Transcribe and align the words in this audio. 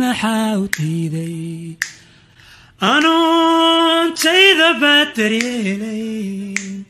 maxaa 0.00 0.52
u 0.62 0.64
diiday 0.76 1.76
anuuntayda 2.92 4.68
baad 4.82 5.08
daryeelayn. 5.18 6.84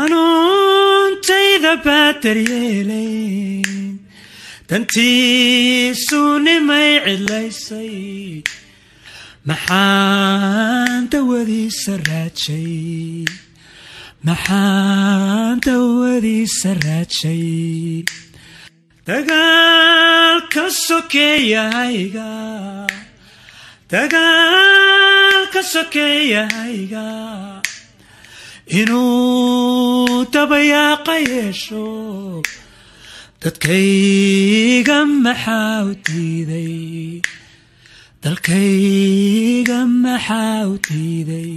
Anuuntayda 0.00 1.72
baad 1.86 2.16
daryeelayn. 2.24 3.98
Dantiisu 4.68 6.20
nimay 6.46 6.92
cidlaysay 7.04 7.94
maxaan 9.48 11.00
dawadiisa 11.12 11.94
raajay. 12.08 13.24
Maxaan 14.26 15.60
dawadiisa 15.66 16.70
raajay 16.84 17.44
dagaalka 19.08 20.64
sokeeyahayga 20.86 22.30
dagaalka 23.92 25.60
sokeeyahayga 25.72 27.06
inuu 28.80 30.24
dabayaaqa 30.34 31.14
yeesho 31.32 31.84
dadkayga 33.44 34.98
maxaa 35.24 35.84
u 35.90 35.92
diiday 36.06 37.20
dalkayga 38.24 39.78
maxaa 40.04 40.64
u 40.72 40.74
diiday 40.88 41.54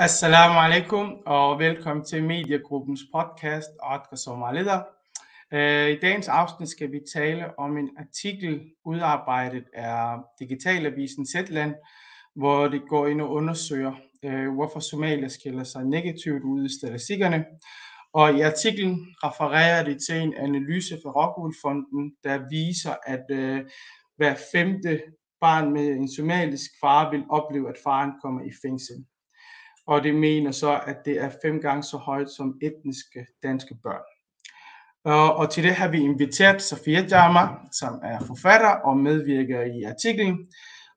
Assalamu 0.00 0.58
alaikum 0.58 1.18
og 1.26 1.58
velkommen 1.58 2.04
til 2.04 2.24
Mediegruppens 2.24 3.00
podcast 3.14 3.68
Otka 3.82 4.16
Somalida. 4.16 4.76
I 5.92 5.98
dagens 6.02 6.28
afsnit 6.28 6.68
skal 6.68 6.92
vi 6.92 7.00
tale 7.14 7.58
om 7.58 7.76
en 7.76 7.90
artikel 7.98 8.60
udarbejdet 8.84 9.64
af 9.74 10.16
Digitalavisen 10.38 11.26
Zetland, 11.26 11.74
hvor 12.36 12.68
det 12.68 12.82
går 12.88 13.06
ind 13.06 13.20
og 13.20 13.30
undersøger, 13.30 13.92
hvorfor 14.54 14.80
Somalia 14.80 15.28
skiller 15.28 15.64
sig 15.64 15.84
negativt 15.84 16.42
ud 16.42 16.64
i 16.64 16.78
statistikkerne. 16.78 17.44
Og 18.12 18.34
i 18.34 18.40
artiklen 18.40 19.06
refererer 19.24 19.84
det 19.84 19.98
til 20.08 20.16
en 20.16 20.34
analyse 20.34 20.98
fra 21.02 21.10
Rockwool-fonden, 21.10 22.12
der 22.24 22.48
viser, 22.50 22.94
at 23.06 23.24
hver 24.16 24.34
femte 24.52 25.00
barn 25.40 25.72
med 25.72 25.86
en 25.86 26.12
somalisk 26.12 26.70
far 26.80 27.10
vil 27.10 27.24
opleve, 27.30 27.68
at 27.68 27.76
faren 27.84 28.12
kommer 28.22 28.40
i 28.40 28.52
fængsel 28.62 29.04
og 29.86 30.02
det 30.02 30.14
mener 30.14 30.50
så, 30.50 30.80
at 30.86 30.96
det 31.04 31.20
er 31.20 31.30
fem 31.44 31.60
gange 31.60 31.82
så 31.82 31.96
højt 31.96 32.30
som 32.30 32.58
etniske 32.62 33.26
danske 33.42 33.74
børn. 33.82 34.02
Og, 35.04 35.36
og 35.36 35.50
til 35.50 35.64
det 35.64 35.74
har 35.74 35.88
vi 35.88 35.98
inviteret 35.98 36.62
Sofia 36.62 37.06
Jama, 37.10 37.40
som 37.72 38.00
er 38.02 38.20
forfatter 38.26 38.68
og 38.68 38.96
medvirker 38.96 39.62
i 39.62 39.82
artiklen, 39.82 40.48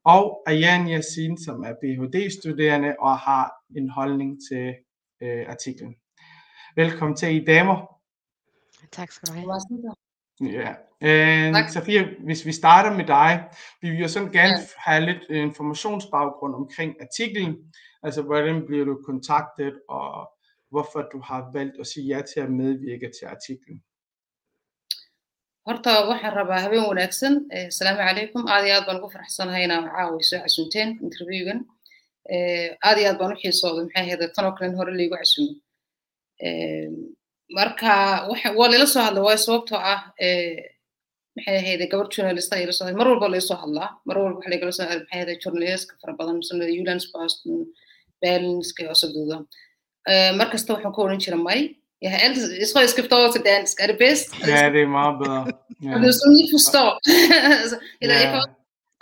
og 0.05 0.43
Ayan 0.47 0.89
Yassin, 0.89 1.37
som 1.37 1.61
er 1.63 1.73
Ph.D.-studerende 1.73 2.95
og 2.99 3.17
har 3.17 3.51
en 3.77 3.89
holdning 3.89 4.37
til 4.49 4.73
øh, 5.21 5.45
artiklen. 5.49 5.95
Velkommen 6.75 7.15
til 7.15 7.35
I 7.35 7.45
damer. 7.45 7.93
Tak 8.91 9.11
skal 9.11 9.27
du 9.27 9.33
have. 9.33 9.59
Ja. 10.41 10.73
Øh, 11.01 11.69
Sofia, 11.69 12.05
hvis 12.25 12.45
vi 12.45 12.51
starter 12.51 12.97
med 12.97 13.05
dig, 13.05 13.43
vi 13.81 13.89
vil 13.89 13.99
jo 13.99 14.07
sådan 14.07 14.31
gerne 14.31 14.57
ja. 14.59 14.65
have 14.77 15.05
lidt 15.05 15.23
informationsbaggrund 15.29 16.55
omkring 16.55 16.95
artiklen. 17.01 17.55
Altså, 18.05 18.21
hvordan 18.21 18.65
bliver 18.67 18.85
du 18.85 18.95
kontaktet, 19.05 19.75
og 19.89 20.29
hvorfor 20.71 21.01
du 21.13 21.19
har 21.29 21.41
valgt 21.53 21.79
at 21.79 21.87
sige 21.87 22.07
ja 22.15 22.21
til 22.21 22.39
at 22.39 22.51
medvirke 22.51 23.09
til 23.19 23.25
artiklen? 23.35 23.83
horta 25.67 25.91
waxaan 26.09 26.33
rabaa 26.39 26.59
habeen 26.65 26.85
wanaagsan. 26.91 27.33
Asalaamu 27.51 27.99
calaykum 28.07 28.41
aad 28.53 28.63
iyo 28.65 28.73
aad 28.77 28.85
baan 28.87 28.97
ugu 28.99 29.09
faraxsanahay 29.15 29.63
inaan 29.63 29.85
caawa 29.95 30.19
soo 30.29 30.39
casunteen 30.45 30.89
interviewgan 31.07 31.59
aad 32.87 32.97
iyo 32.99 33.07
aad 33.09 33.17
baan 33.21 33.33
u 33.35 33.37
xiisooday. 33.41 33.83
Maxay 33.85 34.03
ahayd 34.03 34.21
tan 34.35 34.45
oo 34.47 34.53
kalen 34.57 34.75
hore 34.79 34.91
laygu 34.99 35.15
casumo 35.21 35.51
marka 37.57 37.91
waa 38.59 38.69
layla 38.71 38.87
soo 38.93 39.03
hadla 39.07 39.21
waayo 39.27 39.39
sababtoo 39.47 39.79
ah 39.93 40.01
maxay 41.35 41.55
ahayd 41.61 41.81
gabar 41.91 42.07
journalista 42.15 42.53
ayla 42.59 42.73
soo 42.77 42.85
mar 42.99 43.07
walba 43.11 43.27
laysoo 43.35 43.57
hadlaa. 43.63 43.89
Mar 44.07 44.17
walba 44.23 44.37
waxa 44.39 44.49
laygala 44.53 44.71
soo 44.77 44.85
maxay 44.89 45.05
ahayd 45.13 45.29
journalistka 45.43 45.93
fara 46.01 46.13
badan 46.19 46.35
misle 46.41 46.65
ulans 46.81 47.05
boston 47.13 47.51
berlinska 48.23 48.89
och 48.91 48.97
så 49.01 49.07
vidare 49.13 49.41
mar 50.37 50.47
kasta 50.51 50.73
waxaan 50.73 50.93
ku 50.93 51.01
oran 51.01 51.23
jira 51.25 51.39
may 51.47 51.61
jag 52.03 52.11
har 52.11 52.19
alltid, 52.27 52.43
jag 52.61 52.67
tror 52.69 52.81
jag 52.81 52.89
ska 52.89 53.01
förstå 53.01 53.31
till 53.31 53.47
dansk, 53.51 53.79
är 53.83 53.87
det 53.87 53.97
bäst? 54.05 54.27
Ja, 54.47 54.69
det 54.69 54.81
är 54.81 54.87
meget 54.97 55.19
bedre. 55.19 55.41
Ja. 55.85 55.97
Det 56.01 56.07
er 56.07 56.15
som 56.21 56.31
I 56.43 56.45
forstår. 56.55 56.91
Eller 58.01 58.15
jeg 58.21 58.29
kan 58.33 58.43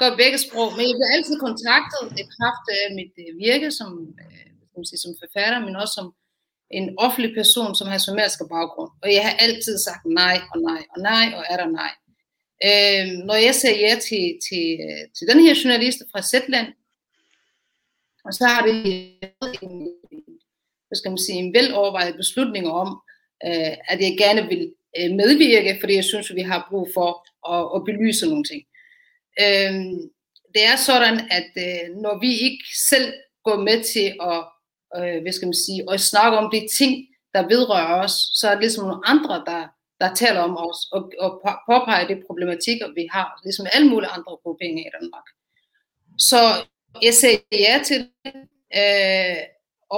godt 0.04 0.16
begge 0.22 0.38
sprog, 0.46 0.70
men 0.76 0.84
jeg 0.90 0.96
bliver 0.98 1.14
altid 1.16 1.36
kontaktet 1.48 2.04
i 2.22 2.24
kraft 2.36 2.66
af 2.78 2.84
mit 2.98 3.14
virke 3.44 3.70
som, 3.80 3.90
sige, 4.90 5.02
som 5.06 5.14
forfatter, 5.22 5.59
men 5.66 5.76
også 5.82 5.94
som 6.00 6.08
en 6.78 6.88
offentlig 7.06 7.32
person, 7.40 7.72
som 7.80 7.88
har 7.92 7.98
somalisk 7.98 8.40
baggrund. 8.56 8.92
Og 9.03 9.08
jeg 9.16 9.24
har 9.28 9.36
altid 9.46 9.76
sagt 9.88 10.03
nej 10.22 10.38
og 10.52 10.58
nej 10.70 10.82
og 10.94 11.00
nej, 11.12 11.26
og 11.38 11.44
er 11.52 11.58
der 11.62 11.70
nej. 11.82 11.94
Øh, 12.68 13.06
når 13.28 13.38
jeg 13.48 13.56
siger 13.56 13.76
ja 13.86 13.94
til, 14.08 14.24
til, 14.46 14.66
til 15.16 15.26
den 15.32 15.40
her 15.46 15.53
journalist 15.62 16.00
fra 16.12 16.22
Zetland, 16.32 16.68
og 18.26 18.34
så 18.34 18.46
har 18.46 18.64
en, 19.62 19.88
hvad 20.88 20.96
skal 20.96 21.12
man 21.12 21.18
sige, 21.18 21.38
en 21.38 21.54
velovervejet 21.54 22.16
beslutning 22.16 22.68
om, 22.68 23.02
øh, 23.46 23.74
at 23.92 24.00
jeg 24.02 24.16
gerne 24.18 24.48
vil 24.48 24.74
øh, 24.98 25.12
medvirke, 25.12 25.78
fordi 25.80 25.96
jeg 25.96 26.04
synes, 26.04 26.36
vi 26.36 26.42
har 26.42 26.68
brug 26.70 26.90
for 26.94 27.09
at, 27.54 27.64
at 27.76 27.86
belyse 27.86 28.28
nogle 28.28 28.44
ting. 28.44 28.64
Øh, 29.44 29.74
det 30.54 30.64
er 30.72 30.78
sådan, 30.90 31.18
at 31.38 31.52
øh, 31.66 31.96
når 32.04 32.20
vi 32.20 32.32
ikke 32.48 32.66
selv 32.90 33.14
går 33.44 33.58
med 33.68 33.84
til 33.94 34.08
at, 34.32 34.40
øh, 34.98 35.22
hvad 35.22 35.34
skal 35.34 35.48
man 35.48 35.64
sige, 35.66 35.82
at 35.94 36.00
snakke 36.00 36.38
om 36.38 36.52
de 36.53 36.68
ting, 36.80 36.94
der 37.34 37.48
vedrører 37.48 38.03
os, 38.03 38.16
så 38.34 38.48
er 38.48 38.52
det 38.52 38.64
ligesom 38.64 38.88
nogle 38.88 39.08
andre, 39.14 39.36
der, 39.50 39.64
der 40.02 40.14
taler 40.14 40.42
om 40.42 40.58
os 40.58 40.80
og, 40.92 41.02
og 41.20 41.32
påpeger 41.70 42.08
de 42.08 42.24
problematikker, 42.28 42.88
vi 43.00 43.08
har, 43.12 43.40
ligesom 43.44 43.68
alle 43.74 43.90
mulige 43.90 44.09
andre 44.16 44.34
grupperinger 44.42 44.84
i 44.88 44.94
Danmark. 44.98 45.28
Så 46.30 46.42
jeg 47.02 47.13
sagde 47.13 47.40
ja 47.52 47.75
til 47.85 47.97
det, 47.97 48.34
øh, 48.79 49.38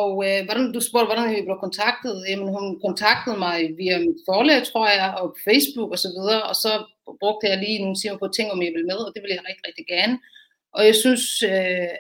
og 0.02 0.12
øh, 0.28 0.40
hvordan, 0.46 0.72
du 0.76 0.80
spurgte, 0.82 1.10
hvordan 1.10 1.36
vi 1.36 1.48
blev 1.48 1.58
kontaktet. 1.66 2.16
Jamen, 2.30 2.48
hun 2.56 2.66
kontaktede 2.86 3.38
mig 3.46 3.58
via 3.78 3.96
mit 4.00 4.22
forlag, 4.30 4.60
tror 4.72 4.88
jeg, 4.88 5.08
og 5.22 5.28
Facebook 5.48 5.90
og 5.92 6.00
så 6.00 6.10
videre, 6.18 6.44
og 6.52 6.56
så 6.56 6.72
brugte 7.22 7.48
jeg 7.50 7.58
lige 7.58 7.82
nogle 7.84 7.96
timer 7.96 8.18
på 8.18 8.28
ting, 8.28 8.48
om 8.52 8.62
jeg 8.62 8.72
ville 8.76 8.90
med, 8.92 9.00
og 9.06 9.12
det 9.14 9.22
ville 9.22 9.36
jeg 9.36 9.46
rigtig, 9.50 9.66
rigtig 9.68 9.86
gerne. 9.96 10.16
Og 10.76 10.82
jeg 10.86 10.96
synes 10.96 11.24
øh, 11.44 11.94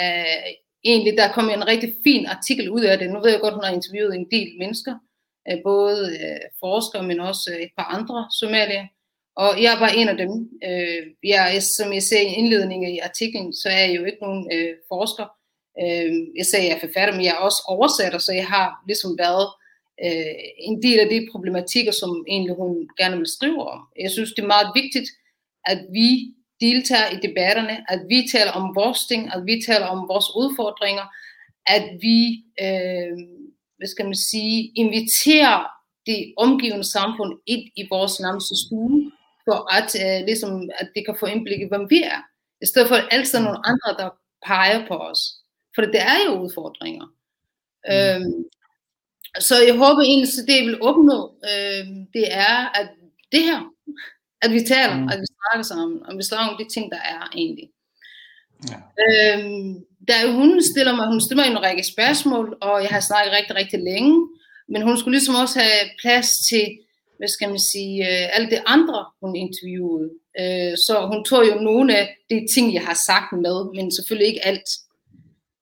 øh, 0.00 0.46
egentlig, 0.90 1.12
der 1.20 1.34
kom 1.36 1.50
en 1.50 1.68
rigtig 1.72 1.90
fin 2.06 2.26
artikel 2.26 2.70
ud 2.70 2.84
af 2.90 2.98
det. 2.98 3.10
Nu 3.10 3.18
ved 3.20 3.30
jeg 3.30 3.40
godt, 3.40 3.54
hun 3.54 3.64
har 3.64 3.72
interviewet 3.78 4.14
en 4.14 4.30
del 4.30 4.50
mennesker, 4.58 4.94
øh, 5.48 5.58
både 5.70 5.98
øh, 6.24 6.44
forskere, 6.60 7.02
men 7.02 7.20
også 7.20 7.50
øh, 7.54 7.60
et 7.66 7.72
par 7.78 7.88
andre 7.96 8.18
somalier. 8.40 8.84
Og 9.36 9.62
jeg 9.62 9.76
var 9.80 9.88
en 9.88 10.08
af 10.08 10.16
dem. 10.16 10.50
Øh, 10.68 11.02
jeg, 11.24 11.62
som 11.76 11.92
jeg 11.92 12.02
ser 12.02 12.20
i 12.20 12.34
indledningen 12.34 12.94
i 12.94 12.98
artiklen, 12.98 13.52
så 13.52 13.68
er 13.68 13.80
jeg 13.86 13.96
jo 13.96 14.04
ikke 14.04 14.22
nogen 14.22 14.50
øh, 14.54 14.74
forsker. 14.88 15.26
Øh, 15.82 16.12
jeg 16.38 16.46
sagde, 16.46 16.66
jeg 16.66 16.76
er 16.76 16.86
forfatter, 16.86 17.14
men 17.14 17.24
jeg 17.24 17.34
er 17.34 17.44
også 17.48 17.62
oversætter, 17.68 18.18
så 18.18 18.32
jeg 18.32 18.46
har 18.46 18.68
ligesom 18.86 19.18
været 19.18 19.46
øh, 20.04 20.34
en 20.58 20.82
del 20.82 20.98
af 21.00 21.08
de 21.08 21.28
problematikker, 21.32 21.92
som 21.92 22.24
egentlig 22.28 22.54
hun 22.54 22.88
gerne 23.00 23.16
vil 23.16 23.34
skrive 23.36 23.62
om. 23.74 23.80
Jeg 24.04 24.10
synes, 24.10 24.32
det 24.32 24.42
er 24.42 24.54
meget 24.56 24.70
vigtigt, 24.74 25.08
at 25.64 25.78
vi 25.92 26.08
deltager 26.60 27.08
i 27.16 27.18
debatterne, 27.26 27.76
at 27.92 28.00
vi 28.08 28.18
taler 28.34 28.52
om 28.60 28.74
vores 28.74 29.00
ting, 29.10 29.22
at 29.34 29.42
vi 29.46 29.62
taler 29.68 29.86
om 29.86 30.08
vores 30.12 30.28
udfordringer, 30.40 31.06
at 31.66 31.84
vi, 32.04 32.18
øh, 32.64 33.14
hvad 33.78 33.88
skal 33.88 34.04
man 34.04 34.20
sige, 34.30 34.72
inviterer 34.76 35.58
det 36.06 36.34
omgivende 36.36 36.84
samfund 36.84 37.32
ind 37.46 37.64
i 37.76 37.82
vores 37.90 38.20
nærmeste 38.20 38.54
stue, 38.64 39.12
for 39.46 39.58
at, 39.78 39.90
øh, 40.04 40.26
ligesom, 40.26 40.70
at 40.80 40.88
det 40.94 41.02
kan 41.06 41.16
få 41.20 41.26
indblik 41.26 41.60
i, 41.60 41.68
hvem 41.68 41.90
vi 41.90 42.02
er. 42.02 42.20
I 42.62 42.66
stedet 42.66 42.88
for 42.88 42.96
altid 42.96 43.38
nogle 43.40 43.66
andre, 43.70 43.90
der 43.98 44.08
peger 44.46 44.86
på 44.88 44.94
os. 44.94 45.20
For 45.74 45.82
det 45.82 46.02
er 46.02 46.18
jo 46.26 46.32
udfordringer. 46.42 47.06
Mm. 47.88 47.92
Øhm, 47.92 48.44
så 49.40 49.54
jeg 49.68 49.76
håber 49.76 50.02
egentlig, 50.02 50.28
at 50.28 50.48
det 50.48 50.56
jeg 50.56 50.66
vil 50.66 50.82
opnå, 50.82 51.18
øhm, 51.50 52.06
det 52.14 52.26
er, 52.48 52.58
at 52.80 52.88
det 53.32 53.42
her, 53.42 53.60
at 54.42 54.50
vi 54.52 54.60
taler, 54.60 54.96
mm. 54.96 55.08
at 55.12 55.18
vi 55.20 55.26
snakker 55.36 55.64
sammen, 55.72 56.06
og 56.06 56.18
vi 56.18 56.22
snakker 56.22 56.52
om 56.52 56.58
de 56.58 56.74
ting, 56.74 56.92
der 56.92 57.02
er 57.14 57.30
egentlig. 57.34 57.68
Ja. 58.70 58.78
Øhm, 59.04 59.74
da 60.08 60.32
hun 60.32 60.62
stiller 60.62 60.94
mig, 60.96 61.06
hun 61.06 61.20
stiller 61.20 61.44
mig 61.44 61.50
en 61.50 61.62
række 61.62 61.84
spørgsmål, 61.84 62.58
og 62.60 62.82
jeg 62.82 62.90
har 62.90 63.00
snakket 63.00 63.32
rigtig, 63.32 63.56
rigtig 63.56 63.80
længe, 63.80 64.28
men 64.68 64.82
hun 64.82 64.98
skulle 64.98 65.14
ligesom 65.18 65.34
også 65.34 65.60
have 65.60 65.90
plads 66.02 66.28
til, 66.48 66.78
hvad 67.22 67.32
skal 67.36 67.48
man 67.48 67.64
sige, 67.72 67.94
øh, 68.08 68.36
alle 68.36 68.50
de 68.50 68.60
andre, 68.74 68.98
hun 69.22 69.32
interviewede. 69.36 70.08
Øh, 70.40 70.74
så 70.86 70.94
hun 71.10 71.20
tog 71.24 71.42
jo 71.50 71.54
nogle 71.70 71.90
af 72.00 72.04
de 72.30 72.38
ting, 72.54 72.66
jeg 72.74 72.84
har 72.90 72.98
sagt 73.08 73.30
med, 73.44 73.56
men 73.76 73.86
selvfølgelig 73.96 74.28
ikke 74.32 74.46
alt. 74.50 74.68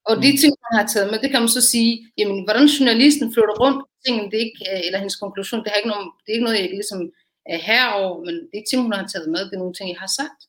Og 0.09 0.13
de 0.23 0.29
ting, 0.41 0.51
hun 0.63 0.73
har 0.79 0.87
taget 0.87 1.11
med, 1.11 1.19
det 1.23 1.29
kan 1.31 1.41
man 1.41 1.55
så 1.57 1.63
sige, 1.73 1.91
jamen, 2.17 2.39
hvordan 2.45 2.65
journalisten 2.75 3.33
flytter 3.33 3.55
rundt 3.63 3.81
tingene, 4.05 4.27
det 4.31 4.37
er 4.37 4.45
ikke, 4.49 4.65
eller 4.85 4.99
hendes 4.99 5.21
konklusion, 5.23 5.59
det, 5.63 5.69
har 5.69 5.77
ikke 5.81 5.93
noget, 5.93 6.07
det 6.21 6.29
er 6.29 6.37
ikke 6.37 6.47
noget, 6.47 6.59
jeg 6.59 6.69
ligesom 6.79 7.01
øh, 7.49 7.59
herover, 7.69 8.15
men 8.25 8.35
det 8.49 8.57
er 8.57 8.67
ting, 8.69 8.81
hun 8.81 8.93
har 8.93 9.07
taget 9.07 9.29
med, 9.33 9.41
det 9.47 9.55
er 9.55 9.63
nogle 9.63 9.77
ting, 9.77 9.89
jeg 9.93 10.01
har 10.05 10.11
sagt. 10.21 10.41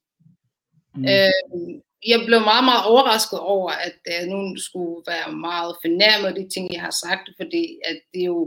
Mm. 0.97 1.05
Øh, 1.13 1.73
jeg 2.13 2.19
blev 2.29 2.41
meget, 2.51 2.65
meget 2.71 2.85
overrasket 2.93 3.39
over, 3.55 3.71
at 3.89 3.99
øh, 4.13 4.23
nogen 4.33 4.59
skulle 4.69 4.97
være 5.13 5.29
meget 5.49 5.73
fornærmet 5.83 6.29
af 6.31 6.35
de 6.41 6.47
ting, 6.55 6.65
jeg 6.75 6.83
har 6.87 6.95
sagt, 7.05 7.27
fordi 7.41 7.65
at 7.91 7.99
det 8.13 8.21
er 8.23 8.31
jo, 8.37 8.41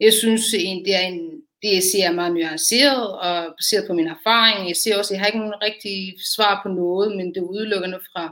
jeg 0.00 0.12
synes, 0.12 0.42
det 0.86 0.94
er 0.94 1.00
en, 1.00 1.30
det 1.62 1.74
jeg 1.74 1.82
siger 1.82 2.06
er 2.08 2.12
meget 2.12 2.34
nuanceret 2.34 3.18
og 3.18 3.54
baseret 3.58 3.86
på 3.86 3.92
min 3.92 4.08
erfaring. 4.08 4.68
Jeg 4.68 4.76
siger 4.76 4.98
også, 4.98 5.14
at 5.14 5.16
jeg 5.16 5.20
har 5.20 5.26
ikke 5.26 5.38
nogen 5.38 5.62
rigtig 5.62 6.14
svar 6.34 6.60
på 6.62 6.68
noget, 6.68 7.16
men 7.16 7.26
det 7.26 7.36
er 7.36 7.52
udelukkende 7.54 8.00
fra, 8.12 8.24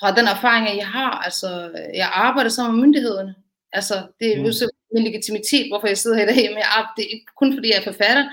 fra 0.00 0.14
den 0.16 0.26
erfaring, 0.28 0.78
jeg 0.78 0.86
har. 0.88 1.10
Altså, 1.10 1.48
jeg 1.94 2.10
arbejder 2.12 2.50
sammen 2.50 2.76
med 2.76 2.86
myndighederne. 2.86 3.34
Altså, 3.72 3.94
det 4.20 4.32
er 4.32 4.36
jo 4.36 4.46
mm. 4.46 4.52
så 4.52 4.70
min 4.94 5.04
legitimitet, 5.04 5.68
hvorfor 5.68 5.86
jeg 5.86 5.98
sidder 5.98 6.16
her 6.16 6.24
i 6.24 6.34
dag. 6.34 6.48
Men 6.48 6.58
jeg 6.58 6.70
arbejder, 6.76 6.94
det 6.96 7.04
er 7.04 7.14
ikke 7.14 7.32
kun 7.38 7.54
fordi 7.54 7.68
jeg 7.70 7.78
er 7.78 7.90
forfatter. 7.92 8.24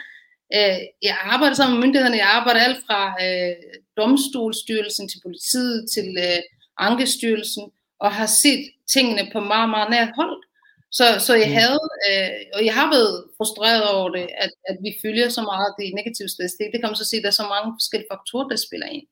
Øh, 0.56 0.80
jeg 1.08 1.16
arbejder 1.24 1.56
sammen 1.56 1.80
med 1.80 1.88
myndighederne. 1.88 2.18
Jeg 2.18 2.30
arbejder 2.40 2.60
alt 2.60 2.82
fra 2.88 3.02
øh, 3.26 3.56
domstolsstyrelsen 3.98 5.10
til 5.10 5.20
politiet 5.26 5.90
til 5.94 6.08
øh, 6.28 6.42
Ankestyrelsen 6.78 7.64
og 8.00 8.12
har 8.12 8.26
set 8.26 8.64
tingene 8.94 9.30
på 9.34 9.40
meget, 9.40 9.70
meget 9.70 9.90
nært 9.90 10.12
hold. 10.16 10.47
Så, 10.92 11.06
så 11.20 11.34
jeg 11.36 11.48
mm. 11.48 11.54
havde, 11.54 11.82
øh, 12.08 12.30
og 12.54 12.66
jeg 12.66 12.74
har 12.74 12.90
været 12.96 13.24
frustreret 13.38 13.90
over 13.90 14.10
det, 14.10 14.28
at, 14.38 14.52
at 14.70 14.78
vi 14.86 14.92
følger 15.02 15.30
så 15.30 15.42
meget 15.42 15.76
det 15.80 15.96
negative 16.00 16.30
statistik. 16.30 16.68
Det 16.72 16.80
kan 16.80 16.90
man 16.90 16.96
så 16.96 17.06
sige, 17.06 17.20
at 17.20 17.24
der 17.24 17.30
er 17.30 17.42
så 17.42 17.48
mange 17.56 17.76
forskellige 17.78 18.12
faktorer, 18.14 18.48
der 18.48 18.56
spiller 18.56 18.88
ind. 18.88 19.08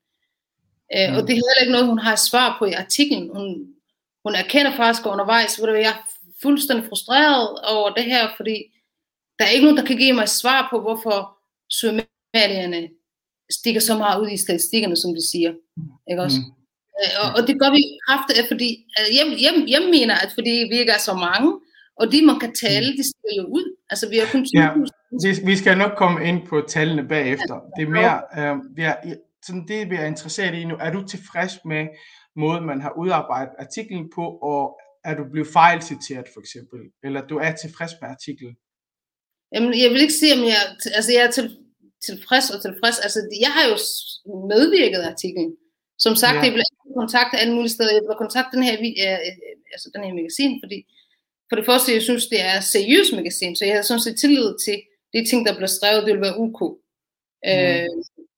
Øh, 0.95 1.09
mm. 1.09 1.15
Og 1.15 1.21
det 1.21 1.31
er 1.31 1.41
heller 1.41 1.61
ikke 1.61 1.75
noget, 1.75 1.91
hun 1.93 1.99
har 2.07 2.15
svar 2.29 2.55
på 2.59 2.65
i 2.65 2.79
artiklen. 2.83 3.23
Hun, 3.35 3.45
hun 4.25 4.35
erkender 4.35 4.73
faktisk 4.75 5.05
undervejs, 5.05 5.55
hvor 5.55 5.67
jeg 5.67 5.93
er 5.95 6.01
fuldstændig 6.41 6.85
frustreret 6.89 7.59
over 7.75 7.89
det 7.97 8.05
her, 8.05 8.23
fordi 8.37 8.57
der 9.39 9.45
er 9.45 9.49
ikke 9.49 9.65
nogen, 9.65 9.77
der 9.77 9.85
kan 9.85 9.97
give 9.97 10.13
mig 10.13 10.23
et 10.23 10.39
svar 10.41 10.67
på, 10.71 10.81
hvorfor 10.81 11.17
somalierne 11.69 12.89
stikker 13.51 13.81
så 13.81 13.97
meget 13.97 14.21
ud 14.21 14.29
i 14.29 14.37
statistikkerne, 14.37 14.97
som 14.97 15.13
de 15.13 15.29
siger. 15.31 15.53
Ikke 16.09 16.21
også? 16.21 16.39
Mm. 16.39 16.51
Øh, 17.01 17.13
og, 17.21 17.27
og 17.35 17.47
det 17.47 17.59
gør 17.61 17.71
vi 17.71 17.81
kraftigt, 18.07 18.47
fordi 18.47 18.69
jeg, 19.17 19.25
jeg, 19.45 19.53
jeg 19.67 19.81
mener, 19.95 20.15
at 20.15 20.31
fordi 20.33 20.53
vi 20.71 20.75
ikke 20.79 20.91
er 20.91 21.03
så 21.09 21.13
mange, 21.13 21.59
og 21.99 22.11
de, 22.11 22.25
man 22.25 22.39
kan 22.39 22.53
tale, 22.65 22.87
de 22.99 23.03
stikker 23.11 23.35
jo 23.41 23.45
ud. 23.57 23.67
Altså, 23.89 24.09
vi 24.09 24.17
har 24.17 24.27
kun 24.31 24.45
20 24.45 24.61
ja, 24.61 24.69
vi 25.49 25.55
skal 25.55 25.77
nok 25.77 25.93
komme 25.97 26.27
ind 26.29 26.47
på 26.47 26.55
tallene 26.75 27.07
bagefter. 27.07 27.55
Det 27.75 27.83
er 27.83 27.91
mere, 27.99 28.15
øh, 28.39 28.55
vi 28.77 28.81
er, 28.91 28.95
sådan 29.45 29.67
det, 29.67 29.89
vi 29.91 29.95
er 29.95 30.05
interesseret 30.05 30.55
i 30.55 30.65
nu. 30.65 30.75
Er 30.85 30.91
du 30.91 31.01
tilfreds 31.07 31.53
med 31.65 31.83
måden, 32.35 32.65
man 32.71 32.81
har 32.81 32.93
udarbejdet 33.01 33.53
artiklen 33.65 34.05
på, 34.15 34.25
og 34.51 34.61
er 35.09 35.13
du 35.15 35.23
blevet 35.31 35.49
fejlciteret 35.59 36.27
for 36.33 36.39
eksempel? 36.39 36.79
Eller 37.05 37.21
du 37.31 37.35
er 37.45 37.51
tilfreds 37.51 37.93
med 38.01 38.09
artiklen? 38.15 38.53
Jamen, 39.53 39.71
jeg 39.83 39.89
vil 39.91 40.01
ikke 40.05 40.19
sige, 40.21 40.33
om 40.37 40.43
jeg, 40.53 40.61
altså, 40.97 41.11
jeg 41.15 41.23
er 41.27 41.31
til, 41.31 41.47
tilfreds 42.07 42.47
og 42.53 42.59
tilfreds. 42.65 42.97
Altså, 43.05 43.19
jeg 43.45 43.51
har 43.55 43.63
jo 43.71 43.75
medvirket 44.53 45.01
artiklen. 45.11 45.49
Som 46.05 46.13
sagt, 46.23 46.37
ja. 46.37 46.43
jeg 46.47 46.53
blev 46.55 46.65
kontaktet 47.01 47.37
alle 47.41 47.53
mulige 47.57 47.75
steder. 47.75 47.97
Jeg 47.97 48.05
blev 48.07 48.17
kontaktet 48.23 48.53
den 48.57 48.63
her, 48.67 48.75
øh, 49.03 49.19
altså 49.75 49.87
den 49.93 50.01
her 50.05 50.13
magasin, 50.19 50.51
fordi 50.63 50.79
for 51.49 51.55
det 51.55 51.65
første, 51.65 51.93
jeg 51.93 52.01
synes, 52.01 52.27
det 52.27 52.41
er 52.41 52.59
seriøst 52.59 53.13
magasin, 53.13 53.55
så 53.55 53.65
jeg 53.65 53.73
havde 53.73 53.87
sådan 53.87 54.05
set 54.05 54.19
tillid 54.19 54.49
til 54.65 54.77
de 55.13 55.29
ting, 55.29 55.45
der 55.45 55.57
blev 55.57 55.67
skrevet, 55.67 56.03
det 56.03 56.11
ville 56.11 56.27
være 56.27 56.39
UK. 56.45 56.61
Mm. 56.61 57.49
Øh, 57.49 57.89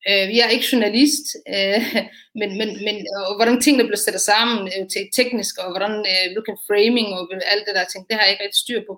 øh, 0.09 0.25
jeg 0.36 0.44
er 0.45 0.56
ikke 0.56 0.71
journalist, 0.74 1.25
øh, 1.56 1.81
men, 2.39 2.50
men, 2.59 2.69
men 2.86 2.95
og 3.27 3.36
hvordan 3.38 3.62
tingene 3.62 3.88
blev 3.89 3.98
sat 3.98 4.21
sammen 4.21 4.59
øh, 4.74 4.83
til 4.94 5.04
teknisk, 5.19 5.54
og 5.63 5.68
hvordan 5.74 5.94
øh, 6.12 6.25
hvilken 6.33 6.57
framing 6.68 7.07
og 7.15 7.21
alt 7.54 7.65
det 7.68 7.75
der 7.77 7.86
ting, 7.86 8.01
det 8.07 8.15
har 8.15 8.24
jeg 8.24 8.31
ikke 8.31 8.44
rigtig 8.44 8.63
styr 8.65 8.81
på. 8.89 8.94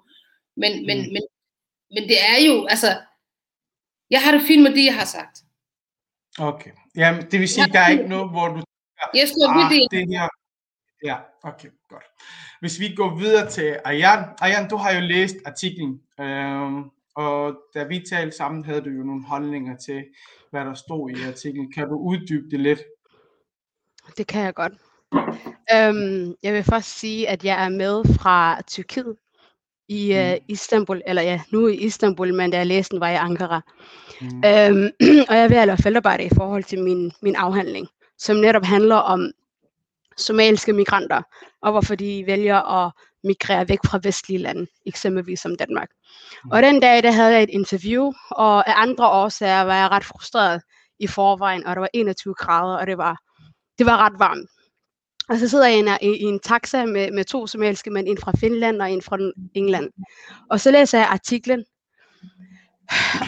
Men, 0.61 0.71
mm. 0.79 0.85
men, 0.89 0.97
men, 1.13 1.23
men 1.93 2.03
det 2.11 2.19
er 2.33 2.39
jo, 2.47 2.55
altså, 2.73 2.89
jeg 4.13 4.21
har 4.23 4.31
det 4.31 4.47
fint 4.49 4.63
med 4.63 4.73
det, 4.77 4.85
jeg 4.85 4.97
har 5.01 5.09
sagt. 5.17 5.35
Okay. 6.39 6.71
Jamen, 6.95 7.21
det 7.31 7.39
vil 7.39 7.49
sige, 7.49 7.73
der 7.73 7.79
er 7.79 7.89
ikke 7.89 8.07
noget, 8.15 8.29
hvor 8.29 8.47
du 8.47 8.61
jeg 9.19 9.27
skal 9.27 9.47
ah, 9.49 9.71
det. 9.73 9.87
det 9.91 10.03
her. 10.13 10.27
Ja, 11.09 11.17
okay, 11.43 11.69
godt. 11.89 12.03
Hvis 12.59 12.79
vi 12.79 12.95
går 12.95 13.15
videre 13.15 13.49
til 13.49 13.77
Ayan. 13.85 14.25
Ayan, 14.41 14.69
du 14.69 14.75
har 14.75 14.91
jo 14.91 14.99
læst 14.99 15.35
artiklen, 15.45 16.01
øhm, 16.19 16.83
og 17.15 17.57
da 17.73 17.83
vi 17.83 18.05
talte 18.09 18.37
sammen, 18.37 18.65
havde 18.65 18.81
du 18.81 18.89
jo 18.89 19.03
nogle 19.03 19.25
holdninger 19.25 19.77
til, 19.77 20.03
hvad 20.51 20.65
der 20.65 20.73
stod 20.73 21.09
i 21.09 21.27
artiklen. 21.27 21.71
Kan 21.71 21.87
du 21.87 21.95
uddybe 21.95 22.49
det 22.51 22.59
lidt? 22.59 22.79
Det 24.17 24.27
kan 24.27 24.41
jeg 24.41 24.53
godt. 24.53 24.73
Øhm, 25.75 26.35
jeg 26.43 26.53
vil 26.53 26.63
først 26.63 26.99
sige, 26.99 27.29
at 27.29 27.45
jeg 27.45 27.65
er 27.65 27.69
med 27.69 28.03
fra 28.19 28.61
Tyrkiet 28.61 29.15
i 29.87 30.19
uh, 30.19 30.37
Istanbul, 30.47 31.01
eller 31.07 31.21
ja, 31.21 31.41
nu 31.51 31.67
i 31.67 31.75
Istanbul, 31.75 32.33
men 32.33 32.51
da 32.51 32.57
jeg 32.57 32.67
læste 32.67 32.91
den, 32.91 32.99
var 32.99 33.07
jeg 33.07 33.15
i 33.15 33.25
Ankara. 33.25 33.61
Mm. 34.21 34.27
Øhm, 34.27 34.91
og 35.29 35.35
jeg 35.35 35.49
vil 35.49 35.57
have 35.57 35.77
feltarbejde 35.77 36.23
i 36.23 36.29
forhold 36.37 36.63
til 36.63 36.83
min, 36.83 37.11
min 37.21 37.35
afhandling 37.35 37.87
som 38.19 38.35
netop 38.35 38.63
handler 38.63 38.95
om 38.95 39.31
somaliske 40.19 40.73
migranter, 40.73 41.21
og 41.61 41.71
hvorfor 41.71 41.95
de 41.95 42.23
vælger 42.27 42.85
at 42.85 42.91
migrere 43.23 43.69
væk 43.69 43.79
fra 43.85 43.99
vestlige 44.03 44.37
lande, 44.37 44.67
eksempelvis 44.85 45.39
som 45.39 45.55
Danmark. 45.55 45.89
Mm. 46.43 46.51
Og 46.51 46.63
den 46.63 46.79
dag, 46.79 47.03
der 47.03 47.11
havde 47.11 47.33
jeg 47.33 47.43
et 47.43 47.49
interview, 47.49 48.11
og 48.31 48.69
af 48.69 48.73
andre 48.75 49.09
årsager 49.09 49.61
var 49.61 49.75
jeg 49.75 49.91
ret 49.91 50.05
frustreret 50.05 50.61
i 50.99 51.07
forvejen, 51.07 51.65
og 51.65 51.75
der 51.75 51.79
var 51.79 51.89
21 51.93 52.33
grader, 52.33 52.77
og 52.77 52.87
det 52.87 52.97
var, 52.97 53.17
det 53.77 53.85
var 53.85 53.97
ret 53.97 54.19
varmt. 54.19 54.49
Og 55.29 55.37
så 55.37 55.47
sidder 55.47 55.67
jeg 55.67 55.99
i, 56.01 56.07
i 56.07 56.23
en 56.23 56.39
taxa 56.39 56.85
med, 56.85 57.11
med 57.11 57.25
to 57.25 57.47
somaliske 57.47 57.89
mænd, 57.89 58.07
en 58.07 58.17
fra 58.17 58.31
Finland 58.39 58.81
og 58.81 58.91
en 58.91 59.01
fra 59.01 59.17
England. 59.55 59.89
Og 60.49 60.59
så 60.59 60.71
læser 60.71 60.97
jeg 60.97 61.07
artiklen, 61.07 61.65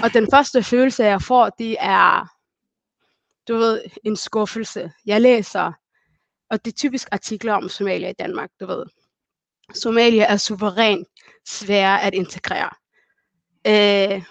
og 0.03 0.13
den 0.13 0.27
første 0.31 0.63
følelse, 0.63 1.03
jeg 1.03 1.21
får, 1.21 1.49
det 1.49 1.75
er 1.79 2.27
du 3.47 3.57
ved, 3.57 3.81
en 4.03 4.15
skuffelse. 4.15 4.91
Jeg 5.05 5.21
læser, 5.21 5.71
og 6.51 6.65
det 6.65 6.71
er 6.71 6.75
typisk 6.75 7.07
artikler 7.11 7.53
om 7.53 7.69
Somalia 7.69 8.09
i 8.09 8.13
Danmark, 8.19 8.49
du 8.59 8.65
ved. 8.65 8.85
Somalia 9.73 10.23
er 10.23 10.37
suverænt 10.37 11.07
svære 11.47 12.01
at 12.01 12.13
integrere. 12.13 12.69
Øh, 13.67 14.23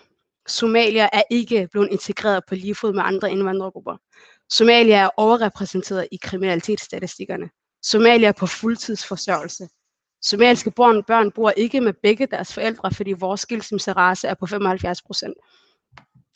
Somalia 0.48 1.08
er 1.12 1.22
ikke 1.30 1.68
blevet 1.72 1.88
integreret 1.90 2.42
på 2.48 2.54
lige 2.54 2.74
fod 2.74 2.92
med 2.92 3.02
andre 3.06 3.30
indvandrergrupper. 3.30 3.96
Somalia 4.50 4.96
er 4.96 5.10
overrepræsenteret 5.16 6.08
i 6.12 6.16
kriminalitetsstatistikkerne. 6.22 7.50
Somalia 7.82 8.28
er 8.28 8.32
på 8.32 8.46
fuldtidsforsørgelse. 8.46 9.68
Somaliske 10.22 10.70
børn, 10.70 11.04
børn 11.04 11.30
bor 11.30 11.50
ikke 11.50 11.80
med 11.80 11.92
begge 12.02 12.26
deres 12.26 12.54
forældre, 12.54 12.92
fordi 12.92 13.12
vores 13.12 13.40
skilsmisserase 13.40 14.28
er 14.28 14.34
på 14.34 14.46
75 14.46 15.02
procent. 15.02 15.34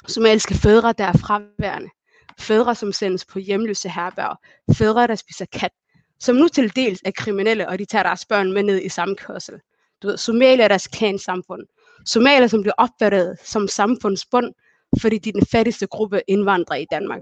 Somaliske 0.09 0.55
fædre, 0.55 0.93
der 0.93 1.05
er 1.05 1.13
fraværende 1.13 1.91
fædre, 2.39 2.75
som 2.75 2.93
sendes 2.93 3.25
på 3.25 3.39
hjemløse 3.39 3.89
herberg, 3.89 4.37
fædre, 4.77 5.07
der 5.07 5.15
spiser 5.15 5.45
kat, 5.53 5.73
som 6.21 6.37
nu 6.37 6.49
til 6.49 6.77
dels 6.77 7.01
er 7.05 7.11
kriminelle, 7.11 7.69
og 7.69 7.79
de 7.79 7.85
tager 7.85 8.03
deres 8.03 8.27
børn 8.27 8.53
med 8.53 8.63
ned 8.63 8.83
i 8.83 8.89
samkørsel. 8.89 9.55
Du 10.03 10.09
ved, 10.09 10.17
Somalia 10.17 10.65
er 10.65 10.69
deres 10.69 10.89
klansamfund. 10.89 11.63
Somalia, 12.07 12.49
som 12.49 12.61
bliver 12.61 12.75
opfattet 12.79 13.39
som 13.45 13.69
samfundsbund, 13.69 14.55
fordi 15.01 15.19
de 15.19 15.29
er 15.29 15.33
den 15.33 15.47
fattigste 15.47 15.87
gruppe 15.87 16.23
indvandrere 16.29 16.83
i 16.83 16.87
Danmark. 16.91 17.21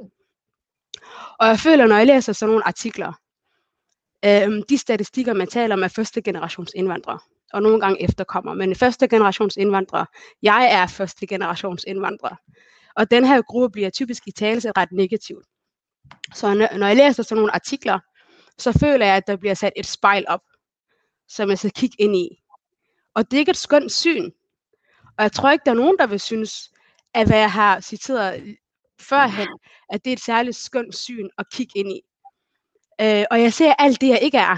Og 1.38 1.46
jeg 1.46 1.58
føler, 1.58 1.86
når 1.86 1.96
jeg 1.96 2.06
læser 2.06 2.32
sådan 2.32 2.50
nogle 2.50 2.66
artikler, 2.66 3.12
øh, 4.24 4.62
de 4.68 4.78
statistikker, 4.78 5.32
man 5.32 5.46
taler 5.46 5.74
om, 5.74 5.82
er 5.82 5.88
første 5.88 6.22
generations 6.22 6.72
indvandrere, 6.74 7.18
og 7.52 7.62
nogle 7.62 7.80
gange 7.80 8.02
efterkommer. 8.02 8.54
Men 8.54 8.76
første 8.76 9.08
generations 9.08 9.56
indvandrere, 9.56 10.06
jeg 10.42 10.68
er 10.72 10.86
første 10.86 11.26
generations 11.26 11.84
indvandrere. 11.86 12.36
Og 12.96 13.10
den 13.10 13.24
her 13.24 13.42
gruppe 13.42 13.72
bliver 13.72 13.90
typisk 13.90 14.22
i 14.26 14.30
tale 14.30 14.72
ret 14.76 14.92
negativt. 14.92 15.46
Så 16.34 16.54
når 16.54 16.86
jeg 16.86 16.96
læser 16.96 17.22
sådan 17.22 17.36
nogle 17.36 17.54
artikler, 17.54 17.98
så 18.58 18.78
føler 18.78 19.06
jeg, 19.06 19.16
at 19.16 19.26
der 19.26 19.36
bliver 19.36 19.54
sat 19.54 19.72
et 19.76 19.86
spejl 19.86 20.24
op, 20.28 20.40
som 21.28 21.48
jeg 21.48 21.58
skal 21.58 21.70
kigge 21.70 21.96
ind 21.98 22.16
i. 22.16 22.28
Og 23.14 23.30
det 23.30 23.36
er 23.36 23.38
ikke 23.38 23.50
et 23.50 23.56
skønt 23.56 23.92
syn. 23.92 24.30
Og 25.18 25.22
jeg 25.22 25.32
tror 25.32 25.50
ikke, 25.50 25.62
der 25.64 25.70
er 25.70 25.76
nogen, 25.76 25.98
der 25.98 26.06
vil 26.06 26.20
synes, 26.20 26.70
at 27.14 27.26
hvad 27.26 27.38
jeg 27.38 27.52
har 27.52 27.80
citeret 27.80 28.56
førhen, 29.00 29.48
at 29.90 30.04
det 30.04 30.10
er 30.10 30.14
et 30.14 30.22
særligt 30.22 30.56
skønt 30.56 30.94
syn 30.94 31.28
at 31.38 31.46
kigge 31.52 31.78
ind 31.78 31.92
i. 31.92 32.00
Øh, 33.00 33.24
og 33.30 33.42
jeg 33.42 33.52
ser 33.52 33.74
alt 33.78 34.00
det, 34.00 34.08
jeg 34.08 34.22
ikke 34.22 34.38
er. 34.38 34.56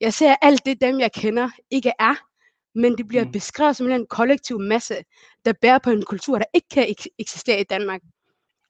Jeg 0.00 0.14
ser 0.14 0.36
alt 0.42 0.66
det, 0.66 0.80
dem 0.80 1.00
jeg 1.00 1.12
kender, 1.12 1.50
ikke 1.70 1.92
er 1.98 2.29
men 2.74 2.98
det 2.98 3.08
bliver 3.08 3.24
mm. 3.24 3.32
beskrevet 3.32 3.76
som 3.76 3.90
en 3.90 4.06
kollektiv 4.06 4.58
masse, 4.60 4.96
der 5.44 5.52
bærer 5.52 5.78
på 5.78 5.90
en 5.90 6.02
kultur, 6.02 6.38
der 6.38 6.44
ikke 6.54 6.68
kan 6.68 6.84
ek- 6.88 7.14
eksistere 7.18 7.60
i 7.60 7.64
Danmark. 7.64 8.00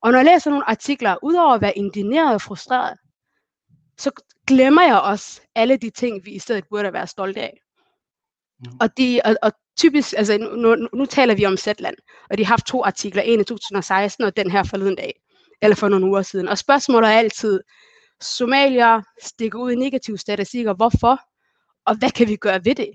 Og 0.03 0.11
når 0.13 0.19
jeg 0.19 0.27
læser 0.27 0.51
nogle 0.51 0.71
artikler, 0.71 1.17
udover 1.23 1.55
at 1.55 1.61
være 1.61 1.79
indigneret 1.79 2.35
og 2.35 2.43
frustreret, 2.43 2.99
så 3.99 4.11
glemmer 4.47 4.83
jeg 4.83 5.01
også 5.01 5.41
alle 5.55 5.77
de 5.77 5.91
ting, 5.91 6.25
vi 6.25 6.31
i 6.31 6.39
stedet 6.39 6.65
burde 6.71 6.93
være 6.93 7.07
stolte 7.07 7.41
af. 7.41 7.61
Mm. 8.61 8.73
Og, 8.81 8.99
de, 8.99 9.21
og, 9.25 9.37
og 9.43 9.53
typisk, 9.79 10.15
altså 10.17 10.39
nu, 10.39 10.75
nu, 10.75 10.89
nu 10.95 11.07
taler 11.07 11.35
vi 11.35 11.47
om 11.47 11.57
Zetland, 11.57 11.97
og 12.31 12.39
de 12.39 12.45
har 12.45 12.53
haft 12.53 12.67
to 12.67 12.85
artikler, 12.85 13.23
en 13.23 13.41
i 13.41 13.45
2016 13.45 14.25
og 14.25 14.37
den 14.37 14.51
her 14.51 14.63
forleden 14.63 14.97
dag, 14.97 15.21
eller 15.63 15.77
for 15.77 15.89
nogle 15.89 16.07
uger 16.07 16.23
siden. 16.23 16.49
Og 16.49 16.59
spørgsmålet 16.59 17.09
er 17.09 17.13
altid, 17.13 17.61
Somalier 18.21 19.03
stikker 19.23 19.59
ud 19.59 19.73
i 19.73 19.75
negative 19.75 20.19
statistikker, 20.19 20.75
hvorfor? 20.75 21.21
Og 21.87 21.99
hvad 21.99 22.11
kan 22.11 22.29
vi 22.29 22.37
gøre 22.37 22.65
ved 22.65 22.75
det? 22.75 22.95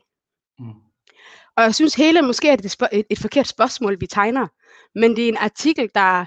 Mm. 1.57 1.61
Og 1.61 1.63
jeg 1.63 1.75
synes 1.75 1.95
hele 1.95 2.21
måske 2.21 2.49
er 2.49 2.55
det 2.55 2.77
et, 2.91 3.05
et 3.09 3.19
forkert 3.19 3.47
spørgsmål, 3.47 4.01
vi 4.01 4.07
tegner. 4.07 4.47
Men 4.95 5.15
det 5.15 5.23
er 5.23 5.29
en 5.29 5.37
artikel, 5.37 5.89
der, 5.95 6.25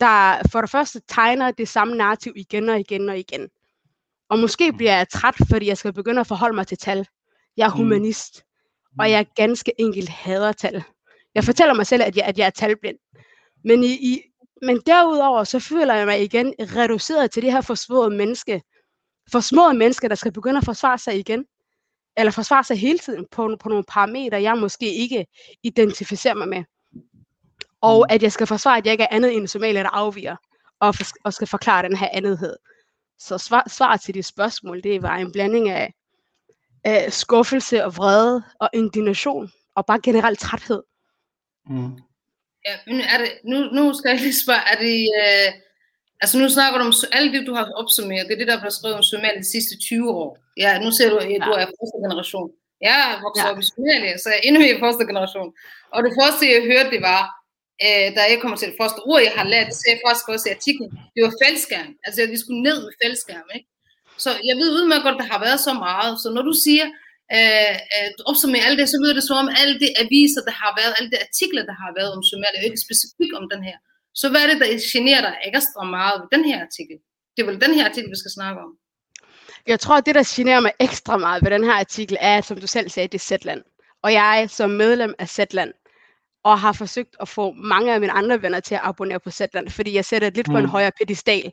der 0.00 0.48
for 0.52 0.60
det 0.60 0.70
første 0.70 1.00
tegner 1.08 1.50
det 1.50 1.68
samme 1.68 1.96
narrativ 1.96 2.32
igen 2.36 2.68
og 2.68 2.80
igen 2.80 3.08
og 3.08 3.18
igen. 3.18 3.48
Og 4.30 4.38
måske 4.38 4.72
bliver 4.72 4.96
jeg 4.96 5.08
træt, 5.08 5.34
fordi 5.50 5.66
jeg 5.66 5.78
skal 5.78 5.92
begynde 5.92 6.20
at 6.20 6.26
forholde 6.26 6.54
mig 6.54 6.66
til 6.66 6.78
tal. 6.78 7.06
Jeg 7.56 7.66
er 7.66 7.70
Mm. 7.70 7.76
humanist, 7.76 8.44
og 8.98 9.10
jeg 9.10 9.26
ganske 9.36 9.72
enkelt 9.80 10.08
hader 10.08 10.52
tal. 10.52 10.84
Jeg 11.34 11.44
fortæller 11.44 11.74
mig 11.74 11.86
selv, 11.86 12.02
at 12.02 12.16
jeg, 12.16 12.24
at 12.24 12.38
jeg 12.38 12.46
er 12.46 12.50
talblind. 12.50 12.98
Men, 13.64 13.84
i, 13.84 13.92
i, 13.92 14.22
men 14.62 14.80
derudover, 14.86 15.44
så 15.44 15.58
føler 15.60 15.94
jeg 15.94 16.06
mig 16.06 16.22
igen 16.22 16.54
reduceret 16.60 17.30
til 17.30 17.42
det 17.42 17.52
her 17.52 17.60
forsvårede 17.60 18.16
menneske. 18.16 18.62
Forsmåede 19.32 19.74
mennesker, 19.74 20.08
der 20.08 20.14
skal 20.14 20.32
begynde 20.32 20.58
at 20.58 20.64
forsvare 20.64 20.98
sig 20.98 21.18
igen. 21.18 21.44
Eller 22.18 22.32
forsvare 22.32 22.64
sig 22.64 22.76
hele 22.78 22.98
tiden 22.98 23.26
på, 23.30 23.56
på 23.60 23.68
nogle 23.68 23.84
parametre, 23.88 24.42
jeg 24.42 24.58
måske 24.58 24.94
ikke 24.94 25.26
identificerer 25.62 26.34
mig 26.34 26.48
med. 26.48 26.64
Og 27.80 27.98
Mm. 27.98 28.14
at 28.14 28.22
jeg 28.22 28.32
skal 28.32 28.46
forsvare, 28.46 28.78
at 28.78 28.84
jeg 28.86 28.92
ikke 28.92 29.04
er 29.04 29.08
andet 29.10 29.32
end 29.32 29.40
en 29.40 29.48
somalier, 29.48 29.82
der 29.82 29.90
afviger. 29.90 30.36
Og, 30.80 30.94
for, 30.94 31.04
og 31.24 31.34
skal 31.34 31.46
forklare 31.46 31.82
den 31.88 31.96
her 31.96 32.08
andethed. 32.12 32.56
Så 33.18 33.38
svar, 33.38 33.64
svar 33.68 33.96
til 33.96 34.14
de 34.14 34.22
spørgsmål, 34.22 34.82
det 34.82 35.02
var 35.02 35.16
en 35.16 35.32
blanding 35.32 35.68
af, 35.68 35.92
af 36.84 37.12
skuffelse 37.12 37.84
og 37.84 37.96
vrede 37.96 38.42
og 38.60 38.70
indignation. 38.72 39.50
Og 39.74 39.86
bare 39.86 40.00
generelt 40.02 40.38
træthed. 40.40 40.82
Mm. 41.66 41.92
Ja, 42.66 42.76
men 42.86 43.00
er 43.00 43.18
det, 43.18 43.30
nu, 43.44 43.58
nu 43.58 43.94
skal 43.94 44.08
jeg 44.10 44.20
lige 44.20 44.42
spørge, 44.44 44.60
er 44.72 44.78
det, 44.78 45.08
øh, 45.22 45.60
altså 46.22 46.34
nu 46.40 46.46
snakker 46.56 46.76
du 46.78 46.84
om 46.90 46.94
alt 47.18 47.30
det, 47.34 47.42
du 47.50 47.54
har 47.58 47.66
opsummeret, 47.82 48.26
det 48.26 48.34
er 48.34 48.40
det, 48.42 48.48
der 48.50 48.56
er 48.56 48.62
blevet 48.64 48.78
skrevet 48.78 48.96
om 49.00 49.06
Somalia 49.12 49.38
de 49.44 49.50
sidste 49.56 49.74
20 49.78 50.10
år. 50.22 50.30
Ja, 50.64 50.70
nu 50.84 50.88
ser 50.96 51.08
du, 51.12 51.16
at 51.24 51.28
du 51.48 51.52
er 51.60 51.66
første 51.78 51.98
generation. 52.04 52.48
Jeg 52.88 52.96
er 53.10 53.14
vokset 53.26 53.44
Ja. 53.46 53.50
op 53.52 53.58
i 53.62 53.66
Somalia, 53.72 54.14
så 54.22 54.26
jeg 54.32 54.38
er 54.40 54.44
endnu 54.48 54.58
mere 54.64 54.78
første 54.84 55.04
generation. 55.10 55.48
Og 55.94 56.00
det 56.06 56.12
første, 56.20 56.42
jeg 56.54 56.60
hørte, 56.72 56.90
det 56.96 57.02
var, 57.12 57.22
øh, 57.86 58.06
da 58.16 58.20
jeg 58.32 58.38
kommer 58.42 58.56
til 58.58 58.68
det 58.70 58.76
første 58.82 59.00
ord, 59.10 59.20
jeg 59.28 59.34
har 59.38 59.46
lært, 59.52 59.66
det 59.70 59.76
sagde 59.80 59.94
jeg 59.96 60.02
faktisk 60.06 60.26
også 60.34 60.46
i 60.48 60.54
artiklen, 60.58 60.88
det 61.14 61.20
var 61.26 61.32
fældskærm. 61.42 61.90
Altså, 62.06 62.18
vi 62.34 62.38
skulle 62.42 62.60
ned 62.68 62.76
med 62.84 62.92
fældskærm, 63.02 63.48
ikke? 63.56 63.68
Så 64.24 64.30
jeg 64.48 64.54
ved 64.60 64.68
udmærket 64.76 65.04
godt, 65.06 65.16
at 65.18 65.22
der 65.22 65.30
har 65.34 65.40
været 65.46 65.60
så 65.68 65.72
meget. 65.86 66.12
Så 66.22 66.28
når 66.36 66.44
du 66.50 66.54
siger, 66.66 66.86
øh, 67.36 67.74
at 68.02 68.14
opsummere 68.30 68.62
alt 68.68 68.78
det, 68.80 68.86
så 68.92 68.96
lyder 69.02 69.14
det 69.18 69.24
som 69.28 69.36
om 69.44 69.48
alle 69.60 69.74
de 69.82 69.88
aviser, 70.04 70.42
der 70.48 70.54
har 70.62 70.72
været, 70.80 70.92
alle 70.98 71.10
de 71.14 71.18
artikler, 71.26 71.62
der 71.70 71.76
har 71.82 71.90
været 71.98 72.10
om 72.16 72.22
Somalia, 72.30 72.60
ikke 72.68 72.84
specifikt 72.86 73.34
om 73.40 73.44
den 73.52 73.62
her. 73.68 73.78
Så 74.20 74.26
hvad 74.30 74.40
er 74.42 74.46
det, 74.52 74.60
der 74.60 74.66
generer 74.92 75.20
dig 75.20 75.34
ekstra 75.44 75.84
meget 75.84 76.16
ved 76.20 76.38
den 76.38 76.44
her 76.50 76.58
artikel? 76.66 76.96
Det 77.36 77.42
er 77.42 77.46
vel 77.46 77.60
den 77.60 77.74
her 77.74 77.84
artikel, 77.88 78.10
vi 78.10 78.16
skal 78.22 78.30
snakke 78.38 78.60
om. 78.60 78.70
Jeg 79.66 79.80
tror, 79.80 79.96
at 79.96 80.06
det, 80.06 80.14
der 80.14 80.24
generer 80.36 80.60
mig 80.60 80.72
ekstra 80.80 81.16
meget 81.16 81.44
ved 81.44 81.50
den 81.50 81.64
her 81.64 81.72
artikel, 81.72 82.16
er, 82.20 82.40
som 82.40 82.60
du 82.60 82.66
selv 82.66 82.88
sagde, 82.88 83.08
det 83.08 83.14
er 83.14 83.18
Zetland. 83.30 83.62
Og 84.02 84.12
jeg 84.12 84.42
er 84.42 84.46
som 84.46 84.70
medlem 84.70 85.14
af 85.18 85.28
Zetland, 85.28 85.72
og 86.44 86.60
har 86.60 86.72
forsøgt 86.72 87.16
at 87.20 87.28
få 87.28 87.52
mange 87.52 87.94
af 87.94 88.00
mine 88.00 88.12
andre 88.12 88.42
venner 88.42 88.60
til 88.60 88.74
at 88.74 88.80
abonnere 88.84 89.20
på 89.20 89.30
Zetland, 89.30 89.68
fordi 89.70 89.94
jeg 89.94 90.04
sætter 90.04 90.28
det 90.30 90.36
lidt 90.36 90.46
på 90.46 90.58
en 90.58 90.64
Mm. 90.64 90.70
højere 90.70 90.92
pedestal, 90.98 91.52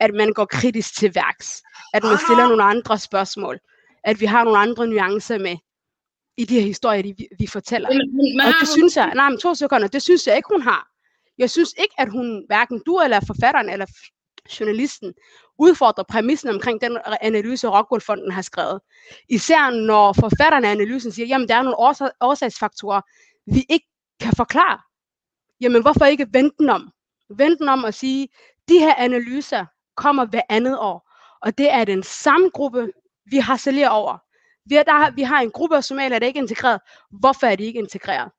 at 0.00 0.10
man 0.14 0.32
går 0.32 0.44
kritisk 0.44 0.96
til 0.98 1.14
værks, 1.14 1.62
at 1.94 2.02
man 2.02 2.18
stiller 2.18 2.48
nogle 2.48 2.62
andre 2.62 2.98
spørgsmål, 2.98 3.58
at 4.04 4.20
vi 4.20 4.26
har 4.26 4.44
nogle 4.44 4.58
andre 4.58 4.86
nuancer 4.86 5.38
med 5.38 5.56
i 6.36 6.44
de 6.44 6.54
her 6.54 6.66
historier, 6.66 7.02
de, 7.02 7.14
vi, 7.18 7.28
vi 7.38 7.46
fortæller. 7.46 7.88
Men, 7.88 7.98
men, 8.16 8.36
men 8.36 8.46
Og 8.46 8.52
det 8.60 8.68
synes 8.68 8.96
jeg, 8.96 9.12
nej, 9.14 9.28
men 9.30 9.38
to 9.38 9.54
sekunder, 9.54 9.88
det 9.88 10.02
synes 10.02 10.26
jeg 10.26 10.36
ikke, 10.36 10.48
hun 10.52 10.62
har. 10.62 10.91
Jeg 11.38 11.50
synes 11.50 11.74
ikke, 11.78 11.94
at 11.98 12.10
hun, 12.10 12.44
hverken 12.46 12.82
du 12.86 13.00
eller 13.00 13.20
forfatteren 13.26 13.68
eller 13.68 13.86
journalisten, 14.60 15.14
udfordrer 15.58 16.04
præmissen 16.04 16.48
omkring 16.48 16.80
den 16.80 16.98
analyse, 17.20 17.68
Rockwool-fonden 17.68 18.32
har 18.32 18.42
skrevet. 18.42 18.80
Især 19.28 19.70
når 19.70 20.12
forfatteren 20.12 20.64
af 20.64 20.70
analysen 20.70 21.12
siger, 21.12 21.26
jamen 21.26 21.48
der 21.48 21.54
er 21.54 21.62
nogle 21.62 21.78
årsag- 21.78 22.16
årsagsfaktorer, 22.20 23.00
vi 23.46 23.64
ikke 23.70 23.86
kan 24.20 24.32
forklare. 24.36 24.78
Jamen 25.60 25.82
hvorfor 25.82 26.04
ikke 26.04 26.26
vente 26.32 26.56
den 26.58 26.68
om? 26.68 26.90
Vente 27.36 27.58
den 27.58 27.68
om 27.68 27.84
at 27.84 27.94
sige, 27.94 28.28
de 28.68 28.78
her 28.78 28.94
analyser 28.94 29.66
kommer 29.96 30.24
hver 30.26 30.42
andet 30.48 30.78
år, 30.78 31.10
og 31.42 31.58
det 31.58 31.70
er 31.72 31.84
den 31.84 32.02
samme 32.02 32.50
gruppe, 32.50 32.92
vi 33.24 33.36
harcelerer 33.36 33.88
over. 33.88 34.18
Vi 34.66 34.74
har, 34.74 34.82
der, 34.82 34.92
har- 34.92 35.10
vi 35.10 35.22
har 35.22 35.40
en 35.40 35.50
gruppe 35.50 35.76
af 35.76 35.84
somalier, 35.84 36.18
der 36.18 36.26
ikke 36.26 36.38
er 36.38 36.42
integreret. 36.42 36.80
Hvorfor 37.10 37.46
er 37.46 37.56
de 37.56 37.64
ikke 37.64 37.78
integreret? 37.78 38.30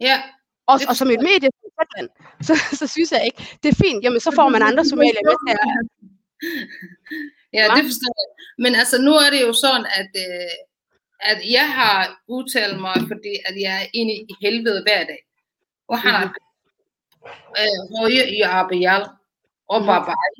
Ja, 0.00 0.22
Og, 0.70 0.76
Det 0.80 0.88
og 0.88 0.94
som 1.00 1.10
et 1.14 1.22
medie, 1.30 1.50
så, 2.48 2.54
så 2.80 2.86
synes 2.94 3.10
jeg 3.12 3.22
ikke, 3.28 3.40
det 3.62 3.68
er 3.72 3.78
fint. 3.84 4.00
Jamen, 4.04 4.20
så 4.26 4.30
får 4.38 4.48
man 4.54 4.62
andre 4.62 4.84
somalier 4.84 5.22
med 5.28 5.36
til 5.46 5.52
at... 5.64 5.68
Ja, 7.58 7.64
det 7.76 7.82
forstår 7.90 8.12
jeg. 8.22 8.30
Men 8.64 8.72
altså, 8.80 8.96
nu 9.06 9.12
er 9.24 9.28
det 9.34 9.40
jo 9.46 9.52
sådan, 9.64 9.86
at, 10.00 10.10
øh, 10.26 10.54
at 11.30 11.38
jeg 11.56 11.68
har 11.78 11.98
udtalt 12.28 12.80
mig, 12.80 12.94
fordi 13.10 13.32
at 13.48 13.54
jeg 13.64 13.74
er 13.82 13.86
inde 13.94 14.14
i 14.14 14.34
helvede 14.42 14.82
hver 14.86 15.02
dag. 15.10 15.20
Og 15.88 15.98
han 16.04 16.14
er 16.22 16.28
øh, 17.60 17.78
høje 17.98 18.22
i 18.36 18.40
Abiyal, 18.60 19.02
og 19.68 19.80
Mhm. 19.80 19.86
Babai, 19.88 20.34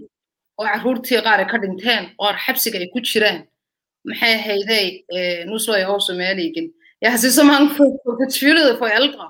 og 0.59 0.65
carruurtii 0.67 1.21
qaar 1.27 1.39
ay 1.43 1.49
ka 1.51 1.57
dhinteen 1.63 2.05
oo 2.19 2.33
xabsiga 2.45 2.79
ay 2.79 2.89
ku 2.93 2.99
jiraan 3.11 3.39
maxay 4.09 4.35
hayday 4.47 4.87
øh, 5.17 5.41
nu 5.51 5.59
slår 5.59 5.77
jeg 5.81 5.89
over 5.89 5.99
Somalia 6.09 6.45
igen 6.51 6.67
jeg 7.03 7.11
har 7.13 7.19
set 7.19 7.33
så 7.35 7.45
mange 7.45 7.67
for- 7.77 7.99
for- 8.05 8.17
fortvivlede 8.21 8.79
forældre 8.79 9.27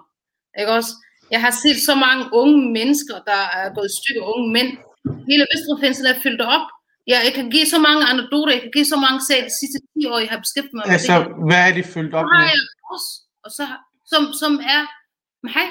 ikke 0.61 0.73
også 0.79 0.93
jeg 1.35 1.41
har 1.47 1.53
set 1.63 1.79
så 1.89 1.95
mange 2.07 2.23
unge 2.41 2.59
mennesker 2.79 3.17
der 3.31 3.43
er 3.59 3.67
gået 3.77 3.89
i 3.93 3.95
stykker 4.01 4.23
unge 4.33 4.47
mænd 4.57 4.71
hele 5.31 5.45
Vesterfængsel 5.53 6.07
er 6.13 6.19
fyldt 6.25 6.43
op 6.57 6.67
ja, 7.11 7.19
jeg 7.27 7.33
kan 7.39 7.47
give 7.55 7.67
så 7.75 7.79
mange 7.87 8.03
anekdoter 8.13 8.53
jeg 8.57 8.63
kan 8.67 8.75
give 8.77 8.89
så 8.95 8.99
mange 9.07 9.21
sager 9.29 9.45
de 9.51 9.55
sidste 9.61 9.79
10 9.95 10.07
år 10.13 10.19
jeg 10.25 10.31
har 10.35 10.41
beskæftiget 10.47 10.75
mig 10.79 10.85
med 10.87 10.93
Altså, 10.97 11.15
det 11.19 11.25
her. 11.25 11.47
hvad 11.49 11.63
er 11.69 11.73
det 11.79 11.87
fyldt 11.95 12.15
op 12.19 12.27
med? 12.33 12.41
jeg 12.57 12.65
også 12.95 13.11
og 13.45 13.51
så 13.59 13.65
som, 14.13 14.23
som 14.43 14.53
er 14.77 14.83
nej, 15.53 15.69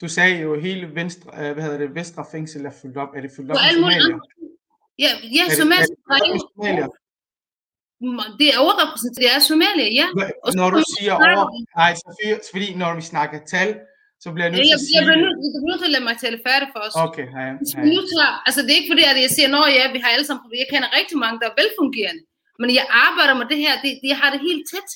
Du 0.00 0.08
sagde 0.08 0.34
jo, 0.40 0.60
hele 0.60 0.94
venstre, 0.94 1.30
øh, 1.40 1.52
hvad 1.52 1.62
hedder 1.64 1.78
det, 1.78 1.94
Vestre 1.94 2.24
fængsel 2.32 2.66
er 2.66 2.74
fyldt 2.82 2.96
op. 2.96 3.08
Er 3.16 3.20
det 3.20 3.30
fyldt 3.36 3.50
op 3.50 3.54
med 3.54 3.72
somalier? 3.74 4.18
ja, 4.98 5.10
ja 5.36 5.42
Er 5.44 6.88
det 8.40 8.46
er 8.52 8.58
overrepræsenteret, 8.64 9.20
det 9.22 9.28
er 9.34 9.38
Somalia, 9.50 9.88
ja. 10.00 10.06
Og 10.44 10.50
Når 10.60 10.68
du 10.76 10.80
siger 10.94 11.12
over... 11.20 11.44
Nej, 11.80 11.92
Sofie, 12.02 12.34
fordi 12.52 12.68
når 12.82 12.90
vi 12.98 13.02
snakker 13.12 13.38
tal, 13.54 13.70
så 14.22 14.26
bliver 14.32 14.46
jeg 14.46 14.52
nødt 14.52 14.60
Jeg, 14.60 14.66
til 14.66 14.74
at 14.74 14.74
jeg, 14.74 14.78
jeg 14.78 14.88
sige 14.88 15.00
bliver 15.06 15.18
det. 15.18 15.24
nødt, 15.24 15.36
jeg 15.44 15.50
bliver 15.54 15.68
nødt 15.70 15.80
til 15.82 15.88
at 15.90 15.94
lade 15.96 16.06
mig 16.08 16.16
tale 16.24 16.38
færdig 16.48 16.68
for 16.74 16.80
os. 16.86 16.94
Okay, 17.06 17.26
hej. 17.36 17.48
Hej. 17.76 17.84
nu 17.94 17.98
tager, 18.12 18.32
altså 18.46 18.60
det 18.64 18.70
er 18.74 18.78
ikke 18.80 18.92
fordi, 18.94 19.04
at 19.12 19.18
jeg 19.26 19.32
siger, 19.36 19.48
at 19.68 19.72
ja, 19.78 19.84
vi 19.94 19.98
har 20.04 20.10
alle 20.14 20.26
sammen 20.26 20.42
problemer. 20.42 20.62
Jeg 20.64 20.70
kender 20.72 20.88
rigtig 20.98 21.16
mange, 21.24 21.36
der 21.40 21.46
er 21.52 21.56
velfungerende. 21.62 22.22
Men 22.60 22.68
jeg 22.78 22.86
arbejder 23.06 23.34
med 23.40 23.46
det 23.52 23.58
her, 23.64 23.72
det, 23.84 23.90
jeg 24.12 24.18
har 24.22 24.28
det 24.34 24.40
helt 24.48 24.64
tæt. 24.72 24.90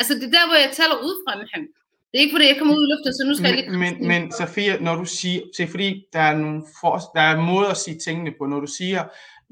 Altså 0.00 0.12
det 0.18 0.24
er 0.30 0.34
der, 0.38 0.44
hvor 0.48 0.58
jeg 0.64 0.70
taler 0.80 0.96
ud 1.08 1.14
fra 1.22 1.32
med 1.40 1.48
ham. 1.54 1.64
Det 2.10 2.16
er 2.18 2.24
ikke 2.24 2.36
fordi, 2.36 2.46
jeg 2.52 2.58
kommer 2.60 2.74
ud 2.78 2.84
i 2.86 2.90
luften, 2.92 3.12
så 3.18 3.22
nu 3.28 3.34
skal 3.34 3.46
jeg 3.50 3.56
lige... 3.58 3.70
Men, 3.70 3.80
men, 3.80 4.08
men 4.12 4.22
Sofia, 4.40 4.74
når 4.86 4.94
du 5.02 5.06
siger, 5.18 5.40
det 5.56 5.62
er 5.66 5.70
fordi, 5.74 5.88
der 6.14 6.22
er 6.30 6.34
nogle 6.44 6.60
for, 6.80 6.92
der 7.16 7.24
er 7.30 7.36
måder 7.50 7.70
at 7.76 7.80
sige 7.84 7.96
tingene 8.06 8.30
på, 8.38 8.42
når 8.52 8.60
du 8.60 8.70
siger, 8.80 9.02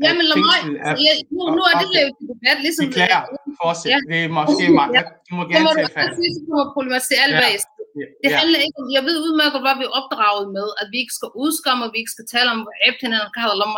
Ja, 0.03 0.11
at 0.11 0.17
men 0.19 0.25
lad 0.31 0.39
mig... 0.51 0.61
er... 0.87 0.93
Jeg, 1.07 1.15
nu, 1.37 1.43
nu 1.57 1.63
er 1.71 1.75
det 1.81 1.87
jo 1.95 2.09
til 2.19 2.27
debat, 2.33 2.59
ligesom... 2.67 2.83
Beklager, 2.87 3.21
fortsæt. 3.63 3.91
Ja. 3.93 3.99
Det 4.11 4.19
er 4.27 4.31
måske 4.39 4.65
mig. 4.79 4.89
Ja. 4.97 5.03
Du 5.29 5.33
må 5.39 5.43
gerne 5.53 5.69
tage 5.81 5.93
fat. 5.99 6.11
kommer 6.51 6.67
problematisere 6.77 7.23
Ja. 8.01 8.07
Det 8.23 8.31
Ja. 8.33 8.37
handler 8.41 8.61
ikke 8.67 8.79
om, 8.83 8.87
jeg 8.97 9.03
ved 9.09 9.17
udmærket, 9.27 9.61
hvad 9.65 9.75
vi 9.81 9.85
er 9.89 9.95
opdraget 10.01 10.45
med, 10.59 10.69
at 10.81 10.87
vi 10.93 10.99
ikke 11.03 11.15
skal 11.19 11.31
udskamme, 11.45 11.81
og 11.87 11.91
vi 11.95 11.99
ikke 12.03 12.15
skal 12.17 12.29
tale 12.35 12.49
om, 12.55 12.61
hvad 12.67 12.77
æbtene 12.89 13.17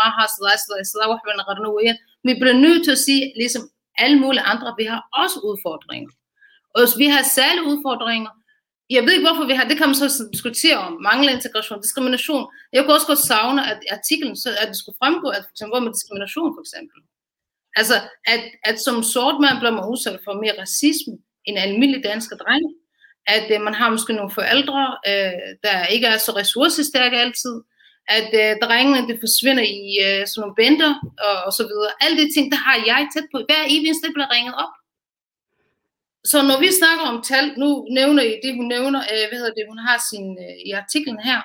meget 0.00 0.12
er 0.52 0.56
så 0.60 0.66
der 0.70 0.76
er 0.82 0.86
så 0.90 0.96
der 0.98 1.04
er 1.06 1.12
nu 1.66 1.72
igen. 1.82 1.98
Vi 2.28 2.32
bliver 2.40 2.58
nødt 2.66 2.82
til 2.86 2.92
at 2.96 3.02
sige, 3.08 3.22
ligesom 3.42 3.62
alle 4.02 4.16
mulige 4.24 4.44
andre, 4.52 4.68
vi 4.80 4.84
har 4.92 5.00
også 5.22 5.36
udfordringer. 5.48 6.10
Og 6.74 6.80
vi 7.02 7.06
har 7.14 7.22
særlige 7.38 7.66
udfordringer. 7.72 8.32
Jeg 8.90 9.02
ved 9.02 9.12
ikke, 9.12 9.28
hvorfor 9.28 9.46
vi 9.50 9.54
har, 9.58 9.64
det 9.68 9.78
kan 9.78 9.88
man 9.88 9.94
så 9.94 10.28
diskutere 10.32 10.78
om, 10.86 10.92
manglende 11.08 11.36
integration, 11.38 11.82
diskrimination. 11.86 12.44
Jeg 12.72 12.80
kunne 12.82 12.96
også 12.98 13.10
godt 13.12 13.28
savne, 13.32 13.60
at 13.70 13.78
artiklen, 13.96 14.36
så 14.42 14.48
at 14.62 14.68
det 14.68 14.78
skulle 14.78 15.00
fremgå, 15.02 15.28
at 15.36 15.42
for 15.46 15.52
eksempel, 15.54 15.72
hvor 15.72 15.84
med 15.86 15.96
diskrimination 15.96 16.50
for 16.56 16.62
eksempel. 16.64 16.98
Altså, 17.80 17.96
at, 18.34 18.42
at 18.68 18.76
som 18.86 18.96
sort 19.14 19.36
mand 19.44 19.56
bliver 19.60 19.76
man 19.78 19.90
udsat 19.92 20.18
for 20.24 20.32
mere 20.42 20.60
racisme 20.64 21.14
end 21.46 21.58
almindelig 21.58 22.04
danske 22.10 22.36
dreng 22.42 22.66
at 23.26 23.46
øh, 23.54 23.60
man 23.66 23.74
har 23.74 23.90
måske 23.90 24.12
nogle 24.12 24.36
forældre, 24.38 24.80
øh, 25.10 25.48
der 25.64 25.86
ikke 25.94 26.06
er 26.06 26.18
så 26.18 26.32
ressourcestærke 26.40 27.16
altid, 27.24 27.54
at 28.08 28.30
øh, 28.42 28.52
drengene 28.64 29.08
det 29.08 29.16
forsvinder 29.24 29.64
i 29.80 29.86
øh, 30.06 30.20
sådan 30.26 30.40
nogle 30.40 30.58
bænder 30.60 30.92
og, 31.26 31.36
og 31.46 31.52
så 31.58 31.62
videre. 31.70 31.92
Alle 32.04 32.16
de 32.22 32.32
ting, 32.34 32.44
der 32.52 32.60
har 32.66 32.76
jeg 32.90 33.00
tæt 33.14 33.28
på. 33.32 33.38
Hver 33.48 33.62
evig 33.72 33.88
eneste 33.88 34.14
bliver 34.16 34.30
ringet 34.36 34.54
op. 34.64 34.74
Så 36.30 36.42
når 36.42 36.60
vi 36.60 36.68
snakker 36.80 37.04
om 37.04 37.22
tal, 37.22 37.58
nu 37.58 37.86
nævner 37.90 38.22
I 38.22 38.40
det, 38.42 38.54
hun 38.56 38.68
nævner, 38.68 39.00
øh, 39.00 39.24
hvad 39.28 39.38
hedder 39.38 39.54
det, 39.58 39.64
hun 39.68 39.78
har 39.78 39.98
sin, 40.10 40.38
øh, 40.38 40.56
i 40.66 40.70
artiklen 40.70 41.20
her. 41.20 41.40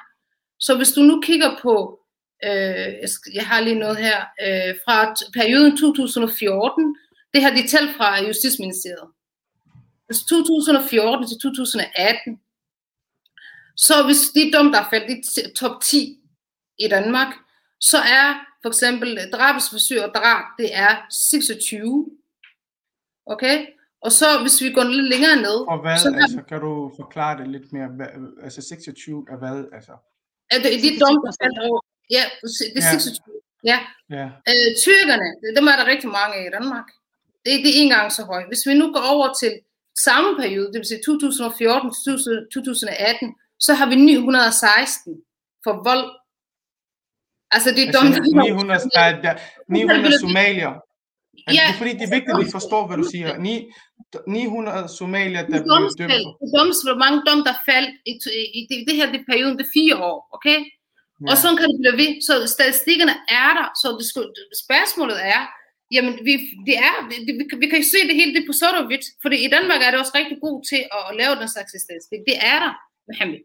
Så 0.60 0.78
hvis 0.78 0.92
du 0.92 1.02
nu 1.02 1.22
kigger 1.22 1.52
på, 1.62 2.00
øh, 2.44 2.94
jeg, 3.34 3.46
har 3.48 3.60
lige 3.62 3.80
noget 3.80 3.98
her, 3.98 4.20
øh, 4.20 4.76
fra 4.86 5.16
perioden 5.34 5.78
2014, 5.78 6.96
det 7.34 7.44
har 7.44 7.50
de 7.50 7.68
tal 7.68 7.94
fra 7.98 8.24
Justitsministeriet. 8.24 9.08
Fra 10.08 10.14
2014 10.30 11.28
til 11.28 11.38
2018. 11.42 12.40
Så 13.78 14.04
hvis 14.06 14.30
de 14.36 14.52
dom, 14.54 14.72
der 14.72 14.80
er 14.80 14.90
faldet 14.90 15.38
i 15.38 15.54
top 15.56 15.82
10 15.82 16.20
i 16.80 16.88
Danmark, 16.88 17.34
så 17.80 17.98
er 17.98 18.28
for 18.62 18.70
eksempel 18.70 19.32
drabsforsøg 19.34 20.04
og 20.04 20.12
drab, 20.16 20.44
det 20.58 20.70
er 20.76 21.06
26. 21.10 22.12
Okay? 23.26 23.66
Og 24.06 24.12
så 24.20 24.26
hvis 24.44 24.58
vi 24.64 24.70
går 24.78 24.84
lidt 24.84 25.10
længere 25.14 25.36
ned, 25.48 25.58
Og 25.74 25.78
hvad, 25.84 25.98
så 25.98 26.08
har 26.12 26.22
altså, 26.26 26.42
kan 26.52 26.60
du 26.68 26.72
forklare 27.02 27.34
det 27.40 27.48
lidt 27.56 27.68
mere? 27.76 27.88
Hvad, 27.98 28.08
altså 28.46 28.62
26 28.62 29.26
er 29.32 29.38
hvad, 29.42 29.58
altså? 29.78 29.94
er 30.54 30.58
det 30.64 30.70
der 31.26 31.34
faldt 31.44 31.60
over. 31.68 31.80
Ja, 32.18 32.24
det 32.76 32.78
er 32.84 32.92
Ja. 32.94 33.00
26. 33.00 33.42
Ja, 33.72 33.80
Ja, 34.18 34.26
øh, 34.52 34.68
tyrkerne, 34.84 35.28
dem 35.58 35.66
er 35.72 35.76
der 35.80 35.86
rigtig 35.94 36.10
mange 36.20 36.34
af 36.38 36.44
i 36.50 36.52
Danmark. 36.58 36.88
Det, 37.44 37.52
det 37.64 37.70
er 37.72 37.78
ikke 37.82 37.88
engang 37.90 38.12
så 38.12 38.24
højt. 38.32 38.48
Hvis 38.52 38.64
vi 38.68 38.74
nu 38.82 38.86
går 38.96 39.04
over 39.16 39.28
til 39.42 39.52
samme 40.08 40.30
periode, 40.42 40.68
det 40.74 40.78
vil 40.82 40.86
sige 40.92 41.02
2014 41.06 41.92
til 42.04 42.14
2018, 42.54 43.36
så 43.66 43.72
har 43.80 43.86
vi 43.92 43.96
916 43.96 45.16
for 45.66 45.74
vold. 45.90 46.08
Altså 47.56 47.70
det 47.76 47.82
er 47.88 47.92
dom, 47.92 48.08
altså 48.08 48.22
900, 48.46 48.80
der, 48.96 49.04
er- 49.10 49.22
der, 49.26 49.34
900 49.68 50.20
somalier. 50.20 50.74
Ja. 51.38 51.64
det 51.68 51.74
er 51.74 51.78
fordi, 51.82 51.92
det 52.00 52.06
er 52.10 52.14
vigtigt, 52.18 52.34
at 52.36 52.42
vi 52.46 52.52
forstår, 52.58 52.82
hvad 52.88 52.98
du 53.02 53.06
siger. 53.14 53.28
Ni- 53.48 53.66
900 54.28 54.88
somalier, 55.00 55.42
der 55.52 55.60
blev 55.64 55.64
dømt. 55.74 55.98
det 56.00 56.86
hvor 56.88 56.98
mange 57.06 57.20
dom, 57.28 57.40
der 57.50 57.56
faldt 57.70 57.92
i, 58.12 58.14
i, 58.58 58.60
det, 58.70 58.76
det 58.88 58.96
her 59.00 59.08
det 59.14 59.20
er 59.22 59.28
perioden, 59.32 59.56
det 59.60 59.66
er 59.68 59.74
fire 59.80 59.96
år, 60.10 60.18
okay? 60.38 60.60
Ja. 61.24 61.28
Og 61.32 61.36
sådan 61.42 61.58
kan 61.60 61.68
det 61.72 61.78
blive 61.82 61.98
ved. 62.04 62.12
Så 62.28 62.34
statistikkerne 62.56 63.16
er 63.42 63.50
der, 63.60 63.66
så 63.82 63.88
det, 64.00 64.06
skulle- 64.12 64.34
spørgsmålet 64.66 65.18
er, 65.36 65.42
jamen 65.96 66.14
vi, 66.28 66.34
det 66.70 66.76
er, 66.90 66.96
vi, 67.40 67.44
kan- 67.50 67.62
vi 67.64 67.68
kan 67.72 67.78
jo 67.84 67.88
se 67.96 68.00
det 68.10 68.16
hele 68.20 68.32
det 68.38 68.44
på 68.50 68.54
sort 68.62 68.76
og 68.82 68.86
hvidt, 68.90 69.06
fordi 69.24 69.38
i 69.48 69.50
Danmark 69.56 69.80
er 69.86 69.90
det 69.92 70.00
også 70.04 70.14
rigtig 70.20 70.38
god 70.46 70.58
til 70.72 70.82
at, 70.98 71.02
at 71.10 71.14
lave 71.22 71.34
den 71.42 71.50
slags 71.54 71.72
statistik. 71.88 72.22
Det 72.30 72.38
er 72.52 72.58
der, 72.66 72.72
Mohammed. 73.10 73.42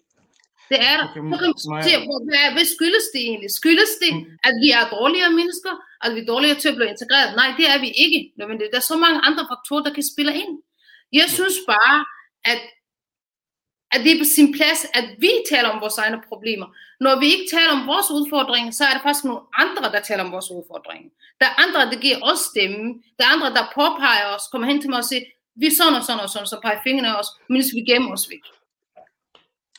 Det 0.71 0.79
er 0.91 0.95
der. 1.01 1.07
Okay, 1.37 1.51
så 1.65 1.69
kan 1.87 1.99
man 2.01 2.07
hvor- 2.09 2.25
hvad, 2.31 2.47
hvad 2.57 2.67
skyldes 2.75 3.07
det 3.15 3.21
egentlig? 3.29 3.51
Skyldes 3.61 3.93
det, 4.03 4.11
Mm. 4.15 4.47
at 4.49 4.55
vi 4.63 4.69
er 4.79 4.83
dårligere 4.97 5.33
mennesker, 5.41 5.73
at 6.05 6.15
vi 6.15 6.21
er 6.21 6.31
dårligere 6.33 6.59
til 6.61 6.69
at 6.69 6.75
blive 6.75 6.91
integreret? 6.95 7.37
Nej, 7.37 7.55
det 7.59 7.67
er 7.73 7.79
vi 7.81 7.91
ikke. 8.05 8.33
Men 8.49 8.61
der 8.61 8.79
er 8.83 8.89
så 8.93 8.97
mange 8.97 9.21
andre 9.29 9.45
faktorer, 9.53 9.83
der 9.83 9.95
kan 9.95 10.11
spille 10.13 10.35
ind. 10.43 10.53
Jeg 11.13 11.29
synes 11.37 11.59
bare, 11.67 11.99
at, 12.53 12.61
at 13.93 14.01
det 14.05 14.11
er 14.13 14.19
på 14.19 14.29
sin 14.37 14.49
plads, 14.59 14.81
at 14.99 15.07
vi 15.19 15.31
taler 15.51 15.69
om 15.69 15.81
vores 15.81 15.99
egne 15.99 16.23
problemer. 16.29 16.67
Når 17.01 17.21
vi 17.21 17.27
ikke 17.27 17.49
taler 17.57 17.73
om 17.79 17.87
vores 17.87 18.09
udfordringer, 18.19 18.71
så 18.71 18.85
er 18.85 18.93
der 18.95 19.03
faktisk 19.03 19.25
nogle 19.25 19.43
andre, 19.63 19.87
der 19.95 20.01
taler 20.01 20.25
om 20.25 20.33
vores 20.33 20.51
udfordringer. 20.51 21.11
Der 21.41 21.47
er 21.47 21.55
andre, 21.65 21.81
der 21.93 21.99
giver 22.05 22.19
os 22.31 22.41
stemme. 22.51 22.83
Der 23.19 23.25
er 23.25 23.33
andre, 23.37 23.51
der 23.59 23.65
påpeger 23.75 24.27
os, 24.35 24.43
kommer 24.53 24.69
hen 24.69 24.81
til 24.81 24.91
mig 24.91 24.99
og 24.99 25.09
siger, 25.11 25.23
vi 25.61 25.67
er 25.67 25.77
sådan 25.81 25.95
og 25.95 26.05
sådan 26.05 26.21
og 26.27 26.31
sådan, 26.31 26.47
så 26.47 26.59
peger 26.65 26.81
fingrene 26.87 27.09
af 27.13 27.21
os, 27.23 27.31
mens 27.55 27.67
vi 27.77 27.81
gemmer 27.91 28.13
os 28.17 28.27
væk. 28.31 28.45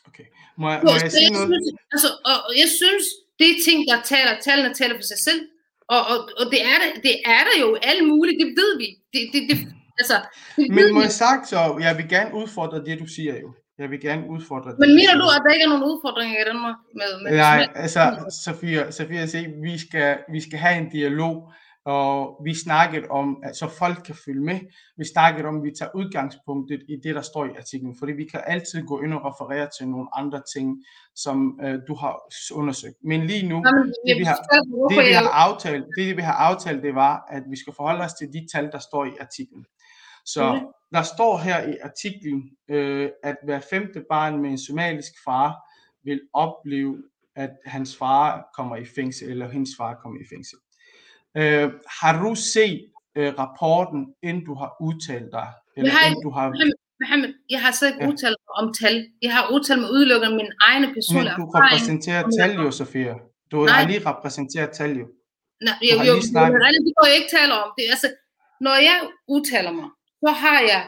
Okay. 0.07 0.25
Må 0.61 0.65
jeg, 0.71 0.79
må 0.83 0.91
jeg 0.91 1.01
så 1.01 1.09
sige 1.17 1.23
jeg, 1.23 1.31
noget? 1.31 1.47
synes, 1.65 1.79
altså, 1.93 2.09
og 2.31 2.53
jeg 2.61 2.69
synes, 2.79 3.05
det 3.39 3.47
er 3.51 3.57
ting, 3.67 3.79
der 3.89 3.97
taler, 4.01 4.33
tallene 4.47 4.73
taler 4.73 4.95
for 4.95 5.07
sig 5.13 5.19
selv. 5.27 5.41
Og, 5.95 6.01
og, 6.11 6.17
og 6.39 6.45
det, 6.53 6.61
er 6.71 6.77
der, 6.83 6.89
det 7.07 7.15
er 7.35 7.41
der 7.47 7.55
jo 7.63 7.69
alle 7.89 8.03
mulige, 8.11 8.37
det 8.43 8.49
ved 8.59 8.71
vi. 8.81 8.87
Det, 9.13 9.21
det, 9.33 9.41
det, 9.49 9.57
altså, 9.99 10.17
det 10.55 10.69
Men 10.77 10.93
må 10.93 10.99
vi. 10.99 11.03
jeg 11.03 11.11
sagt 11.11 11.43
så, 11.47 11.59
jeg 11.85 11.97
vil 11.97 12.07
gerne 12.09 12.31
udfordre 12.41 12.77
det, 12.87 12.99
du 12.99 13.07
siger 13.15 13.35
jo. 13.43 13.49
Jeg 13.81 13.89
vil 13.91 14.01
gerne 14.01 14.23
udfordre 14.29 14.69
det. 14.71 14.79
Men 14.79 14.89
mener 14.99 15.15
du, 15.21 15.25
at 15.35 15.41
der 15.45 15.51
ikke 15.53 15.63
er 15.63 15.73
nogen 15.73 15.83
udfordringer 15.91 16.35
i 16.41 16.45
Danmark? 16.51 16.75
Med, 16.99 17.11
med 17.23 17.37
Nej, 17.37 17.67
altså, 17.75 18.01
Sofia, 18.45 18.91
Sofia 18.91 19.25
siger, 19.25 19.49
vi 19.67 19.77
skal, 19.85 20.17
vi 20.31 20.39
skal 20.41 20.59
have 20.59 20.77
en 20.77 20.89
dialog, 20.89 21.35
og 21.95 22.41
vi 22.43 22.53
snakkede 22.55 23.07
om, 23.09 23.37
at 23.43 23.55
så 23.55 23.67
folk 23.67 23.97
kan 24.05 24.15
følge 24.25 24.41
med, 24.41 24.59
vi 24.97 25.05
snakkede 25.13 25.47
om, 25.47 25.57
at 25.57 25.63
vi 25.63 25.71
tager 25.79 25.91
udgangspunktet 25.95 26.81
i 26.89 26.95
det, 27.03 27.15
der 27.15 27.21
står 27.21 27.45
i 27.45 27.49
artiklen, 27.57 27.95
fordi 27.99 28.11
vi 28.11 28.23
kan 28.25 28.41
altid 28.47 28.85
gå 28.85 29.01
ind 29.01 29.13
og 29.13 29.21
referere 29.25 29.69
til 29.77 29.87
nogle 29.89 30.07
andre 30.13 30.41
ting, 30.55 30.83
som 31.15 31.59
øh, 31.63 31.79
du 31.87 31.95
har 31.95 32.13
undersøgt. 32.53 32.95
Men 33.03 33.27
lige 33.27 33.47
nu, 33.49 33.55
Jamen, 33.65 33.93
det 34.07 34.17
vi 34.19 34.23
har, 34.23 34.37
det 34.89 34.97
vi 35.07 35.13
har 35.13 35.29
aftalt, 35.29 35.85
det 35.97 36.17
vi 36.17 36.21
har 36.21 36.33
aftalt, 36.33 36.83
det 36.83 36.95
var, 36.95 37.25
at 37.29 37.43
vi 37.49 37.55
skal 37.59 37.73
forholde 37.73 38.03
os 38.03 38.13
til 38.13 38.27
de 38.33 38.47
tal, 38.53 38.69
der 38.71 38.79
står 38.79 39.05
i 39.05 39.11
artiklen. 39.21 39.65
Så 40.25 40.53
Mhm. 40.53 40.65
der 40.93 41.01
står 41.01 41.37
her 41.37 41.67
i 41.67 41.75
artiklen, 41.83 42.49
øh, 42.69 43.09
at 43.23 43.35
hver 43.43 43.59
femte 43.69 44.03
barn 44.09 44.41
med 44.41 44.49
en 44.49 44.57
somalisk 44.57 45.11
far 45.25 45.55
vil 46.03 46.21
opleve, 46.33 47.03
at 47.35 47.51
hans 47.65 47.97
far 47.97 48.49
kommer 48.55 48.75
i 48.75 48.85
fængsel, 48.95 49.29
eller 49.29 49.49
hendes 49.49 49.69
far 49.77 49.93
kommer 50.03 50.19
i 50.21 50.25
fængsel. 50.33 50.57
Øh, 51.39 51.65
har 52.01 52.11
du 52.23 52.29
set 52.53 52.81
øh, 53.17 53.29
rapporten, 53.41 54.01
inden 54.27 54.43
du 54.49 54.53
har 54.61 54.69
udtalt 54.87 55.29
dig? 55.37 55.47
Eller 55.77 55.91
har 55.95 56.03
inden 56.09 56.23
du 56.27 56.31
har, 56.37 56.45
Mohammed, 57.01 57.29
jeg 57.53 57.59
har 57.65 57.71
så 57.79 57.83
ikke 57.89 58.01
Ja. 58.03 58.07
udtalt 58.09 58.37
mig 58.45 58.53
om 58.61 58.67
tal. 58.81 58.95
Jeg 59.25 59.31
har 59.37 59.43
udtalt 59.53 59.79
mig 59.83 59.89
udelukkende 59.95 60.29
om 60.31 60.35
min 60.41 60.51
egne 60.69 60.85
men 60.87 60.93
personlige 60.97 61.35
du 61.39 61.45
erfaring. 61.47 61.65
repræsenterer 61.65 62.23
tal 62.39 62.51
jeg- 62.51 62.63
jo, 62.63 62.71
Sofia. 62.81 63.13
Du 63.51 63.57
Nej. 63.57 63.73
har 63.77 63.83
lige 63.91 64.01
repræsenteret 64.11 64.69
tal 64.79 64.91
jo. 65.01 65.05
Nej, 65.67 65.75
Du 65.81 65.85
jo, 65.89 65.95
jo, 66.09 66.15
men 66.75 66.81
det 66.87 66.93
går 66.97 67.05
jeg 67.11 67.15
ikke 67.19 67.31
tale 67.37 67.51
om. 67.61 67.67
Det, 67.77 67.81
er 67.87 67.91
altså, 67.95 68.09
når 68.65 68.75
jeg 68.89 68.97
udtaler 69.35 69.71
mig, 69.79 69.89
så 70.23 70.29
har 70.43 70.59
jeg 70.71 70.81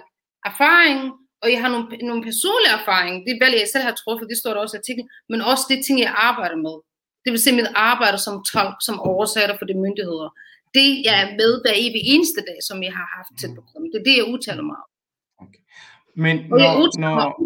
erfaring, 0.50 1.00
og 1.44 1.48
jeg 1.54 1.60
har 1.64 1.70
nogle, 1.74 1.86
nogle 2.10 2.24
personlige 2.30 2.74
erfaring. 2.80 3.14
Det 3.28 3.34
valg, 3.44 3.56
jeg 3.64 3.70
selv 3.74 3.84
har 3.90 3.96
truffet, 4.02 4.26
det 4.32 4.38
står 4.42 4.52
der 4.54 4.62
også 4.66 4.76
i 4.78 4.82
artiklen, 4.84 5.08
men 5.32 5.40
også 5.52 5.64
det 5.72 5.80
ting, 5.88 5.96
jeg 6.06 6.12
arbejder 6.30 6.58
med. 6.68 6.76
Det 7.24 7.32
vil 7.32 7.40
sige 7.40 7.56
mit 7.56 7.72
arbejde 7.76 8.18
som 8.18 8.44
tolk, 8.52 8.76
som 8.88 9.00
oversætter 9.00 9.56
for 9.58 9.66
de 9.66 9.74
myndigheder. 9.86 10.30
Det, 10.74 10.90
jeg 11.08 11.16
er 11.24 11.28
med 11.40 11.52
hver 11.62 11.76
evig 11.76 12.02
eneste 12.14 12.42
dag, 12.50 12.60
som 12.68 12.84
jeg 12.84 12.94
har 13.00 13.08
haft 13.18 13.34
til 13.40 13.50
program. 13.56 13.84
Det 13.92 14.00
er 14.00 14.08
det, 14.10 14.18
jeg 14.18 14.34
udtaler 14.34 14.64
mig 14.64 14.78
om. 14.84 14.90
Men 16.16 16.54
Og 16.54 16.60
jeg 16.60 16.76
når, 16.76 17.00
når, 17.00 17.42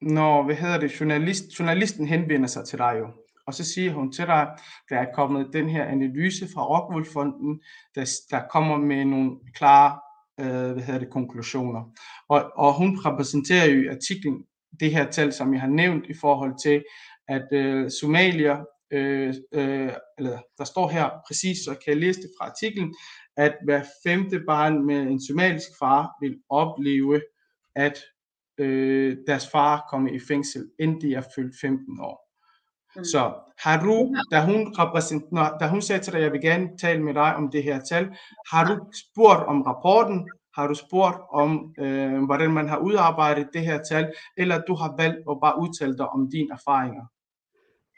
når 0.00 0.42
hvad 0.42 0.56
hedder 0.56 0.78
det, 0.80 1.00
journalist, 1.00 1.44
journalisten 1.58 2.06
henvender 2.06 2.46
sig 2.46 2.64
til 2.64 2.78
dig 2.78 2.94
jo, 2.98 3.06
og 3.46 3.54
så 3.54 3.64
siger 3.64 3.92
hun 3.92 4.12
til 4.12 4.26
dig, 4.26 4.48
der 4.88 4.98
er 4.98 5.14
kommet 5.14 5.52
den 5.52 5.68
her 5.68 5.84
analyse 5.84 6.48
fra 6.54 6.66
Rockwool-fonden, 6.66 7.60
der, 7.94 8.10
der 8.30 8.40
kommer 8.50 8.76
med 8.76 9.04
nogle 9.04 9.30
klare 9.54 9.98
øh, 10.40 10.72
hvad 10.72 10.82
hedder 10.82 11.00
det, 11.00 11.10
konklusioner. 11.10 11.82
Og, 12.28 12.52
og 12.56 12.74
hun 12.78 12.98
repræsenterer 12.98 13.66
jo 13.66 13.82
i 13.82 13.86
artiklen 13.86 14.44
det 14.80 14.90
her 14.90 15.10
tal, 15.10 15.32
som 15.32 15.52
jeg 15.52 15.60
har 15.60 15.68
nævnt 15.68 16.04
i 16.08 16.14
forhold 16.20 16.54
til, 16.62 16.84
at 17.28 17.48
øh, 17.52 17.90
somalier, 18.00 18.64
øh, 18.92 19.34
øh, 19.54 19.92
eller 20.18 20.38
der 20.58 20.64
står 20.64 20.88
her 20.88 21.10
præcis, 21.26 21.58
så 21.64 21.70
kan 21.70 21.92
jeg 21.92 21.96
læse 21.96 22.22
det 22.22 22.30
fra 22.38 22.46
artiklen, 22.46 22.94
at 23.36 23.54
hver 23.64 23.84
femte 24.06 24.40
barn 24.46 24.86
med 24.86 25.02
en 25.02 25.26
somalisk 25.26 25.68
far 25.78 26.10
vil 26.20 26.38
opleve, 26.50 27.22
at 27.76 27.98
øh, 28.58 29.16
deres 29.26 29.50
far 29.50 29.86
kommer 29.90 30.10
i 30.10 30.20
fængsel, 30.28 30.70
inden 30.80 31.00
de 31.00 31.14
er 31.14 31.22
fyldt 31.36 31.56
15 31.60 32.00
år. 32.00 32.32
Mm. 32.96 33.04
Så 33.04 33.32
har 33.58 33.84
du, 33.84 34.14
da 34.30 34.44
hun, 34.44 34.74
når, 35.32 35.56
da 35.60 35.68
hun 35.68 35.82
sagde 35.82 36.02
til 36.02 36.12
dig, 36.12 36.20
jeg 36.20 36.32
vil 36.32 36.40
gerne 36.40 36.78
tale 36.78 37.02
med 37.02 37.14
dig 37.14 37.36
om 37.36 37.50
det 37.50 37.62
her 37.62 37.80
tal, 37.80 38.16
har 38.52 38.64
du 38.64 38.86
spurgt 38.94 39.46
om 39.46 39.62
rapporten, 39.62 40.30
har 40.56 40.66
du 40.70 40.74
spurgt 40.74 41.18
om, 41.42 41.50
øh, 41.84 42.24
hvordan 42.28 42.50
man 42.58 42.68
har 42.68 42.78
udarbejdet 42.78 43.46
det 43.54 43.62
her 43.68 43.78
tal, 43.90 44.04
eller 44.36 44.56
du 44.68 44.74
har 44.82 44.90
valgt 45.02 45.20
at 45.30 45.36
bare 45.44 45.58
udtale 45.62 45.94
dig 46.00 46.08
om 46.16 46.30
dine 46.34 46.50
erfaringer? 46.58 47.04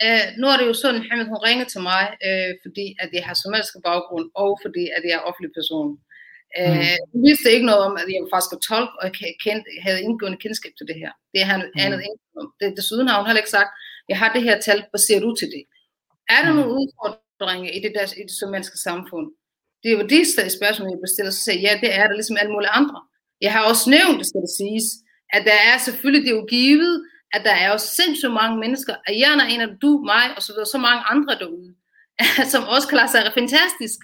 Øh, 0.06 0.26
nu 0.40 0.44
er 0.52 0.56
det 0.58 0.66
jo 0.70 0.74
sådan, 0.84 1.00
at 1.12 1.26
hun 1.30 1.40
ringede 1.48 1.68
til 1.74 1.82
mig, 1.90 2.02
øh, 2.28 2.50
fordi 2.64 2.86
at 3.02 3.08
jeg 3.16 3.24
har 3.28 3.34
somalisk 3.42 3.74
baggrund, 3.88 4.26
og 4.42 4.50
fordi 4.64 4.84
at 4.96 5.02
jeg 5.08 5.14
er 5.18 5.26
offentlig 5.28 5.52
person. 5.58 5.88
Øh, 6.60 6.96
Hun 7.12 7.20
vidste 7.28 7.48
ikke 7.54 7.66
noget 7.70 7.82
om, 7.88 7.94
at 8.00 8.06
jeg 8.14 8.20
faktisk 8.32 8.52
er 8.56 8.62
tolk, 8.70 8.90
og 8.98 9.04
jeg 9.06 9.34
kendte, 9.46 9.68
havde 9.86 10.00
indgående 10.06 10.38
kendskab 10.44 10.72
til 10.78 10.86
det 10.90 10.96
her. 11.02 11.12
Det 11.34 11.40
har 11.46 11.52
han 11.56 11.62
andet 11.84 12.00
Mm. 12.00 12.08
ikke 12.10 12.24
om. 12.40 12.46
Det, 12.60 12.66
desuden 12.80 13.08
har 13.08 13.16
hun 13.18 13.26
heller 13.28 13.42
ikke 13.44 13.56
sagt, 13.58 13.70
jeg 14.10 14.18
har 14.22 14.28
det 14.34 14.42
her 14.48 14.56
tal, 14.66 14.80
baserer 14.94 15.20
du 15.26 15.30
til 15.40 15.48
det? 15.54 15.62
Er 16.34 16.40
der 16.44 16.50
Mm. 16.52 16.56
nogle 16.58 16.72
udfordringer 16.80 17.70
i 17.76 17.78
det, 17.84 17.92
der, 17.96 18.04
i 18.20 18.22
det 18.28 18.36
somaliske 18.42 18.78
samfund? 18.88 19.26
Det 19.84 19.92
er 19.92 19.98
jo 19.98 20.06
det 20.06 20.26
stadig 20.26 20.52
spørgsmål, 20.58 20.88
jeg 20.90 21.04
bestiller, 21.06 21.32
så 21.32 21.52
jeg, 21.52 21.60
ja, 21.66 21.72
det 21.82 21.90
er 21.98 22.06
der 22.06 22.14
ligesom 22.14 22.36
alle 22.40 22.52
mulige 22.52 22.76
andre. 22.80 22.98
Jeg 23.40 23.52
har 23.52 23.62
også 23.70 23.90
nævnt, 23.96 24.26
skal 24.26 24.40
det 24.46 24.56
siges, 24.60 24.86
at 25.36 25.42
der 25.48 25.58
er 25.70 25.76
selvfølgelig, 25.86 26.22
det 26.24 26.32
er 26.32 26.40
jo 26.40 26.46
givet, 26.58 26.94
at 27.34 27.42
der 27.48 27.54
er 27.64 27.68
jo 27.72 27.78
sindssygt 27.78 28.38
mange 28.40 28.56
mennesker, 28.64 28.94
at 29.06 29.14
jeg 29.20 29.30
er 29.32 29.46
en 29.54 29.60
af 29.66 29.70
du, 29.82 29.92
mig, 30.12 30.24
og 30.36 30.42
så 30.42 30.50
videre, 30.52 30.74
så 30.74 30.78
mange 30.78 31.02
andre 31.12 31.34
derude, 31.42 31.70
som 32.52 32.62
også 32.74 32.88
klarer 32.92 33.10
sig 33.12 33.32
fantastisk. 33.40 33.98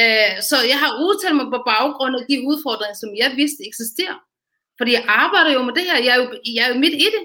Øh, 0.00 0.32
Så 0.48 0.56
jeg 0.72 0.78
har 0.82 0.92
udtalt 1.06 1.36
mig 1.36 1.48
på 1.54 1.60
baggrund 1.72 2.14
af 2.20 2.24
de 2.30 2.36
udfordringer, 2.50 2.96
som 3.02 3.10
jeg 3.22 3.30
vidste 3.40 3.62
eksisterer. 3.70 4.18
Fordi 4.78 4.90
jeg 4.98 5.04
arbejder 5.22 5.52
jo 5.56 5.62
med 5.68 5.74
det 5.78 5.84
her, 5.88 5.98
jeg 6.06 6.12
er 6.16 6.20
jo, 6.22 6.26
jeg 6.56 6.62
er 6.64 6.70
jo 6.74 6.78
midt 6.84 6.96
i 7.06 7.08
det. 7.16 7.24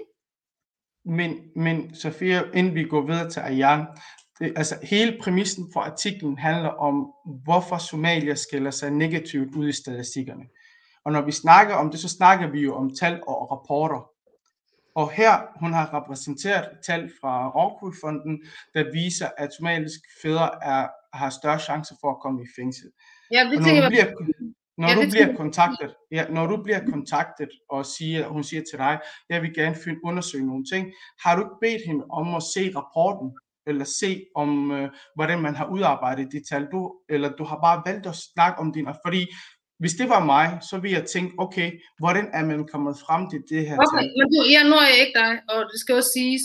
Men, 1.17 1.31
men 1.65 1.95
Sofia, 1.95 2.39
inden 2.57 2.75
vi 2.75 2.83
går 2.83 3.03
videre 3.09 3.29
til 3.29 3.39
Ayan, 3.39 3.81
det, 4.39 4.53
altså 4.55 4.79
hele 4.83 5.17
præmissen 5.21 5.69
for 5.73 5.79
artiklen 5.79 6.37
handler 6.37 6.69
om, 6.69 7.13
hvorfor 7.43 7.77
Somalia 7.77 8.35
skiller 8.35 8.71
sig 8.71 8.91
negativt 8.91 9.55
ud 9.55 9.69
i 9.69 9.71
statistikkerne. 9.71 10.43
Og 11.05 11.11
når 11.11 11.21
vi 11.21 11.31
snakker 11.31 11.75
om 11.75 11.91
det, 11.91 11.99
så 11.99 12.09
snakker 12.09 12.47
vi 12.47 12.59
jo 12.59 12.75
om 12.75 12.95
tal 12.95 13.21
og 13.27 13.51
rapporter. 13.51 14.09
Og 14.95 15.11
her, 15.11 15.59
hun 15.59 15.73
har 15.73 15.93
repræsenteret 15.93 16.67
tal 16.85 17.11
fra 17.21 17.49
Rockwool-fonden, 17.49 18.43
der 18.73 18.91
viser, 18.91 19.29
at 19.37 19.53
somaliske 19.53 20.07
fædre 20.21 20.49
er, 20.63 20.87
har 21.13 21.29
større 21.29 21.59
chancer 21.59 21.95
for 22.01 22.11
at 22.11 22.19
komme 22.21 22.43
i 22.43 22.47
fængsel. 22.55 22.91
Ja, 23.31 23.39
det 23.39 23.57
Og 23.57 23.63
når 23.63 23.81
du 23.81 23.89
bliver, 23.89 24.07
når 24.77 24.87
Ja, 24.89 24.95
du 24.95 25.09
bliver 25.09 25.35
kontaktet, 25.35 25.95
ja, 26.11 26.27
når 26.29 26.47
du 26.47 26.63
bliver 26.63 26.81
kontaktet 26.91 27.49
og 27.69 27.85
siger, 27.85 28.27
hun 28.27 28.43
siger 28.43 28.63
til 28.71 28.77
dig, 28.79 28.99
jeg 29.29 29.41
vil 29.41 29.53
gerne 29.53 29.75
finde, 29.83 29.99
undersøge 30.03 30.45
nogle 30.45 30.65
ting, 30.73 30.93
har 31.23 31.35
du 31.35 31.41
ikke 31.41 31.59
bedt 31.61 31.81
hende 31.87 32.05
om 32.09 32.35
at 32.35 32.43
se 32.53 32.71
rapporten, 32.75 33.29
eller 33.67 33.85
se 33.85 34.25
om, 34.35 34.71
øh, 34.71 34.89
hvordan 35.15 35.41
man 35.41 35.55
har 35.55 35.65
udarbejdet 35.65 36.31
de 36.31 36.41
tal, 36.49 36.67
du, 36.71 36.93
eller 37.09 37.29
du 37.39 37.43
har 37.43 37.59
bare 37.67 37.81
valgt 37.85 38.07
at 38.07 38.15
snakke 38.15 38.59
om 38.59 38.73
din, 38.73 38.87
fordi 39.05 39.21
hvis 39.79 39.93
det 39.99 40.07
var 40.09 40.21
mig, 40.33 40.47
så 40.69 40.75
ville 40.77 40.97
jeg 40.99 41.05
tænke, 41.05 41.31
okay, 41.45 41.69
hvordan 41.99 42.25
er 42.33 42.43
man 42.45 42.67
kommet 42.73 42.95
frem 43.05 43.29
til 43.29 43.39
det 43.49 43.61
her 43.67 43.75
Okay, 43.85 44.07
men 44.17 44.25
du, 44.31 44.39
jeg 44.55 44.63
når 44.71 44.81
jeg 44.89 44.97
ikke 45.03 45.19
dig, 45.23 45.33
og 45.51 45.59
det 45.71 45.79
skal 45.79 45.95
også 45.99 46.11
siges, 46.17 46.43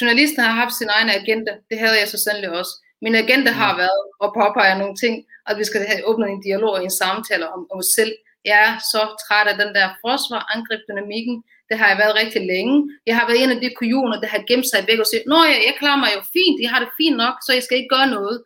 journalisten 0.00 0.40
har 0.46 0.54
haft 0.62 0.74
sin 0.80 0.90
egen 0.96 1.10
agenda, 1.20 1.52
det 1.70 1.78
havde 1.82 1.96
jeg 2.00 2.08
så 2.08 2.18
sandelig 2.24 2.50
også. 2.60 2.74
Min 3.04 3.14
agenda 3.22 3.50
har 3.62 3.72
været 3.82 4.02
at 4.24 4.34
påpege 4.40 4.78
nogle 4.82 4.96
ting, 5.02 5.14
at 5.48 5.54
vi 5.60 5.64
skal 5.64 5.80
have 5.90 6.06
åbnet 6.08 6.28
en 6.30 6.42
dialog 6.48 6.72
og 6.76 6.84
en 6.84 6.98
samtale 7.02 7.46
om 7.54 7.60
os 7.76 7.88
selv. 7.98 8.12
Jeg 8.50 8.58
er 8.68 8.72
så 8.92 9.02
træt 9.24 9.46
af 9.52 9.56
den 9.62 9.70
der 9.76 9.86
forsvar, 10.04 10.40
angreb 10.54 10.80
dynamikken. 10.88 11.36
Det 11.68 11.76
har 11.80 11.88
jeg 11.90 11.98
været 12.02 12.14
rigtig 12.22 12.42
længe. 12.52 12.74
Jeg 13.08 13.14
har 13.18 13.26
været 13.28 13.40
en 13.42 13.50
af 13.54 13.60
de 13.62 13.68
kujoner, 13.80 14.16
der 14.22 14.28
har 14.34 14.42
gemt 14.50 14.66
sig 14.72 14.80
væk 14.88 14.98
og 15.04 15.08
sagt, 15.12 15.26
Nå, 15.32 15.38
jeg, 15.50 15.58
jeg 15.68 15.74
klarer 15.80 16.00
mig 16.04 16.10
jo 16.16 16.22
fint, 16.36 16.56
jeg 16.64 16.70
har 16.72 16.80
det 16.84 16.90
fint 17.00 17.16
nok, 17.24 17.34
så 17.46 17.50
jeg 17.56 17.62
skal 17.66 17.76
ikke 17.78 17.94
gøre 17.96 18.08
noget. 18.16 18.36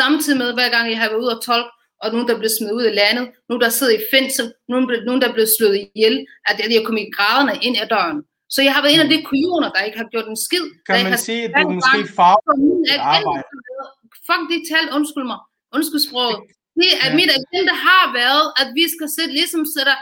Samtidig 0.00 0.38
med, 0.42 0.48
hver 0.56 0.70
gang 0.74 0.84
jeg 0.92 0.98
har 1.00 1.08
været 1.10 1.22
ude 1.24 1.34
og 1.36 1.40
tolke, 1.48 1.70
og 2.02 2.06
nogen, 2.14 2.28
der 2.30 2.36
blev 2.40 2.50
smidt 2.56 2.72
ud 2.78 2.84
af 2.90 2.94
landet, 3.02 3.24
nogen, 3.48 3.62
der 3.64 3.70
sidder 3.78 3.94
i 4.00 4.02
fængsel, 4.14 4.46
nogen, 4.72 4.84
nogen 5.08 5.20
der 5.24 5.30
blev 5.36 5.46
slået 5.56 5.76
ihjel, 5.84 6.16
at 6.48 6.54
jeg 6.58 6.66
er 6.80 6.86
kommet 6.88 7.14
grædende 7.16 7.54
ind 7.66 7.76
ad 7.82 7.88
døren. 7.94 8.18
Så 8.54 8.60
jeg 8.66 8.72
har 8.74 8.82
været 8.82 8.94
en 8.96 9.04
af 9.06 9.10
de 9.12 9.18
kujoner, 9.30 9.68
der 9.74 9.82
ikke 9.86 9.98
har 10.02 10.08
gjort 10.12 10.28
en 10.32 10.40
skid. 10.46 10.64
Kan 10.86 10.94
man 11.04 11.12
har 11.16 11.22
sige, 11.28 11.42
at 11.44 11.50
du 11.62 11.68
måske 11.78 11.98
farver 12.18 12.52
arbejde? 13.14 13.42
Fuck 14.28 14.42
de 14.52 14.58
tal, 14.70 14.84
undskyld 14.98 15.26
mig. 15.32 15.40
Undskyld 15.76 16.02
sproget. 16.08 16.38
Det 16.80 16.90
er 17.04 17.08
Ja. 17.10 17.16
mit 17.20 17.30
agenda 17.38 17.74
har 17.88 18.04
været, 18.20 18.46
at 18.60 18.68
vi 18.78 18.84
skal 18.94 19.08
sætte, 19.16 19.32
ligesom 19.40 19.62
sætter, 19.76 19.96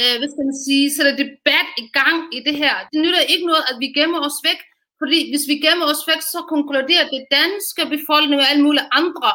øh, 0.00 0.14
hvad 0.18 0.28
skal 0.32 0.44
man 0.50 0.58
sige, 0.66 0.84
sætter 0.96 1.14
debat 1.24 1.68
i 1.82 1.86
gang 1.98 2.18
i 2.36 2.38
det 2.46 2.56
her. 2.62 2.74
Det 2.92 2.98
nytter 3.04 3.22
ikke 3.32 3.46
noget, 3.50 3.64
at 3.70 3.76
vi 3.82 3.88
gemmer 3.98 4.20
os 4.28 4.38
væk, 4.48 4.60
fordi 5.00 5.18
hvis 5.30 5.44
vi 5.50 5.56
gemmer 5.64 5.86
os 5.92 6.02
væk, 6.10 6.22
så 6.34 6.40
konkluderer 6.52 7.06
det 7.14 7.22
danske 7.38 7.82
befolkning 7.94 8.38
og 8.42 8.48
alle 8.50 8.64
mulige 8.66 8.86
andre, 9.00 9.30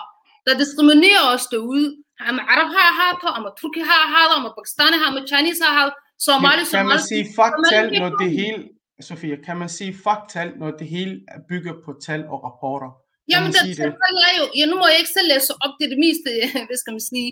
der 0.45 0.53
diskriminerer 0.61 1.23
os 1.35 1.45
derude. 1.53 1.87
Om 2.29 2.37
Arab 2.53 2.69
har 2.77 2.91
hater, 3.01 3.31
om 3.37 3.43
Turki 3.59 3.81
har 3.91 4.03
hater, 4.15 4.35
om 4.39 4.45
Pakistani 4.57 4.95
har, 5.01 5.09
om 5.11 5.17
Chinese 5.31 5.63
har 5.67 5.73
hater, 5.79 5.95
Somali, 6.25 6.61
Men 6.61 6.65
kan 6.71 6.85
man 6.85 6.99
Somali. 6.99 7.09
sige 7.11 7.25
Somali 7.25 7.37
faktal, 7.39 7.85
når 8.01 8.09
det 8.21 8.29
hele, 8.39 8.59
Sofia, 9.09 9.35
kan 9.47 9.57
man 9.61 9.69
sige 9.77 9.93
faktal, 10.03 10.47
når 10.61 10.71
det 10.79 10.87
hele 10.87 11.13
bygger 11.49 11.73
på 11.85 11.91
tal 12.05 12.21
og 12.33 12.37
rapporter? 12.47 12.91
Jamen, 13.31 13.49
der, 13.55 13.61
det? 13.67 13.79
er 14.25 14.31
jeg 14.33 14.37
jo, 14.41 14.45
ja, 14.59 14.63
nu 14.71 14.75
må 14.81 14.85
jeg 14.91 14.97
ikke 15.01 15.13
selv 15.17 15.27
læse 15.33 15.51
op, 15.63 15.73
det 15.77 15.83
er 15.87 15.91
det 15.95 16.01
meste, 16.07 16.29
hvad 16.69 16.77
skal 16.81 16.93
man 16.97 17.05
sige, 17.11 17.29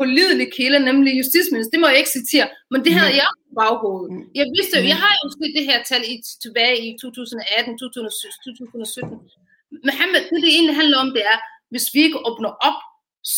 pålidelige 0.00 0.50
kilder, 0.56 0.80
nemlig 0.90 1.10
justitsminister, 1.20 1.70
det 1.74 1.80
må 1.82 1.86
jeg 1.92 1.98
ikke 2.02 2.14
citere, 2.18 2.46
men 2.72 2.78
det 2.84 2.92
havde 2.98 3.12
Men- 3.12 3.20
jeg 3.22 3.28
på 3.48 3.52
baghovedet. 3.62 4.08
Mm. 4.14 4.24
Jeg 4.40 4.46
vidste 4.56 4.72
jo, 4.78 4.82
jeg 4.92 4.96
Men- 4.98 5.04
har 5.04 5.12
jo 5.22 5.26
set 5.38 5.52
det 5.58 5.64
her 5.70 5.78
tal 5.90 6.02
i, 6.12 6.14
tilbage 6.44 6.76
i 6.86 6.90
2018, 7.02 7.72
2017, 7.82 8.56
2017. 8.58 9.16
Mohammed, 9.88 10.20
det 10.30 10.38
det 10.44 10.50
egentlig 10.56 10.76
handler 10.80 10.98
om, 11.04 11.08
det 11.16 11.22
er, 11.32 11.38
hvis 11.72 11.86
vi 11.94 12.00
ikke 12.06 12.18
åbner 12.28 12.52
op, 12.68 12.78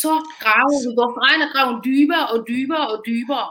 så 0.01 0.13
graver 0.43 0.79
vi 0.85 0.91
vores 1.01 1.17
egen 1.29 1.43
graven 1.53 1.77
dybere 1.89 2.25
og 2.33 2.39
dybere 2.51 2.85
og 2.93 2.99
dybere. 3.11 3.47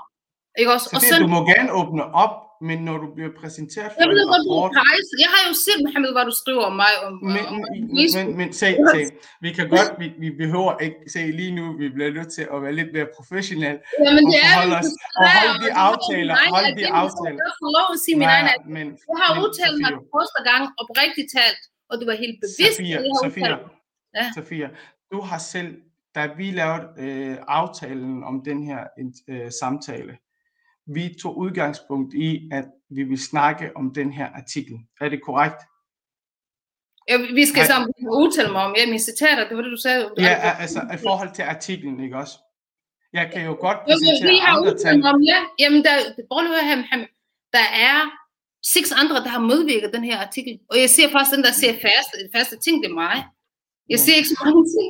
Ikke 0.60 0.72
også? 0.76 0.88
Og 0.96 1.00
Så 1.02 1.14
det, 1.14 1.22
du 1.24 1.28
må 1.36 1.40
gerne 1.54 1.72
åbne 1.82 2.04
op, 2.24 2.34
men 2.38 2.47
når 2.88 2.98
du 3.04 3.08
bliver 3.16 3.32
præsenteret 3.42 3.90
for 3.92 4.00
jeg 4.02 4.10
ved 4.10 4.26
godt, 4.32 4.44
rapport, 4.50 4.72
er 4.72 4.84
rejse. 4.92 5.12
Jeg 5.24 5.30
har 5.36 5.42
jo 5.50 5.54
set, 5.66 5.80
Mohammed, 5.86 6.12
hvad 6.16 6.26
du 6.32 6.36
skriver 6.44 6.64
om 6.72 6.76
mig. 6.84 6.94
Om, 7.06 7.12
men, 7.36 7.44
om, 7.52 7.56
men, 7.56 8.10
men, 8.16 8.26
men 8.40 8.48
se, 8.62 8.68
se, 8.96 9.02
vi 9.46 9.50
kan 9.58 9.66
godt, 9.76 9.90
vi, 10.02 10.08
vi 10.24 10.30
behøver 10.42 10.72
ikke 10.86 11.00
se 11.16 11.22
lige 11.42 11.54
nu, 11.60 11.66
vi 11.82 11.88
bliver 11.96 12.12
nødt 12.18 12.32
til 12.38 12.46
at 12.54 12.58
være 12.66 12.74
lidt 12.80 12.90
mere 12.96 13.08
professionelle 13.18 13.80
Jamen, 14.06 14.24
og 14.26 14.32
det 14.34 14.40
er 14.50 14.56
os, 14.80 14.88
frustrerende, 14.88 15.18
og 15.22 15.28
holde 15.38 15.58
de 15.64 15.70
har 15.78 15.84
aftaler, 15.90 16.34
holde 16.56 16.74
de 16.80 16.86
aftaler. 17.04 17.40
Jeg 17.46 17.54
får 17.62 17.70
lov 17.78 17.88
at 17.96 18.00
sige 18.06 18.16
min 18.22 18.30
egen 18.36 18.48
men, 18.76 18.88
Jeg 19.12 19.18
har 19.24 19.32
men 19.36 19.40
udtalt 19.46 19.76
mig 19.84 19.92
første 20.16 20.40
gang 20.50 20.62
oprigtigt 20.82 21.28
talt, 21.38 21.62
og 21.90 21.94
det 22.00 22.06
var 22.12 22.16
helt 22.24 22.38
bevidst, 22.46 22.78
Sofia, 22.78 22.98
Sofia, 23.26 23.56
Ja. 24.20 24.26
Sofia, 24.36 24.68
du 25.12 25.22
har 25.22 25.38
selv, 25.38 25.72
da 26.16 26.30
vi 26.38 26.52
lavede 26.52 26.84
øh, 26.98 27.38
aftalen 27.48 28.24
om 28.24 28.36
den 28.46 28.64
her 28.64 28.82
øh, 29.28 29.52
samtale, 29.62 30.18
vi 30.96 31.16
tog 31.22 31.38
udgangspunkt 31.38 32.14
i, 32.14 32.50
at 32.52 32.66
vi 32.90 33.04
vil 33.04 33.22
snakke 33.32 33.72
om 33.76 33.94
den 33.94 34.14
her 34.14 34.28
artikel. 34.42 34.76
Er 35.02 35.10
det 35.10 35.22
korrekt? 35.24 35.62
Ja, 37.10 37.18
vi 37.40 37.46
skal 37.46 37.62
Nej. 37.62 37.72
sammen 37.72 37.90
udtale 38.24 38.52
mig 38.52 38.62
om, 38.68 38.76
ja, 38.78 38.86
mine 38.86 39.00
citater, 39.10 39.48
det 39.48 39.58
var 39.58 39.64
det, 39.64 39.72
du 39.72 39.82
sagde. 39.88 40.12
Ja, 40.18 40.56
altså 40.64 40.80
i 40.98 41.00
forhold 41.08 41.32
til 41.36 41.44
artiklen, 41.56 42.00
ikke 42.06 42.18
også? 42.18 42.36
Jeg 43.14 43.26
kan 43.34 43.42
jo 43.50 43.54
godt 43.66 43.78
Jo, 43.78 43.94
jo, 43.94 43.98
vi 44.00 44.06
præsentere 44.10 44.40
har 44.46 44.58
andre 44.58 44.78
tal. 44.84 45.06
om, 45.12 45.22
ja. 45.32 45.40
Jamen, 45.62 45.82
der, 45.88 45.96
prøv 46.30 46.40
lige 46.42 46.54
at 46.54 46.58
høre 46.60 46.70
her, 46.72 46.80
Mohammed. 46.84 47.10
Der 47.58 47.68
er 47.90 47.98
seks 48.76 48.90
andre, 49.02 49.16
der 49.26 49.32
har 49.36 49.44
medvirket 49.52 49.90
den 49.96 50.04
her 50.10 50.18
artikel. 50.26 50.54
Og 50.72 50.76
jeg 50.84 50.90
ser 50.96 51.08
faktisk 51.14 51.32
den, 51.36 51.44
der 51.48 51.54
ser 51.62 51.74
faste, 51.88 52.16
faste 52.36 52.56
ting, 52.66 52.76
det 52.84 52.90
er 52.94 52.98
mig. 53.06 53.18
Jeg 53.94 54.00
ser 54.04 54.16
ikke 54.20 54.32
så 54.36 54.40
mange 54.46 54.64
ting. 54.76 54.90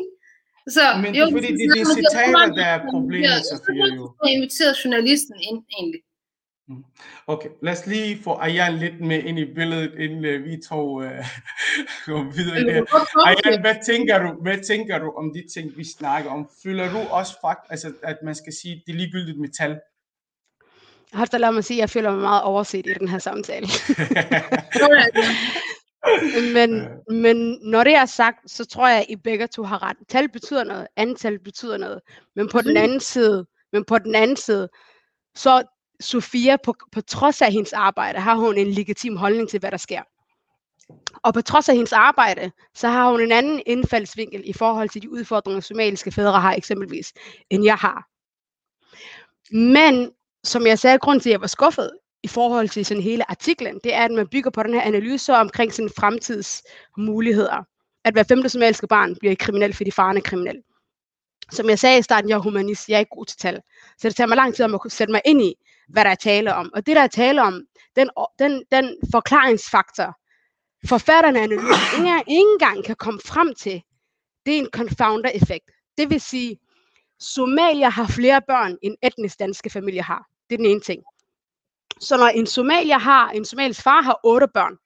Så, 0.76 0.84
Men 1.02 1.10
det 1.14 1.22
er 1.22 1.32
fordi, 1.32 1.50
det 1.60 1.66
er 1.70 1.74
de 1.80 1.86
citater, 1.98 2.46
der 2.60 2.66
er 2.76 2.80
problemet, 2.94 3.42
Sofia, 3.52 3.86
jo. 3.96 4.04
Jeg 4.24 4.30
har 4.30 4.36
inviteret 4.38 4.74
journalisten 4.84 5.36
ind, 5.50 5.60
egentlig. 5.78 6.02
Okay, 7.28 7.50
lad 7.62 7.74
os 7.74 7.88
lige 7.88 8.24
få 8.24 8.34
Ayan 8.34 8.78
lidt 8.78 9.02
med 9.02 9.24
ind 9.24 9.40
i 9.40 9.54
billedet, 9.54 9.94
inden 10.00 10.26
uh, 10.26 10.46
vi 10.46 10.58
to 10.70 10.96
uh, 10.96 11.04
går 12.06 12.24
videre 12.36 12.74
her. 12.74 12.84
Ayan, 13.28 13.62
hvad 13.62 13.76
tænker 13.86 14.20
du, 14.20 14.42
hvad 14.42 14.58
tænker 14.68 15.00
du 15.00 15.14
om 15.18 15.34
de 15.34 15.44
ting, 15.54 15.78
vi 15.78 15.86
snakker 15.98 16.32
om? 16.32 16.50
Føler 16.64 16.92
du 16.92 16.98
også 16.98 17.34
fakt, 17.42 17.60
altså, 17.70 17.94
at 18.04 18.18
man 18.24 18.36
skal 18.36 18.54
sige, 18.62 18.84
det 18.86 18.94
er 18.94 18.98
ligegyldigt 18.98 19.40
med 19.40 19.50
tal? 19.50 19.80
Har 21.14 21.38
lad 21.38 21.52
mig 21.52 21.64
sige, 21.64 21.78
at 21.78 21.82
jeg 21.82 21.90
føler 21.90 22.12
mig 22.12 22.22
meget 22.22 22.44
overset 22.44 22.88
i 22.88 22.94
den 23.00 23.08
her 23.08 23.20
samtale. 23.20 23.68
men, 26.56 26.88
men 27.22 27.60
når 27.62 27.84
det 27.84 27.96
er 27.96 28.06
sagt, 28.06 28.52
så 28.52 28.66
tror 28.66 28.88
jeg, 28.88 29.00
at 29.00 29.06
I 29.10 29.16
begge 29.16 29.48
to 29.48 29.64
har 29.64 29.84
ret. 29.84 29.98
Tal 30.10 30.30
betyder 30.30 30.64
noget, 30.64 30.88
antal 30.96 31.40
betyder 31.40 31.78
noget. 31.78 32.02
Men 32.36 32.50
på 32.50 32.62
den 32.62 32.78
anden 32.78 33.00
side, 33.00 33.46
men 33.74 33.86
på 33.86 33.98
den 33.98 34.16
anden 34.16 34.38
side, 34.38 34.70
så 35.36 35.64
Sofia, 36.00 36.58
på, 36.64 36.76
på 36.92 37.02
trods 37.02 37.42
af 37.42 37.52
hendes 37.52 37.74
arbejde, 37.74 38.20
har 38.20 38.36
hun 38.36 38.58
en 38.58 38.68
legitim 38.68 39.18
holdning 39.18 39.50
til, 39.50 39.60
hvad 39.60 39.72
der 39.72 39.78
sker. 39.78 40.02
Og 41.24 41.34
på 41.34 41.42
trods 41.42 41.70
af 41.70 41.76
hendes 41.76 41.94
arbejde, 41.94 42.52
så 42.76 42.88
har 42.88 43.12
hun 43.12 43.22
en 43.22 43.32
anden 43.32 43.62
indfaldsvinkel 43.66 44.42
i 44.46 44.54
forhold 44.54 44.90
til 44.90 45.02
de 45.02 45.12
udfordringer, 45.12 45.62
somaliske 45.62 46.12
fædre 46.12 46.42
har 46.42 46.54
eksempelvis, 46.54 47.14
end 47.50 47.64
jeg 47.64 47.76
har. 47.76 48.08
Men 49.56 50.12
som 50.44 50.68
jeg 50.68 50.80
sagde, 50.80 51.00
grund 51.00 51.22
til, 51.22 51.30
at 51.30 51.32
jeg 51.32 51.42
var 51.42 51.48
skuffet 51.48 51.92
i 52.24 52.28
forhold 52.28 52.70
til 52.70 52.86
sådan 52.86 53.04
hele 53.04 53.32
artiklen, 53.32 53.80
det 53.84 53.94
er, 53.94 54.06
at 54.06 54.12
man 54.12 54.28
bygger 54.28 54.52
på 54.52 54.64
den 54.64 54.74
her 54.74 54.82
analyse 54.82 55.34
omkring 55.34 55.74
sådan 55.74 55.92
fremtidsmuligheder. 55.98 57.64
At 58.06 58.14
hver 58.14 58.24
femte 58.24 58.50
somaliske 58.50 58.88
barn 58.88 59.16
bliver 59.20 59.36
kriminel, 59.36 59.74
fordi 59.74 59.92
faren 59.92 60.18
er 60.18 60.22
kriminel. 60.22 60.62
Som 61.52 61.70
jeg 61.70 61.80
sagde 61.80 62.00
i 62.00 62.02
starten, 62.02 62.30
jeg 62.30 62.36
er 62.36 62.40
humanist, 62.40 62.90
jeg 62.90 62.96
er 62.96 63.00
ikke 63.00 63.16
god 63.16 63.26
til 63.26 63.38
tal. 63.38 63.62
Så 63.98 64.08
det 64.08 64.16
tager 64.16 64.28
mig 64.28 64.36
lang 64.36 64.56
tid 64.56 64.66
om 64.66 64.74
at 64.74 64.82
kunne 64.82 64.92
sætte 64.92 65.12
mig 65.12 65.22
ind 65.26 65.42
i, 65.42 65.56
hvad 65.90 66.04
der 66.04 66.10
er 66.10 66.16
tale 66.16 66.56
om. 66.56 66.72
Og 66.74 66.86
det, 66.86 66.96
der 66.96 67.02
er 67.02 67.08
tale 67.08 67.42
om, 67.42 67.62
den, 67.96 68.10
den, 68.40 68.64
den 68.72 68.96
forklaringsfaktor, 69.12 70.18
forfatterne 70.88 71.40
af 71.40 71.44
analysen 71.44 72.06
ikke, 72.06 72.24
ikke 72.28 72.52
engang 72.54 72.84
kan 72.84 72.96
komme 72.96 73.20
frem 73.26 73.54
til, 73.56 73.82
det 74.46 74.56
er 74.56 74.60
en 74.60 74.70
confounder-effekt. 74.74 75.72
Det 75.98 76.10
vil 76.10 76.22
sige, 76.22 76.58
Somalier 77.20 77.90
har 77.90 78.08
flere 78.08 78.42
børn, 78.48 78.78
end 78.82 78.96
etnisk 79.04 79.40
danske 79.40 79.70
familier 79.70 80.04
har. 80.04 80.26
Det 80.50 80.56
er 80.56 80.58
den 80.58 80.66
ene 80.66 80.80
ting. 80.80 81.04
Så 82.00 82.18
når 82.18 82.28
en 82.28 82.48
somalier 82.48 82.98
har, 82.98 83.30
en 83.30 83.46
somalisk 83.46 83.84
far 83.84 84.02
har 84.02 84.20
otte 84.24 84.48
børn, 84.54 84.78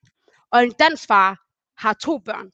og 0.52 0.64
en 0.64 0.72
dansk 0.72 1.08
far 1.08 1.38
har 1.78 1.94
to 1.94 2.18
børn, 2.18 2.52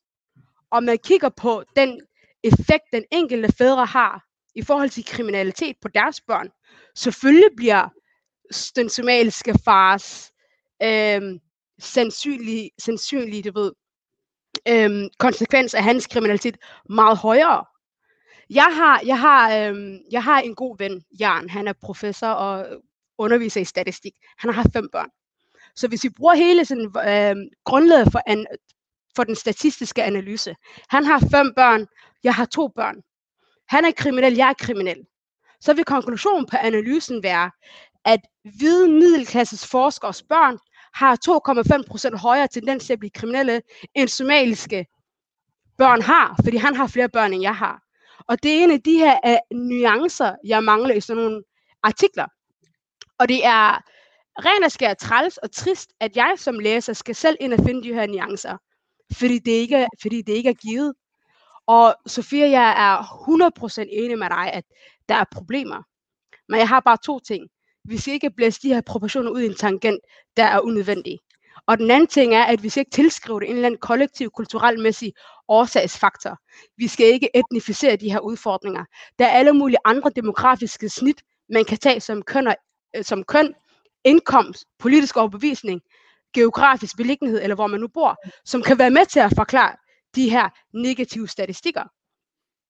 og 0.72 0.84
man 0.84 0.98
kigger 0.98 1.30
på 1.30 1.64
den 1.76 2.02
effekt, 2.44 2.84
den 2.94 3.06
enkelte 3.12 3.54
fædre 3.58 3.86
har 3.86 4.24
i 4.56 4.64
forhold 4.64 4.90
til 4.90 5.06
kriminalitet 5.06 5.76
på 5.82 5.88
deres 5.88 6.22
børn, 6.22 6.50
selvfølgelig 6.96 7.50
bliver 7.58 7.90
den 8.76 8.90
somaliske 8.90 9.54
fars 9.66 10.32
øh, 10.84 11.22
sandsynlige, 11.80 12.72
sandsynlige 12.80 13.44
du 13.44 13.60
ved, 13.60 13.72
øh, 14.68 15.10
konsekvens 15.20 15.74
af 15.74 15.84
hans 15.84 16.08
kriminalitet 16.08 16.58
meget 16.90 17.18
højere. 17.18 17.66
Jeg 18.50 18.64
har, 18.72 19.02
jeg, 19.06 19.20
har, 19.20 19.58
øhm, 19.58 19.98
jeg 20.12 20.24
har 20.24 20.40
en 20.40 20.56
god 20.56 20.78
ven, 20.78 21.04
Jan. 21.20 21.50
Han 21.50 21.68
er 21.68 21.74
professor 21.82 22.28
og 22.28 22.82
underviser 23.18 23.62
i 23.62 23.66
statistik. 23.66 24.14
Han 24.38 24.54
har 24.54 24.66
fem 24.74 24.90
børn. 24.92 25.10
Så 25.76 25.88
hvis 25.88 26.04
vi 26.04 26.10
bruger 26.10 26.36
hele 26.36 26.66
sådan, 26.66 26.86
øhm, 26.86 27.50
grundlaget 27.66 28.12
for, 28.12 28.22
an, 28.28 28.46
for 29.16 29.24
den 29.24 29.36
statistiske 29.36 30.04
analyse. 30.04 30.56
Han 30.90 31.06
har 31.06 31.20
fem 31.20 31.54
børn, 31.56 31.88
jeg 32.24 32.36
har 32.36 32.46
to 32.46 32.68
børn. 32.68 32.96
Han 33.70 33.86
er 33.86 33.92
kriminel, 33.92 34.36
jeg 34.36 34.50
er 34.50 34.54
kriminel. 34.54 35.06
Så 35.62 35.74
vil 35.74 35.86
konklusionen 35.86 36.46
på 36.46 36.58
analysen 36.58 37.24
være, 37.24 37.52
at 38.06 38.20
hvide 38.58 38.88
middelklasses 38.90 39.68
forskers 39.68 40.24
børn 40.24 40.58
har 40.94 41.18
2,5% 42.14 42.18
højere 42.18 42.48
tendens 42.48 42.86
til 42.86 42.94
at 42.94 43.00
blive 43.00 43.10
kriminelle, 43.10 43.62
end 43.96 44.08
somaliske 44.08 44.86
børn 45.78 46.02
har, 46.02 46.36
fordi 46.44 46.58
han 46.58 46.76
har 46.76 46.88
flere 46.88 47.10
børn, 47.10 47.34
end 47.34 47.42
jeg 47.42 47.56
har. 47.56 47.82
Og 48.28 48.44
det 48.44 48.52
er 48.52 48.64
en 48.64 48.72
af 48.72 48.82
de 48.82 48.98
her 48.98 49.18
uh, 49.28 49.58
nuancer, 49.58 50.36
jeg 50.46 50.64
mangler 50.64 50.96
i 50.96 51.02
sådan 51.02 51.24
nogle 51.24 51.44
artikler. 51.84 52.26
Og 53.20 53.30
det 53.30 53.46
er 53.46 53.82
rent 54.40 54.66
og 54.66 54.72
skært 54.72 54.98
træls 54.98 55.38
og 55.38 55.52
trist, 55.52 55.94
at 56.00 56.18
jeg 56.18 56.34
som 56.38 56.60
læser 56.60 56.94
skal 56.94 57.16
selv 57.16 57.38
ind 57.40 57.54
og 57.54 57.66
finde 57.66 57.84
de 57.84 57.94
her 57.94 58.08
nuancer, 58.08 58.58
fordi 59.14 59.40
det 59.40 59.52
ikke 59.52 59.76
er, 59.76 59.88
fordi 60.02 60.22
det 60.22 60.34
ikke 60.34 60.50
er 60.50 60.54
givet. 60.54 60.94
Og 61.68 61.96
Sofia, 62.06 62.50
jeg 62.50 62.70
er 62.70 62.98
100% 63.84 63.86
enig 63.92 64.20
med 64.20 64.30
dig, 64.30 64.54
at 64.54 64.64
der 65.10 65.16
er 65.16 65.24
problemer. 65.32 65.84
Men 66.50 66.60
jeg 66.60 66.70
har 66.70 66.80
bare 66.80 66.98
to 67.04 67.20
ting. 67.20 67.48
Vi 67.86 67.98
skal 67.98 68.14
ikke 68.14 68.32
blæse 68.32 68.62
de 68.62 68.74
her 68.74 68.82
proportioner 68.82 69.32
ud 69.32 69.42
i 69.42 69.46
en 69.46 69.56
tangent, 69.56 70.02
der 70.38 70.44
er 70.44 70.60
unødvendig. 70.60 71.20
Og 71.68 71.78
den 71.78 71.92
anden 71.92 72.08
ting 72.08 72.36
er, 72.36 72.44
at 72.44 72.64
vi 72.64 72.70
skal 72.70 72.82
ikke 72.82 72.92
tilskrive 72.92 73.40
det 73.40 73.50
en 73.50 73.56
eller 73.56 73.66
anden 73.66 73.80
kollektiv, 73.80 74.32
kulturelmæssig 74.32 75.14
årsagsfaktor. 75.48 76.38
Vi 76.78 76.88
skal 76.88 77.06
ikke 77.06 77.30
etnificere 77.36 77.96
de 77.96 78.12
her 78.12 78.20
udfordringer. 78.20 78.86
Der 79.20 79.26
er 79.26 79.30
alle 79.30 79.54
mulige 79.54 79.78
andre 79.86 80.12
demografiske 80.16 80.90
snit, 80.90 81.22
man 81.50 81.66
kan 81.66 81.78
tage 81.78 82.00
som 82.00 82.22
køn, 82.22 82.48
og, 82.48 82.56
som 83.02 83.24
køn 83.24 83.54
indkomst, 84.04 84.66
politisk 84.80 85.18
overbevisning, 85.18 85.82
geografisk 86.34 86.98
beliggenhed, 86.98 87.42
eller 87.42 87.56
hvor 87.56 87.68
man 87.68 87.80
nu 87.80 87.88
bor, 87.88 88.16
som 88.46 88.62
kan 88.62 88.80
være 88.80 88.90
med 88.90 89.06
til 89.06 89.20
at 89.20 89.34
forklare 89.36 89.76
de 90.16 90.30
her 90.30 90.50
negative 90.74 91.28
statistikker. 91.28 91.84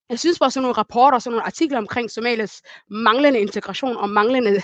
Jeg 0.10 0.20
synes 0.20 0.40
bare 0.40 0.52
sådan 0.52 0.62
nogle 0.62 0.78
rapporter, 0.78 1.20
sådan 1.20 1.32
nogle 1.32 1.46
artikler 1.46 1.78
omkring 1.78 2.12
Somalias 2.12 2.62
manglende 2.90 3.40
integration 3.40 3.98
og 3.98 4.10
manglende 4.10 4.62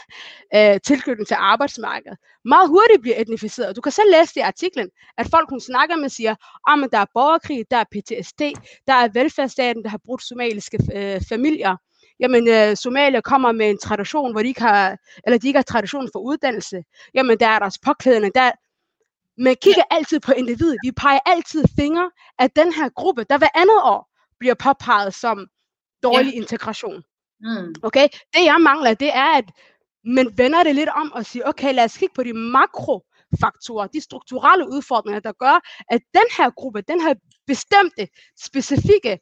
øh, 0.56 0.80
tilknytning 0.86 1.28
til 1.28 1.38
arbejdsmarkedet, 1.40 2.18
meget 2.46 2.70
hurtigt 2.70 3.02
bliver 3.02 3.22
etnificeret. 3.22 3.76
Du 3.76 3.82
kan 3.82 3.92
selv 3.92 4.12
læse 4.12 4.34
det 4.34 4.42
i 4.42 4.50
artiklen, 4.54 4.90
at 5.18 5.28
folk 5.32 5.50
hun 5.50 5.60
snakker 5.60 5.96
med 5.96 6.10
siger, 6.10 6.32
at 6.32 6.38
oh, 6.68 6.84
der 6.92 6.98
er 6.98 7.06
borgerkrig, 7.14 7.66
der 7.72 7.78
er 7.78 7.84
PTSD, 7.84 8.42
der 8.88 8.94
er 8.94 9.10
velfærdsstaten, 9.14 9.84
der 9.84 9.90
har 9.90 10.00
brudt 10.06 10.24
somaliske 10.24 10.80
øh, 10.96 11.22
familier. 11.30 11.78
Jamen, 12.20 12.48
øh, 12.48 12.78
Somalia 12.78 13.22
kommer 13.22 13.52
med 13.52 13.70
en 13.70 13.78
tradition, 13.78 14.32
hvor 14.32 14.42
de 14.42 14.48
ikke 14.48 14.62
har, 14.62 14.98
eller 15.26 15.38
de 15.38 15.48
ikke 15.48 15.58
har 15.58 15.64
tradition 15.64 16.10
for 16.14 16.20
uddannelse. 16.20 16.84
Jamen, 17.14 17.40
der 17.40 17.48
er 17.48 17.60
deres 17.60 17.78
påklædning, 17.78 18.36
der 18.36 18.52
men 19.38 19.56
kigger 19.62 19.84
altid 19.92 20.20
på 20.20 20.32
individet. 20.32 20.78
Vi 20.84 20.92
peger 20.92 21.20
altid 21.26 21.64
fingre 21.80 22.12
af 22.40 22.52
den 22.52 22.74
her 22.74 22.90
gruppe, 22.90 23.24
der 23.30 23.38
hver 23.38 23.48
andet 23.56 23.82
år 23.84 24.10
bliver 24.40 24.54
påpeget 24.54 25.14
som 25.14 25.48
dårlig 26.04 26.34
ja. 26.34 26.38
integration. 26.38 27.04
Mm. 27.42 27.76
Okay? 27.84 28.08
Det 28.34 28.44
jeg 28.46 28.58
mangler, 28.62 28.94
det 28.94 29.16
er, 29.16 29.38
at 29.38 29.46
man 30.06 30.38
vender 30.38 30.64
det 30.64 30.76
lidt 30.76 30.90
om 30.90 31.12
og 31.12 31.26
siger, 31.26 31.46
okay, 31.46 31.74
lad 31.74 31.84
os 31.84 31.98
kigge 31.98 32.16
på 32.16 32.24
de 32.24 32.34
makrofaktorer, 32.34 33.88
de 33.88 34.02
strukturelle 34.02 34.70
udfordringer, 34.70 35.20
der 35.20 35.32
gør, 35.32 35.84
at 35.90 36.02
den 36.14 36.28
her 36.38 36.50
gruppe, 36.50 36.82
den 36.82 37.02
her 37.02 37.14
bestemte, 37.48 38.08
specifikke 38.40 39.20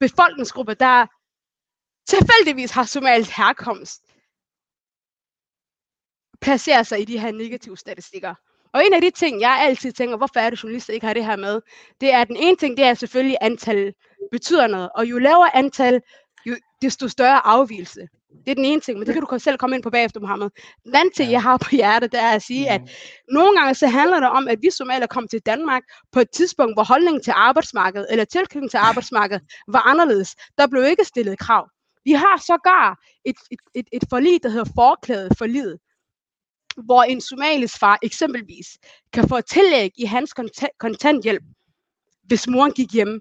befolkningsgruppe, 0.00 0.74
der 0.74 1.06
tilfældigvis 2.08 2.70
har 2.70 2.84
somalisk 2.84 3.30
herkomst, 3.30 4.02
placerer 6.40 6.82
sig 6.82 7.00
i 7.00 7.04
de 7.04 7.18
her 7.18 7.32
negative 7.32 7.76
statistikker. 7.76 8.34
Og 8.74 8.86
en 8.86 8.94
af 8.94 9.00
de 9.00 9.10
ting, 9.10 9.40
jeg 9.40 9.58
altid 9.60 9.92
tænker, 9.92 10.16
hvorfor 10.16 10.40
er 10.40 10.50
det, 10.50 10.62
journalister 10.62 10.94
ikke 10.94 11.06
har 11.06 11.14
det 11.14 11.24
her 11.24 11.36
med, 11.36 11.60
det 12.00 12.12
er, 12.12 12.20
at 12.20 12.28
den 12.28 12.36
ene 12.36 12.56
ting, 12.56 12.76
det 12.76 12.84
er 12.84 12.94
selvfølgelig, 12.94 13.36
antal 13.40 13.94
betyder 14.32 14.66
noget. 14.66 14.88
Og 14.94 15.06
jo 15.10 15.18
lavere 15.18 15.56
antal, 15.56 16.00
jo, 16.46 16.56
desto 16.82 17.08
større 17.08 17.46
afvielse. 17.46 18.08
Det 18.44 18.50
er 18.50 18.54
den 18.54 18.64
ene 18.64 18.80
ting, 18.80 18.98
men 18.98 19.06
det 19.06 19.14
kan 19.14 19.22
du 19.22 19.38
selv 19.38 19.58
komme 19.58 19.76
ind 19.76 19.82
på 19.82 19.90
bagefter, 19.90 20.20
Mohammed. 20.20 20.50
Den 20.84 20.94
anden 20.94 21.12
ting, 21.12 21.32
jeg 21.32 21.42
har 21.42 21.56
på 21.56 21.68
hjertet, 21.72 22.12
det 22.12 22.20
er 22.20 22.30
at 22.30 22.42
sige, 22.42 22.70
at 22.70 22.80
nogle 23.32 23.58
gange 23.58 23.74
så 23.74 23.86
handler 23.86 24.20
det 24.20 24.28
om, 24.28 24.48
at 24.48 24.58
vi 24.62 24.70
somalier 24.70 25.06
kom 25.06 25.28
til 25.28 25.40
Danmark 25.46 25.82
på 26.12 26.20
et 26.20 26.30
tidspunkt, 26.30 26.76
hvor 26.76 26.84
holdningen 26.84 27.22
til 27.22 27.32
arbejdsmarkedet, 27.36 28.06
eller 28.10 28.24
tilknytning 28.24 28.70
til 28.70 28.78
arbejdsmarkedet, 28.88 29.42
var 29.68 29.80
anderledes. 29.80 30.36
Der 30.58 30.66
blev 30.66 30.84
ikke 30.84 31.04
stillet 31.04 31.38
krav. 31.38 31.68
Vi 32.06 32.12
har 32.12 32.36
sågar 32.46 32.98
et, 33.24 33.36
et, 33.50 33.60
et, 33.74 33.88
et 33.92 34.04
forlig, 34.10 34.42
der 34.42 34.48
hedder 34.48 34.72
forklædet 34.74 35.38
forliget, 35.38 35.78
hvor 36.86 37.02
en 37.02 37.20
somalisk 37.20 37.78
far 37.78 37.98
eksempelvis 38.02 38.78
kan 39.12 39.28
få 39.28 39.36
et 39.36 39.46
tillæg 39.46 39.90
i 39.98 40.04
hans 40.04 40.34
kontanthjælp, 40.78 41.42
hvis 42.22 42.48
moren 42.48 42.72
gik 42.72 42.92
hjem. 42.92 43.20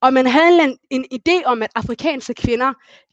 Og 0.00 0.12
man 0.12 0.26
havde 0.26 0.64
en, 0.64 0.78
en 0.90 1.04
idé 1.14 1.44
om, 1.44 1.62
at 1.62 1.70
afrikanske 1.74 2.34
kvinder 2.34 2.72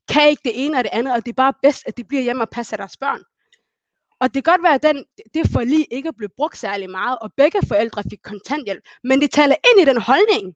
kan 0.09 0.29
ikke 0.29 0.41
det 0.45 0.65
ene 0.65 0.77
og 0.77 0.83
det 0.83 0.89
andet, 0.93 1.13
og 1.13 1.25
det 1.25 1.31
er 1.31 1.43
bare 1.45 1.53
bedst, 1.61 1.83
at 1.85 1.97
de 1.97 2.03
bliver 2.03 2.23
hjemme 2.23 2.43
og 2.43 2.49
passer 2.49 2.77
deres 2.77 2.97
børn. 2.97 3.21
Og 4.19 4.33
det 4.33 4.43
kan 4.43 4.51
godt 4.51 4.63
være, 4.63 4.73
at 4.73 4.83
den, 4.83 5.05
det 5.33 5.51
forlig 5.51 5.87
ikke 5.91 6.13
blev 6.13 6.29
brugt 6.37 6.57
særlig 6.57 6.89
meget, 6.89 7.17
og 7.19 7.31
begge 7.37 7.59
forældre 7.67 8.03
fik 8.09 8.19
kontanthjælp, 8.23 8.83
men 9.03 9.21
det 9.21 9.31
taler 9.31 9.55
ind 9.69 9.81
i 9.81 9.89
den 9.91 10.01
holdning, 10.01 10.55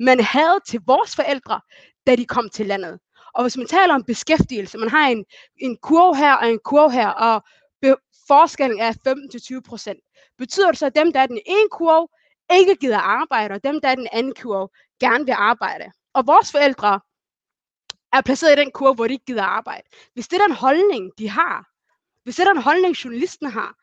man 0.00 0.20
havde 0.20 0.60
til 0.66 0.80
vores 0.86 1.16
forældre, 1.16 1.60
da 2.06 2.16
de 2.16 2.26
kom 2.26 2.48
til 2.50 2.66
landet. 2.66 2.98
Og 3.34 3.42
hvis 3.44 3.56
man 3.56 3.66
taler 3.66 3.94
om 3.94 4.04
beskæftigelse, 4.04 4.78
man 4.78 4.88
har 4.88 5.08
en, 5.08 5.24
en 5.56 5.76
kurve 5.76 6.16
her 6.16 6.34
og 6.34 6.50
en 6.50 6.58
kurve 6.64 6.92
her, 6.92 7.08
og 7.08 7.42
forskellen 8.28 8.80
er 8.80 8.92
15-20 9.56 9.60
procent. 9.68 10.00
Betyder 10.38 10.70
det 10.70 10.78
så, 10.78 10.86
at 10.86 10.96
dem, 10.96 11.12
der 11.12 11.20
er 11.20 11.26
den 11.26 11.40
ene 11.46 11.68
kurve, 11.70 12.08
ikke 12.52 12.76
gider 12.76 12.98
arbejde, 12.98 13.54
og 13.54 13.64
dem, 13.64 13.80
der 13.80 13.88
er 13.88 13.94
den 13.94 14.08
anden 14.12 14.34
kurve, 14.34 14.68
gerne 15.00 15.24
vil 15.24 15.32
arbejde? 15.32 15.84
Og 16.14 16.26
vores 16.26 16.52
forældre 16.52 17.00
er 18.12 18.20
placeret 18.20 18.52
i 18.52 18.60
den 18.60 18.70
kurve, 18.70 18.94
hvor 18.94 19.06
de 19.06 19.12
ikke 19.12 19.24
gider 19.24 19.42
arbejde. 19.42 19.88
Hvis 20.14 20.28
det 20.28 20.40
er 20.40 20.46
den 20.46 20.56
holdning, 20.56 21.12
de 21.18 21.28
har, 21.28 21.68
hvis 22.24 22.36
det 22.36 22.46
er 22.46 22.52
den 22.52 22.62
holdning, 22.62 22.94
journalisten 22.94 23.50
har, 23.50 23.74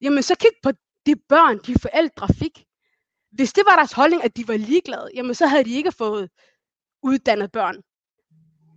jamen 0.00 0.22
så 0.22 0.34
kig 0.34 0.50
på 0.62 0.70
de 1.06 1.16
børn, 1.16 1.58
de 1.58 1.74
forældre 1.82 2.28
fik. 2.38 2.64
Hvis 3.30 3.52
det 3.52 3.64
var 3.66 3.76
deres 3.76 3.92
holdning, 3.92 4.24
at 4.24 4.36
de 4.36 4.48
var 4.48 4.56
ligeglade, 4.56 5.10
jamen 5.14 5.34
så 5.34 5.46
havde 5.46 5.64
de 5.64 5.74
ikke 5.74 5.92
fået 5.92 6.30
uddannet 7.02 7.52
børn. 7.52 7.82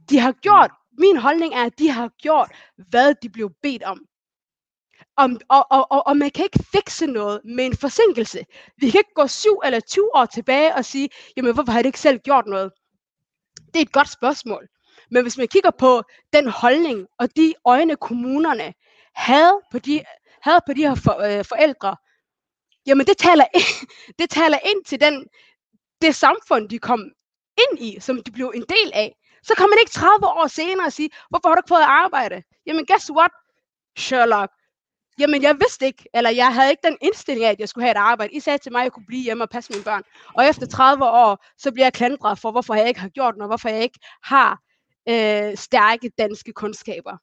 De 0.10 0.19
har 0.19 0.32
gjort, 0.32 0.72
min 0.98 1.17
holdning 1.17 1.54
er, 1.54 1.63
at 1.65 1.80
de 1.80 1.89
har 1.89 2.10
gjort, 2.22 2.52
hvad 2.89 3.15
de 3.22 3.30
blev 3.30 3.52
bedt 3.62 3.84
om. 3.84 4.00
Om, 5.17 5.39
og, 5.50 5.67
og, 5.72 5.91
og, 5.91 6.08
og 6.08 6.17
man 6.17 6.32
kan 6.32 6.45
ikke 6.45 6.65
fikse 6.72 7.08
noget 7.08 7.41
med 7.45 7.65
en 7.65 7.78
forsinkelse. 7.78 8.45
Vi 8.78 8.89
kan 8.89 9.00
ikke 9.00 9.13
gå 9.15 9.28
syv 9.28 9.62
eller 9.65 9.80
20 9.80 10.15
år 10.15 10.26
tilbage 10.26 10.76
og 10.76 10.86
sige, 10.86 11.10
jamen 11.38 11.54
hvorfor 11.54 11.72
har 11.72 11.82
de 11.82 11.88
ikke 11.88 12.00
selv 12.00 12.19
gjort 12.19 12.45
noget? 12.48 12.72
Det 13.74 13.76
er 13.76 13.82
et 13.82 13.91
godt 13.91 14.10
spørgsmål. 14.10 14.67
Men 15.12 15.22
hvis 15.22 15.38
man 15.38 15.48
kigger 15.48 15.72
på 15.72 16.04
den 16.34 16.48
holdning 16.48 17.08
og 17.19 17.36
de 17.36 17.54
øjne, 17.65 17.95
kommunerne 17.95 18.74
havde 19.15 19.62
på 19.72 19.80
de, 19.80 20.04
havde 20.41 20.62
på 20.65 20.74
de 20.74 20.82
her 20.82 20.95
for, 20.95 21.17
øh, 21.19 21.45
forældre, 21.45 21.95
jamen 22.86 23.06
det 23.06 23.17
taler, 23.17 23.45
ind, 23.56 23.88
det 24.19 24.30
taler 24.30 24.58
ind 24.65 24.86
til 24.86 25.00
den, 25.00 25.28
det 26.02 26.15
samfund, 26.15 26.69
de 26.69 26.80
kom 26.80 27.00
ind 27.63 27.80
i, 27.80 28.00
som 28.00 28.24
de 28.24 28.32
blev 28.32 28.52
en 28.56 28.65
del 28.69 28.91
af. 28.93 29.15
Så 29.43 29.54
kan 29.58 29.69
man 29.69 29.78
ikke 29.82 29.91
30 29.91 30.28
år 30.28 30.47
senere 30.47 30.91
sige, 30.91 31.10
hvorfor 31.30 31.49
har 31.49 31.56
du 31.56 31.60
ikke 31.60 31.75
fået 31.75 31.88
arbejde? 32.04 32.43
Jamen 32.65 32.86
guess 32.86 33.12
what, 33.12 33.32
Sherlock? 33.97 34.52
Jamen, 35.19 35.43
jeg 35.43 35.56
vidste 35.60 35.86
ikke, 35.86 36.06
eller 36.13 36.30
jeg 36.30 36.54
havde 36.54 36.69
ikke 36.69 36.88
den 36.88 36.97
indstilling 37.02 37.45
af, 37.45 37.52
at 37.52 37.60
jeg 37.60 37.69
skulle 37.69 37.86
have 37.86 37.91
et 37.91 37.97
arbejde. 37.97 38.34
I 38.34 38.39
sagde 38.39 38.58
til 38.58 38.71
mig, 38.71 38.80
at 38.80 38.84
jeg 38.84 38.91
kunne 38.91 39.06
blive 39.06 39.23
hjemme 39.23 39.43
og 39.43 39.49
passe 39.49 39.71
mine 39.71 39.84
børn. 39.84 40.04
Og 40.34 40.45
efter 40.45 40.67
30 40.67 41.06
år, 41.06 41.45
så 41.58 41.71
bliver 41.71 41.86
jeg 41.86 41.93
klandret 41.93 42.39
for, 42.39 42.52
hvorfor 42.52 42.73
jeg 42.73 42.88
ikke 42.88 42.99
har 42.99 43.10
gjort 43.10 43.38
noget, 43.38 43.49
hvorfor 43.49 43.69
jeg 43.69 43.84
ikke 43.84 43.99
har 44.23 44.60
øh, 45.10 45.58
stærke 45.58 46.12
danske 46.17 46.54
kundskaber. 46.54 47.17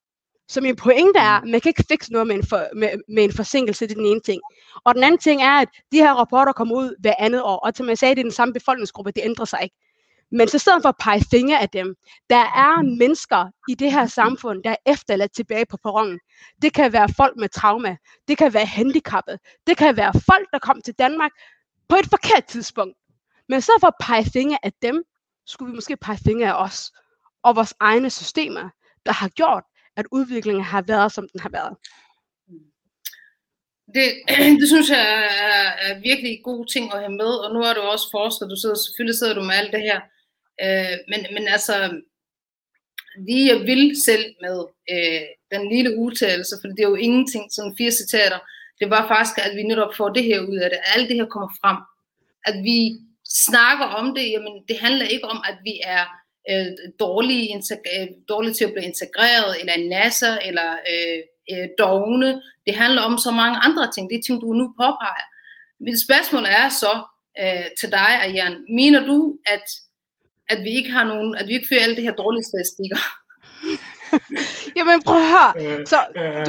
Så 0.48 0.60
min 0.60 0.76
pointe 0.76 1.18
er, 1.18 1.40
at 1.42 1.48
man 1.48 1.60
kan 1.60 1.68
ikke 1.68 1.84
fikse 1.88 2.12
noget 2.12 2.26
med 2.26 2.36
en, 2.36 2.46
for, 2.46 2.68
med, 2.76 2.88
med 3.08 3.24
en 3.24 3.32
forsinkelse, 3.32 3.86
det 3.86 3.92
er 3.92 3.96
den 3.96 4.06
ene 4.06 4.20
ting. 4.20 4.40
Og 4.84 4.94
den 4.94 5.04
anden 5.04 5.18
ting 5.18 5.42
er, 5.42 5.60
at 5.60 5.68
de 5.92 5.98
her 5.98 6.14
rapporter 6.14 6.52
kommer 6.52 6.74
ud 6.74 6.94
hver 7.00 7.14
andet 7.18 7.42
år, 7.42 7.56
og 7.56 7.72
som 7.74 7.88
jeg 7.88 7.98
sagde, 7.98 8.14
det 8.14 8.20
er 8.20 8.24
den 8.24 8.32
samme 8.32 8.54
befolkningsgruppe, 8.54 9.10
det 9.10 9.22
ændrer 9.24 9.44
sig 9.44 9.60
ikke. 9.62 9.76
Men 10.30 10.48
så 10.48 10.58
stedet 10.58 10.82
for 10.82 10.88
at 10.88 10.94
pege 11.00 11.24
fingre 11.30 11.60
af 11.60 11.68
dem, 11.68 11.94
der 12.30 12.36
er 12.36 12.96
mennesker 12.98 13.50
i 13.68 13.74
det 13.74 13.92
her 13.92 14.06
samfund, 14.06 14.62
der 14.64 14.70
er 14.70 14.92
efterladt 14.92 15.32
tilbage 15.34 15.66
på 15.70 15.76
perronen. 15.82 16.20
Det 16.62 16.72
kan 16.74 16.92
være 16.92 17.08
folk 17.16 17.36
med 17.36 17.48
trauma, 17.48 17.96
det 18.28 18.38
kan 18.38 18.54
være 18.54 18.66
handicappet, 18.66 19.38
det 19.66 19.76
kan 19.76 19.96
være 19.96 20.12
folk, 20.12 20.48
der 20.52 20.58
kom 20.58 20.82
til 20.82 20.94
Danmark 20.94 21.30
på 21.88 21.96
et 21.96 22.06
forkert 22.10 22.44
tidspunkt. 22.44 22.96
Men 23.48 23.60
så 23.60 23.72
for 23.80 23.86
at 23.86 23.94
pege 24.00 24.24
fingre 24.32 24.58
af 24.62 24.72
dem, 24.82 25.04
skulle 25.46 25.70
vi 25.70 25.74
måske 25.74 25.96
pege 25.96 26.18
fingre 26.24 26.48
af 26.48 26.64
os 26.64 26.92
og 27.42 27.56
vores 27.56 27.74
egne 27.80 28.10
systemer, 28.10 28.70
der 29.06 29.12
har 29.12 29.28
gjort, 29.28 29.64
at 29.96 30.06
udviklingen 30.12 30.64
har 30.64 30.82
været, 30.82 31.12
som 31.12 31.28
den 31.32 31.40
har 31.40 31.48
været. 31.48 31.76
Det, 33.94 34.06
det 34.60 34.68
synes 34.68 34.90
jeg 34.90 35.04
er, 35.48 35.68
er 35.86 36.00
virkelig 36.00 36.40
gode 36.44 36.72
ting 36.72 36.94
at 36.94 36.98
have 36.98 37.16
med, 37.22 37.32
og 37.44 37.54
nu 37.54 37.60
er 37.60 37.74
du 37.74 37.80
også 37.80 38.08
forsker, 38.10 38.46
du 38.46 38.56
sidder, 38.56 38.74
selvfølgelig 38.74 39.18
sidder 39.18 39.34
du 39.34 39.42
med 39.42 39.54
alt 39.54 39.72
det 39.72 39.80
her, 39.80 40.00
Øh, 40.64 40.96
men, 41.08 41.26
men 41.34 41.48
altså, 41.48 42.00
lige 43.26 43.54
jeg 43.54 43.60
vil 43.60 44.02
selv 44.04 44.24
med 44.40 44.64
øh, 44.90 45.22
den 45.50 45.68
lille 45.74 45.98
udtalelse, 45.98 46.56
for 46.60 46.68
det 46.68 46.80
er 46.80 46.88
jo 46.88 46.94
ingenting, 46.94 47.52
sådan 47.52 47.74
fire 47.78 47.90
citater, 47.90 48.38
det 48.80 48.90
var 48.90 49.08
faktisk, 49.08 49.38
at 49.38 49.56
vi 49.56 49.62
netop 49.62 49.94
får 49.94 50.08
det 50.08 50.24
her 50.24 50.40
ud 50.40 50.56
af 50.56 50.70
det, 50.70 50.76
at 50.76 50.92
alt 50.94 51.08
det 51.08 51.16
her 51.16 51.26
kommer 51.26 51.50
frem, 51.60 51.76
at 52.44 52.54
vi 52.62 52.78
snakker 53.28 53.86
om 53.86 54.14
det, 54.14 54.30
jamen 54.30 54.64
det 54.68 54.78
handler 54.78 55.06
ikke 55.06 55.24
om, 55.24 55.40
at 55.48 55.58
vi 55.64 55.80
er 55.84 56.04
øh, 56.50 56.66
dårlige, 57.00 57.62
øh, 57.96 58.08
dårlige 58.28 58.54
til 58.54 58.64
at 58.64 58.72
blive 58.72 58.84
integreret, 58.84 59.60
eller 59.60 59.88
NASA, 59.88 60.32
eller 60.48 60.72
øh, 60.92 61.20
øh, 61.52 61.68
dogne. 61.78 62.42
Det 62.66 62.74
handler 62.74 63.02
om 63.02 63.18
så 63.18 63.30
mange 63.30 63.58
andre 63.58 63.92
ting, 63.92 64.10
det 64.10 64.18
er 64.18 64.22
ting, 64.22 64.40
du 64.40 64.52
nu 64.52 64.74
påpeger. 64.80 65.26
Mit 65.80 66.00
spørgsmål 66.06 66.44
er 66.44 66.68
så 66.68 66.92
øh, 67.42 67.66
til 67.80 67.90
dig, 67.90 68.10
Ayan, 68.24 68.64
mener 68.68 69.06
du, 69.06 69.38
at 69.46 69.66
at 70.52 70.58
vi 70.66 70.70
ikke 70.78 70.90
har 70.96 71.04
nogen, 71.12 71.30
at 71.40 71.44
vi 71.48 71.52
ikke 71.56 71.68
fører 71.70 71.82
alle 71.84 71.96
det 71.98 72.04
her 72.08 72.14
dårlige 72.22 72.46
statistikker. 72.50 72.98
Jamen 74.76 74.98
prøv 75.08 75.18
at 75.24 75.30
høre. 75.36 75.50
Så 75.92 75.98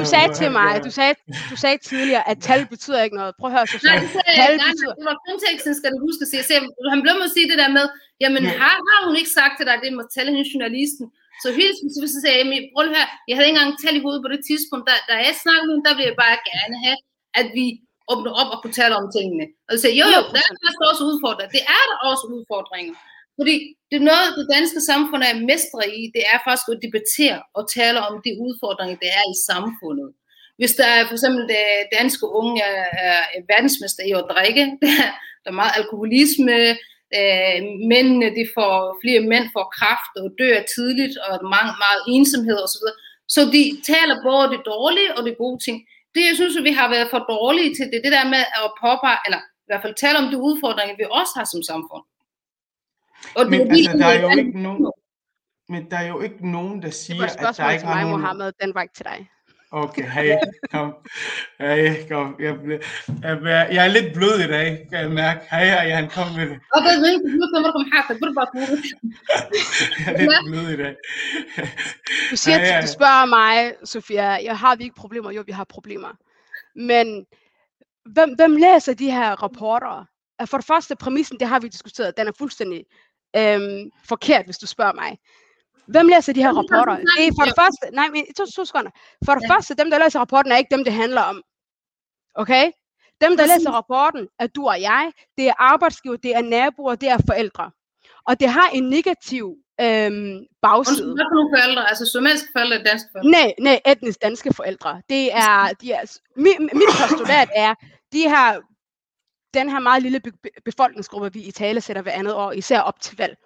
du 0.00 0.04
sagde 0.12 0.28
til 0.40 0.48
mig, 0.58 0.70
du 0.86 0.90
sagde, 0.98 1.14
du 1.52 1.56
sagde 1.62 1.78
tidligere, 1.90 2.24
at 2.30 2.36
tal 2.48 2.62
betyder 2.74 3.00
ikke 3.06 3.16
noget. 3.20 3.32
Prøv 3.40 3.48
at 3.50 3.54
høre, 3.56 3.66
så 3.72 3.78
nej, 3.88 3.96
det, 4.02 4.08
sagde, 4.16 4.32
tal 4.40 4.52
nej, 4.56 4.70
betyder... 4.70 4.94
det 5.00 5.06
var 5.10 5.16
konteksten, 5.30 5.72
skal 5.78 5.90
du 5.94 5.98
huske 6.06 6.20
at 6.24 6.30
sige. 6.30 6.42
Han 6.94 7.00
blev 7.04 7.14
med 7.20 7.28
at 7.30 7.34
sige 7.36 7.48
det 7.52 7.58
der 7.62 7.70
med, 7.78 7.86
jamen 8.22 8.42
har, 8.60 8.76
har 8.90 9.00
hun 9.06 9.14
ikke 9.20 9.32
sagt 9.40 9.54
til 9.58 9.66
dig, 9.68 9.76
det 9.84 9.90
må 9.98 10.02
tælle 10.14 10.30
hende 10.34 10.48
journalisten, 10.54 11.04
Så 11.42 11.48
helt 11.60 11.74
specifikt 11.80 12.12
så 12.16 12.20
sagde 12.24 12.38
jeg, 12.40 12.46
"Men 12.52 12.60
prøv 12.72 12.82
lige 12.84 12.98
her, 13.00 13.08
jeg 13.28 13.34
havde 13.36 13.48
ikke 13.48 13.58
engang 13.58 13.72
talt 13.82 13.98
i 14.00 14.04
hovedet 14.06 14.22
på 14.24 14.30
det 14.34 14.42
tidspunkt, 14.50 14.84
da, 14.90 14.94
da 15.10 15.14
jeg 15.28 15.34
snakkede 15.44 15.66
med 15.68 15.74
hende, 15.74 15.86
der 15.88 15.94
ville 15.96 16.10
jeg 16.12 16.18
bare 16.24 16.38
gerne 16.52 16.76
have, 16.84 16.98
at 17.40 17.46
vi 17.58 17.66
åbner 18.12 18.32
op 18.40 18.50
og 18.54 18.58
kunne 18.60 18.76
tale 18.80 18.94
om 19.00 19.06
tingene. 19.16 19.44
Og 19.66 19.70
så 19.72 19.78
sagde 19.82 19.96
jeg, 19.98 20.06
jo 20.06 20.08
jo, 20.16 20.22
der 20.34 20.40
er 20.44 20.90
også 20.92 21.04
udfordringer. 21.10 21.50
Det 21.56 21.64
er 21.76 21.84
der 21.90 21.96
også 22.10 22.24
udfordringer. 22.36 22.94
Fordi 23.38 23.56
det 23.90 23.96
er 23.98 24.08
noget, 24.12 24.36
det 24.38 24.54
danske 24.56 24.80
samfund 24.90 25.22
er 25.22 25.46
mestre 25.50 25.82
i, 25.98 26.00
det 26.14 26.22
er 26.32 26.38
faktisk 26.46 26.68
at 26.68 26.82
debattere 26.86 27.40
og 27.58 27.62
tale 27.78 27.98
om 28.08 28.14
de 28.26 28.32
udfordringer, 28.46 28.96
der 29.02 29.10
er 29.20 29.26
i 29.34 29.36
samfundet. 29.50 30.10
Hvis 30.58 30.74
der 30.80 30.88
er 30.96 31.02
for 31.06 31.14
eksempel 31.18 31.42
det 31.54 31.64
danske 31.98 32.26
unge 32.40 32.62
er, 32.62 33.20
er 33.36 33.42
verdensmester 33.52 34.02
i 34.10 34.12
at 34.20 34.28
drikke, 34.34 34.64
der 34.82 34.92
er, 35.04 35.10
er 35.48 35.54
meget 35.60 35.74
alkoholisme, 35.80 36.56
øh, 37.18 37.58
mændene, 37.92 38.28
de 38.38 38.44
får, 38.56 38.74
flere 39.02 39.22
mænd 39.32 39.46
får 39.56 39.66
kraft 39.78 40.12
og 40.20 40.26
dør 40.40 40.58
tidligt, 40.74 41.14
og 41.26 41.32
meget, 41.56 41.74
meget 41.84 42.00
ensomhed 42.16 42.58
osv. 42.66 42.86
Så 43.34 43.40
de 43.54 43.62
taler 43.92 44.16
både 44.28 44.46
det 44.54 44.62
dårlige 44.72 45.14
og 45.16 45.22
det 45.26 45.40
gode 45.42 45.58
ting. 45.66 45.76
Det, 46.14 46.22
jeg 46.28 46.36
synes, 46.36 46.56
at 46.56 46.64
vi 46.68 46.72
har 46.80 46.88
været 46.94 47.08
for 47.10 47.22
dårlige 47.34 47.70
til, 47.76 47.84
det 47.92 48.04
det 48.04 48.12
der 48.16 48.26
med 48.34 48.42
at 48.62 48.68
påpege, 48.84 49.18
eller 49.26 49.40
i 49.64 49.66
hvert 49.68 49.82
fald 49.84 49.94
tale 50.02 50.18
om 50.22 50.28
de 50.32 50.38
udfordringer, 50.48 50.94
vi 51.00 51.04
også 51.20 51.32
har 51.38 51.46
som 51.52 51.62
samfund. 51.72 52.04
Og 53.36 53.50
men 53.50 53.60
altså, 53.60 53.92
der 53.98 54.06
er 54.06 54.20
jo 54.20 54.30
ikke 54.38 54.62
nogen, 54.62 54.92
men 55.68 55.90
der 55.90 55.96
er 55.96 56.08
jo 56.08 56.20
ikke 56.20 56.50
nogen, 56.50 56.82
der 56.82 56.90
siger, 56.90 57.24
at 57.24 57.56
der 57.56 57.70
ikke 57.70 57.84
er 57.84 57.88
mig, 57.88 58.02
nogen... 58.02 58.20
Mohammed, 58.20 58.52
den 58.60 58.74
var 58.74 58.82
ikke 58.82 58.94
til 58.94 59.04
dig. 59.04 59.28
Okay, 59.70 60.02
hey, 60.02 60.36
kom. 60.70 60.94
Hey, 61.58 62.08
kom. 62.08 62.36
Jeg, 62.40 62.58
jeg, 63.22 63.68
jeg 63.72 63.86
er 63.86 63.88
lidt 63.88 64.14
blød 64.14 64.40
i 64.40 64.46
dag, 64.46 64.86
kan 64.90 65.00
jeg 65.00 65.10
mærke. 65.10 65.40
Hey, 65.50 65.66
hey, 65.66 65.94
han 65.94 66.08
kom 66.10 66.26
med 66.36 66.46
det. 66.50 66.50
Jeg 70.06 70.14
er 70.14 70.18
lidt 70.18 70.30
blød 70.46 70.68
i 70.68 70.76
dag. 70.76 70.96
Du, 72.30 72.36
siger, 72.36 72.58
hey, 72.58 72.82
du 72.82 72.86
spørger 72.86 73.26
mig, 73.26 73.74
Sofia, 73.84 74.24
jeg 74.24 74.58
har 74.58 74.76
vi 74.76 74.84
ikke 74.84 74.96
problemer? 74.96 75.30
Jo, 75.30 75.42
vi 75.46 75.52
har 75.52 75.64
problemer. 75.64 76.16
Men 76.76 77.26
hvem, 78.12 78.34
hvem 78.34 78.56
læser 78.56 78.94
de 78.94 79.10
her 79.10 79.42
rapporter? 79.42 80.04
For 80.46 80.56
det 80.56 80.66
første, 80.66 80.96
præmissen, 80.96 81.40
det 81.40 81.48
har 81.48 81.60
vi 81.60 81.68
diskuteret, 81.68 82.16
den 82.16 82.28
er 82.28 82.32
fuldstændig 82.38 82.84
øhm, 83.36 83.90
forkert, 84.08 84.44
hvis 84.44 84.58
du 84.58 84.66
spørger 84.66 84.92
mig. 84.92 85.18
Hvem 85.88 86.08
læser 86.08 86.32
de 86.32 86.42
her 86.42 86.52
rapporter? 86.52 86.96
Det 86.96 87.26
er 87.26 87.32
for 87.40 87.44
det 87.44 87.54
første, 87.58 87.84
nej, 87.92 88.08
men 88.08 88.24
to, 88.36 88.44
to 88.56 88.64
sekunder. 88.64 88.90
For 89.24 89.34
det 89.34 89.42
Ja. 89.42 89.54
første, 89.54 89.74
dem, 89.74 89.90
der 89.90 89.98
læser 89.98 90.20
rapporten, 90.20 90.52
er 90.52 90.56
ikke 90.56 90.74
dem, 90.76 90.84
det 90.84 90.92
handler 90.92 91.20
om. 91.22 91.42
Okay? 92.34 92.70
Dem, 93.20 93.36
der 93.36 93.46
læser 93.46 93.70
rapporten, 93.70 94.28
er 94.38 94.46
du 94.46 94.68
og 94.68 94.80
jeg. 94.80 95.12
Det 95.38 95.48
er 95.48 95.54
arbejdsgiver, 95.58 96.16
det 96.16 96.36
er 96.36 96.42
naboer, 96.42 96.94
det 96.94 97.08
er 97.08 97.18
forældre. 97.26 97.70
Og 98.26 98.40
det 98.40 98.48
har 98.48 98.68
en 98.68 98.84
negativ 98.88 99.44
øhm, 99.80 100.38
bagside. 100.62 101.14
Hvad 101.14 101.24
for 101.30 101.34
nogle 101.34 101.50
forældre? 101.58 101.88
Altså 101.88 102.06
somaliske 102.12 102.48
forældre 102.54 102.76
og 102.78 102.84
danske 102.84 103.08
forældre? 103.12 103.30
Nej, 103.30 103.52
nej, 103.60 103.80
etnisk 103.86 104.22
danske 104.22 104.54
forældre. 104.54 105.02
Det 105.08 105.32
er, 105.32 105.68
de 105.80 105.92
er 105.92 106.18
mit, 106.36 106.58
mit 106.60 106.90
postulat 107.00 107.48
er, 107.54 107.74
de 108.12 108.28
har 108.28 108.60
den 109.54 109.68
her 109.70 109.78
meget 109.78 110.02
lille 110.02 110.20
be- 110.20 110.32
be- 110.42 110.48
befolkningsgruppe, 110.64 111.32
vi 111.32 111.40
i 111.42 111.50
tale 111.50 111.80
sætter 111.80 112.02
hver 112.02 112.12
andet 112.12 112.34
år, 112.34 112.52
især 112.52 112.80
op 112.80 113.00
til 113.00 113.16
valg, 113.16 113.36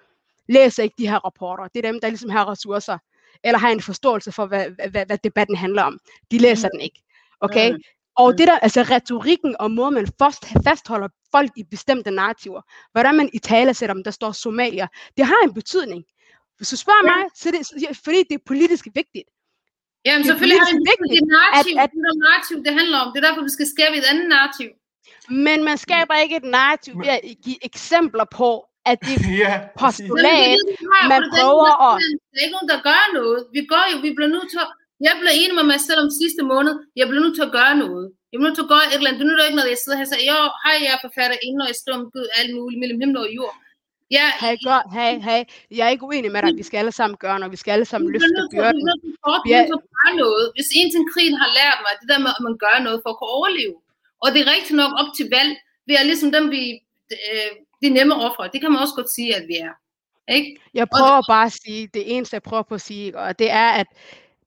læser 0.49 0.83
ikke 0.83 0.95
de 0.99 1.09
her 1.09 1.17
rapporter. 1.17 1.69
Det 1.69 1.85
er 1.85 1.91
dem, 1.93 2.01
der 2.01 2.09
ligesom 2.09 2.31
har 2.31 2.51
ressourcer, 2.51 2.99
eller 3.45 3.59
har 3.59 3.69
en 3.71 3.83
forståelse 3.83 4.33
for, 4.33 4.47
hvad, 4.47 4.71
hvad, 4.91 5.07
hvad, 5.07 5.19
debatten 5.25 5.57
handler 5.57 5.83
om. 5.83 5.99
De 6.31 6.39
læser 6.39 6.69
den 6.69 6.81
ikke. 6.81 7.03
Okay? 7.41 7.71
Mm. 7.73 7.79
Og 8.17 8.39
det 8.39 8.47
der, 8.49 8.59
altså 8.59 8.83
retorikken 8.83 9.57
og 9.61 9.71
måden, 9.71 9.95
man 9.95 10.07
fast, 10.19 10.45
fastholder 10.67 11.09
folk 11.35 11.51
i 11.57 11.63
bestemte 11.63 12.11
narrativer, 12.11 12.61
hvordan 12.93 13.15
man 13.15 13.31
i 13.33 13.39
tale 13.39 13.75
sætter 13.75 13.95
dem, 13.95 14.05
der 14.05 14.11
står 14.11 14.33
somalier, 14.33 14.87
det 15.17 15.27
har 15.27 15.41
en 15.45 15.55
betydning. 15.55 16.05
Hvis 16.57 16.69
du 16.69 16.77
spørger 16.77 17.05
mig, 17.13 17.21
så 17.35 17.49
er 17.49 17.53
det, 17.53 17.97
fordi 18.05 18.21
det 18.31 18.35
er 18.35 18.45
politisk 18.47 18.85
vigtigt. 18.95 19.29
Jamen 20.05 20.23
Det 20.23 20.25
er 20.25 20.33
selvfølgelig 20.33 20.59
har 20.61 20.67
politisk 20.67 20.89
det 20.89 20.93
vigtigt, 20.93 21.21
det 21.23 21.29
narrativ, 21.39 21.75
at- 21.83 21.91
det 21.91 21.99
er 22.13 22.19
narrativ, 22.27 22.57
det 22.67 22.73
handler 22.81 22.99
om. 23.03 23.07
Det 23.13 23.19
er 23.25 23.27
derfor, 23.29 23.43
vi 23.49 23.53
skal 23.57 23.67
skabe 23.75 23.95
et 24.01 24.07
andet 24.13 24.27
narrativ. 24.35 24.69
Men 25.47 25.59
man 25.69 25.77
skaber 25.87 26.15
ikke 26.25 26.37
et 26.37 26.49
narrativ 26.57 26.93
ved 27.03 27.09
at 27.17 27.21
give 27.45 27.59
eksempler 27.71 28.27
på, 28.41 28.51
at 28.91 28.99
det 29.09 29.17
Ja, 29.45 29.53
præcis. 29.81 30.09
postulat, 30.09 30.59
er 30.59 30.87
har, 30.93 31.09
man 31.13 31.23
er 31.23 31.31
prøver 31.35 31.69
ikke, 31.71 31.87
at- 31.91 32.01
Der 32.33 32.37
er 32.41 32.45
ikke 32.47 32.57
nogen, 32.59 32.71
der 32.75 32.81
gør 32.91 33.03
noget. 33.19 33.39
Vi 33.57 33.61
gør 33.73 33.85
jo, 33.93 33.97
vi 34.07 34.11
bliver 34.17 34.33
nødt 34.37 34.49
til 34.55 34.61
at... 34.65 34.71
Jeg 35.09 35.15
blev 35.21 35.33
enig 35.43 35.55
med 35.61 35.67
mig 35.73 35.81
selv 35.89 36.01
om 36.05 36.09
sidste 36.21 36.43
måned. 36.53 36.75
Jeg 37.01 37.05
bliver 37.09 37.23
nødt 37.25 37.37
til 37.39 37.47
at 37.49 37.53
gøre 37.59 37.75
noget. 37.85 38.05
Jeg 38.31 38.37
bliver 38.37 38.49
nødt 38.49 38.59
til 38.61 38.67
at 38.69 38.73
gøre 38.75 38.85
et 38.91 38.97
eller 38.99 39.09
andet. 39.11 39.21
Det 39.23 39.29
nytter 39.31 39.45
ikke, 39.49 39.59
når 39.61 39.69
jeg 39.75 39.81
sidder 39.83 39.97
her 40.01 40.07
og 40.09 40.13
siger, 40.13 40.25
jo, 40.33 40.39
hej, 40.65 40.75
jeg 40.85 40.93
er 40.97 41.01
forfatter 41.07 41.37
inden, 41.47 41.61
og 41.65 41.69
jeg 41.71 41.77
skriver 41.81 41.99
om 42.03 42.07
Gud, 42.15 42.27
alt 42.39 42.51
muligt 42.59 42.79
mellem 42.83 42.99
himmel 43.03 43.19
og 43.25 43.29
jord. 43.39 43.55
Ja, 44.19 44.27
hey, 44.45 44.55
gør, 44.69 44.81
hey, 44.99 45.13
hey, 45.29 45.41
jeg 45.77 45.83
er 45.87 45.93
ikke 45.95 46.07
uenig 46.11 46.31
med 46.35 46.41
dig. 46.45 46.53
Vi 46.61 46.65
skal 46.69 46.79
alle 46.83 46.95
sammen 47.01 47.17
gøre 47.25 47.39
noget. 47.41 47.53
Vi 47.57 47.61
skal 47.63 47.73
alle 47.77 47.89
sammen 47.93 48.09
løfte 48.15 48.41
byrden. 48.55 48.81
vi 49.45 49.49
Ja. 49.55 49.61
bliver 49.61 49.61
nødt 49.61 49.71
til 49.73 49.79
at 49.83 49.89
gøre 49.99 50.15
noget. 50.25 50.45
Hvis 50.57 50.69
en 50.79 50.89
ting 50.95 51.05
krigen 51.13 51.37
har 51.43 51.51
lært 51.59 51.79
mig, 51.85 51.93
det 52.01 52.07
der 52.13 52.19
med, 52.25 52.31
at 52.39 52.43
man 52.49 52.55
gør 52.65 52.77
noget 52.87 52.99
for 53.03 53.11
at 53.15 53.19
kunne 53.19 53.33
overleve. 53.39 53.77
Og 54.23 54.33
det 54.33 54.41
er 54.41 54.51
rigtigt 54.53 54.77
nok 54.77 54.93
op 55.01 55.07
til 55.17 55.29
valg. 55.37 55.57
Vi 55.87 55.95
er 55.95 56.03
ligesom 56.03 56.33
dem, 56.33 56.51
vi, 56.51 56.81
øh, 57.13 57.53
de 57.83 57.89
nemme 57.89 58.15
ofre. 58.15 58.51
Det 58.53 58.61
kan 58.61 58.73
man 58.73 58.81
også 58.81 58.95
godt 58.95 59.15
sige, 59.15 59.37
at 59.37 59.45
vi 59.49 59.55
er. 59.55 59.73
Ikke? 60.35 60.57
Jeg 60.75 60.89
prøver 60.97 61.23
bare 61.29 61.47
at 61.47 61.53
sige, 61.65 61.89
det 61.95 62.17
eneste 62.17 62.35
jeg 62.35 62.43
prøver 62.43 62.63
på 62.63 62.75
at 62.75 62.81
sige, 62.81 63.19
og 63.19 63.39
det 63.39 63.51
er, 63.51 63.69
at 63.71 63.87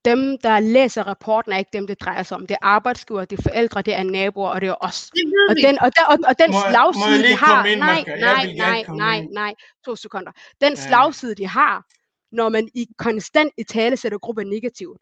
dem, 0.05 0.37
der 0.43 0.59
læser 0.59 1.03
rapporten, 1.03 1.51
er 1.51 1.57
ikke 1.57 1.69
dem, 1.73 1.87
det 1.87 2.01
drejer 2.01 2.23
sig 2.23 2.37
om. 2.37 2.47
Det 2.47 2.53
er 2.53 2.65
arbejdsgiver, 2.65 3.25
det 3.25 3.39
er 3.39 3.43
forældre, 3.43 3.81
det 3.81 3.95
er 3.95 4.03
naboer, 4.03 4.49
og 4.49 4.61
det 4.61 4.69
er 4.69 4.75
os. 4.79 5.09
Det 5.15 5.33
Og 5.49 5.55
den, 5.55 5.79
og 5.79 5.91
den, 5.95 6.03
og, 6.07 6.17
og 6.29 6.39
den 6.39 6.51
Må 6.51 6.57
må 6.57 6.69
slagside, 6.69 7.29
de 7.29 7.35
har... 7.35 7.65
ind, 7.65 7.79
nej, 7.79 8.03
nej, 8.19 8.53
nej, 8.53 8.83
nej, 8.89 9.25
nej. 9.31 9.53
To 9.85 9.95
sekunder. 9.95 10.31
Den 10.61 10.73
Ja. 10.73 10.75
slagside, 10.87 11.35
de 11.35 11.47
har, 11.47 11.83
når 12.31 12.49
man 12.49 12.69
i 12.75 12.87
konstant 12.97 13.53
i 13.57 13.63
tale 13.63 13.97
sætter 13.97 14.17
gruppen 14.17 14.47
negativt, 14.47 14.97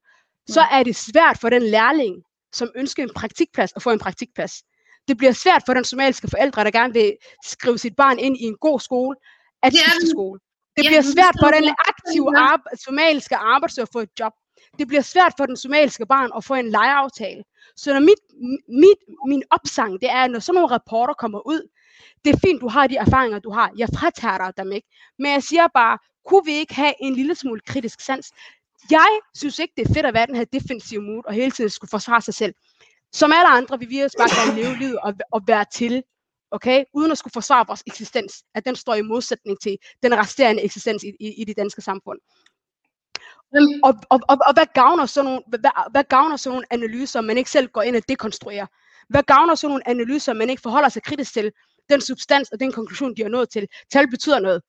så 0.49 0.61
er 0.71 0.83
det 0.83 0.95
svært 0.95 1.37
for 1.41 1.49
den 1.49 1.61
lærling, 1.63 2.23
som 2.53 2.71
ønsker 2.75 3.03
en 3.03 3.13
praktikplads, 3.15 3.71
at 3.75 3.81
få 3.83 3.89
en 3.89 3.99
praktikplads. 3.99 4.53
Det 5.07 5.17
bliver 5.17 5.31
svært 5.31 5.63
for 5.65 5.73
den 5.73 5.85
somaliske 5.85 6.27
forældre, 6.27 6.63
der 6.63 6.71
gerne 6.71 6.93
vil 6.93 7.17
skrive 7.45 7.77
sit 7.77 7.95
barn 7.95 8.19
ind 8.19 8.37
i 8.37 8.43
en 8.43 8.57
god 8.61 8.79
skole, 8.79 9.15
at 9.63 9.73
er 9.73 9.77
skifte 9.77 10.09
skole. 10.09 10.39
Det 10.77 10.85
bliver 10.87 11.01
svært 11.01 11.35
for 11.41 11.49
den 11.57 11.75
aktive 11.89 12.27
arbe- 12.37 12.75
somaliske 12.85 13.35
arbejdssøger 13.35 13.85
at 13.85 13.93
få 13.93 13.99
et 13.99 14.09
job. 14.19 14.33
Det 14.79 14.87
bliver 14.87 15.01
svært 15.01 15.33
for 15.37 15.45
den 15.45 15.57
somaliske 15.57 16.05
barn 16.05 16.31
at 16.37 16.43
få 16.43 16.53
en 16.53 16.69
lejeaftale. 16.69 17.43
Så 17.75 17.93
når 17.93 17.99
mit, 17.99 18.21
mit, 18.69 18.99
min 19.27 19.43
opsang, 19.51 20.01
det 20.01 20.09
er, 20.09 20.27
når 20.27 20.39
sådan 20.39 20.55
nogle 20.55 20.75
rapporter 20.75 21.13
kommer 21.13 21.47
ud, 21.47 21.69
det 22.25 22.33
er 22.33 22.39
fint, 22.45 22.61
du 22.61 22.67
har 22.67 22.87
de 22.87 22.95
erfaringer, 22.95 23.39
du 23.39 23.51
har. 23.51 23.71
Jeg 23.77 23.89
fratager 23.97 24.37
dig 24.37 24.53
dem 24.57 24.71
ikke. 24.71 24.87
Men 25.19 25.31
jeg 25.31 25.43
siger 25.43 25.67
bare, 25.73 25.97
kunne 26.25 26.45
vi 26.45 26.51
ikke 26.51 26.75
have 26.75 26.93
en 26.99 27.13
lille 27.15 27.35
smule 27.35 27.61
kritisk 27.67 28.01
sans? 28.01 28.31
Jeg 28.91 29.19
synes 29.35 29.59
ikke, 29.59 29.73
det 29.77 29.89
er 29.89 29.93
fedt 29.93 30.05
at 30.05 30.13
være 30.13 30.25
den 30.25 30.35
her 30.35 30.45
defensive 30.45 31.01
mood, 31.01 31.21
og 31.25 31.33
hele 31.33 31.51
tiden 31.51 31.69
skulle 31.69 31.89
forsvare 31.89 32.21
sig 32.21 32.33
selv. 32.33 32.53
Som 33.13 33.31
alle 33.31 33.47
andre 33.47 33.79
vil 33.79 33.89
vi 33.89 33.99
også 33.99 34.17
bare 34.17 34.45
gerne 34.45 34.61
leve 34.61 34.77
livet 34.77 34.99
og, 34.99 35.13
og 35.31 35.41
være 35.47 35.65
til, 35.73 36.03
okay? 36.51 36.83
Uden 36.93 37.11
at 37.11 37.17
skulle 37.17 37.31
forsvare 37.31 37.65
vores 37.67 37.83
eksistens. 37.87 38.43
At 38.55 38.65
den 38.65 38.75
står 38.75 38.95
i 38.95 39.01
modsætning 39.01 39.61
til 39.61 39.77
den 40.03 40.17
resterende 40.17 40.61
eksistens 40.61 41.03
i, 41.03 41.11
i, 41.19 41.41
i 41.41 41.43
det 41.43 41.57
danske 41.57 41.81
samfund. 41.81 42.19
Og, 43.83 43.93
og, 44.09 44.19
og, 44.29 44.37
og 44.47 44.53
hvad 44.53 44.65
gavner 44.73 45.05
sådan 45.05 45.25
nogle, 45.25 45.41
hvad, 45.47 45.59
hvad 45.91 46.03
gavner 46.03 46.37
sådan 46.37 46.53
nogle 46.53 46.65
analyser, 46.71 47.21
man 47.21 47.37
ikke 47.37 47.49
selv 47.49 47.67
går 47.67 47.81
ind 47.81 47.95
og 47.95 48.01
dekonstruerer? 48.09 48.65
Hvad 49.09 49.23
gavner 49.23 49.55
sådan 49.55 49.69
nogle 49.69 49.87
analyser, 49.87 50.33
man 50.33 50.49
ikke 50.49 50.61
forholder 50.61 50.89
sig 50.89 51.03
kritisk 51.03 51.33
til? 51.33 51.51
Den 51.89 52.01
substans 52.01 52.49
og 52.49 52.59
den 52.59 52.71
konklusion, 52.71 53.15
de 53.15 53.21
har 53.21 53.29
nået 53.29 53.49
til. 53.49 53.67
Tal 53.91 54.09
betyder 54.09 54.39
noget. 54.39 54.61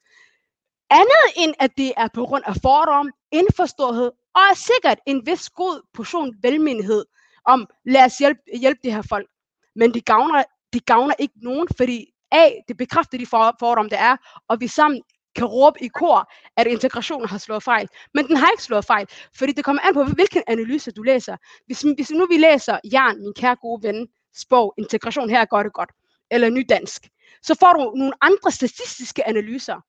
Andet 1.00 1.26
end 1.36 1.54
at 1.60 1.70
det 1.76 1.92
er 1.96 2.08
på 2.14 2.24
grund 2.24 2.44
af 2.46 2.54
fordom, 2.62 3.10
indforståethed 3.32 4.10
og 4.34 4.56
sikkert 4.56 4.98
en 5.06 5.26
vis 5.26 5.50
god 5.50 5.86
portion 5.94 6.34
velmenighed 6.42 7.04
om, 7.44 7.66
lad 7.86 8.04
os 8.04 8.18
hjælpe, 8.18 8.40
hjælpe 8.60 8.80
de 8.84 8.90
her 8.90 9.02
folk. 9.02 9.28
Men 9.76 9.94
det 9.94 10.04
gavner, 10.04 10.42
det 10.72 10.86
gavner 10.86 11.14
ikke 11.18 11.34
nogen, 11.36 11.68
fordi 11.76 12.06
A, 12.32 12.50
det 12.68 12.76
bekræfter 12.76 13.18
de 13.18 13.26
for- 13.26 13.56
fordomme, 13.60 13.90
der 13.90 13.96
er, 13.96 14.16
og 14.48 14.60
vi 14.60 14.68
sammen 14.68 15.02
kan 15.36 15.46
råbe 15.46 15.84
i 15.84 15.88
kor, 15.88 16.32
at 16.56 16.66
integrationen 16.66 17.28
har 17.28 17.38
slået 17.38 17.62
fejl. 17.62 17.88
Men 18.14 18.28
den 18.28 18.36
har 18.36 18.50
ikke 18.50 18.62
slået 18.62 18.84
fejl, 18.84 19.06
fordi 19.38 19.52
det 19.52 19.64
kommer 19.64 19.82
an 19.82 19.94
på, 19.94 20.04
hvilken 20.04 20.42
analyse 20.46 20.90
du 20.90 21.02
læser. 21.02 21.36
Hvis, 21.66 21.80
hvis 21.96 22.10
nu 22.10 22.26
vi 22.26 22.36
læser 22.36 22.78
Jan, 22.92 23.22
min 23.22 23.34
kære 23.36 23.56
gode 23.56 23.82
ven, 23.82 24.08
bog, 24.50 24.74
Integration 24.78 25.30
her 25.30 25.44
gør 25.44 25.62
det 25.62 25.72
godt, 25.72 25.90
eller 26.30 26.50
Nydansk, 26.50 27.08
så 27.42 27.56
får 27.60 27.72
du 27.72 27.78
nogle 27.96 28.12
andre 28.20 28.50
statistiske 28.50 29.28
analyser, 29.28 29.80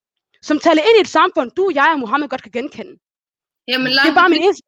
som 0.47 0.57
taler 0.65 0.81
ind 0.87 0.97
i 0.99 1.05
et 1.07 1.15
samfund, 1.19 1.47
du, 1.57 1.63
jeg 1.79 1.89
og 1.93 1.99
Mohammed 2.03 2.27
godt 2.29 2.43
kan 2.45 2.55
genkende. 2.59 2.93
Jamen, 3.71 3.91
Det 3.91 4.09
er 4.11 4.19
bare 4.21 4.29
min 4.33 4.43
eneste... 4.45 4.63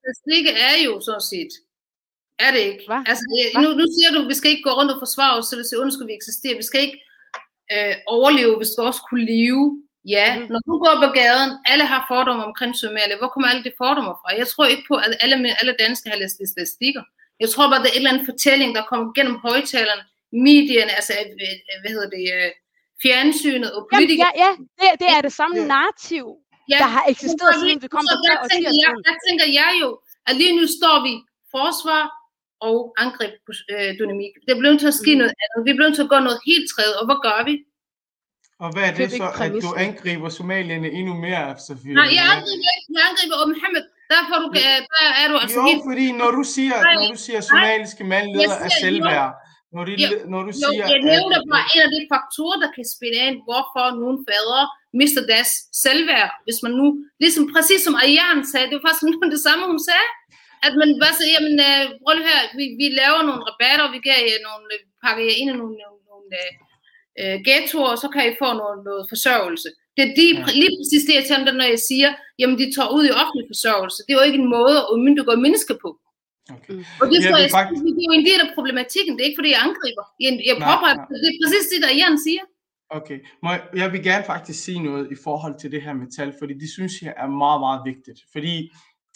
er 0.70 0.76
jo 0.88 0.94
sådan 1.08 1.28
set. 1.34 1.54
Er 2.46 2.52
det 2.56 2.62
ikke? 2.72 2.84
Hvad? 2.90 3.02
Altså, 3.10 3.24
Hvad? 3.30 3.62
nu, 3.64 3.68
nu 3.80 3.86
siger 3.96 4.10
du, 4.14 4.20
at 4.24 4.30
vi 4.32 4.36
skal 4.40 4.52
ikke 4.52 4.68
gå 4.70 4.74
rundt 4.80 4.92
og 4.96 5.00
forsvare 5.06 5.34
os, 5.38 5.46
siger, 5.70 5.82
undskyld, 5.84 6.08
vi 6.12 6.20
eksisterer. 6.22 6.62
Vi 6.62 6.68
skal 6.70 6.82
ikke 6.86 7.00
øh, 7.74 7.96
overleve, 8.16 8.60
vi 8.64 8.68
skal 8.72 8.84
også 8.90 9.02
kunne 9.10 9.26
leve. 9.36 9.64
Ja, 10.16 10.28
mm. 10.40 10.46
når 10.54 10.62
du 10.68 10.74
går 10.86 10.96
på 11.04 11.10
gaden, 11.20 11.52
alle 11.72 11.86
har 11.94 12.02
fordomme 12.12 12.44
omkring 12.50 12.72
Somalia. 12.76 13.18
Hvor 13.22 13.32
kommer 13.34 13.48
alle 13.52 13.64
de 13.68 13.78
fordomme 13.82 14.14
fra? 14.22 14.30
Jeg 14.42 14.48
tror 14.52 14.66
ikke 14.74 14.86
på, 14.90 14.96
at 15.06 15.12
alle, 15.24 15.36
alle 15.62 15.74
danskere 15.84 16.12
har 16.14 16.20
læst 16.22 16.36
statistikker. 16.54 17.04
Jeg 17.44 17.50
tror 17.50 17.66
bare, 17.70 17.82
det 17.84 17.90
er 17.90 17.98
en 17.98 18.02
eller 18.02 18.14
anden 18.14 18.30
fortælling, 18.32 18.70
der 18.78 18.84
kommer 18.90 19.08
gennem 19.18 19.36
højtalerne, 19.48 20.04
medierne, 20.50 20.92
altså, 21.00 21.14
øh, 21.22 21.56
øh, 21.70 21.78
hvad 21.82 21.92
hedder 21.96 22.10
det, 22.18 22.26
øh, 22.38 22.52
fjernsynet 23.04 23.70
og 23.78 23.82
Jamen, 23.82 23.92
politikere. 23.96 24.32
ja, 24.44 24.50
ja 24.50 24.52
det, 24.82 24.88
det 25.02 25.10
er 25.16 25.22
det 25.28 25.34
samme 25.40 25.56
Ja. 25.60 25.66
narrativ, 25.74 26.26
ja, 26.72 26.78
der 26.84 26.90
har 26.96 27.04
eksisteret 27.14 27.54
så 27.56 27.60
siden 27.62 27.78
vi 27.84 27.88
kom 27.96 28.04
så 28.12 28.16
på 28.20 28.24
der, 28.30 28.36
tænker 28.54 28.72
jeg, 28.84 28.92
80'erne. 28.92 29.02
der 29.10 29.16
tænker 29.28 29.48
jeg 29.62 29.72
jo, 29.84 29.90
at 30.30 30.34
lige 30.42 30.54
nu 30.60 30.64
står 30.80 30.96
vi 31.08 31.14
forsvar 31.56 32.04
og 32.70 32.78
angreb 33.04 33.34
på 33.48 33.52
øh, 33.74 33.90
dynamik. 34.00 34.34
Det 34.46 34.52
er 34.56 34.60
blevet 34.62 34.78
til 34.84 34.90
at 34.94 34.98
ske 35.02 35.12
Mhm. 35.14 35.20
noget 35.22 35.34
andet. 35.44 35.58
Vi 35.66 35.70
er 35.74 35.78
blevet 35.80 35.94
til 35.98 36.04
at 36.08 36.12
gå 36.14 36.20
noget 36.28 36.40
helt 36.50 36.66
tredje, 36.74 36.96
og 37.00 37.06
hvad 37.10 37.20
gør 37.28 37.40
vi? 37.50 37.56
Og 38.64 38.68
hvad 38.74 38.84
er 38.90 38.94
det 38.96 39.04
ikke 39.06 39.18
så, 39.26 39.30
at 39.46 39.52
du 39.66 39.70
angriber 39.86 40.30
somalierne 40.40 40.90
endnu 41.00 41.14
mere, 41.26 41.46
Sofie? 41.68 41.94
Nej, 42.00 42.10
jeg 42.20 42.26
angriber 42.36 42.70
ikke. 42.78 42.88
Jeg 42.98 43.04
angriber 43.10 43.36
og 43.42 43.48
Mohammed. 43.54 43.84
Derfor 44.14 44.34
er 44.38 44.42
du, 44.46 44.50
øh, 44.64 44.78
der 44.94 45.06
er 45.22 45.28
du 45.32 45.36
altså 45.44 45.60
jo, 45.60 45.66
helt... 45.70 45.82
fordi 45.90 46.06
når 46.22 46.30
du 46.38 46.44
siger, 46.56 46.76
når 46.98 47.08
du 47.14 47.18
siger, 47.26 47.40
somaliske 47.52 48.04
mandleder 48.14 48.56
Jeg 48.60 48.66
er 48.68 48.72
selvværd, 48.84 49.30
når 50.34 50.42
du 50.48 50.52
Jo, 50.64 50.70
siger, 50.70 50.86
jeg 50.94 51.00
nævner 51.12 51.38
at, 51.42 51.48
bare 51.54 51.66
en 51.74 51.82
af 51.88 51.92
de 51.96 52.02
faktorer, 52.14 52.58
der 52.64 52.70
kan 52.78 52.86
spille 52.96 53.20
ind, 53.28 53.38
hvorfor 53.48 53.86
nogle 54.04 54.18
fædre 54.30 54.62
mister 55.02 55.22
deres 55.32 55.52
selvværd. 55.84 56.32
Hvis 56.46 56.60
man 56.66 56.74
nu, 56.82 56.88
ligesom 57.24 57.44
præcis 57.54 57.82
som 57.88 57.96
Ariane 58.04 58.44
sagde, 58.52 58.68
det 58.70 58.76
var 58.78 58.86
faktisk 58.88 59.06
det 59.36 59.42
samme, 59.48 59.64
hun 59.72 59.82
sagde, 59.90 60.08
at 60.68 60.74
man 60.82 60.90
bare 61.04 61.16
siger, 61.20 61.32
jamen, 61.36 61.56
øh, 61.70 61.84
prøv 62.02 62.14
lige 62.16 62.30
her, 62.32 62.42
vi, 62.60 62.66
vi 62.82 62.86
laver 63.02 63.22
nogle 63.28 63.44
rabatter, 63.50 63.86
vi 63.96 64.00
kan 64.08 64.18
øh, 64.30 64.38
nogle, 64.48 64.66
øh, 64.76 64.80
pakke 65.04 65.22
jer 65.28 65.36
ind 65.40 65.50
i 65.54 65.56
nogle, 65.62 65.76
nogle, 65.84 66.02
nogle 66.12 66.30
øh, 66.42 66.52
øh, 67.22 67.36
ghettoer, 67.48 67.90
og 67.94 68.00
så 68.04 68.08
kan 68.14 68.24
I 68.30 68.40
få 68.42 68.50
noget, 68.62 68.78
noget 68.90 69.04
forsørgelse. 69.14 69.70
Det 69.96 70.04
er 70.08 70.14
de, 70.20 70.28
Ja. 70.38 70.44
lige 70.62 70.74
præcis 70.78 71.04
det, 71.08 71.16
jeg 71.20 71.28
tænker, 71.32 71.52
når 71.60 71.68
jeg 71.74 71.82
siger, 71.90 72.10
jamen 72.40 72.58
de 72.62 72.66
tager 72.76 72.92
ud 72.98 73.04
i 73.08 73.18
offentlig 73.22 73.46
forsørgelse. 73.54 74.00
Det 74.04 74.12
er 74.12 74.20
jo 74.20 74.28
ikke 74.30 74.42
en 74.44 74.54
måde 74.58 74.76
at 74.82 74.90
umyndiggøre 74.94 75.44
mennesker 75.46 75.76
på. 75.84 75.90
Okay. 76.56 76.78
Og 77.02 77.06
det, 77.10 77.18
Ja, 77.18 77.28
tror 77.28 77.38
det 77.38 77.44
jeg, 77.44 77.52
er 77.52 77.58
faktisk- 77.60 77.84
det 77.98 78.04
er 78.04 78.10
jo 78.12 78.16
en 78.22 78.26
del 78.30 78.40
af 78.46 78.50
problematikken. 78.58 79.12
Det 79.16 79.22
er 79.24 79.28
ikke, 79.30 79.40
fordi 79.42 79.52
jeg 79.56 79.62
angriber. 79.68 80.04
Jeg, 80.26 80.32
jeg 80.50 80.56
påpeger, 80.70 80.96
det 81.24 81.28
er 81.32 81.38
præcis 81.44 81.66
det, 81.74 81.80
der 81.86 81.92
Jan 82.02 82.18
siger. 82.28 82.44
Okay, 83.00 83.18
Må 83.44 83.50
jeg, 83.56 83.62
jeg 83.82 83.90
vil 83.94 84.04
gerne 84.10 84.26
faktisk 84.34 84.60
sige 84.66 84.82
noget 84.90 85.04
i 85.12 85.18
forhold 85.24 85.56
til 85.62 85.70
det 85.72 85.82
her 85.86 85.94
med 86.02 86.08
tal, 86.18 86.30
fordi 86.40 86.54
det 86.64 86.70
synes 86.78 86.94
jeg 87.02 87.14
er 87.24 87.28
meget, 87.44 87.60
meget 87.66 87.82
vigtigt. 87.92 88.20
Fordi 88.36 88.56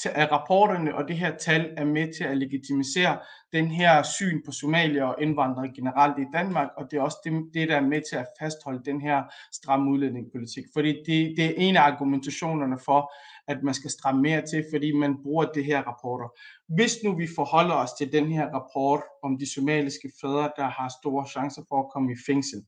rapporterne 0.06 0.96
og 0.96 1.08
det 1.08 1.18
her 1.18 1.38
tal 1.38 1.70
er 1.78 1.86
med 1.86 2.14
til 2.18 2.24
at 2.24 2.38
legitimisere 2.38 3.20
den 3.54 3.68
her 3.68 4.04
syn 4.04 4.42
på 4.46 4.52
somalier 4.52 5.04
og 5.04 5.16
indvandrere 5.22 5.72
generelt 5.76 6.20
i 6.20 6.26
Danmark, 6.34 6.68
og 6.78 6.88
det 6.92 6.98
er 6.98 7.02
også 7.02 7.18
det, 7.24 7.34
det 7.54 7.70
der 7.70 7.76
er 7.76 7.82
med 7.82 8.02
til 8.10 8.16
at 8.16 8.26
fastholde 8.42 8.82
den 8.86 9.02
her 9.02 9.24
stramme 9.54 9.92
udlændingepolitik. 9.92 10.66
Fordi 10.74 10.90
det, 11.06 11.34
det 11.38 11.46
er 11.46 11.54
en 11.58 11.76
af 11.76 11.82
argumentationerne 11.82 12.78
for, 12.86 13.14
at 13.48 13.64
man 13.64 13.74
skal 13.74 13.90
stramme 13.90 14.22
mere 14.22 14.42
til, 14.42 14.66
fordi 14.74 14.92
man 14.92 15.24
bruger 15.24 15.46
det 15.46 15.66
her 15.66 15.82
rapporter. 15.82 16.28
Hvis 16.76 16.94
nu 17.04 17.16
vi 17.16 17.28
forholder 17.36 17.76
os 17.76 17.94
til 17.98 18.12
den 18.12 18.32
her 18.32 18.46
rapport 18.48 19.02
om 19.24 19.38
de 19.40 19.54
somaliske 19.54 20.12
fædre, 20.22 20.52
der 20.58 20.70
har 20.70 20.94
store 21.02 21.28
chancer 21.28 21.62
for 21.70 21.80
at 21.80 21.92
komme 21.94 22.12
i 22.12 22.16
fængsel, 22.28 22.64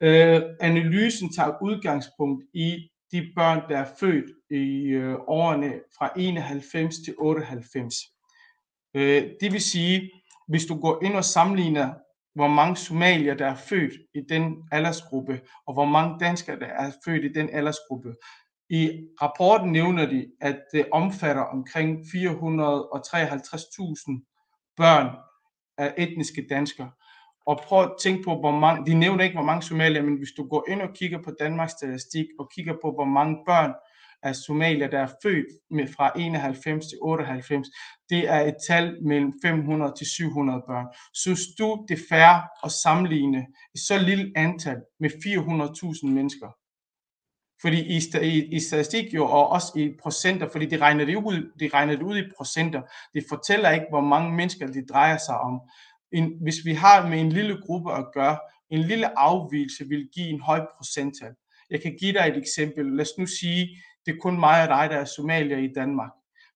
Øh, 0.00 0.42
analysen 0.60 1.32
tager 1.32 1.62
udgangspunkt 1.62 2.44
i 2.54 2.90
de 3.12 3.32
børn, 3.36 3.62
der 3.68 3.78
er 3.78 3.88
født 4.00 4.30
i 4.50 4.86
øh, 4.86 5.16
årene 5.26 5.72
fra 5.98 6.12
91 6.16 6.94
til 7.04 7.14
98. 7.18 7.94
Øh, 8.94 9.22
det 9.40 9.52
vil 9.52 9.60
sige, 9.60 10.10
hvis 10.48 10.66
du 10.66 10.80
går 10.80 11.04
ind 11.04 11.14
og 11.14 11.24
sammenligner, 11.24 11.94
hvor 12.34 12.48
mange 12.48 12.76
somalier, 12.76 13.34
der 13.34 13.46
er 13.46 13.54
født 13.54 13.92
i 14.14 14.20
den 14.28 14.56
aldersgruppe, 14.72 15.40
og 15.66 15.74
hvor 15.74 15.84
mange 15.84 16.16
danskere, 16.20 16.58
der 16.60 16.66
er 16.66 16.92
født 17.04 17.24
i 17.24 17.32
den 17.32 17.50
aldersgruppe. 17.52 18.14
I 18.70 18.90
rapporten 19.22 19.72
nævner 19.72 20.06
de, 20.06 20.26
at 20.40 20.58
det 20.72 20.86
omfatter 20.92 21.42
omkring 21.42 21.98
453.000 21.98 22.04
børn 24.76 25.16
af 25.78 25.94
etniske 25.98 26.46
danskere. 26.50 26.90
Og 27.46 27.60
prøv 27.64 27.82
at 27.82 27.92
tænke 28.02 28.22
på, 28.22 28.38
hvor 28.40 28.50
mange, 28.50 28.86
de 28.86 28.94
nævner 28.94 29.24
ikke, 29.24 29.36
hvor 29.36 29.44
mange 29.44 29.62
somalier, 29.62 30.02
men 30.02 30.16
hvis 30.16 30.32
du 30.36 30.48
går 30.48 30.64
ind 30.68 30.82
og 30.82 30.88
kigger 30.94 31.22
på 31.22 31.30
Danmarks 31.40 31.72
statistik, 31.72 32.26
og 32.38 32.50
kigger 32.54 32.74
på, 32.82 32.92
hvor 32.92 33.04
mange 33.04 33.36
børn 33.46 33.72
af 34.22 34.36
somalier, 34.36 34.88
der 34.88 35.00
er 35.00 35.12
født 35.22 35.46
med 35.70 35.86
fra 35.96 36.12
91 36.16 36.86
til 36.86 36.98
98, 37.02 37.66
det 38.10 38.28
er 38.28 38.40
et 38.40 38.56
tal 38.68 39.02
mellem 39.02 39.32
500 39.44 39.92
til 39.98 40.06
700 40.06 40.62
børn. 40.68 40.86
Synes 41.14 41.40
du, 41.58 41.84
det 41.88 41.94
er 41.98 42.02
fair 42.08 42.64
at 42.64 42.72
sammenligne 42.72 43.46
et 43.74 43.80
så 43.80 43.98
lille 43.98 44.32
antal 44.36 44.80
med 45.00 45.10
400.000 45.10 46.14
mennesker? 46.14 46.48
Fordi 47.60 47.96
i, 47.96 48.00
i, 48.22 48.56
i 48.56 48.60
statistik 48.60 49.14
jo, 49.14 49.24
og 49.24 49.48
også 49.48 49.72
i 49.76 49.94
procenter, 50.02 50.48
fordi 50.52 50.66
de 50.66 50.76
regner 50.76 51.04
det 51.04 51.16
ud, 51.16 51.52
de 51.60 51.70
regner 51.74 51.96
det 51.96 52.02
ud 52.02 52.18
i 52.18 52.22
procenter. 52.36 52.82
Det 53.14 53.24
fortæller 53.28 53.70
ikke, 53.70 53.86
hvor 53.90 54.00
mange 54.00 54.32
mennesker 54.32 54.66
det 54.66 54.88
drejer 54.88 55.16
sig 55.16 55.38
om. 55.38 55.60
En, 56.12 56.32
hvis 56.42 56.56
vi 56.64 56.74
har 56.74 57.08
med 57.08 57.20
en 57.20 57.32
lille 57.32 57.60
gruppe 57.66 57.92
at 57.92 58.06
gøre, 58.14 58.38
en 58.70 58.78
lille 58.78 59.18
afvielse 59.18 59.88
vil 59.88 60.08
give 60.14 60.28
en 60.28 60.40
høj 60.40 60.60
procenttal. 60.76 61.34
Jeg 61.70 61.82
kan 61.82 61.96
give 62.00 62.12
dig 62.12 62.28
et 62.28 62.36
eksempel. 62.36 62.96
Lad 62.96 63.04
os 63.04 63.18
nu 63.18 63.26
sige, 63.26 63.68
det 64.06 64.14
er 64.14 64.18
kun 64.22 64.40
mig 64.40 64.62
og 64.62 64.68
dig, 64.68 64.90
der 64.90 64.96
er 64.96 65.04
somalier 65.04 65.58
i 65.58 65.72
Danmark. 65.74 66.10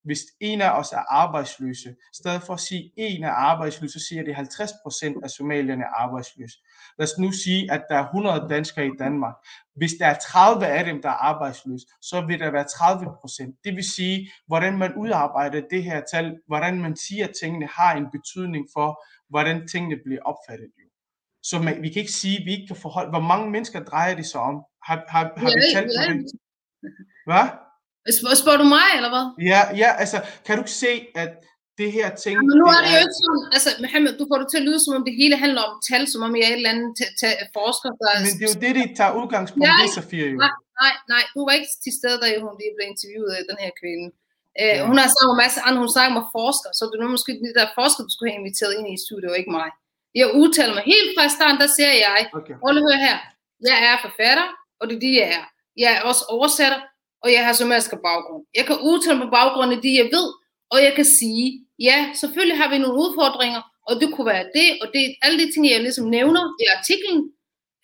Hvis 0.05 0.21
en 0.41 0.61
af 0.61 0.79
os 0.79 0.93
er 0.93 1.13
arbejdsløse, 1.13 1.91
i 1.91 2.15
stedet 2.15 2.43
for 2.43 2.55
at 2.55 2.61
sige 2.61 2.93
en 2.97 3.25
er 3.25 3.31
arbejdsløs, 3.31 3.93
så 3.93 4.01
siger 4.09 4.21
at 4.21 4.27
det 4.27 4.35
er 4.35 5.15
50% 5.19 5.25
af 5.25 5.31
somalierne 5.31 5.83
er 5.83 5.89
arbejdsløse. 5.89 6.59
Lad 6.99 7.07
os 7.09 7.19
nu 7.19 7.33
sige, 7.33 7.73
at 7.73 7.83
der 7.89 7.97
er 7.97 8.05
100 8.05 8.47
danskere 8.51 8.87
i 8.87 8.91
Danmark. 8.99 9.35
Hvis 9.77 9.93
der 10.01 10.07
er 10.07 10.19
30 10.33 10.67
af 10.67 10.85
dem, 10.85 11.03
der 11.03 11.09
er 11.09 11.23
arbejdsløse, 11.31 11.87
så 12.03 12.21
vil 12.27 12.41
der 12.41 12.51
være 12.51 12.65
30%. 12.65 13.61
Det 13.65 13.77
vil 13.77 13.85
sige, 13.97 14.31
hvordan 14.47 14.79
man 14.79 14.95
udarbejder 14.95 15.61
det 15.71 15.85
her 15.85 16.03
tal, 16.13 16.39
hvordan 16.47 16.81
man 16.81 16.97
siger, 16.97 17.25
at 17.29 17.35
tingene 17.43 17.67
har 17.67 17.97
en 17.97 18.07
betydning 18.13 18.67
for, 18.73 19.05
hvordan 19.29 19.69
tingene 19.69 19.97
bliver 20.05 20.23
opfattet. 20.23 20.71
Jo. 20.83 20.89
Så 21.43 21.59
man, 21.59 21.83
vi 21.83 21.89
kan 21.89 22.01
ikke 22.01 22.13
sige, 22.13 22.39
at 22.39 22.45
vi 22.47 22.51
ikke 22.53 22.67
kan 22.67 22.77
forholde, 22.77 23.11
hvor 23.11 23.21
mange 23.21 23.51
mennesker 23.51 23.85
drejer 23.85 24.15
det 24.15 24.27
sig 24.27 24.41
om? 24.41 24.57
Har, 24.87 25.05
har, 25.09 25.33
har 25.37 25.47
vi 25.57 25.61
Ja, 25.75 25.81
talt 25.81 25.91
på 25.99 26.03
ja. 26.03 26.13
det? 26.13 26.33
Hvad? 27.27 27.47
Spørger, 28.19 28.37
spørger 28.43 28.59
du 28.59 28.69
mig, 28.77 28.89
eller 28.97 29.11
hvad? 29.15 29.47
Ja, 29.53 29.61
ja, 29.83 29.89
altså, 30.03 30.19
kan 30.45 30.57
du 30.57 30.61
ikke 30.63 30.71
se, 30.71 30.93
at 31.15 31.33
det 31.81 31.89
her 31.97 32.09
ting... 32.25 32.35
Men 32.49 32.55
nu 32.61 32.65
er 32.75 32.81
det 32.85 32.91
jo 32.97 33.01
ikke 33.07 33.19
sådan, 33.25 33.45
altså 33.57 33.71
Mohammed, 33.85 34.13
du 34.21 34.25
får 34.31 34.39
det 34.43 34.49
til 34.51 34.61
at 34.63 34.67
lyde, 34.69 34.81
som 34.85 34.93
om 34.99 35.03
det 35.09 35.15
hele 35.23 35.37
handler 35.45 35.63
om 35.69 35.75
tal, 35.91 36.03
som 36.13 36.21
om 36.27 36.31
jeg 36.39 36.45
er 36.49 36.53
et 36.55 36.61
eller 36.61 36.75
andet 36.75 36.91
forsker, 37.59 37.91
der... 38.01 38.11
Men 38.27 38.33
det 38.39 38.45
er 38.49 38.53
jo 38.55 38.59
det, 38.65 38.73
de 38.81 38.85
tager 38.99 39.13
udgangspunkt 39.21 39.69
i, 39.85 39.87
Safia 39.97 40.27
jo. 40.33 40.39
Nej, 40.45 40.55
nej, 40.83 40.95
nej, 41.13 41.25
du 41.35 41.41
var 41.47 41.53
ikke 41.59 41.71
til 41.85 41.93
stede, 41.99 42.17
da 42.23 42.27
hun 42.47 42.55
lige 42.61 42.73
blev 42.77 42.87
interviewet 42.93 43.33
af 43.39 43.43
den 43.51 43.59
her 43.65 43.73
kvinde. 43.83 44.07
Øh, 44.63 44.77
Ja. 44.79 44.87
Hun 44.89 44.97
har 45.03 45.09
sagt 45.15 45.29
en 45.35 45.41
masse 45.45 45.59
andre, 45.67 45.81
hun 45.85 45.93
snakker 45.97 46.13
med 46.19 46.27
forskere, 46.39 46.73
så 46.79 46.83
det 46.89 46.95
er 46.97 47.03
nu 47.05 47.09
måske 47.17 47.33
de 47.45 47.51
der 47.59 47.67
forskere, 47.81 48.03
du 48.07 48.13
skulle 48.15 48.31
have 48.33 48.41
inviteret 48.43 48.73
ind 48.79 48.87
i 48.95 48.97
studiet, 49.07 49.31
og 49.33 49.39
ikke 49.41 49.53
mig. 49.61 49.69
Jeg 50.21 50.29
udtaler 50.41 50.75
mig 50.79 50.85
helt 50.95 51.11
fra 51.17 51.25
starten, 51.37 51.59
der 51.65 51.71
siger 51.77 51.93
jeg, 52.07 52.19
Okay. 52.39 52.55
prøv 52.63 52.71
at 52.77 52.83
høre 52.89 52.99
her, 53.07 53.17
jeg 53.71 53.79
er 53.91 53.97
forfatter, 54.07 54.47
og 54.81 54.85
det 54.89 54.95
er 54.99 55.03
de, 55.07 55.11
jeg 55.21 55.29
er. 55.39 55.45
Jeg 55.83 55.91
er 55.97 56.01
også 56.11 56.23
oversætter, 56.37 56.81
og 57.25 57.29
jeg 57.35 57.43
har 57.47 57.53
somalisk 57.61 57.91
baggrund. 58.09 58.43
Jeg 58.59 58.65
kan 58.69 58.77
udtale 58.91 59.19
på 59.25 59.29
baggrund 59.39 59.71
af 59.77 59.81
det, 59.87 59.95
jeg 60.03 60.09
ved, 60.17 60.29
og 60.73 60.79
jeg 60.87 60.93
kan 60.99 61.09
sige, 61.19 61.47
ja, 61.89 61.99
selvfølgelig 62.21 62.59
har 62.63 62.69
vi 62.71 62.79
nogle 62.79 63.01
udfordringer, 63.05 63.63
og 63.89 63.93
det 64.01 64.09
kunne 64.13 64.31
være 64.35 64.47
det, 64.59 64.69
og 64.83 64.87
det 64.95 65.03
alle 65.25 65.39
de 65.43 65.53
ting, 65.53 65.63
jeg 65.71 65.87
ligesom 65.87 66.07
nævner 66.19 66.45
i 66.63 66.65
artiklen, 66.77 67.19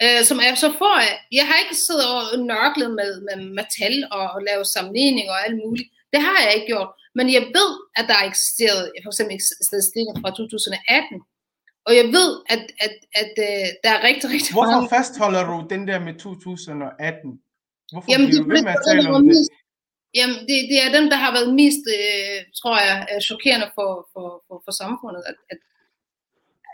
øh, 0.04 0.20
som 0.28 0.38
er 0.46 0.54
så 0.64 0.70
at 1.08 1.14
jeg 1.38 1.44
har 1.48 1.56
ikke 1.62 1.76
siddet 1.86 2.06
og 2.14 2.22
nørklet 2.52 2.90
med, 3.00 3.10
med, 3.26 3.36
med 3.56 3.66
tal 3.78 3.94
og, 4.16 4.24
og 4.34 4.40
lavet 4.48 4.66
sammenligninger 4.74 5.32
og 5.36 5.42
alt 5.46 5.58
muligt. 5.64 5.88
Det 6.12 6.20
har 6.26 6.38
jeg 6.44 6.52
ikke 6.56 6.70
gjort. 6.72 6.90
Men 7.18 7.26
jeg 7.36 7.44
ved, 7.58 7.70
at 7.98 8.04
der 8.10 8.16
er 8.18 8.26
eksisteret 8.32 8.82
for 9.04 9.10
eksempel 9.12 9.36
statistikker 9.68 10.12
fra 10.22 10.30
2018. 10.30 11.20
Og 11.86 11.92
jeg 12.00 12.06
ved, 12.16 12.30
at, 12.54 12.62
at, 12.86 12.94
at, 13.20 13.30
at 13.44 13.70
der 13.84 13.90
er 13.96 14.00
rigtig, 14.08 14.26
rigtig 14.34 14.52
Hvorfor 14.56 14.80
mange... 14.80 14.94
fastholder 14.96 15.42
du 15.50 15.56
den 15.74 15.82
der 15.90 15.98
med 16.06 16.14
2018? 16.14 17.40
Hvorfor 17.92 18.08
Jamen, 18.12 18.26
bliver 18.28 18.42
du 18.42 18.48
ved 18.54 18.62
med 18.68 18.74
at 18.78 18.82
tale 18.88 19.08
om 19.18 19.22
det? 19.28 19.40
Jamen 20.18 20.38
det, 20.48 20.56
det 20.70 20.78
er 20.84 20.90
dem, 20.98 21.06
der 21.12 21.18
har 21.24 21.32
været 21.36 21.50
mest, 21.60 21.84
øh, 21.98 22.38
tror 22.60 22.76
jeg, 22.88 22.96
øh, 23.12 23.20
chokerende 23.30 23.68
for, 23.76 23.90
for, 24.12 24.26
for, 24.46 24.56
for 24.66 24.72
samfundet. 24.82 25.22
At, 25.30 25.36
at, 25.52 25.58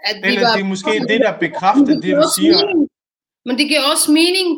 at 0.08 0.16
vi 0.22 0.28
Eller 0.28 0.40
var- 0.46 0.56
det 0.56 0.62
er 0.66 0.72
måske 0.74 0.92
det, 1.12 1.20
der 1.26 1.34
bekræfter 1.46 1.94
det, 2.04 2.12
du 2.22 2.28
siger. 2.38 2.56
mening. 2.66 2.80
Men 3.46 3.54
det 3.58 3.66
giver 3.70 3.84
også 3.92 4.08
mening, 4.22 4.48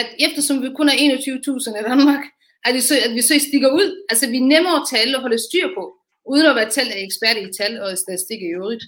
at 0.00 0.08
eftersom 0.26 0.56
vi 0.62 0.68
kun 0.78 0.88
er 0.88 0.92
21.000 0.92 1.80
i 1.80 1.82
Danmark, 1.90 2.24
at 2.66 2.72
vi, 2.76 2.80
så, 2.88 2.94
at 3.06 3.12
vi 3.18 3.22
så 3.22 3.34
stikker 3.48 3.70
ud. 3.80 3.88
Altså, 4.10 4.24
vi 4.32 4.38
er 4.44 4.50
nemmere 4.54 4.76
at 4.80 4.88
tale 4.94 5.16
og 5.16 5.22
holde 5.24 5.44
styr 5.48 5.66
på, 5.78 5.84
uden 6.32 6.46
at 6.46 6.56
være 6.58 6.70
tal, 6.76 6.88
ekspert 7.06 7.36
i 7.36 7.48
tal 7.58 7.72
og 7.84 7.98
statistik 8.04 8.40
i 8.42 8.50
øvrigt. 8.58 8.84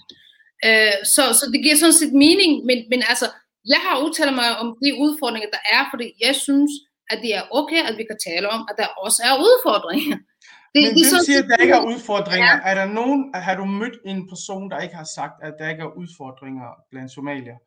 Øh, 0.67 0.95
så, 1.15 1.23
så 1.39 1.43
det 1.53 1.59
giver 1.63 1.75
sådan 1.75 1.99
set 2.01 2.13
mening, 2.25 2.51
men, 2.69 2.77
men 2.91 3.01
altså, 3.11 3.27
jeg 3.73 3.81
har 3.87 3.95
udtalt 4.05 4.33
mig 4.41 4.49
om 4.61 4.67
de 4.83 4.89
udfordringer, 5.05 5.49
der 5.55 5.63
er, 5.77 5.83
fordi 5.91 6.07
jeg 6.25 6.35
synes, 6.45 6.71
at 7.11 7.17
det 7.23 7.31
er 7.39 7.43
okay, 7.59 7.81
at 7.89 7.95
vi 7.99 8.03
kan 8.09 8.19
tale 8.27 8.45
om, 8.55 8.61
at 8.69 8.75
der 8.81 8.87
også 9.05 9.19
er 9.29 9.33
udfordringer. 9.47 10.17
Det, 10.73 10.81
Men 10.83 10.91
du 10.97 11.03
sådan 11.11 11.25
siger, 11.29 11.39
set- 11.41 11.43
at 11.43 11.49
der 11.51 11.57
ikke 11.65 11.77
er 11.81 11.85
udfordringer. 11.93 12.53
Er 12.69 12.75
der 12.81 12.87
nogen, 12.99 13.19
har 13.47 13.55
du 13.61 13.65
mødt 13.81 13.97
en 14.11 14.19
person, 14.31 14.63
der 14.71 14.77
ikke 14.85 14.95
har 15.01 15.09
sagt, 15.17 15.35
at 15.47 15.53
der 15.59 15.65
ikke 15.73 15.83
er 15.87 15.91
udfordringer 16.01 16.67
blandt 16.91 17.09
somalier? 17.17 17.57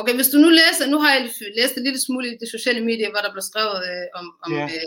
Okay, 0.00 0.14
hvis 0.18 0.30
du 0.32 0.38
nu 0.44 0.48
læser, 0.60 0.84
nu 0.94 0.98
har 1.02 1.10
jeg 1.16 1.22
læst 1.58 1.74
en 1.78 1.84
lille 1.88 2.00
smule 2.06 2.26
i 2.32 2.34
de 2.42 2.48
sociale 2.56 2.82
medier, 2.90 3.10
hvor 3.12 3.22
der 3.26 3.32
blev 3.34 3.44
skrevet 3.50 3.76
øh, 3.90 4.06
om, 4.18 4.26
om 4.44 4.50
Ja. 4.58 4.64
øh, 4.76 4.86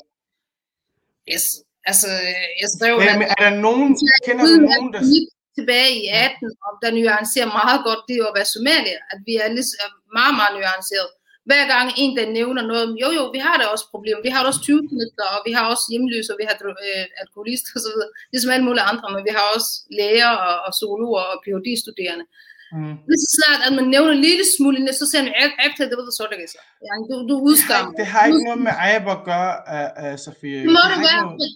yes, 1.34 1.46
altså, 1.90 2.10
øh, 2.28 2.44
jeg 2.62 2.70
skrev, 2.76 2.94
Ja, 3.06 3.12
at 3.14 3.20
men 3.22 3.28
er 3.36 3.40
der 3.46 3.54
nogen, 3.68 3.88
kender 4.28 4.44
du 4.50 4.54
at 4.58 4.62
nogen, 4.72 4.90
der... 4.96 5.02
vi 5.14 5.20
tilbage 5.58 5.92
i 6.02 6.04
18, 6.08 6.52
og 6.66 6.72
der 6.82 6.90
nuancerer 6.98 7.50
meget 7.60 7.80
godt 7.88 8.02
det 8.10 8.18
at 8.30 8.34
være 8.38 8.50
somalier, 8.56 9.00
at 9.12 9.20
vi 9.28 9.34
er 9.44 9.48
lige, 9.58 9.70
er 9.86 9.90
meget, 10.20 10.34
meget 10.40 10.52
nuanceret. 10.58 11.10
Hver 11.50 11.64
gang 11.74 11.88
en, 12.02 12.12
der 12.18 12.26
nævner 12.40 12.64
noget, 12.70 12.84
om, 12.88 12.92
jo 13.04 13.10
jo, 13.18 13.24
vi 13.36 13.42
har 13.48 13.56
da 13.62 13.66
også 13.74 13.86
problemer, 13.94 14.20
vi 14.28 14.32
har 14.36 14.42
da 14.44 14.48
også 14.52 14.62
20 14.70 14.80
og 15.36 15.40
vi 15.48 15.52
har 15.58 15.64
også 15.74 15.86
hjemløse, 15.92 16.30
og 16.34 16.38
vi 16.42 16.46
har 16.50 16.56
øh, 16.88 17.04
alkoholister 17.22 17.70
osv., 17.78 17.94
ligesom 18.34 18.50
alle 18.56 18.66
mulige 18.68 18.86
andre, 18.92 19.08
men 19.16 19.22
vi 19.28 19.32
har 19.38 19.46
også 19.56 19.70
læger 20.00 20.32
og, 20.48 20.54
og 20.66 20.72
zoologer 20.82 21.24
og 21.32 21.36
Ph.D.-studerende. 21.44 22.26
Mm. 22.78 22.96
Lige 23.10 23.22
så 23.26 23.30
snart, 23.38 23.62
at 23.68 23.72
man 23.80 23.86
nævner 23.96 24.12
en 24.18 24.24
lille 24.30 24.46
smule, 24.56 24.78
så 25.02 25.06
ser 25.12 25.22
man, 25.26 25.34
efter 25.68 25.82
det 25.90 25.96
så, 26.20 26.24
det 26.32 26.50
så. 26.56 26.60
Du, 27.10 27.16
du 27.32 27.36
Det 27.40 27.46
udskammer. 27.50 27.92
det 28.00 28.06
har 28.14 28.22
ikke 28.28 28.44
noget 28.48 28.62
med 28.68 28.74
Ejab 28.86 29.06
at 29.16 29.22
gøre, 29.32 29.52
uh, 29.76 29.88
uh, 30.04 30.16
Sofie. 30.26 30.60
Det 30.66 30.72
må 30.76 30.82
det 30.88 30.94
ikke 30.96 31.08
være. 31.12 31.22
noget- 31.26 31.40
Det, 31.42 31.50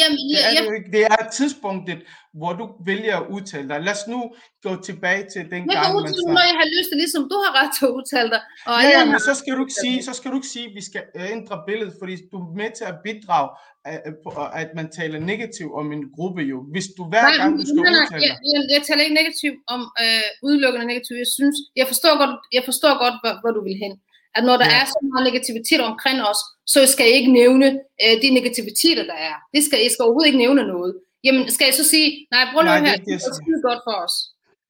Jamen, 0.00 0.18
det, 0.30 0.38
er 0.46 0.52
jeg, 0.56 0.64
ikke. 0.78 0.90
det 0.96 1.02
er 1.14 1.22
tidspunktet, 1.38 2.00
hvor 2.38 2.52
du 2.60 2.64
vælger 2.90 3.14
at 3.20 3.26
udtale 3.34 3.68
dig. 3.70 3.78
Lad 3.86 3.94
os 3.98 4.04
nu 4.14 4.20
gå 4.66 4.72
tilbage 4.88 5.22
til 5.32 5.42
den 5.52 5.62
jeg 5.62 5.76
gang, 5.76 5.84
kan 5.84 5.94
man 5.94 6.02
udtale, 6.02 6.34
når 6.36 6.44
jeg 6.50 6.56
har 6.62 6.68
lyst 6.76 6.88
til, 6.90 6.96
ligesom 7.04 7.22
du 7.32 7.36
har 7.44 7.52
ret 7.60 7.72
til 7.76 7.84
at 7.88 7.92
udtale 7.98 8.28
dig. 8.34 8.42
Og 8.70 8.76
Ja, 8.82 8.88
ja, 8.94 9.00
men 9.12 9.20
så 9.28 9.32
skal 9.40 9.52
du 9.56 9.60
ikke 9.66 9.78
sige, 9.84 9.96
så 10.08 10.12
skal 10.18 10.28
du 10.30 10.36
ikke 10.40 10.52
sige, 10.56 10.66
at 10.70 10.74
vi 10.78 10.82
skal 10.90 11.02
øh, 11.18 11.36
ændre 11.36 11.56
billedet, 11.68 11.94
fordi 12.00 12.14
du 12.32 12.36
er 12.44 12.50
med 12.60 12.70
til 12.78 12.86
at 12.92 12.96
bidrage, 13.06 13.48
øh, 13.88 14.00
øh, 14.08 14.62
at 14.62 14.70
man 14.78 14.86
taler 14.98 15.18
negativt 15.32 15.72
om 15.80 15.86
en 15.96 16.04
gruppe 16.16 16.42
jo. 16.52 16.58
Hvis 16.74 16.86
du 16.96 17.02
hver 17.12 17.26
Nej, 17.28 17.36
gang 17.40 17.50
du 17.60 17.64
skal 17.70 17.82
nej, 17.82 17.92
nej, 17.92 18.02
udtale 18.02 18.22
jeg, 18.28 18.34
jeg, 18.52 18.60
jeg 18.74 18.82
taler 18.88 19.02
ikke 19.06 19.18
negativt 19.22 19.58
om 19.74 19.80
øh, 20.04 20.28
udelukkende 20.46 20.86
negativt. 20.92 21.18
Jeg 21.24 21.30
synes, 21.38 21.56
jeg 21.80 21.86
forstår 21.92 22.14
godt, 22.22 22.34
jeg 22.56 22.64
forstår 22.70 22.92
godt 23.04 23.16
hvor, 23.22 23.32
hvor 23.42 23.52
du 23.56 23.62
vil 23.68 23.76
hen. 23.84 23.92
At 24.36 24.42
når 24.48 24.56
der 24.62 24.68
Ja. 24.72 24.76
er 24.80 24.84
så 24.94 24.98
meget 25.10 25.24
negativitet 25.30 25.80
omkring 25.90 26.18
os, 26.30 26.40
så 26.74 26.78
skal 26.92 27.04
jeg 27.08 27.14
ikke 27.20 27.32
nævne 27.40 27.66
øh, 28.04 28.14
de 28.22 28.28
negativiteter, 28.38 29.04
der 29.10 29.18
er. 29.30 29.34
Det 29.54 29.60
skal, 29.66 29.78
jeg 29.84 29.90
skal 29.94 30.02
overhovedet 30.06 30.28
ikke 30.30 30.42
nævne 30.46 30.62
noget. 30.74 30.92
Jamen, 31.26 31.42
skal 31.56 31.64
jeg 31.70 31.76
så 31.80 31.84
sige, 31.94 32.08
nej, 32.34 32.42
prøv 32.52 32.60
lige 32.62 32.72
det 32.74 32.80
er 32.82 32.86
her, 32.86 32.94
ikke 32.98 33.10
det, 33.12 33.20
det 33.24 33.30
er 33.32 33.36
skide 33.40 33.60
godt 33.68 33.80
for 33.88 33.94
os. 34.04 34.14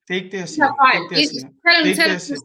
Det 0.07 0.11
er 0.15 0.19
ikke 0.23 0.33
det, 0.35 0.41
jeg 0.45 0.49
Det 0.49 0.55
siger. 0.55 0.69
er 0.69 0.75
Det 0.75 0.89
er 0.89 0.99
ikke 0.99 1.11
det, 1.15 1.19
jeg 1.23 1.31
siger. 1.35 1.49
Det 1.65 1.71
er 1.75 1.79
ikke 1.91 2.03
det, 2.03 2.13
jeg 2.19 2.25
siger. 2.29 2.43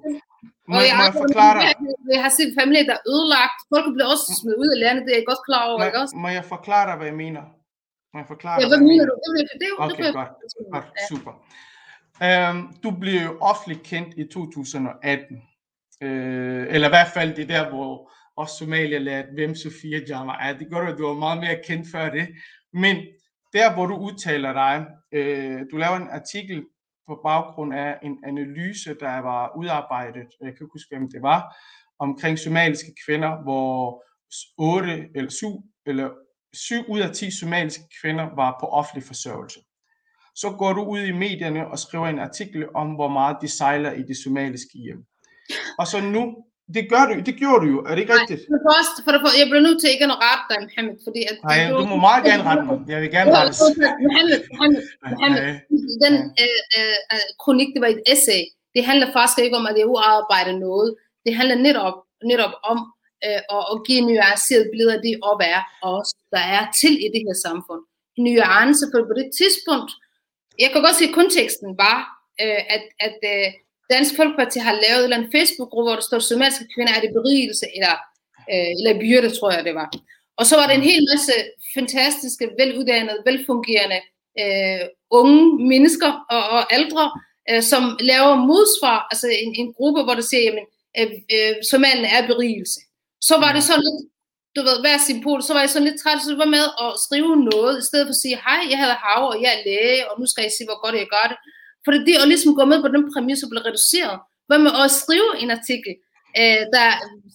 Må, 0.72 0.76
Og 0.78 0.84
jeg, 0.90 0.96
må 1.00 1.04
jeg 1.10 1.16
forklare 1.24 1.54
dig? 1.62 1.70
jeg 2.16 2.22
har 2.26 2.32
set 2.40 2.52
familier, 2.62 2.86
der 2.92 2.96
er 3.00 3.04
ødelagt. 3.14 3.58
Folk 3.74 3.86
bliver 3.96 4.10
også 4.14 4.26
smidt 4.40 4.58
ud 4.64 4.70
af 4.76 4.80
landet, 4.86 5.02
det 5.06 5.12
er 5.16 5.20
jeg 5.22 5.28
godt 5.32 5.44
klar 5.50 5.64
over, 5.70 5.80
ikke 5.88 5.98
Må, 5.98 6.04
også? 6.04 6.16
må 6.24 6.28
jeg 6.38 6.46
forklare 6.56 6.86
dig, 6.90 6.96
hvad 7.00 7.08
jeg 7.12 7.18
mener? 7.26 7.44
Må 8.12 8.16
jeg 8.22 8.28
forklare 8.34 8.56
Ja, 8.58 8.62
dig, 8.62 8.70
hvad 8.72 8.82
mener 8.92 9.06
du? 9.10 9.14
Det, 9.24 9.30
det, 9.38 9.42
er 9.56 9.60
det, 9.64 9.70
Okay, 9.86 10.04
jeg- 10.08 10.14
godt. 10.20 10.32
Godt, 10.76 10.88
super. 11.12 11.34
Øhm, 12.28 12.62
du 12.84 12.90
blev 13.02 13.18
jo 13.28 13.32
offentligt 13.52 13.82
kendt 13.92 14.10
i 14.22 14.24
2018. 14.34 15.42
Øh, 16.02 16.68
eller 16.70 16.88
i 16.88 16.92
hvert 16.92 17.12
fald 17.14 17.36
det 17.36 17.50
der, 17.50 17.70
hvor 17.70 18.12
også 18.36 18.56
Somalia 18.56 18.98
lærte, 18.98 19.28
hvem 19.34 19.56
Sofia 19.56 20.00
Jama 20.08 20.34
er. 20.40 20.58
Det 20.58 20.68
gør 20.70 20.86
du, 20.86 20.98
du 20.98 21.08
var 21.08 21.14
meget 21.14 21.40
mere 21.40 21.64
kendt 21.68 21.88
før 21.92 22.10
det. 22.10 22.28
Men 22.74 22.98
der, 23.54 23.74
hvor 23.74 23.86
du 23.86 23.96
udtaler 23.96 24.54
dig, 24.54 24.86
øh, 25.12 25.62
du 25.72 25.78
laver 25.78 25.98
en 25.98 26.10
artikel 26.10 26.66
på 27.08 27.20
baggrund 27.26 27.74
af 27.74 28.00
en 28.04 28.18
analyse, 28.26 28.96
der 29.00 29.18
var 29.20 29.52
udarbejdet, 29.58 30.28
jeg 30.42 30.54
kan 30.54 30.64
ikke 30.66 30.74
huske, 30.74 30.96
hvem 30.96 31.12
det 31.12 31.22
var, 31.22 31.56
omkring 32.00 32.40
somaliske 32.40 32.94
kvinder, 33.06 33.44
hvor 33.44 34.04
8 34.58 35.08
eller 35.16 35.32
7 35.32 35.48
eller 35.86 36.10
7 36.54 36.76
ud 36.90 37.00
af 37.00 37.12
10 37.12 37.32
somaliske 37.40 37.84
kvinder 38.02 38.36
var 38.36 38.58
på 38.60 38.66
offentlig 38.66 39.04
forsørgelse. 39.04 39.60
Så 40.36 40.56
går 40.60 40.74
du 40.74 40.84
ud 40.84 41.00
i 41.00 41.12
medierne 41.12 41.68
og 41.68 41.80
skriver 41.80 42.08
en 42.08 42.20
artikel 42.20 42.76
om, 42.76 42.96
hvor 42.96 43.08
meget 43.08 43.38
de 43.42 43.48
sejler 43.48 43.92
i 43.92 44.04
de 44.04 44.24
somaliske 44.24 44.78
hjem. 44.78 45.06
Og 45.80 45.86
så 45.92 45.98
nu, 46.16 46.22
det 46.76 46.84
gør 46.92 47.04
du, 47.10 47.14
det 47.30 47.36
gjorde 47.42 47.60
du 47.64 47.68
jo, 47.76 47.80
er 47.88 47.94
det 47.96 48.02
ikke 48.04 48.16
rigtigt? 48.20 48.42
For 48.48 48.56
det 48.58 48.66
første, 48.70 48.98
for 49.06 49.12
det 49.14 49.20
første, 49.24 49.38
jeg 49.42 49.48
bliver 49.52 49.66
nødt 49.68 49.80
til 49.82 49.90
ikke 49.94 50.06
at 50.16 50.20
rette 50.26 50.46
dig, 50.50 50.58
Mohammed, 50.66 50.96
fordi 51.08 51.22
at... 51.32 51.36
Nej, 51.50 51.60
du 51.82 51.86
må 51.94 51.98
meget 52.10 52.24
gerne 52.30 52.44
rette 52.50 52.64
mig. 52.70 52.78
Jeg 52.92 52.98
vil 53.02 53.12
gerne 53.18 53.30
rette 53.38 53.52
Mohammed, 54.06 54.38
Mohammed, 54.54 54.82
Mohammed, 55.14 55.42
Nej, 55.44 56.04
den 56.04 56.14
øh, 56.44 56.60
øh, 56.78 57.00
øh, 57.14 57.28
kronik, 57.44 57.70
det 57.74 57.82
var 57.86 57.92
et 57.96 58.04
essay. 58.14 58.42
Det 58.76 58.82
handler 58.90 59.08
faktisk 59.18 59.40
ikke 59.46 59.58
om, 59.60 59.66
at 59.70 59.74
det 59.76 59.84
er 59.84 59.94
uarbejdet 59.96 60.56
noget. 60.68 60.90
Det 61.26 61.32
handler 61.40 61.58
netop, 61.68 61.98
netop 62.32 62.54
om 62.72 62.78
øh, 63.26 63.42
at, 63.56 63.64
at 63.72 63.78
give 63.88 64.02
nuanceret 64.10 64.66
billeder 64.72 64.94
af 64.98 65.02
det 65.08 65.14
op 65.30 65.42
er 65.54 65.62
os, 65.94 66.10
der 66.34 66.44
er 66.58 66.64
til 66.80 66.94
i 67.06 67.08
det 67.14 67.22
her 67.28 67.38
samfund. 67.48 67.82
Nuance, 68.26 68.84
for 68.92 69.00
på 69.10 69.16
det 69.20 69.28
tidspunkt, 69.40 69.92
jeg 70.64 70.70
kan 70.72 70.82
godt 70.86 70.98
se, 71.00 71.06
at 71.10 71.18
konteksten 71.20 71.70
var, 71.86 72.00
øh, 72.44 72.62
at, 72.76 72.84
at 73.08 73.18
øh, 73.34 73.48
Dansk 73.94 74.16
Folkeparti 74.16 74.60
har 74.60 74.76
lavet 74.84 75.00
en 75.00 75.04
eller 75.04 75.18
anden 75.18 75.34
Facebook-gruppe, 75.36 75.88
hvor 75.88 75.98
der 76.00 76.08
står, 76.08 76.20
somaliske 76.20 76.66
kvinder 76.74 76.94
er 76.94 77.02
det 77.02 77.12
berigelse, 77.18 77.66
eller, 77.76 77.96
øh, 78.52 78.72
eller 78.78 79.02
byrde, 79.04 79.30
tror 79.38 79.52
jeg 79.56 79.64
det 79.68 79.76
var. 79.82 79.90
Og 80.40 80.46
så 80.46 80.56
var 80.60 80.66
der 80.68 80.76
en 80.76 80.90
hel 80.92 81.02
masse 81.12 81.34
fantastiske, 81.78 82.46
veluddannede, 82.60 83.20
velfungerende 83.30 84.00
øh, 84.42 84.84
unge 85.20 85.42
mennesker 85.72 86.12
og, 86.36 86.44
og 86.58 86.64
ældre, 86.78 87.06
øh, 87.50 87.64
som 87.72 87.84
laver 88.12 88.36
modsvar, 88.50 88.98
altså 89.12 89.28
en, 89.44 89.52
en 89.62 89.74
gruppe, 89.78 90.02
hvor 90.04 90.16
der 90.20 90.26
siger, 90.30 90.44
jamen, 90.48 90.66
øh, 91.00 91.08
øh, 91.36 92.12
er 92.18 92.28
berigelse. 92.32 92.80
Så 93.30 93.36
var 93.44 93.52
det 93.54 93.64
sådan 93.64 93.86
lidt, 93.88 94.00
du 94.56 94.62
ved, 94.68 94.78
hver 94.84 94.98
sin 94.98 95.24
pol, 95.24 95.40
så 95.44 95.52
var 95.54 95.62
jeg 95.64 95.72
sådan 95.74 95.88
lidt 95.88 96.02
træt, 96.02 96.20
så 96.22 96.36
var 96.44 96.56
med 96.58 96.66
at 96.86 96.92
skrive 97.06 97.34
noget, 97.52 97.74
i 97.82 97.86
stedet 97.90 98.06
for 98.08 98.16
at 98.16 98.24
sige, 98.24 98.38
hej, 98.46 98.62
jeg 98.72 98.80
hedder 98.82 99.00
Hav, 99.06 99.24
og 99.32 99.38
jeg 99.44 99.52
er 99.54 99.64
læge, 99.68 100.02
og 100.10 100.14
nu 100.20 100.26
skal 100.30 100.44
jeg 100.46 100.54
se, 100.58 100.64
hvor 100.68 100.80
godt 100.84 100.96
jeg 101.02 101.10
gør 101.16 101.26
det. 101.32 101.38
For 101.84 101.92
det 102.08 102.14
er 102.16 102.22
at 102.26 102.32
ligesom 102.34 102.52
gå 102.60 102.64
med 102.72 102.80
på 102.86 102.90
den 102.96 103.04
præmis 103.14 103.40
blive 103.52 103.66
reduceret. 103.70 104.18
Hvad 104.48 104.60
med 104.66 104.72
at 104.84 104.88
skrive 105.02 105.30
en 105.44 105.50
artikel, 105.58 105.94
øh, 106.42 106.62
der 106.76 106.88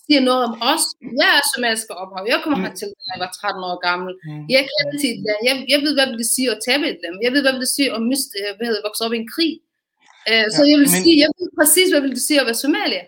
siger 0.04 0.20
noget 0.28 0.42
om 0.48 0.54
os. 0.72 0.84
Jeg 1.20 1.28
er 1.38 1.42
somalisk 1.52 1.86
ophav. 2.02 2.22
Jeg 2.32 2.38
kommer 2.42 2.58
Mm. 2.60 2.64
hertil, 2.66 2.88
da 3.04 3.08
jeg 3.12 3.20
var 3.24 3.30
13 3.40 3.62
år 3.70 3.76
gammel. 3.88 4.12
Mm. 4.28 4.44
Jeg 4.54 4.62
kender 4.72 4.94
til 5.02 5.10
et 5.14 5.20
land. 5.26 5.40
Jeg, 5.48 5.54
jeg 5.72 5.78
ved, 5.84 5.92
hvad 5.96 6.06
det 6.10 6.16
vil 6.22 6.30
sige 6.36 6.48
at 6.54 6.58
tabe 6.68 6.84
et 6.92 6.98
land. 7.02 7.14
Jeg 7.26 7.30
ved, 7.34 7.40
hvad 7.44 7.52
det 7.56 7.62
vil 7.64 7.72
sige 7.76 7.88
at 7.96 8.00
miste, 8.12 8.34
hvad 8.56 8.64
hedder, 8.68 8.80
det, 8.82 8.88
vokse 8.88 9.02
op 9.06 9.14
i 9.16 9.20
en 9.24 9.30
krig. 9.34 9.52
Øh, 10.30 10.46
så 10.56 10.60
Ja, 10.64 10.68
jeg 10.70 10.76
vil 10.82 10.88
men- 10.92 10.96
sige, 11.04 11.14
jeg 11.24 11.30
ved 11.38 11.48
præcis, 11.60 11.88
hvad 11.92 12.00
det 12.04 12.10
vil 12.14 12.24
sige 12.28 12.38
at 12.42 12.46
være 12.50 12.60
Somalia. 12.66 13.04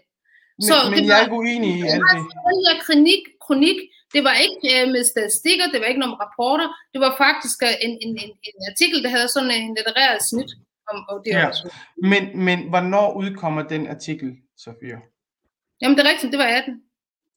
Men, 0.59 0.67
Så 0.69 0.75
men 0.91 0.99
det 0.99 1.05
jeg 1.09 1.13
er 1.13 1.17
var- 1.19 1.25
ikke 1.27 1.39
uenig 1.43 1.71
i 1.79 1.81
Det 1.83 1.91
alt 1.95 2.03
var 2.07 2.13
det. 2.17 2.25
den 2.51 2.59
her 2.67 2.77
kronik, 2.87 3.23
kronik, 3.47 3.79
det 4.15 4.21
var 4.29 4.35
ikke 4.47 4.61
øh, 4.75 4.85
med 4.95 5.03
statistikker, 5.13 5.65
det 5.73 5.79
var 5.81 5.89
ikke 5.93 6.03
nogen 6.05 6.19
rapporter, 6.25 6.69
det 6.93 6.99
var 7.05 7.13
faktisk 7.25 7.59
en, 7.87 7.93
en, 8.05 8.13
en, 8.25 8.31
en 8.49 8.57
artikel, 8.71 8.99
der 9.05 9.11
havde 9.17 9.29
sådan 9.37 9.53
en 9.59 9.69
litterær 9.77 10.13
snit 10.31 10.51
om, 10.93 11.05
om 11.09 11.23
det 11.25 11.31
Ja. 11.31 11.47
også. 11.49 11.75
Men, 12.03 12.45
men 12.45 12.69
hvornår 12.69 13.15
udkommer 13.17 13.63
den 13.63 13.87
artikel, 13.87 14.37
Sofia? 14.57 14.99
Jamen 15.83 15.97
det 15.99 16.07
er 16.07 16.11
rigtigt, 16.11 16.33
det 16.33 16.39
var 16.39 16.45
18. 16.45 16.83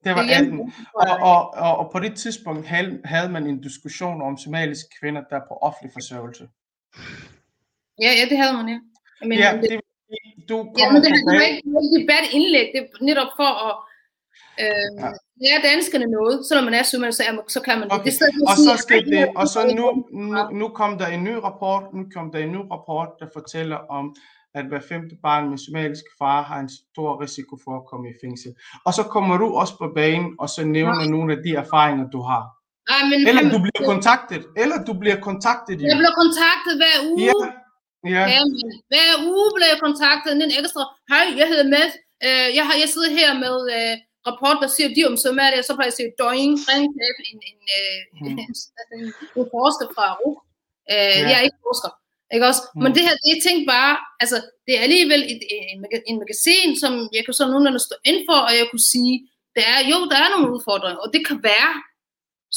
Det 0.03 0.11
var 0.15 0.21
Det 0.21 0.31
er 0.31 0.35
18. 0.37 0.45
hjemme. 0.47 0.71
Og, 0.95 1.07
og, 1.31 1.53
og, 1.53 1.77
og 1.77 1.91
på 1.91 1.99
det 1.99 2.15
tidspunkt 2.15 2.67
havde, 3.05 3.29
man 3.29 3.47
en 3.47 3.61
diskussion 3.61 4.21
om 4.21 4.37
somaliske 4.37 4.89
kvinder, 4.99 5.21
der 5.29 5.35
er 5.35 5.45
på 5.47 5.53
offentlig 5.67 5.91
forsørgelse. 5.93 6.47
Ja, 8.01 8.11
ja, 8.19 8.23
det 8.29 8.37
havde 8.37 8.53
man, 8.53 8.69
ja. 8.69 8.79
Men, 9.29 9.37
Ja, 9.37 9.59
det, 9.61 9.81
du 10.49 10.57
ja, 10.57 10.85
kommer 10.85 10.91
men 10.93 11.01
det, 11.03 11.11
det 11.11 11.35
var 11.39 11.45
ikke 11.51 11.69
et 11.69 11.91
debatindlæg, 11.99 12.65
det 12.73 12.79
er 12.81 13.03
netop 13.09 13.31
for 13.39 13.49
at 13.67 13.73
øh, 14.63 14.89
Ja. 15.03 15.09
lære 15.43 15.59
danskerne 15.71 16.07
noget, 16.17 16.35
selvom 16.47 16.65
man 16.65 16.73
er 16.73 16.83
sømand, 16.83 17.11
så, 17.11 17.23
er 17.29 17.33
man, 17.37 17.43
så 17.55 17.59
kan 17.61 17.79
man 17.79 17.89
det. 17.89 17.95
Okay. 17.95 18.11
det. 18.11 18.21
er 18.21 18.25
at 18.25 18.51
Og 18.51 18.57
så 18.67 18.73
skal 18.83 19.05
det, 19.05 19.23
og 19.35 19.47
så 19.47 19.59
nu, 19.79 19.85
nu, 20.23 20.37
nu 20.59 20.67
kom 20.79 20.97
der 20.97 21.07
en 21.07 21.23
ny 21.23 21.35
rapport, 21.47 21.83
nu 21.93 22.01
kom 22.15 22.31
der 22.31 22.39
en 22.39 22.51
ny 22.51 22.61
rapport, 22.75 23.09
der 23.19 23.27
fortæller 23.37 23.79
om, 23.99 24.05
at 24.59 24.65
hver 24.69 24.81
femte 24.91 25.15
barn 25.25 25.49
med 25.49 25.57
somalisk 25.65 26.05
far 26.19 26.41
har 26.49 26.59
en 26.65 26.69
stor 26.91 27.21
risiko 27.23 27.53
for 27.63 27.73
at 27.79 27.83
komme 27.89 28.05
i 28.09 28.15
fængsel. 28.23 28.51
Og 28.85 28.91
så 28.97 29.03
kommer 29.15 29.35
du 29.37 29.47
også 29.61 29.73
på 29.81 29.87
banen, 29.95 30.29
og 30.41 30.47
så 30.49 30.61
nævner 30.77 31.05
nogle 31.15 31.29
af 31.35 31.39
de 31.45 31.51
erfaringer, 31.63 32.05
du 32.15 32.21
har. 32.31 32.43
Nej, 32.91 33.01
men, 33.09 33.17
Eller 33.29 33.43
du 33.55 33.59
bliver 33.65 33.83
kontaktet, 33.93 34.43
eller 34.63 34.77
du 34.87 34.93
bliver 35.01 35.19
kontaktet 35.29 35.75
jo. 35.81 35.85
Jeg 35.91 35.97
bliver 36.01 36.15
kontaktet 36.23 36.73
hver 36.81 36.95
uge. 37.11 37.19
Ja, 38.15 38.23
ja. 38.33 38.39
Hver 38.91 39.11
uge 39.31 39.47
bliver 39.55 39.69
jeg 39.73 39.79
kontaktet 39.87 40.29
en 40.35 40.51
ekstra. 40.59 40.83
Hej, 41.11 41.25
jeg 41.39 41.47
hedder 41.51 41.67
Mads. 41.75 41.93
Øh, 42.27 42.47
jeg, 42.57 42.63
har, 42.67 42.75
jeg 42.83 42.89
sidder 42.93 43.11
her 43.19 43.29
med 43.45 43.55
øh, 43.77 43.93
rapport, 44.29 44.57
der 44.63 44.69
siger 44.75 44.89
de 44.95 45.01
om 45.11 45.15
Somalia. 45.25 45.61
Så 45.61 45.71
plejer 45.75 45.89
jeg 45.89 45.95
at 45.95 45.99
sige, 45.99 46.11
doing, 46.23 46.51
ring 46.69 46.85
til 46.97 47.09
en, 47.31 47.39
en, 47.51 47.59
øh, 47.79 47.99
Hmm. 48.19 48.37
en, 48.43 48.49
en, 48.95 49.03
en 49.39 49.45
forsker 49.55 49.87
fra 49.95 50.05
RUG. 50.19 50.35
Øh, 50.93 51.15
Ja. 51.21 51.29
Jeg 51.29 51.37
er 51.39 51.45
ikke 51.47 51.61
forsker. 51.67 51.91
Ikke 52.33 52.45
også? 52.49 52.61
Hmm. 52.65 52.81
Men 52.83 52.89
det 52.95 53.01
her, 53.07 53.13
jeg 53.31 53.39
tænkte 53.47 53.65
bare, 53.75 53.93
altså, 54.23 54.37
det 54.65 54.73
er 54.77 54.81
alligevel 54.87 55.21
et, 55.33 55.41
en, 55.73 55.79
en 56.11 56.17
magasin, 56.23 56.69
som 56.81 56.91
jeg 57.15 57.21
kan 57.25 57.33
så 57.39 57.43
nogenlunde 57.51 57.81
stå 57.87 57.95
ind 58.09 58.19
for, 58.29 58.37
og 58.47 58.53
jeg 58.59 58.65
kunne 58.71 58.87
sige, 58.93 59.13
der 59.57 59.65
er, 59.75 59.81
jo, 59.91 59.97
der 60.11 60.17
er 60.23 60.29
nogle 60.33 60.47
udfordringer, 60.55 60.99
og 61.05 61.09
det 61.13 61.21
kan 61.29 61.37
være, 61.51 61.71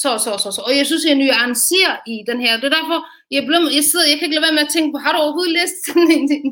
så, 0.02 0.10
så, 0.24 0.30
så, 0.42 0.48
så. 0.56 0.60
Og 0.68 0.72
jeg 0.78 0.86
synes, 0.90 1.04
jeg 1.08 1.16
nuancerer 1.22 1.96
i 2.12 2.16
den 2.28 2.38
her. 2.44 2.52
Det 2.60 2.66
er 2.70 2.76
derfor, 2.80 2.98
jeg, 3.36 3.42
blev, 3.48 3.60
jeg, 3.78 3.84
sidder, 3.90 4.06
jeg 4.10 4.16
kan 4.16 4.24
ikke 4.26 4.36
lade 4.36 4.46
være 4.48 4.58
med 4.58 4.66
at 4.68 4.72
tænke 4.76 4.90
på, 4.92 4.98
har 5.04 5.12
du 5.12 5.18
overhovedet 5.24 5.52
læst 5.58 5.78
den, 5.88 6.02
den, 6.32 6.42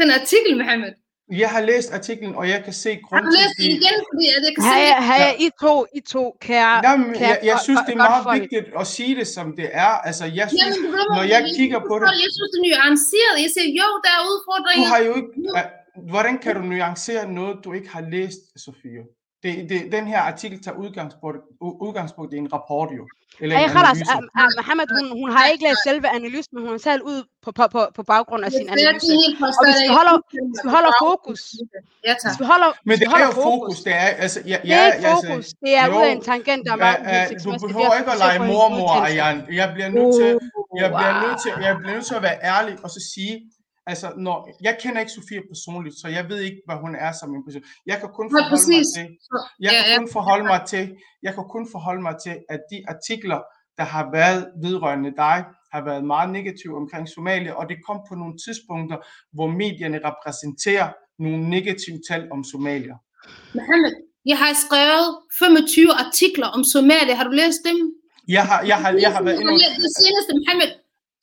den 0.00 0.08
artikel, 0.18 0.52
Mohammed? 0.60 0.92
Jeg 1.30 1.50
har 1.50 1.60
læst 1.70 1.88
artiklen, 1.98 2.32
og 2.40 2.44
jeg 2.48 2.60
kan 2.64 2.72
se 2.72 2.90
Har 2.94 3.00
grund 3.08 3.24
du 3.24 3.30
til, 3.30 3.40
læst 3.42 3.54
den 3.58 3.66
de- 3.66 3.76
igen? 3.80 3.96
Fordi 4.10 4.24
jeg 4.34 4.40
kan 4.56 4.64
Har 4.64 4.74
se, 4.74 4.80
jeg, 4.92 4.98
har 5.08 5.16
jeg 5.26 5.34
I 5.46 5.48
to, 5.64 5.74
I 5.98 6.00
to, 6.14 6.24
kære, 6.46 6.74
Jamen, 6.88 7.10
kære 7.14 7.28
jeg, 7.28 7.38
jeg 7.50 7.58
synes, 7.66 7.80
det 7.86 7.92
er 7.98 8.02
meget 8.10 8.22
folk. 8.28 8.40
vigtigt 8.40 8.66
at 8.80 8.86
sige 8.96 9.12
det, 9.20 9.26
som 9.36 9.46
det 9.58 9.68
er. 9.86 9.92
Altså, 10.08 10.24
jeg 10.40 10.46
synes, 10.48 10.76
Jamen, 10.76 10.92
du 10.92 11.14
når 11.16 11.24
jeg 11.34 11.40
kigger 11.58 11.80
på 11.90 11.94
det, 11.98 12.04
Jeg 12.24 12.30
synes, 12.36 12.50
det 12.54 12.58
er 12.60 12.64
nuanceret. 12.68 13.34
Jeg 13.44 13.50
siger, 13.54 13.68
jo, 13.80 13.88
der 14.04 14.10
er 14.16 14.20
du 14.24 14.28
udfordringer. 14.32 14.86
har 14.94 15.00
jo 15.08 15.12
ikke... 15.20 15.30
Hvordan 16.12 16.34
kan 16.44 16.52
du 16.58 16.62
nuancere 16.72 17.22
noget, 17.38 17.56
du 17.64 17.70
ikke 17.78 17.88
har 17.96 18.04
læst, 18.14 18.40
Sofie? 18.64 19.02
Det, 19.46 19.68
det, 19.70 19.92
den 19.92 20.06
her 20.12 20.20
artikel 20.30 20.62
tager 20.62 20.76
udgangspunkt, 20.84 21.38
udgangspunkt 21.86 22.30
i 22.34 22.36
en 22.36 22.52
rapport 22.52 22.88
jo. 22.98 23.04
Eller 23.40 23.56
uh, 23.56 23.70
uh, 24.40 24.50
Mohammed, 24.58 24.86
hun, 24.96 25.06
hun 25.20 25.30
har 25.36 25.44
ikke 25.52 25.64
læst 25.68 25.80
selve 25.88 26.06
analysen, 26.18 26.52
men 26.54 26.60
hun 26.66 26.72
har 26.76 26.82
talt 26.90 27.02
ud 27.12 27.18
på, 27.44 27.50
på, 27.58 27.64
på, 27.74 27.80
på 27.98 28.02
baggrund 28.12 28.42
af 28.46 28.50
sin 28.52 28.66
er 28.68 28.72
analyse. 28.72 29.06
Og 29.58 29.64
hvis 29.68 29.78
vi 29.86 29.90
holder, 29.98 30.16
hvis 30.50 30.60
vi 30.66 30.70
holder 30.76 30.92
fokus, 31.06 31.40
Ja, 32.06 32.12
tak. 32.12 32.30
hvis 32.30 32.40
vi 32.42 32.46
holder, 32.52 32.70
Men 32.88 32.94
det 33.00 33.06
er 33.16 33.24
jo 33.28 33.32
fokus, 33.50 33.76
det 33.86 33.94
er, 34.04 34.10
altså, 34.24 34.38
ja, 34.52 34.56
det 34.62 34.72
er 34.72 34.76
ja, 34.76 34.86
ikke 34.86 35.08
altså, 35.08 35.26
fokus, 35.28 35.46
det 35.64 35.72
er 35.80 35.86
jo, 35.86 35.92
ud 35.96 36.02
af 36.08 36.12
en 36.16 36.22
tangent, 36.30 36.62
der 36.66 36.72
er 36.76 36.80
meget 36.86 36.98
Ja, 36.98 37.02
ja, 37.02 37.14
du 37.14 37.16
uhensigtsmæssigt. 37.16 37.72
behøver 37.72 37.94
ikke 38.00 38.10
at 38.14 38.18
lege 38.24 38.40
mormor, 38.52 38.90
Ayan. 39.08 39.38
Jeg 39.60 39.68
bliver 39.74 39.90
nødt 39.98 40.12
til, 40.20 40.30
jeg 40.82 40.88
bliver 40.96 41.14
nødt 41.24 41.38
til, 41.44 41.52
jeg 41.66 41.72
bliver 41.78 41.92
nødt 41.94 42.06
til 42.10 42.16
at 42.20 42.24
være 42.28 42.38
ærlig 42.54 42.74
og 42.84 42.88
så 42.96 43.00
sige, 43.14 43.34
altså, 43.86 44.12
når, 44.16 44.36
jeg 44.62 44.78
kender 44.82 45.00
ikke 45.00 45.12
Sofia 45.12 45.40
personligt, 45.52 45.96
så 46.00 46.08
jeg 46.08 46.24
ved 46.30 46.40
ikke, 46.48 46.60
hvad 46.66 46.76
hun 46.84 46.94
er 47.06 47.12
som 47.20 47.34
en 47.34 47.44
person. 47.46 47.62
Jeg 47.86 47.96
kan 48.00 48.08
kun 48.18 48.26
Ja, 48.26 48.30
forholde 48.30 48.50
mig 48.50 48.58
præcis. 48.58 48.86
til, 48.96 49.06
jeg 49.64 49.72
ja, 49.72 49.82
kan 49.82 49.90
ja. 49.92 49.98
kun 49.98 50.08
forholde 50.16 50.46
mig 50.52 50.60
til, 50.72 50.84
jeg 51.22 51.32
kan 51.34 51.44
kun 51.54 51.64
forholde 51.74 52.02
mig 52.08 52.14
til, 52.24 52.34
at 52.54 52.60
de 52.72 52.78
artikler, 52.94 53.40
der 53.78 53.84
har 53.94 54.04
været 54.18 54.40
vedrørende 54.64 55.12
dig, 55.26 55.38
har 55.74 55.82
været 55.84 56.04
meget 56.04 56.28
negative 56.38 56.74
omkring 56.80 57.04
Somalia, 57.08 57.52
og 57.60 57.64
det 57.70 57.76
kom 57.86 57.98
på 58.08 58.14
nogle 58.14 58.34
tidspunkter, 58.44 58.98
hvor 59.36 59.48
medierne 59.62 59.98
repræsenterer 60.08 60.88
nogle 61.24 61.40
negative 61.56 61.98
tal 62.08 62.22
om 62.34 62.40
Somalia. 62.52 62.96
Mohammed, 63.58 63.92
jeg 64.30 64.38
har 64.42 64.52
skrevet 64.66 65.08
25 65.38 65.92
artikler 66.04 66.48
om 66.56 66.62
Somalia. 66.74 67.14
Har 67.20 67.26
du 67.30 67.34
læst 67.42 67.60
dem? 67.68 67.78
Jeg 68.36 68.44
har, 68.50 68.60
jeg 68.70 68.76
har, 68.82 68.90
jeg 69.04 69.12
har 69.16 69.22
været 69.26 69.40
inde 69.40 69.52
Det 69.86 69.92
seneste, 70.02 70.30
Mohammed, 70.38 70.70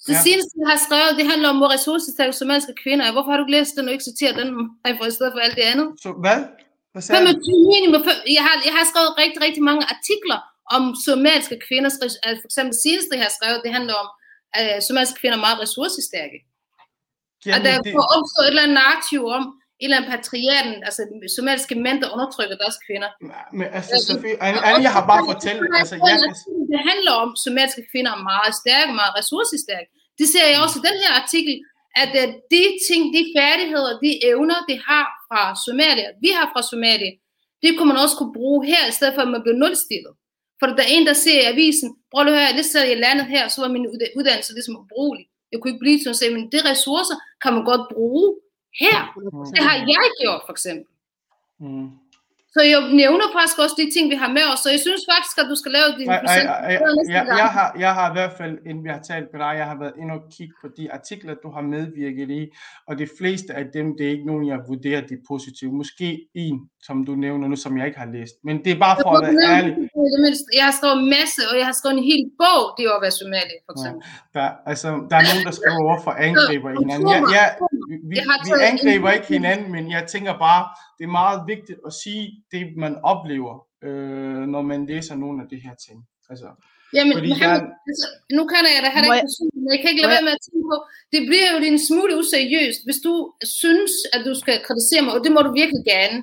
det 0.07 0.13
Ja. 0.17 0.21
seneste, 0.27 0.53
jeg 0.61 0.69
har 0.73 0.79
skrevet, 0.87 1.11
det 1.19 1.25
handler 1.31 1.47
om, 1.53 1.57
hvor 1.61 1.69
ressourcestærke 1.75 2.33
somaliske 2.41 2.73
kvinder 2.83 3.03
er. 3.07 3.11
Hvorfor 3.15 3.31
har 3.31 3.37
du 3.37 3.43
ikke 3.45 3.55
læst 3.57 3.73
den 3.77 3.87
og 3.87 3.93
ikke 3.95 4.07
citeret 4.11 4.35
den 4.41 4.49
for 4.99 5.05
i 5.11 5.15
stedet 5.17 5.31
for 5.35 5.41
alt 5.45 5.55
det 5.59 5.65
andet? 5.73 5.87
Så 6.05 6.09
hvad? 6.23 6.39
Hvad 6.93 7.01
sagde 7.01 7.21
du? 7.21 7.27
25 7.27 7.73
minimum. 7.73 8.01
Jeg 8.37 8.43
har, 8.47 8.55
jeg 8.67 8.73
har 8.77 8.85
skrevet 8.91 9.11
rigtig, 9.23 9.39
rigtig 9.47 9.63
mange 9.69 9.83
artikler 9.93 10.39
om 10.75 10.83
somaliske 11.07 11.57
kvinders, 11.67 11.95
altså 12.05 12.39
for 12.43 12.49
eksempel 12.51 12.71
det 12.75 12.83
seneste, 12.87 13.11
jeg 13.19 13.25
har 13.29 13.35
skrevet, 13.39 13.59
det 13.65 13.71
handler 13.77 13.95
om, 14.03 14.07
at 14.59 14.83
somaliske 14.87 15.17
kvinder 15.21 15.37
er 15.39 15.45
meget 15.47 15.59
ressourcestærke. 15.65 16.37
og 17.55 17.59
der 17.65 17.73
det, 17.85 17.91
får 17.95 18.05
opstået 18.17 18.45
et 18.45 18.49
eller 18.53 18.65
andet 18.65 18.77
narrativ 18.81 19.21
om, 19.37 19.43
eller 19.81 19.97
anden 19.97 20.11
patriarken, 20.15 20.75
altså 20.87 21.01
somaliske 21.37 21.75
mænd, 21.85 21.97
der 22.03 22.09
undertrykker 22.15 22.57
deres 22.63 22.77
kvinder. 22.85 23.09
men 23.57 23.67
altså, 23.77 23.95
Sofie, 24.07 24.35
Anne, 24.45 24.59
Anne, 24.67 24.81
jeg 24.87 24.93
har 24.97 25.05
bare 25.11 25.23
fortalt, 25.31 25.59
altså, 25.81 25.95
jeg, 26.09 26.17
Det 26.73 26.79
handler 26.89 27.13
om, 27.23 27.29
somaliske 27.45 27.83
kvinder 27.91 28.11
er 28.17 28.21
meget 28.31 28.53
stærke, 28.61 28.91
meget 29.01 29.13
ressourcestærke. 29.19 29.89
Det 30.19 30.27
ser 30.33 30.45
jeg 30.51 30.59
også 30.65 30.77
i 30.81 30.85
den 30.89 30.97
her 31.03 31.11
artikel, 31.21 31.55
at 32.03 32.11
øh, 32.21 32.27
de 32.53 32.63
ting, 32.87 33.01
de 33.15 33.21
færdigheder, 33.37 33.91
de 34.05 34.11
evner, 34.31 34.59
de 34.69 34.75
har 34.89 35.05
fra 35.27 35.41
Somalia, 35.65 36.09
vi 36.23 36.29
har 36.37 36.47
fra 36.53 36.61
Somalia, 36.71 37.11
det 37.63 37.69
kunne 37.73 37.89
man 37.91 38.01
også 38.03 38.15
kunne 38.17 38.35
bruge 38.39 38.59
her, 38.71 38.81
i 38.91 38.95
stedet 38.97 39.13
for 39.15 39.21
at 39.25 39.31
man 39.35 39.43
bliver 39.43 39.59
nulstillet. 39.63 40.13
For 40.59 40.65
der 40.67 40.83
er 40.85 40.93
en, 40.97 41.05
der 41.09 41.17
ser 41.25 41.37
i 41.41 41.49
avisen, 41.53 41.89
prøv 42.11 42.21
at 42.27 42.33
høre, 42.37 42.55
lige 42.57 42.71
så 42.73 42.79
jeg 42.91 42.97
landet 43.07 43.25
her, 43.35 43.43
så 43.47 43.57
var 43.61 43.69
min 43.75 43.85
udda- 43.93 44.13
uddannelse 44.17 44.53
ligesom 44.53 44.75
ubrugelig. 44.81 45.25
Jeg 45.51 45.57
kunne 45.59 45.71
ikke 45.71 45.83
blive 45.85 46.13
sige, 46.19 46.33
men 46.35 46.43
de 46.53 46.59
ressourcer 46.71 47.17
kan 47.43 47.53
man 47.53 47.65
godt 47.71 47.85
bruge 47.93 48.27
her. 48.79 49.01
Det 49.55 49.61
har 49.67 49.75
jeg 49.87 50.11
gjort, 50.21 50.41
for 50.45 50.51
eksempel. 50.51 50.85
mm. 51.59 51.89
Så 52.55 52.61
jeg 52.73 52.81
nævner 53.01 53.27
faktisk 53.37 53.57
også 53.63 53.75
de 53.81 53.87
ting, 53.95 54.05
vi 54.13 54.17
har 54.23 54.31
med 54.37 54.45
os. 54.51 54.59
Så 54.63 54.69
jeg 54.75 54.81
synes 54.87 55.03
faktisk, 55.13 55.35
at 55.41 55.47
du 55.51 55.55
skal 55.61 55.71
lave 55.77 55.89
din 55.99 56.07
procent. 56.21 56.47
jeg, 57.15 57.23
jeg, 57.41 57.49
har, 57.57 57.67
jeg 57.85 57.91
har 57.97 58.07
i 58.11 58.13
hvert 58.17 58.33
fald, 58.39 58.55
inden 58.69 58.83
vi 58.87 58.89
har 58.95 59.01
talt 59.11 59.27
med 59.33 59.39
dig, 59.45 59.51
jeg 59.61 59.67
har 59.71 59.77
været 59.83 59.95
inde 60.01 60.11
og 60.17 60.21
kigge 60.35 60.53
på 60.61 60.67
de 60.77 60.83
artikler, 60.97 61.33
du 61.43 61.49
har 61.55 61.63
medvirket 61.75 62.29
i, 62.39 62.41
og 62.87 62.93
de 63.01 63.07
fleste 63.17 63.51
af 63.59 63.65
dem, 63.77 63.85
det 63.97 64.03
er 64.07 64.11
ikke 64.15 64.27
nogen, 64.31 64.43
jeg 64.51 64.59
vurderer, 64.71 65.01
de 65.09 65.13
er 65.19 65.23
positive. 65.31 65.71
Måske 65.81 66.07
en, 66.45 66.57
som 66.87 66.95
du 67.07 67.13
nævner 67.25 67.45
nu, 67.47 67.55
som 67.65 67.71
jeg 67.77 67.85
ikke 67.89 67.99
har 68.05 68.11
læst. 68.17 68.35
Men 68.47 68.55
det 68.63 68.71
er 68.75 68.79
bare 68.87 68.97
for 69.03 69.11
at 69.17 69.21
være 69.25 69.37
ærlig. 69.57 69.73
Jeg 70.59 70.65
har 70.69 70.75
skrevet 70.79 70.97
en 71.03 71.09
masse, 71.17 71.41
og 71.51 71.55
jeg 71.59 71.65
har 71.69 71.75
skrevet 71.79 71.97
en 72.01 72.05
hel 72.11 72.23
bog, 72.41 72.63
det 72.75 72.81
er 72.85 72.91
at 72.99 73.03
være 73.05 73.15
somalier, 73.21 73.61
for 73.67 73.73
eksempel. 73.75 74.01
Der, 74.35 74.45
altså, 74.71 74.87
der 75.09 75.15
er 75.21 75.25
nogen, 75.29 75.43
der 75.49 75.53
skriver, 75.59 75.81
hvorfor 75.89 76.11
angriber 76.27 76.69
I 76.73 76.75
hinanden. 76.83 77.07
Jeg, 77.15 77.21
jeg, 77.37 77.47
vi, 78.11 78.17
vi 78.47 78.51
angriber 78.71 79.09
ikke 79.17 79.27
hinanden, 79.37 79.67
men 79.75 79.83
jeg 79.95 80.03
tænker 80.13 80.33
bare, 80.47 80.63
det 80.97 81.03
er 81.09 81.13
meget 81.23 81.39
vigtigt 81.53 81.79
at 81.87 81.93
sige 82.03 82.42
det, 82.53 82.63
man 82.85 82.93
oplever, 83.13 83.53
øh, 83.87 84.43
når 84.53 84.61
man 84.71 84.79
læser 84.91 85.15
nogle 85.23 85.37
af 85.43 85.47
de 85.53 85.57
her 85.65 85.75
ting. 85.85 85.97
Altså, 86.31 86.47
Jamen, 86.97 87.13
Fordi 87.17 87.29
Mohammed, 87.33 87.61
der- 87.61 87.73
altså, 87.89 88.07
nu 88.37 88.43
kan 88.51 88.59
jeg 88.75 88.81
da 88.85 88.89
have 88.95 89.05
Må 89.05 89.11
det 89.13 89.17
jeg- 89.19 89.27
personligt, 89.29 89.61
men 89.63 89.69
jeg 89.73 89.79
kan 89.81 89.89
ikke 89.91 90.01
lade 90.03 90.15
være 90.17 90.27
med 90.29 90.35
at 90.37 90.43
tænke 90.47 90.63
på, 90.71 90.77
det 91.13 91.21
bliver 91.29 91.47
jo 91.53 91.57
en 91.71 91.79
smule 91.89 92.13
useriøst, 92.21 92.79
hvis 92.87 92.99
du 93.07 93.13
synes, 93.61 93.93
at 94.15 94.21
du 94.27 94.33
skal 94.41 94.55
kritisere 94.67 95.01
mig, 95.05 95.11
og 95.17 95.21
det 95.25 95.31
må 95.35 95.39
du 95.47 95.51
virkelig 95.61 95.83
gerne. 95.93 96.17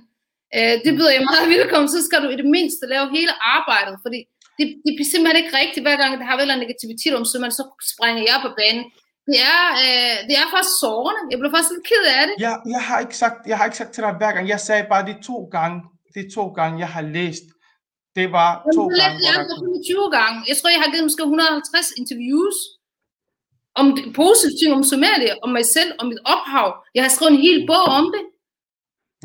Øh, 0.56 0.74
det 0.84 0.90
byder 0.96 1.12
jeg 1.16 1.22
meget 1.32 1.46
velkommen, 1.56 1.88
så 1.94 1.98
skal 2.06 2.18
du 2.24 2.28
i 2.34 2.36
det 2.42 2.48
mindste 2.56 2.84
lave 2.92 3.06
hele 3.18 3.32
arbejdet, 3.56 3.94
fordi 4.04 4.20
det, 4.58 4.66
det 4.84 4.90
er 5.04 5.08
simpelthen 5.12 5.38
ikke 5.42 5.54
rigtigt, 5.62 5.82
hver 5.86 5.96
gang 6.02 6.10
der 6.20 6.26
har 6.30 6.36
været 6.38 6.52
en 6.56 6.62
negativitet 6.64 7.12
om, 7.18 7.24
så 7.30 7.36
man 7.44 7.52
så 7.58 7.64
springer 7.92 8.22
jeg 8.30 8.38
på 8.46 8.50
banen. 8.60 8.84
Det 9.30 9.38
er, 9.54 9.64
øh, 9.86 10.16
det 10.28 10.34
er 10.42 10.46
faktisk 10.54 10.74
sårende. 10.84 11.20
Jeg 11.32 11.38
blev 11.40 11.50
faktisk 11.54 11.72
lidt 11.74 11.86
ked 11.92 12.04
af 12.18 12.22
det. 12.28 12.34
jeg, 12.46 12.54
jeg, 12.74 12.82
har 12.88 12.98
ikke 13.04 13.16
sagt, 13.22 13.36
jeg 13.50 13.56
har 13.58 13.64
ikke 13.68 13.80
sagt 13.80 13.92
til 13.94 14.02
dig 14.06 14.12
hver 14.20 14.32
gang, 14.36 14.44
jeg 14.54 14.60
sagde 14.68 14.84
bare 14.92 15.02
de 15.10 15.14
to 15.30 15.36
gange, 15.56 15.76
de 16.14 16.22
to 16.36 16.44
gange, 16.58 16.78
jeg 16.84 16.90
har 16.96 17.04
læst, 17.16 17.46
det 18.16 18.26
var 18.38 18.50
Jeg 18.66 18.72
to 18.78 18.82
har 18.82 18.96
gange, 19.00 19.18
det 19.18 19.48
der 19.50 19.58
25 19.58 20.10
gange. 20.18 20.38
Jeg 20.48 20.56
tror, 20.56 20.68
jeg 20.74 20.80
har 20.84 20.90
givet 20.92 21.04
måske 21.08 21.22
150 21.22 21.90
interviews 22.00 22.56
om 23.80 23.86
positive 24.22 24.56
ting 24.60 24.70
om 24.78 24.84
Somalia, 24.92 25.32
om 25.44 25.50
mig 25.58 25.66
selv, 25.76 25.90
om 26.00 26.06
mit 26.10 26.22
ophav. 26.34 26.68
Jeg 26.94 27.02
har 27.06 27.10
skrevet 27.14 27.32
en 27.34 27.42
hel 27.48 27.58
bog 27.70 27.84
om 28.00 28.06
det. 28.14 28.22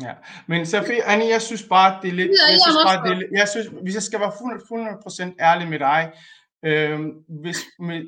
Ja, 0.06 0.14
men 0.50 0.66
Sofie, 0.66 1.04
Annie, 1.04 1.28
jeg 1.28 1.42
synes 1.42 1.64
bare, 1.74 1.90
det 2.02 2.08
er 2.08 2.16
lidt, 2.20 2.30
jeg 2.30 2.52
jeg 2.52 2.60
synes 2.66 2.78
bare, 2.88 2.98
det 3.04 3.12
er, 3.16 3.22
jeg 3.40 3.48
synes, 3.48 3.66
hvis 3.82 3.94
jeg 3.94 4.02
skal 4.02 4.20
være 4.20 4.32
100%, 4.32 5.32
100% 5.32 5.48
ærlig 5.48 5.68
med 5.68 5.78
dig, 5.78 6.12
øh, 6.64 7.00
hvis 7.42 7.58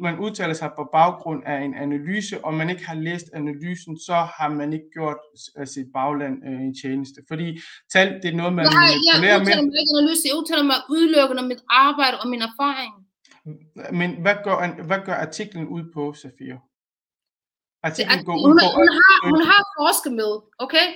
man- 0.00 0.18
udtaler 0.18 0.54
sig 0.54 0.70
på 0.76 0.88
baggrund 0.92 1.42
af 1.46 1.58
en 1.66 1.74
analyse, 1.74 2.44
og 2.44 2.54
man 2.54 2.70
ikke 2.70 2.86
har 2.86 2.94
læst 2.94 3.26
analysen, 3.34 3.98
så 4.00 4.14
har 4.14 4.48
man 4.48 4.72
ikke 4.72 4.88
gjort 4.92 5.16
øh, 5.58 5.66
sit 5.66 5.86
bagland 5.94 6.36
øh, 6.48 6.60
en 6.60 6.74
tjeneste. 6.82 7.20
Fordi 7.28 7.58
tal, 7.92 8.08
det 8.22 8.28
er 8.32 8.36
noget, 8.36 8.52
man 8.52 8.66
har, 8.66 8.86
jeg 8.86 8.96
udtaler 9.20 9.38
mig 9.44 9.80
ikke 9.80 9.92
analyse, 9.98 10.22
jeg 10.30 10.36
udtaler 10.40 10.62
mig 10.72 10.78
udelukkende 10.90 11.40
om 11.42 11.48
mit 11.52 11.62
arbejde 11.68 12.16
og 12.22 12.28
min 12.28 12.42
erfaring. 12.50 12.92
Men 14.00 14.10
hvad 14.24 14.36
gør, 14.44 14.82
hvad 14.88 15.00
gør 15.06 15.14
artiklen 15.26 15.66
ud 15.76 15.84
på, 15.94 16.02
Safia? 16.12 16.58
Det 17.84 17.88
er, 17.88 17.88
Artiklen 17.88 18.24
går 18.28 18.36
ud 18.44 18.50
hun, 18.50 18.58
på... 18.62 18.66
hun, 18.80 18.88
har, 18.98 19.16
hun 19.32 19.40
har 19.50 19.60
forsket 19.80 20.12
med, 20.20 20.32
okay? 20.64 20.86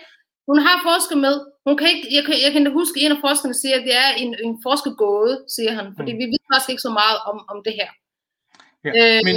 Hun 0.48 0.58
har 0.66 0.76
forsket 0.90 1.18
med. 1.26 1.34
Hun 1.66 1.74
kan 1.78 1.88
ikke, 1.94 2.04
jeg, 2.16 2.22
kan, 2.26 2.34
jeg 2.44 2.50
kan 2.52 2.62
da 2.64 2.70
huske, 2.80 2.94
at 2.98 3.02
en 3.04 3.12
af 3.16 3.20
forskerne 3.26 3.54
siger, 3.62 3.76
at 3.78 3.84
det 3.88 3.94
er 4.04 4.10
en, 4.22 4.30
en 4.46 4.54
forskergåde, 4.66 5.34
siger 5.56 5.72
han. 5.78 5.86
Fordi 5.98 6.12
Mm. 6.12 6.18
vi 6.20 6.24
ved 6.32 6.40
faktisk 6.52 6.70
ikke 6.72 6.86
så 6.88 6.92
meget 7.00 7.18
om, 7.30 7.36
om 7.52 7.58
det 7.66 7.74
her. 7.80 7.90
Ja, 8.84 8.90
Øh, 8.98 9.20
men, 9.26 9.34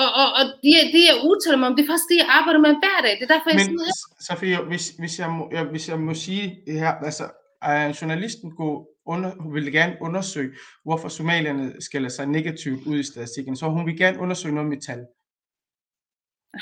og, 0.00 0.06
og, 0.20 0.26
og 0.38 0.44
det, 0.62 0.72
det, 0.94 1.02
jeg 1.10 1.16
udtaler 1.28 1.58
mig 1.58 1.68
om, 1.70 1.74
det 1.76 1.82
er 1.84 1.90
faktisk 1.92 2.08
det, 2.12 2.18
jeg 2.22 2.28
arbejder 2.38 2.60
med 2.66 2.72
hver 2.82 2.98
dag. 3.06 3.12
Det 3.18 3.24
er 3.28 3.32
derfor, 3.34 3.48
jeg 3.50 3.58
men 3.60 3.66
sidder 3.70 3.84
her. 3.90 4.24
Safia, 4.28 4.58
hvis, 4.70 4.84
hvis, 5.00 5.14
jeg 5.22 5.30
må, 5.36 5.42
ja, 5.56 5.62
hvis 5.72 5.84
jeg 5.88 5.98
må 6.08 6.12
sige 6.26 6.44
det 6.66 6.74
her, 6.82 6.92
altså, 7.08 7.24
uh, 7.68 7.88
journalisten 8.00 8.48
gå 8.62 8.68
under, 9.06 9.30
vil 9.52 9.72
gerne 9.72 9.96
undersøge, 10.00 10.50
hvorfor 10.84 11.08
somalierne 11.08 11.64
skiller 11.86 12.08
sig 12.08 12.26
negativt 12.26 12.86
ud 12.86 12.98
i 12.98 13.02
statistikken, 13.02 13.56
så 13.56 13.66
hun 13.66 13.86
vil 13.86 13.96
gerne 13.98 14.18
undersøge 14.18 14.54
noget 14.54 14.68
med 14.70 14.80
tal. 14.88 15.00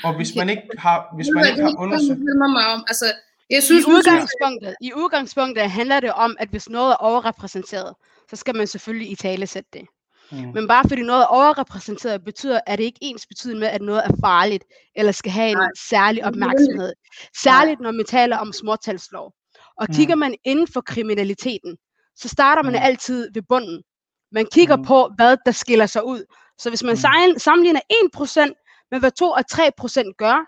Og 0.03 0.15
hvis 0.15 0.35
man 0.35 0.49
ikke 0.49 0.63
har, 0.77 0.97
hvis 1.15 1.27
man 1.35 1.47
ikke 1.49 1.61
har 1.61 1.75
undersøgt, 1.83 2.19
mig 2.55 2.65
om. 2.73 2.83
Altså, 2.87 3.05
jeg 3.49 3.57
I 3.57 3.61
synes, 3.61 3.83
synes, 3.83 3.97
udgangspunktet, 3.97 4.75
I 4.81 4.93
udgangspunktet 4.93 5.71
handler 5.71 5.99
det 5.99 6.13
om, 6.13 6.35
at 6.39 6.49
hvis 6.49 6.69
noget 6.69 6.91
er 6.91 6.95
overrepræsenteret, 6.95 7.95
så 8.29 8.35
skal 8.35 8.55
man 8.55 8.67
selvfølgelig 8.67 9.11
i 9.11 9.15
tale 9.15 9.47
sætte 9.47 9.69
det. 9.73 9.85
mm, 10.31 10.37
Men 10.53 10.67
bare 10.67 10.83
fordi 10.87 11.01
noget 11.01 11.21
er 11.21 11.25
overrepræsenteret, 11.25 12.23
betyder, 12.23 12.59
at 12.67 12.77
det 12.77 12.85
ikke 12.85 12.99
ens 13.01 13.27
betydende 13.27 13.59
med, 13.59 13.67
at 13.67 13.81
noget 13.81 14.01
er 14.05 14.11
farligt, 14.21 14.63
eller 14.95 15.11
skal 15.11 15.31
have 15.31 15.49
en 15.51 15.57
Nej. 15.57 15.67
særlig 15.89 16.25
opmærksomhed. 16.25 16.93
Særligt 17.37 17.79
når 17.81 17.91
man 17.91 18.05
taler 18.05 18.37
om 18.37 18.53
småtalslov. 18.53 19.33
Og 19.77 19.85
Mm. 19.89 19.95
kigger 19.95 20.15
man 20.15 20.35
inden 20.45 20.67
for 20.73 20.81
kriminaliteten, 20.81 21.77
så 22.15 22.27
starter 22.29 22.63
man 22.63 22.73
Mm. 22.73 22.79
altid 22.81 23.29
ved 23.33 23.41
bunden. 23.49 23.83
Man 24.31 24.45
kigger 24.53 24.75
Mm. 24.75 24.83
på, 24.85 25.09
hvad 25.15 25.37
der 25.45 25.51
skiller 25.51 25.85
sig 25.85 26.05
ud. 26.05 26.23
Så 26.57 26.69
hvis 26.69 26.83
man 26.83 26.91
mm. 26.93 27.39
sammenligner 27.39 27.81
1% 27.89 28.53
med, 28.91 28.99
hvad 28.99 29.11
2 29.11 29.29
og 29.29 29.43
3% 29.51 30.13
gør, 30.17 30.45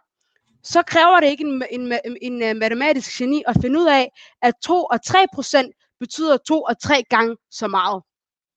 så 0.63 0.83
kræver 0.83 1.19
det 1.19 1.27
ikke 1.27 1.43
en, 1.43 1.63
en, 1.71 1.93
en, 2.05 2.17
en 2.21 2.43
øh, 2.43 2.55
matematisk 2.55 3.17
geni 3.17 3.43
at 3.47 3.55
finde 3.61 3.79
ud 3.79 3.87
af, 3.87 4.11
at 4.41 4.53
2 4.63 4.83
og 4.83 4.99
3% 5.07 5.95
betyder 5.99 6.37
2 6.37 6.61
og 6.61 6.79
3 6.81 7.03
gange 7.09 7.37
så 7.51 7.67
meget. 7.67 8.03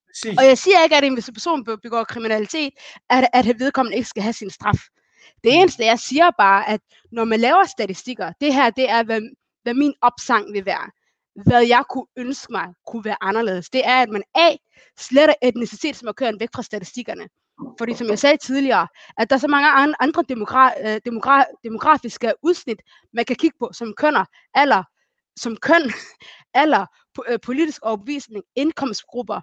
præcis. 0.07 0.39
Og 0.39 0.45
jeg 0.45 0.57
siger 0.57 0.83
ikke, 0.83 0.95
at 0.95 1.03
en 1.03 1.13
hvis 1.13 1.27
en 1.27 1.33
person 1.33 1.63
be- 1.63 1.77
begår 1.77 2.03
kriminalitet, 2.03 2.73
at, 3.09 3.27
at 3.33 3.59
vedkommende 3.59 3.97
ikke 3.97 4.09
skal 4.09 4.23
have 4.23 4.33
sin 4.33 4.49
straf. 4.49 4.79
Det 5.43 5.51
Mm. 5.53 5.59
eneste, 5.59 5.85
jeg 5.85 5.99
siger 5.99 6.31
bare, 6.37 6.69
at 6.69 6.81
når 7.11 7.23
man 7.23 7.39
laver 7.39 7.63
statistikker, 7.65 8.31
det 8.41 8.53
her, 8.53 8.69
det 8.69 8.89
er, 8.89 9.03
hvad, 9.03 9.21
hvad 9.63 9.73
min 9.73 9.93
opsang 10.01 10.53
vil 10.53 10.65
være. 10.65 10.91
Hvad 11.45 11.67
jeg 11.67 11.83
kunne 11.89 12.05
ønske 12.17 12.51
mig 12.51 12.65
kunne 12.87 13.05
være 13.05 13.17
anderledes. 13.21 13.69
Det 13.69 13.81
er, 13.85 14.01
at 14.01 14.09
man 14.09 14.23
A, 14.35 14.55
sletter 14.99 15.33
etnicitetsmarkøren 15.41 16.39
væk 16.39 16.49
fra 16.55 16.63
statistikkerne. 16.63 17.27
Fordi 17.77 17.93
som 17.93 18.07
jeg 18.07 18.19
sagde 18.19 18.37
tidligere, 18.37 18.87
at 19.17 19.29
der 19.29 19.35
er 19.35 19.39
så 19.39 19.47
mange 19.47 19.69
an- 19.69 19.95
andre 19.99 20.23
demogra- 20.31 20.87
øh, 20.87 21.01
demogra- 21.09 21.59
demografiske 21.63 22.33
udsnit, 22.43 22.81
man 23.13 23.25
kan 23.25 23.35
kigge 23.35 23.57
på, 23.59 23.69
som 23.73 23.93
kønner, 23.97 24.25
alder, 24.53 24.83
som 25.39 25.57
køn, 25.57 25.91
alder, 26.63 26.85
øh, 27.29 27.39
politisk 27.43 27.81
overbevisning, 27.83 28.43
indkomstgrupper, 28.55 29.41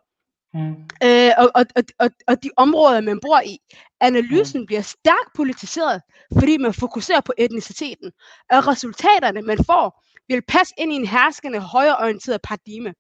Mm. 0.55 0.75
øh, 1.05 1.31
og, 1.39 1.51
og, 1.55 1.65
og, 1.77 1.83
og, 1.99 2.11
og 2.27 2.43
de 2.43 2.51
områder, 2.57 3.01
man 3.01 3.21
bor 3.23 3.41
i. 3.41 3.59
Analysen 4.01 4.61
mm. 4.61 4.67
bliver 4.67 4.83
stærkt 4.83 5.31
politiseret, 5.35 6.03
fordi 6.39 6.57
man 6.57 6.75
fokuserer 6.75 7.21
på 7.21 7.33
etniciteten, 7.39 8.13
og 8.51 8.67
resultaterne, 8.67 9.43
man 9.43 9.59
får, 9.67 10.05
vil 10.29 10.43
passe 10.49 10.75
ind 10.79 10.93
i 10.93 10.97
en 10.97 11.07
herskende, 11.07 11.61
højreorienteret 11.61 12.41
paradigme. 12.43 12.95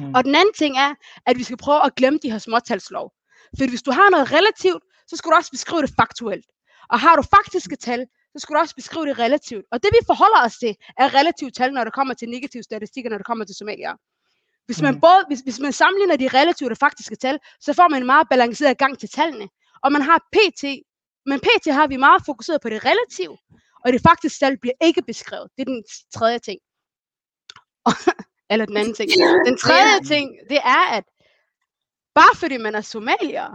Mm. 0.00 0.14
Og 0.14 0.24
den 0.24 0.34
anden 0.34 0.54
ting 0.58 0.78
er, 0.78 0.94
at 1.26 1.38
vi 1.38 1.42
skal 1.42 1.56
prøve 1.56 1.84
at 1.86 1.94
glemme 1.94 2.18
de 2.22 2.30
her 2.30 2.38
småtalslov. 2.38 3.12
For 3.58 3.68
hvis 3.68 3.82
du 3.82 3.90
har 3.90 4.10
noget 4.10 4.32
relativt, 4.32 4.82
så 5.08 5.16
skal 5.16 5.30
du 5.30 5.36
også 5.36 5.50
beskrive 5.50 5.82
det 5.82 5.92
faktuelt. 6.00 6.46
Og 6.92 7.00
har 7.00 7.16
du 7.16 7.22
faktiske 7.36 7.76
tal, 7.76 8.06
så 8.32 8.38
skal 8.42 8.54
du 8.54 8.60
også 8.60 8.74
beskrive 8.74 9.06
det 9.06 9.18
relativt. 9.18 9.64
Og 9.72 9.82
det 9.82 9.90
vi 9.92 9.98
forholder 10.06 10.40
os 10.44 10.56
til, 10.58 10.72
er 10.98 11.14
relativt 11.14 11.54
tal, 11.56 11.72
når 11.72 11.84
det 11.84 11.92
kommer 11.92 12.14
til 12.14 12.28
negative 12.28 12.62
statistikker, 12.62 13.10
når 13.10 13.18
det 13.18 13.26
kommer 13.26 13.44
til 13.44 13.54
somalier. 13.54 13.94
Hvis 14.66 14.82
man, 14.82 14.94
Mm. 14.94 15.00
både, 15.00 15.24
hvis, 15.28 15.40
hvis 15.40 15.58
man 15.60 15.72
sammenligner 15.72 16.16
de 16.16 16.28
relative 16.40 16.70
og 16.70 16.76
faktiske 16.76 17.16
tal, 17.16 17.38
så 17.60 17.72
får 17.72 17.88
man 17.88 18.02
en 18.02 18.06
meget 18.06 18.26
balanceret 18.30 18.78
gang 18.78 18.98
til 18.98 19.08
tallene. 19.08 19.48
Og 19.84 19.92
man 19.92 20.02
har 20.02 20.18
PT, 20.34 20.64
men 21.26 21.40
PT 21.40 21.66
har 21.78 21.86
vi 21.86 21.96
meget 21.96 22.22
fokuseret 22.26 22.60
på 22.62 22.68
det 22.68 22.80
relative, 22.84 23.36
og 23.84 23.92
det 23.92 24.00
faktiske 24.08 24.38
tal 24.38 24.58
bliver 24.62 24.74
ikke 24.82 25.02
beskrevet. 25.06 25.48
Det 25.56 25.60
er 25.62 25.70
den 25.74 25.84
tredje 26.14 26.38
ting. 26.38 26.58
Eller 28.50 28.66
den 28.66 28.76
anden 28.76 28.94
ting. 28.94 29.10
Den 29.46 29.56
tredje 29.58 30.00
ting, 30.12 30.26
det 30.50 30.58
er, 30.58 30.84
at 30.98 31.04
bare 32.20 32.34
fordi 32.36 32.56
man 32.56 32.74
er 32.74 32.80
somalier, 32.80 33.48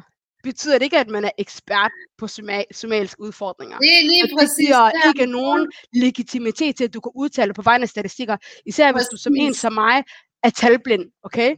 betyder 0.43 0.77
det 0.77 0.85
ikke, 0.85 0.97
at 0.97 1.09
man 1.09 1.25
er 1.25 1.31
ekspert 1.37 1.91
på 2.17 2.25
soma- 2.25 2.71
somaliske 2.81 3.21
udfordringer. 3.21 3.77
Det 3.77 3.87
er 3.99 4.01
lige 4.11 4.23
Og 4.23 4.29
det 4.29 4.37
præcis 4.39 4.67
giver 4.67 5.07
ikke 5.09 5.25
nogen 5.25 5.71
legitimitet 5.93 6.75
til, 6.75 6.83
at 6.83 6.93
du 6.93 6.99
kan 7.01 7.11
udtale 7.15 7.53
på 7.53 7.61
vegne 7.61 7.81
af 7.81 7.89
statistikker, 7.89 8.37
især 8.65 8.91
hvis 8.93 9.05
du 9.11 9.17
som 9.17 9.33
en 9.35 9.47
Præcis. 9.49 9.61
som 9.61 9.73
mig 9.73 10.03
er 10.43 10.49
talblind, 10.49 11.05
okay? 11.23 11.55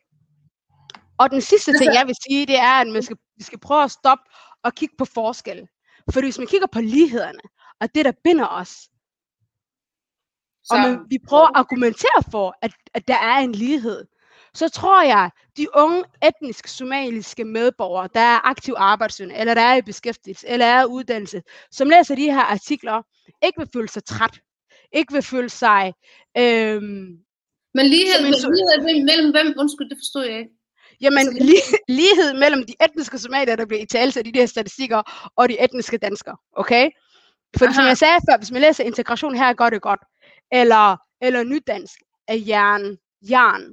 Og 1.17 1.29
den 1.31 1.41
sidste 1.41 1.71
ting, 1.71 1.81
Altså- 1.89 1.99
jeg 1.99 2.07
vil 2.07 2.15
sige, 2.27 2.45
det 2.45 2.57
er, 2.59 2.73
at 2.81 2.87
man 2.87 3.03
skal, 3.03 3.17
vi 3.37 3.43
skal 3.43 3.59
prøve 3.59 3.83
at 3.83 3.91
stoppe 3.91 4.23
og 4.63 4.73
kigge 4.75 4.95
på 4.97 5.05
forskel. 5.05 5.67
For 6.13 6.21
hvis 6.21 6.37
man 6.37 6.47
kigger 6.47 6.67
på 6.67 6.81
lighederne, 6.81 7.39
og 7.81 7.95
det, 7.95 8.05
der 8.05 8.11
binder 8.23 8.47
os, 8.47 8.73
og 10.69 10.77
man, 10.79 10.99
vi 11.09 11.17
prøver 11.27 11.43
at 11.47 11.51
argumentere 11.55 12.23
for, 12.31 12.55
at, 12.61 12.71
at 12.93 13.07
der 13.07 13.15
er 13.17 13.37
en 13.37 13.51
lighed, 13.51 14.05
så 14.55 14.69
tror 14.69 15.03
jeg, 15.03 15.29
de 15.57 15.67
unge 15.75 16.03
etniske 16.23 16.69
somaliske 16.71 17.43
medborgere, 17.43 18.09
der 18.13 18.19
er 18.19 18.47
aktiv 18.47 18.73
arbejdssøgende, 18.77 19.35
eller 19.35 19.53
der 19.53 19.61
er 19.61 19.75
i 19.75 19.81
beskæftigelse, 19.81 20.47
eller 20.47 20.65
er 20.65 20.83
i 20.83 20.85
uddannelse, 20.85 21.41
som 21.71 21.89
læser 21.89 22.15
de 22.15 22.31
her 22.31 22.41
artikler, 22.41 23.01
ikke 23.45 23.59
vil 23.59 23.69
føle 23.73 23.89
sig 23.89 24.03
træt, 24.05 24.39
ikke 24.93 25.13
vil 25.13 25.21
føle 25.21 25.49
sig 25.49 25.93
øhm, 26.37 27.17
Men 27.73 27.85
lighed, 27.85 28.19
en 28.19 28.25
lighed 28.25 29.03
mellem- 29.03 29.31
hvem? 29.31 29.53
Undskyld, 29.57 29.89
det 29.89 29.97
forstod 29.99 30.25
jeg 30.25 30.37
ikke. 30.39 30.51
Jamen, 31.01 31.27
li- 31.27 31.77
lighed 31.87 32.33
mellem 32.39 32.65
de 32.65 32.73
etniske 32.85 33.17
somalier, 33.17 33.55
der 33.55 33.65
bliver 33.65 33.81
i 33.81 33.85
tale 33.85 34.13
af 34.17 34.23
de 34.23 34.31
der 34.31 34.45
statistikker, 34.45 35.31
og 35.35 35.49
de 35.49 35.63
etniske 35.63 35.97
danskere, 35.97 36.37
okay? 36.55 36.89
For 37.57 37.73
som 37.73 37.85
jeg 37.85 37.97
sagde 37.97 38.19
før, 38.29 38.37
hvis 38.37 38.51
man 38.51 38.61
læser 38.61 38.83
integration 38.83 39.35
her, 39.35 39.53
gør 39.53 39.69
det 39.69 39.81
godt. 39.81 39.99
Eller, 40.51 40.97
eller 41.21 41.43
nydansk 41.43 41.99
af 42.27 42.43
Jern, 42.47 42.97
Jern, 43.21 43.63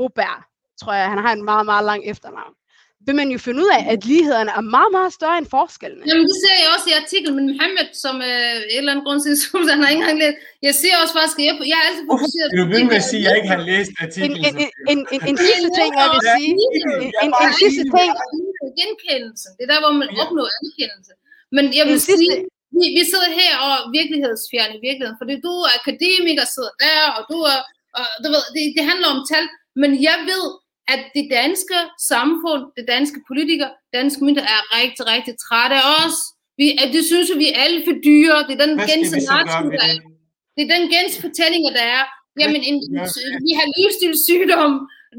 Robert, 0.00 0.42
tror 0.80 0.92
jeg, 0.98 1.06
han 1.14 1.20
har 1.24 1.32
en 1.38 1.44
meget, 1.50 1.66
meget 1.72 1.84
lang 1.90 2.00
efternavn. 2.12 2.54
Vil 3.06 3.16
man 3.20 3.28
jo 3.34 3.38
finde 3.46 3.60
ud 3.64 3.70
af, 3.78 3.82
at 3.94 4.00
lighederne 4.10 4.50
er 4.58 4.64
meget, 4.76 4.90
meget 4.98 5.12
større 5.18 5.38
end 5.40 5.48
forskellene. 5.58 6.02
Jamen, 6.08 6.24
det 6.30 6.36
ser 6.44 6.56
jeg 6.62 6.68
også 6.74 6.86
i 6.92 6.94
artiklen 7.02 7.32
med 7.38 7.44
Mohammed, 7.50 7.88
som 8.04 8.14
øh, 8.30 8.54
et 8.72 8.78
eller 8.80 8.92
andet 8.92 9.04
grund 9.06 9.20
til, 9.26 9.34
som 9.42 9.60
han 9.72 9.78
har 9.82 9.88
ikke 9.92 10.02
engang 10.02 10.18
læst. 10.24 10.36
Jeg 10.68 10.74
ser 10.82 10.94
også 11.02 11.12
faktisk, 11.18 11.36
at 11.40 11.44
jeg, 11.48 11.54
jeg 11.72 11.76
er 11.82 11.86
altid 11.88 12.04
fokuseret 12.12 12.48
er 12.50 12.56
du 12.60 12.64
ved 12.74 12.82
med 12.90 12.96
at 13.02 13.06
sige, 13.10 13.22
at 13.22 13.26
jeg 13.26 13.34
ikke 13.38 13.50
har 13.54 13.62
læst 13.72 13.90
En, 13.92 14.00
artiklen? 14.06 14.40
en, 14.48 14.54
en, 14.62 14.68
en, 14.92 14.98
en, 15.14 15.20
en 15.30 15.36
sidste 15.48 15.68
ting, 15.78 15.90
jeg 16.02 16.08
vil 16.14 16.22
sige, 16.36 16.52
en, 16.78 16.88
en, 17.24 17.30
en 17.44 17.52
sidste 17.62 17.82
ting, 17.96 18.10
Genkendelsen. 18.80 19.50
Det 19.56 19.62
er 19.66 19.70
der, 19.74 19.80
hvor 19.84 19.94
man 20.02 20.08
opnår 20.22 20.48
anerkendelse. 20.58 21.12
Men 21.56 21.64
jeg 21.78 21.84
vil 21.90 22.00
sige, 22.08 22.30
vi, 22.78 22.84
vi 22.98 23.02
sidder 23.10 23.30
her 23.40 23.52
og 23.64 23.70
er 23.78 23.82
virkelighedsfjerne 23.98 24.74
i 24.78 24.82
virkeligheden, 24.88 25.18
fordi 25.22 25.34
du 25.46 25.52
er 25.66 25.72
akademiker, 25.80 26.44
sidder 26.54 26.74
der, 26.84 27.00
og 27.16 27.22
du 27.32 27.38
er, 27.52 27.58
og 27.98 28.04
du 28.22 28.28
ved, 28.34 28.44
det, 28.54 28.62
det 28.76 28.84
handler 28.90 29.08
om 29.14 29.20
tal, 29.32 29.44
men 29.80 29.90
jeg 30.08 30.18
ved, 30.30 30.46
at 30.94 31.02
det 31.16 31.24
danske 31.38 31.78
samfund, 32.12 32.62
det 32.78 32.84
danske 32.94 33.18
politikere, 33.30 33.72
danske 33.98 34.20
myndigheder 34.24 34.54
er 34.58 34.64
rigtig, 34.78 35.04
rigtig 35.14 35.34
trætte 35.46 35.76
af 35.82 35.86
os. 36.02 36.16
Vi, 36.60 36.66
at 36.82 36.88
de 36.94 37.00
synes, 37.10 37.28
vi 37.42 37.46
er 37.52 37.56
alle 37.64 37.80
for 37.86 37.96
dyre. 38.08 38.38
Det 38.46 38.52
er 38.56 38.62
den 38.66 38.74
narrativ, 38.76 39.64
ved 39.70 39.78
der 39.80 39.88
er. 39.90 39.96
det? 39.96 40.02
Det 40.56 40.62
er 40.64 40.70
den 40.76 40.84
gens 40.94 41.12
fortælling, 41.24 41.62
der 41.78 41.86
er. 41.96 42.02
Jamen, 42.40 42.62
en, 42.68 42.76
vi 43.46 43.52
har 43.58 43.66
livsstilssygdom. 43.78 44.72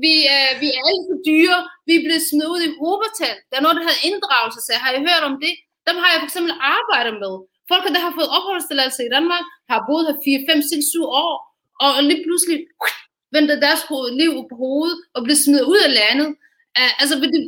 Vi, 0.05 0.13
øh, 0.35 0.51
vi 0.61 0.67
er 0.75 0.81
alle 0.87 1.03
for 1.09 1.17
dyre. 1.29 1.59
Vi 1.87 1.93
er 1.97 2.03
blevet 2.05 2.23
smidt 2.29 2.51
ud 2.53 2.61
i 2.67 2.69
hovedtal. 2.81 3.35
Der 3.49 3.55
er 3.57 3.63
noget, 3.63 3.77
der 3.77 3.85
hedder 3.85 4.05
inddragelse. 4.09 4.59
Så 4.67 4.71
har 4.83 4.89
I 4.97 4.99
hørt 5.09 5.23
om 5.29 5.35
det? 5.43 5.53
Dem 5.87 5.95
har 6.01 6.09
jeg 6.11 6.19
for 6.21 6.29
eksempel 6.29 6.53
arbejdet 6.75 7.15
med. 7.23 7.33
Folk, 7.71 7.83
der 7.95 8.01
har 8.05 8.13
fået 8.17 8.33
opholdstilladelse 8.37 9.01
i 9.05 9.13
Danmark, 9.15 9.45
har 9.71 9.79
boet 9.87 10.03
her 10.07 10.17
4, 10.25 10.47
5, 10.49 10.61
6, 10.61 10.85
7 10.95 11.03
år, 11.25 11.33
og 11.83 11.91
lige 12.09 12.21
pludselig 12.25 12.57
vendte 13.35 13.53
deres 13.65 13.81
liv 14.21 14.31
på 14.51 14.55
hovedet 14.63 14.97
og 15.15 15.19
blev 15.25 15.35
smidt 15.45 15.65
ud 15.73 15.79
af 15.87 15.91
landet. 16.01 16.29
Uh, 16.81 16.91
altså, 17.01 17.13
de, 17.35 17.39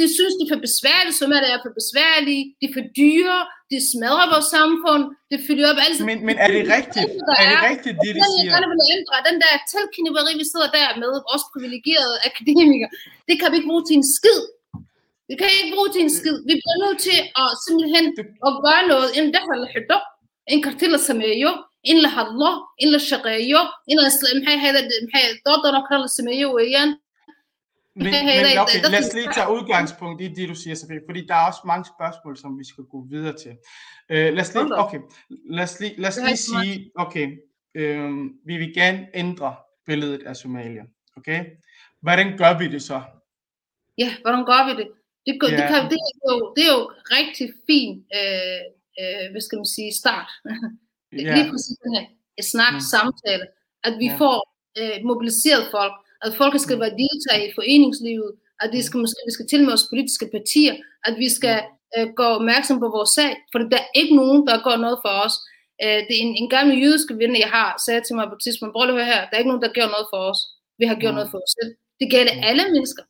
de 0.00 0.06
synes, 0.16 0.32
de 0.38 0.42
er 0.46 0.50
for 0.52 0.60
besværlige, 0.68 1.16
som 1.20 1.28
er 1.36 1.40
det 1.44 1.50
er 1.56 1.60
for 1.66 1.72
besværlige, 1.80 2.42
de 2.60 2.64
er 2.68 2.72
for 2.76 2.84
dyre, 3.00 3.38
de 3.72 3.76
smadrer 3.92 4.26
vores 4.34 4.48
samfund, 4.58 5.02
det 5.32 5.38
fylder 5.46 5.66
op 5.72 5.80
alt. 5.86 5.98
Men, 6.10 6.18
men 6.28 6.34
er 6.44 6.48
det 6.56 6.62
rigtigt? 6.76 7.08
Der 7.28 7.34
Er 7.42 7.46
det 7.50 7.58
er- 7.60 7.66
rigtigt, 7.72 7.94
det 8.02 8.04
de 8.04 8.08
Den, 8.16 8.22
jeg 8.22 8.28
siger? 8.34 8.50
gerne 8.54 8.68
vil 8.72 8.80
ændre, 8.96 9.14
den 9.28 9.36
der 9.42 9.52
talkniveri, 9.72 10.32
vi 10.42 10.46
sidder 10.52 10.68
der 10.78 10.88
med, 11.02 11.12
os 11.34 11.44
privilegerede 11.52 12.16
akademikere, 12.28 12.90
det 13.28 13.34
kan 13.40 13.48
vi 13.50 13.56
ikke 13.58 13.70
bruge 13.72 13.84
til 13.88 13.96
en 14.00 14.06
skid. 14.16 14.40
Det 15.28 15.34
kan 15.38 15.46
vi 15.52 15.56
ikke 15.62 15.74
bruge 15.76 15.90
til 15.94 16.02
en 16.06 16.12
skid. 16.20 16.36
Vi 16.50 16.54
bliver 16.60 16.78
nødt 16.84 16.98
til 17.08 17.18
at 17.42 17.48
simpelthen 17.66 18.04
at 18.48 18.52
gøre 18.66 18.82
noget, 18.92 19.08
inden 19.16 19.30
det 19.34 19.40
har 19.48 19.56
lahido, 19.64 19.98
en 20.54 20.60
kartella 20.66 20.98
sameeyo, 21.08 21.52
in 21.84 22.02
la 22.02 22.08
hadlo, 22.08 22.50
in 22.78 22.90
la 22.92 22.98
shaqeeyo, 22.98 23.62
in 23.86 23.96
la 23.98 24.06
isla, 24.06 24.28
maxay 24.38 24.56
ahayd, 24.58 24.76
maxay 25.04 25.40
doodana 25.46 25.80
kale 25.88 26.00
la 26.02 26.08
sameeyo 26.08 26.52
weeyaan. 26.56 26.98
Lad 27.96 29.04
os 29.04 29.14
lige 29.14 29.28
tage 29.32 29.50
udgangspunkt 29.52 30.20
i 30.22 30.28
det, 30.28 30.48
du 30.48 30.54
siger, 30.54 30.74
Sofie, 30.74 31.00
fordi 31.08 31.26
der 31.26 31.34
er 31.34 31.46
også 31.46 31.60
mange 31.66 31.84
spørgsmål, 31.84 32.36
som 32.36 32.58
vi 32.58 32.64
skal 32.64 32.84
gå 32.84 33.06
videre 33.10 33.36
til. 33.36 33.50
Uh, 34.10 34.16
lad 34.36 34.40
os 34.40 34.52
Hold 34.52 34.68
lige, 34.68 34.78
okay, 34.78 34.98
lad 35.50 35.64
os 35.64 35.80
lige, 35.80 35.94
lad 36.00 36.08
os 36.08 36.18
er 36.18 36.26
lige 36.26 36.36
sige, 36.36 36.90
okay, 36.94 37.26
øhm, 37.74 38.32
vi 38.46 38.56
vil 38.56 38.74
gerne 38.74 39.08
ændre 39.14 39.56
billedet 39.86 40.22
af 40.22 40.36
Somalia, 40.36 40.82
okay? 41.16 41.44
Hvordan 42.00 42.38
gør 42.38 42.58
vi 42.58 42.68
det 42.68 42.82
så? 42.82 43.02
Ja, 43.98 44.14
hvordan 44.20 44.44
gør 44.44 44.66
vi 44.66 44.82
det? 44.82 44.88
Det, 45.26 45.38
det, 45.40 45.68
kan, 45.70 45.80
det, 45.92 45.98
er, 46.08 46.32
jo, 46.32 46.54
det 46.56 46.64
er 46.64 46.72
jo 46.78 46.92
rigtig 47.18 47.52
fin, 47.66 48.04
øh, 48.18 48.62
øh, 49.00 49.30
hvad 49.30 49.40
skal 49.40 49.56
man 49.56 49.66
sige, 49.66 49.92
start. 49.92 50.30
Det 51.12 51.20
er 51.28 51.34
lige 51.38 51.50
præcis 51.52 51.76
den 51.84 51.92
her 51.96 52.04
snak, 52.52 52.74
Mm. 52.74 52.80
samtale, 52.94 53.44
at 53.86 53.94
vi 54.02 54.06
Ja. 54.10 54.16
får 54.22 54.36
øh, 54.80 54.96
mobiliseret 55.10 55.64
folk, 55.76 55.94
at 56.26 56.32
folk 56.40 56.54
skal 56.66 56.78
være 56.82 56.94
deltage 57.02 57.42
i 57.48 57.52
foreningslivet, 57.58 58.30
at 58.62 58.68
de 58.74 58.80
skal, 58.86 58.98
måske, 59.04 59.18
vi 59.28 59.32
skal 59.36 59.48
til 59.48 59.60
med 59.64 59.72
os 59.76 59.86
politiske 59.92 60.26
partier, 60.36 60.74
at 61.08 61.14
vi 61.22 61.28
skal 61.38 61.56
øh, 61.96 62.06
gå 62.18 62.26
opmærksom 62.38 62.76
på 62.84 62.88
vores 62.96 63.10
sag, 63.18 63.30
for 63.52 63.58
der 63.58 63.80
er 63.84 63.88
ikke 64.00 64.14
nogen, 64.20 64.40
der 64.48 64.64
gør 64.68 64.76
noget 64.84 64.98
for 65.04 65.12
os. 65.26 65.34
Øh, 65.84 65.98
det 66.06 66.14
er 66.18 66.22
en, 66.26 66.34
en 66.42 66.48
gammel 66.54 66.74
jødiske 66.84 67.14
ven, 67.20 67.32
jeg 67.44 67.50
har, 67.58 67.68
sagde 67.86 68.00
til 68.04 68.14
mig 68.18 68.26
på 68.28 68.34
et 68.38 68.42
tidspunkt, 68.46 68.72
prøv 68.74 68.84
at 68.98 69.06
her, 69.12 69.20
der 69.28 69.32
er 69.34 69.40
ikke 69.42 69.52
nogen, 69.52 69.64
der 69.66 69.76
gør 69.78 69.88
noget 69.94 70.06
for 70.12 70.20
os. 70.30 70.40
Vi 70.80 70.84
har 70.90 70.96
gjort 71.02 71.14
Mm. 71.14 71.18
noget 71.18 71.30
for 71.32 71.38
os 71.44 71.52
selv. 71.58 71.70
Det 72.00 72.06
gælder 72.14 72.34
alle 72.50 72.64
mennesker, 72.74 73.02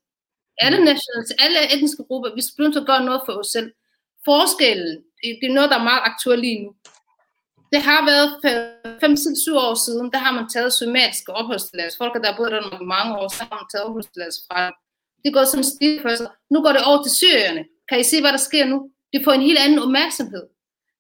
alle 0.65 0.79
nationaliteter, 0.91 1.41
alle 1.45 1.59
etniske 1.75 2.03
grupper. 2.09 2.29
Vi 2.39 2.43
skal 2.45 2.55
begynde 2.57 2.81
at 2.83 2.87
gøre 2.91 3.05
noget 3.09 3.23
for 3.27 3.35
os 3.43 3.51
selv. 3.57 3.69
Forskellen, 4.31 4.93
det, 5.21 5.29
det 5.41 5.47
er 5.51 5.57
noget, 5.59 5.71
der 5.73 5.79
er 5.81 5.89
meget 5.91 6.03
aktuelt 6.11 6.43
lige 6.47 6.61
nu. 6.65 6.71
Det 7.73 7.81
har 7.89 8.01
været 8.11 8.29
5-7 9.05 9.67
år 9.67 9.75
siden, 9.87 10.07
der 10.15 10.19
har 10.25 10.33
man 10.39 10.47
taget 10.55 10.73
somatiske 10.73 11.33
opholdstilladelse. 11.41 11.99
Folk, 12.03 12.13
der 12.15 12.31
har 12.31 12.37
boet 12.37 12.53
der 12.53 12.83
mange 12.97 13.11
år, 13.21 13.29
så 13.37 13.43
har 13.49 13.57
man 13.61 13.69
taget 13.73 13.85
opholdstilladelse 13.89 14.43
fra. 14.49 14.61
Det 15.25 15.31
går 15.35 15.45
sådan 15.45 15.71
stil 15.75 15.95
for 16.03 16.15
sig. 16.21 16.31
Nu 16.55 16.59
går 16.65 16.73
det 16.77 16.83
over 16.89 17.01
til 17.03 17.13
syrierne. 17.21 17.63
Kan 17.89 18.01
I 18.01 18.05
se, 18.13 18.17
hvad 18.21 18.33
der 18.37 18.43
sker 18.49 18.65
nu? 18.73 18.79
Det 19.13 19.21
får 19.25 19.33
en 19.33 19.49
helt 19.49 19.61
anden 19.65 19.79
opmærksomhed. 19.87 20.45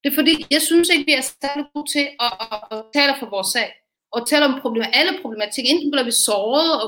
Det 0.02 0.08
er 0.10 0.16
fordi, 0.20 0.34
jeg 0.54 0.62
synes 0.68 0.88
ikke, 0.88 1.06
vi 1.10 1.14
er 1.20 1.24
særlig 1.42 1.64
gode 1.74 1.88
til 1.94 2.06
at, 2.26 2.32
at, 2.52 2.60
at 2.74 2.80
tale 2.96 3.14
for 3.20 3.28
vores 3.34 3.50
sag. 3.56 3.68
Og 4.14 4.20
tale 4.30 4.44
om 4.48 4.60
problemer, 4.64 4.88
alle 5.00 5.12
problematikker. 5.22 5.70
Enten 5.72 5.90
bliver 5.90 6.08
vi 6.10 6.14
såret, 6.26 6.70
og 6.82 6.86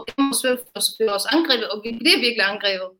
os 0.78 0.88
føler 0.96 1.14
os 1.18 1.26
angrebet, 1.36 1.66
og 1.72 1.76
vi 1.84 1.90
bliver 2.00 2.18
virkelig 2.26 2.46
angrebet. 2.52 2.90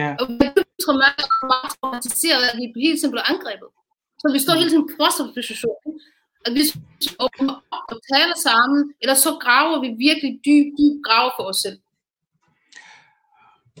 Ja, 0.00 0.08
Og 0.20 0.24
vi 0.28 0.44
er 0.48 0.52
traumatiseret, 0.84 2.44
at 2.50 2.56
vi 2.58 2.64
hele 2.86 2.98
tiden 2.98 3.12
bliver 3.14 3.30
angrebet. 3.32 3.68
Så 4.22 4.26
vi 4.34 4.38
står 4.44 4.54
hele 4.60 4.70
tiden 4.70 4.86
på 4.98 5.04
situation. 5.36 5.80
At 6.46 6.52
vi 6.56 6.62
åbner 7.24 7.54
op 7.76 7.86
og 7.94 7.98
taler 8.12 8.36
sammen, 8.48 8.80
eller 9.02 9.14
så 9.24 9.30
graver 9.44 9.76
vi 9.84 9.88
virkelig 10.08 10.30
dyb, 10.46 10.66
dyb 10.78 10.94
grave 11.06 11.30
for 11.36 11.44
os 11.52 11.58
selv. 11.64 11.78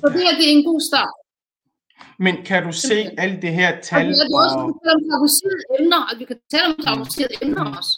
Så 0.00 0.06
det 0.14 0.20
her, 0.26 0.32
det 0.38 0.44
er 0.48 0.52
en 0.58 0.64
god 0.70 0.80
start. 0.90 1.14
men 2.24 2.34
kan 2.48 2.60
du 2.66 2.72
se 2.90 2.98
alt 3.24 3.38
det 3.44 3.52
her 3.60 3.70
Og 3.76 3.82
tal? 3.88 4.06
det 4.08 4.14
er 4.18 4.38
også, 4.44 4.58
at 4.60 4.66
vi 4.68 4.74
kan 4.80 4.88
tale 4.88 5.14
om 5.16 5.76
emner, 5.80 6.02
at 6.12 6.16
vi 6.20 6.24
kan 6.30 6.38
tale 6.52 6.66
om 6.70 6.76
tabuiserede 6.86 7.34
emner 7.44 7.64
også. 7.78 7.92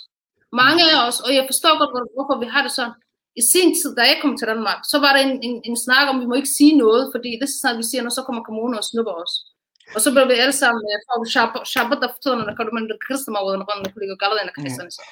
Mange 0.63 0.81
af 0.93 0.97
os, 1.09 1.19
og 1.27 1.31
jeg 1.39 1.45
forstår 1.51 1.73
godt, 1.81 1.93
hvor- 1.95 2.11
hvorfor 2.17 2.37
vi 2.43 2.47
har 2.55 2.63
det 2.67 2.73
sådan. 2.79 2.97
I 3.41 3.43
sin 3.53 3.69
tid, 3.79 3.91
da 3.99 4.03
jeg 4.11 4.19
kom 4.23 4.33
til 4.37 4.47
Danmark, 4.53 4.81
så 4.93 4.97
var 5.05 5.11
der 5.17 5.21
en, 5.29 5.35
en, 5.49 5.57
en 5.69 5.77
snak 5.87 6.05
om, 6.11 6.17
at 6.17 6.23
vi 6.23 6.29
må 6.31 6.35
ikke 6.41 6.57
sige 6.59 6.75
noget, 6.85 7.03
fordi 7.15 7.29
det 7.39 7.45
er 7.47 7.53
så 7.53 7.59
snart 7.61 7.77
vi 7.83 7.87
siger 7.91 8.03
noget, 8.03 8.19
så 8.19 8.23
kommer 8.27 8.43
kommunen 8.49 8.75
og 8.81 8.85
snupper 8.91 9.15
os. 9.25 9.35
Og 9.95 10.01
så 10.05 10.09
blev 10.15 10.25
vi 10.33 10.37
alle 10.45 10.57
sammen, 10.63 10.83
øh, 10.93 10.99
for 11.07 11.15
vi 11.23 11.29
shabbat 11.73 11.99
der 12.03 12.15
fortæller, 12.17 12.39
når 12.39 12.47
der 12.49 12.77
man 12.79 12.85
kristne 13.07 13.33
mig 13.35 13.43
ud, 13.47 13.53
når 13.61 13.67
man 13.83 13.91
kunne 13.93 14.03
ligge 14.05 14.23
galler 14.25 14.43
af 14.51 14.57
kristne. 14.59 14.91
så. 14.97 15.03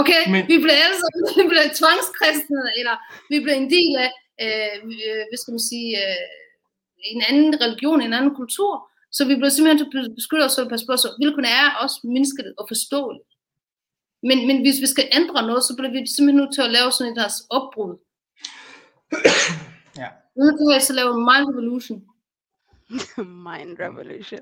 Okay, 0.00 0.22
vi 0.52 0.56
sammen, 1.02 1.20
vi 1.40 1.44
blev 1.52 1.62
tvangskristne, 1.80 2.62
eller 2.78 2.94
vi 3.32 3.36
blev 3.44 3.54
en 3.62 3.70
del 3.76 3.92
af, 4.04 4.10
øh, 4.44 4.76
øh, 5.06 5.22
hvad 5.28 5.38
skal 5.40 5.54
man 5.56 5.64
sige, 5.72 5.88
øh, 6.02 6.24
en 7.12 7.22
anden 7.28 7.50
religion, 7.64 8.00
en 8.00 8.16
anden 8.18 8.34
kultur. 8.40 8.72
Så 9.16 9.22
vi 9.30 9.34
blev 9.40 9.50
simpelthen 9.50 9.78
til 9.78 10.08
at 10.10 10.14
beskytte 10.20 10.44
os 10.44 10.58
og 10.58 10.70
passe 10.72 10.86
på 10.86 10.92
os. 10.92 11.06
Hvilken 11.20 11.44
er 11.58 11.66
også 11.82 11.98
menneskeligt 12.14 12.54
og 12.60 12.64
forståeligt. 12.72 13.30
Men, 14.28 14.38
men 14.48 14.56
hvis 14.64 14.78
vi 14.84 14.88
skal 14.94 15.06
ændre 15.18 15.46
noget, 15.50 15.62
så 15.64 15.72
bliver 15.76 15.92
vi 15.92 15.98
simpelthen 16.06 16.40
nødt 16.40 16.54
til 16.54 16.62
at 16.66 16.74
lave 16.76 16.92
sådan 16.92 17.12
et 17.12 17.18
deres 17.22 17.38
opbrud. 17.56 17.92
Ja. 20.02 20.08
Vi 20.34 20.40
nødt 20.44 20.58
til 20.58 20.76
at 20.76 20.82
så 20.82 20.92
lave 20.92 21.10
en 21.16 21.24
mind 21.30 21.46
revolution. 21.50 22.02
Mind 23.48 23.78
revolution. 23.80 24.40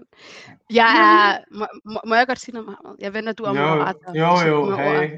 Jeg 0.70 0.90
er, 0.98 1.38
må, 1.84 2.00
må, 2.06 2.14
jeg 2.14 2.26
godt 2.26 2.40
sige 2.40 2.54
noget, 2.54 2.66
Mohammed? 2.66 2.96
Jeg 2.98 3.14
venter, 3.14 3.32
du 3.32 3.44
er 3.44 3.48
Jo, 3.48 3.54
moderator. 3.54 4.14
jo, 4.16 4.50
jo, 4.50 4.64
med 4.64 5.08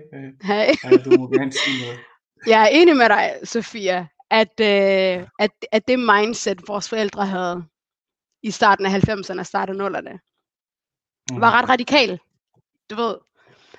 hey, 0.43 1.05
du 1.05 1.11
må 1.18 1.28
gerne 1.28 1.53
sige 1.53 1.85
noget. 1.85 1.99
Jeg 2.47 2.62
er 2.62 2.66
enig 2.66 2.97
med 2.97 3.09
dig, 3.09 3.35
Sofia, 3.45 4.07
at, 4.30 4.61
øh, 4.61 5.26
at, 5.39 5.51
at 5.72 5.89
det 5.89 5.99
mindset, 5.99 6.68
vores 6.68 6.89
forældre 6.89 7.26
havde 7.26 7.64
i 8.43 8.51
starten 8.51 8.87
af 8.87 8.91
90'erne 9.09 9.39
og 9.39 9.47
starten 9.47 9.80
af 9.80 9.89
0'erne, 10.01 10.18
Mm. 11.30 11.41
var 11.41 11.51
ret 11.51 11.68
radikal. 11.68 12.20
Du 12.91 12.95
ved. 12.97 13.16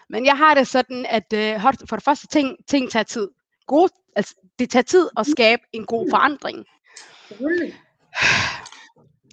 Men 0.10 0.26
jeg 0.26 0.38
har 0.38 0.54
det 0.54 0.68
sådan, 0.68 1.06
at 1.10 1.34
øh, 1.34 1.62
for 1.90 1.96
det 1.96 2.04
første, 2.06 2.28
ting, 2.28 2.58
ting 2.68 2.92
tager 2.92 3.04
tid. 3.04 3.30
God, 3.68 3.90
altså, 4.16 4.36
det 4.60 4.70
tager 4.70 4.84
tid 4.84 5.10
at 5.18 5.28
skabe 5.28 5.62
en 5.74 5.86
god 5.86 6.08
forandring. 6.10 6.66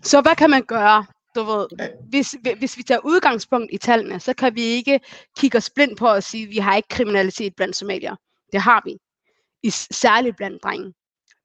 Så 0.02 0.20
hvad 0.20 0.36
kan 0.36 0.50
man 0.50 0.62
gøre? 0.62 1.06
Du 1.34 1.42
ved, 1.42 1.66
hvis, 2.10 2.36
hvis 2.58 2.78
vi 2.78 2.82
tager 2.82 3.00
udgangspunkt 3.04 3.68
i 3.72 3.78
tallene, 3.78 4.20
så 4.20 4.34
kan 4.34 4.54
vi 4.54 4.62
ikke 4.62 5.00
kigge 5.38 5.58
os 5.58 5.70
blind 5.70 5.96
på 5.96 6.06
og 6.06 6.22
sige, 6.22 6.44
at 6.44 6.50
vi 6.50 6.56
har 6.58 6.76
ikke 6.76 6.88
kriminalitet 6.88 7.56
blandt 7.56 7.76
somalier. 7.76 8.16
Det 8.52 8.60
har 8.60 8.82
vi. 8.84 8.96
I, 9.62 9.70
særligt 9.70 10.36
blandt 10.36 10.62
drenge. 10.62 10.92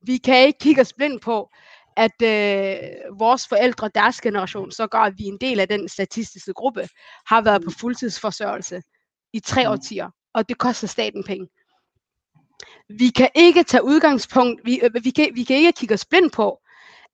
Vi 0.01 0.17
kan 0.17 0.47
ikke 0.47 0.59
kigge 0.59 0.81
os 0.81 0.93
blind 0.93 1.19
på, 1.19 1.49
at 1.97 2.21
øh, 2.21 2.77
vores 3.19 3.47
forældre, 3.47 3.89
deres 3.95 4.21
generation, 4.21 4.71
så 4.71 4.87
gør 4.87 5.09
vi 5.17 5.23
en 5.23 5.37
del 5.41 5.59
af 5.59 5.67
den 5.67 5.89
statistiske 5.89 6.53
gruppe, 6.53 6.89
har 7.27 7.41
været 7.41 7.63
på 7.63 7.71
fuldtidsforsørgelse 7.79 8.81
i 9.33 9.39
tre 9.39 9.63
Mm. 9.63 9.71
årtier, 9.71 10.09
og 10.33 10.49
det 10.49 10.57
koster 10.57 10.87
staten 10.87 11.23
penge. 11.23 11.47
Vi 12.89 13.09
kan 13.09 13.29
ikke 13.35 13.63
tage 13.63 13.83
udgangspunkt, 13.83 14.61
vi, 14.65 14.79
øh, 14.83 15.03
vi, 15.03 15.09
kan, 15.09 15.29
vi 15.33 15.43
kan 15.43 15.55
ikke 15.55 15.71
kigge 15.71 15.93
os 15.93 16.05
blind 16.05 16.31
på, 16.31 16.61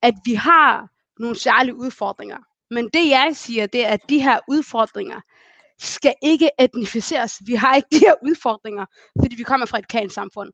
at 0.01 0.13
vi 0.25 0.33
har 0.33 0.92
nogle 1.19 1.39
særlige 1.39 1.75
udfordringer. 1.75 2.37
Men 2.71 2.89
det 2.93 3.09
jeg 3.09 3.31
siger, 3.33 3.65
det 3.65 3.85
er, 3.85 3.89
at 3.89 4.09
de 4.09 4.21
her 4.21 4.39
udfordringer 4.47 5.21
skal 5.79 6.13
ikke 6.21 6.49
etnificeres. 6.59 7.33
Vi 7.45 7.53
har 7.53 7.75
ikke 7.75 7.87
de 7.91 7.99
her 7.99 8.13
udfordringer, 8.23 8.85
fordi 9.21 9.35
vi 9.35 9.43
kommer 9.43 9.65
fra 9.65 9.79
et 9.79 9.87
kan-samfund. 9.87 10.51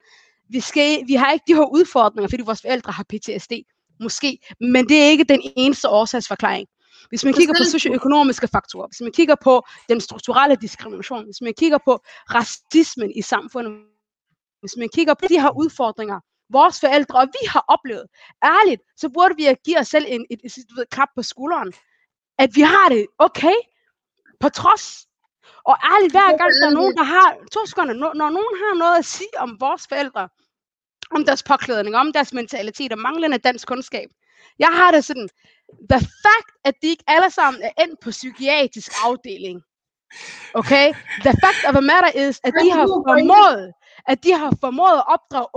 Vi, 0.49 0.59
skal, 0.59 1.07
vi 1.07 1.13
har 1.13 1.31
ikke 1.31 1.43
de 1.47 1.55
her 1.55 1.73
udfordringer, 1.73 2.29
fordi 2.29 2.43
vores 2.43 2.61
forældre 2.61 2.91
har 2.91 3.03
PTSD. 3.03 3.51
Måske. 3.99 4.39
Men 4.59 4.89
det 4.89 4.97
er 5.01 5.09
ikke 5.09 5.23
den 5.23 5.41
eneste 5.55 5.89
årsagsforklaring. 5.89 6.67
Hvis 7.09 7.25
man 7.25 7.33
kigger 7.33 7.53
på 7.53 7.63
socioøkonomiske 7.63 8.47
faktorer, 8.47 8.87
hvis 8.87 9.01
man 9.01 9.11
kigger 9.11 9.35
på 9.43 9.63
den 9.89 10.01
strukturelle 10.01 10.55
diskrimination, 10.55 11.25
hvis 11.25 11.41
man 11.41 11.53
kigger 11.57 11.77
på 11.85 11.99
racismen 12.35 13.11
i 13.15 13.21
samfundet, 13.21 13.73
hvis 14.59 14.77
man 14.77 14.89
kigger 14.95 15.13
på 15.13 15.25
de 15.29 15.41
her 15.41 15.57
udfordringer, 15.57 16.19
vores 16.51 16.79
forældre 16.79 17.19
og 17.19 17.27
vi 17.27 17.47
har 17.47 17.65
oplevet, 17.67 18.05
ærligt, 18.43 18.81
så 18.97 19.09
burde 19.09 19.35
vi 19.35 19.45
at 19.45 19.57
give 19.65 19.79
os 19.79 19.87
selv 19.87 20.05
en, 20.07 20.25
et, 20.29 20.39
et, 20.43 20.51
ved, 20.75 20.85
klap 20.85 21.09
på 21.15 21.23
skulderen, 21.23 21.73
at 22.37 22.49
vi 22.55 22.61
har 22.61 22.89
det 22.89 23.05
okay, 23.17 23.57
på 24.39 24.49
trods. 24.49 25.05
Og 25.65 25.75
ærligt, 25.93 26.13
hver 26.13 26.37
gang 26.37 26.51
der 26.61 26.67
er 26.67 26.73
nogen, 26.79 26.97
der 26.97 27.03
har, 27.03 27.37
to 27.51 27.65
sekunder, 27.65 27.93
når, 27.93 28.13
når 28.13 28.29
nogen 28.29 28.55
har 28.63 28.77
noget 28.77 28.97
at 28.97 29.05
sige 29.05 29.35
om 29.37 29.57
vores 29.59 29.87
forældre, 29.87 30.29
om 31.15 31.25
deres 31.25 31.43
påklædning, 31.43 31.95
om 31.95 32.13
deres 32.13 32.33
mentalitet 32.33 32.91
og 32.91 32.99
manglende 32.99 33.37
dansk 33.37 33.67
kundskab, 33.67 34.09
jeg 34.59 34.67
har 34.67 34.91
det 34.91 35.05
sådan, 35.05 35.29
the 35.91 35.99
fact, 35.99 36.49
at 36.63 36.73
de 36.81 36.87
ikke 36.87 37.03
alle 37.07 37.31
sammen 37.31 37.61
er 37.63 37.83
endt 37.83 37.99
på 37.99 38.09
psykiatrisk 38.09 38.91
afdeling, 39.05 39.63
okay, 40.53 40.93
the 41.25 41.33
fact 41.43 41.61
of 41.67 41.73
the 41.73 41.81
matter 41.81 42.11
is, 42.27 42.41
at 42.43 42.53
de 42.61 42.71
har 42.71 42.87
formået, 42.87 43.73
at 44.07 44.23
de 44.23 44.31
har 44.33 44.53
formået 44.61 44.97
at 44.97 45.07
opdrage 45.07 45.47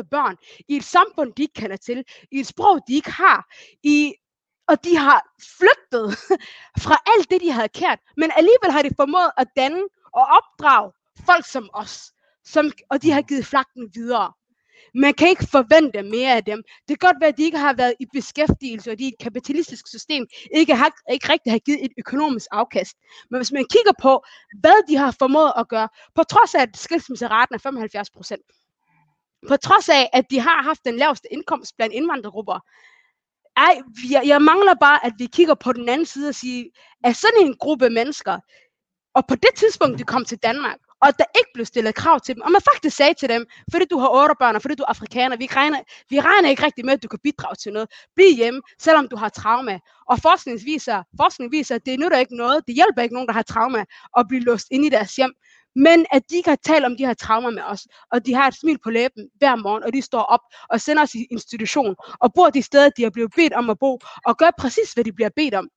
8-11 0.00 0.02
børn 0.10 0.36
i 0.68 0.76
et 0.76 0.84
samfund, 0.84 1.32
de 1.32 1.42
ikke 1.42 1.54
kender 1.54 1.76
til, 1.76 2.04
i 2.32 2.40
et 2.40 2.46
sprog, 2.46 2.80
de 2.88 2.94
ikke 2.94 3.10
har, 3.10 3.46
i, 3.82 4.14
og 4.68 4.84
de 4.84 4.96
har 4.96 5.22
flygtet 5.58 6.18
fra 6.84 6.96
alt 7.16 7.30
det, 7.30 7.40
de 7.40 7.52
havde 7.52 7.68
kært, 7.68 7.98
men 8.16 8.30
alligevel 8.36 8.70
har 8.70 8.82
de 8.82 8.90
formået 8.96 9.30
at 9.36 9.48
danne 9.56 9.82
og 10.12 10.26
opdrage 10.38 10.92
folk 11.26 11.46
som 11.46 11.70
os, 11.72 12.12
som, 12.44 12.72
og 12.90 13.02
de 13.02 13.10
har 13.10 13.22
givet 13.22 13.46
flagten 13.46 13.90
videre. 13.94 14.32
Man 14.94 15.14
kan 15.14 15.28
ikke 15.28 15.46
forvente 15.50 16.02
mere 16.02 16.36
af 16.36 16.44
dem. 16.44 16.62
Det 16.88 17.00
kan 17.00 17.08
godt 17.08 17.20
være, 17.20 17.28
at 17.28 17.36
de 17.36 17.42
ikke 17.42 17.58
har 17.58 17.74
været 17.74 17.94
i 18.00 18.06
beskæftigelse, 18.12 18.90
og 18.90 18.98
de 18.98 19.04
i 19.04 19.08
et 19.08 19.18
kapitalistisk 19.20 19.88
system 19.88 20.26
ikke, 20.54 20.74
har, 20.74 20.90
ikke 21.12 21.32
rigtig 21.32 21.52
har 21.52 21.58
givet 21.58 21.84
et 21.84 21.92
økonomisk 21.98 22.46
afkast. 22.50 22.96
Men 23.30 23.38
hvis 23.38 23.52
man 23.52 23.66
kigger 23.72 23.92
på, 24.02 24.24
hvad 24.60 24.88
de 24.88 24.96
har 24.96 25.16
formået 25.18 25.52
at 25.56 25.68
gøre, 25.68 25.88
på 26.14 26.22
trods 26.22 26.54
af, 26.54 26.62
at 26.62 26.76
skilsmisseraten 26.76 27.54
er 27.54 27.58
75 27.58 28.10
procent, 28.10 28.42
på 29.48 29.56
trods 29.56 29.88
af, 29.88 30.10
at 30.12 30.24
de 30.30 30.40
har 30.40 30.62
haft 30.62 30.84
den 30.84 30.96
laveste 30.96 31.32
indkomst 31.32 31.76
blandt 31.76 31.94
indvandrergrupper, 31.94 32.58
ej, 33.56 33.82
jeg, 34.10 34.22
jeg 34.26 34.42
mangler 34.42 34.74
bare, 34.80 35.06
at 35.06 35.12
vi 35.18 35.26
kigger 35.26 35.54
på 35.54 35.72
den 35.72 35.88
anden 35.88 36.06
side 36.06 36.28
og 36.28 36.34
siger, 36.34 36.64
at 37.04 37.16
sådan 37.16 37.46
en 37.46 37.56
gruppe 37.56 37.90
mennesker, 37.90 38.38
og 39.14 39.26
på 39.28 39.34
det 39.34 39.54
tidspunkt, 39.56 39.98
de 39.98 40.04
kom 40.04 40.24
til 40.24 40.38
Danmark, 40.38 40.78
og 41.02 41.18
der 41.18 41.24
ikke 41.38 41.50
blev 41.54 41.66
stillet 41.66 41.94
krav 41.94 42.20
til 42.20 42.34
dem, 42.34 42.42
og 42.42 42.50
man 42.52 42.60
faktisk 42.72 42.96
sagde 42.96 43.14
til 43.14 43.28
dem, 43.28 43.46
fordi 43.70 43.84
du 43.90 43.98
har 43.98 44.08
otte 44.08 44.34
børn, 44.38 44.56
og 44.56 44.62
fordi 44.62 44.74
du 44.74 44.82
er 44.82 44.90
afrikaner, 44.90 45.36
vi 45.36 45.46
regner, 45.46 45.80
vi 46.10 46.20
regner 46.20 46.48
ikke 46.48 46.64
rigtig 46.64 46.84
med, 46.84 46.92
at 46.92 47.02
du 47.02 47.08
kan 47.08 47.18
bidrage 47.22 47.56
til 47.56 47.72
noget. 47.72 47.88
Bliv 48.16 48.36
hjemme, 48.36 48.62
selvom 48.80 49.08
du 49.08 49.16
har 49.16 49.28
traume. 49.28 49.80
Og 50.10 50.18
forskning 50.18 50.60
viser, 50.64 51.02
forskning 51.20 51.52
viser, 51.52 51.74
at 51.74 51.86
det 51.86 52.00
nytter 52.00 52.18
ikke 52.18 52.36
noget, 52.36 52.66
det 52.66 52.74
hjælper 52.74 53.02
ikke 53.02 53.14
nogen, 53.14 53.28
der 53.28 53.34
har 53.34 53.42
traume, 53.42 53.86
at 54.18 54.28
blive 54.28 54.42
låst 54.42 54.66
ind 54.70 54.84
i 54.84 54.88
deres 54.88 55.16
hjem. 55.16 55.32
Men 55.76 56.06
at 56.12 56.22
de 56.30 56.42
kan 56.42 56.58
tale 56.66 56.86
om 56.86 56.96
de 56.96 57.06
her 57.06 57.14
traumer 57.14 57.50
med 57.50 57.62
os, 57.62 57.86
og 58.12 58.26
de 58.26 58.34
har 58.34 58.48
et 58.48 58.54
smil 58.54 58.78
på 58.84 58.90
læben 58.90 59.28
hver 59.38 59.56
morgen, 59.56 59.84
og 59.84 59.92
de 59.92 60.02
står 60.02 60.22
op 60.22 60.40
og 60.68 60.80
sender 60.80 61.02
os 61.02 61.14
i 61.14 61.26
institution, 61.30 61.96
og 62.20 62.34
bor 62.34 62.50
de 62.50 62.62
steder, 62.62 62.90
de 62.96 63.02
har 63.02 63.10
blevet 63.10 63.32
bedt 63.36 63.52
om 63.52 63.70
at 63.70 63.78
bo, 63.78 63.98
og 64.26 64.36
gør 64.38 64.50
præcis, 64.58 64.92
hvad 64.92 65.04
de 65.04 65.12
bliver 65.12 65.30
bedt 65.36 65.54
om. 65.54 65.68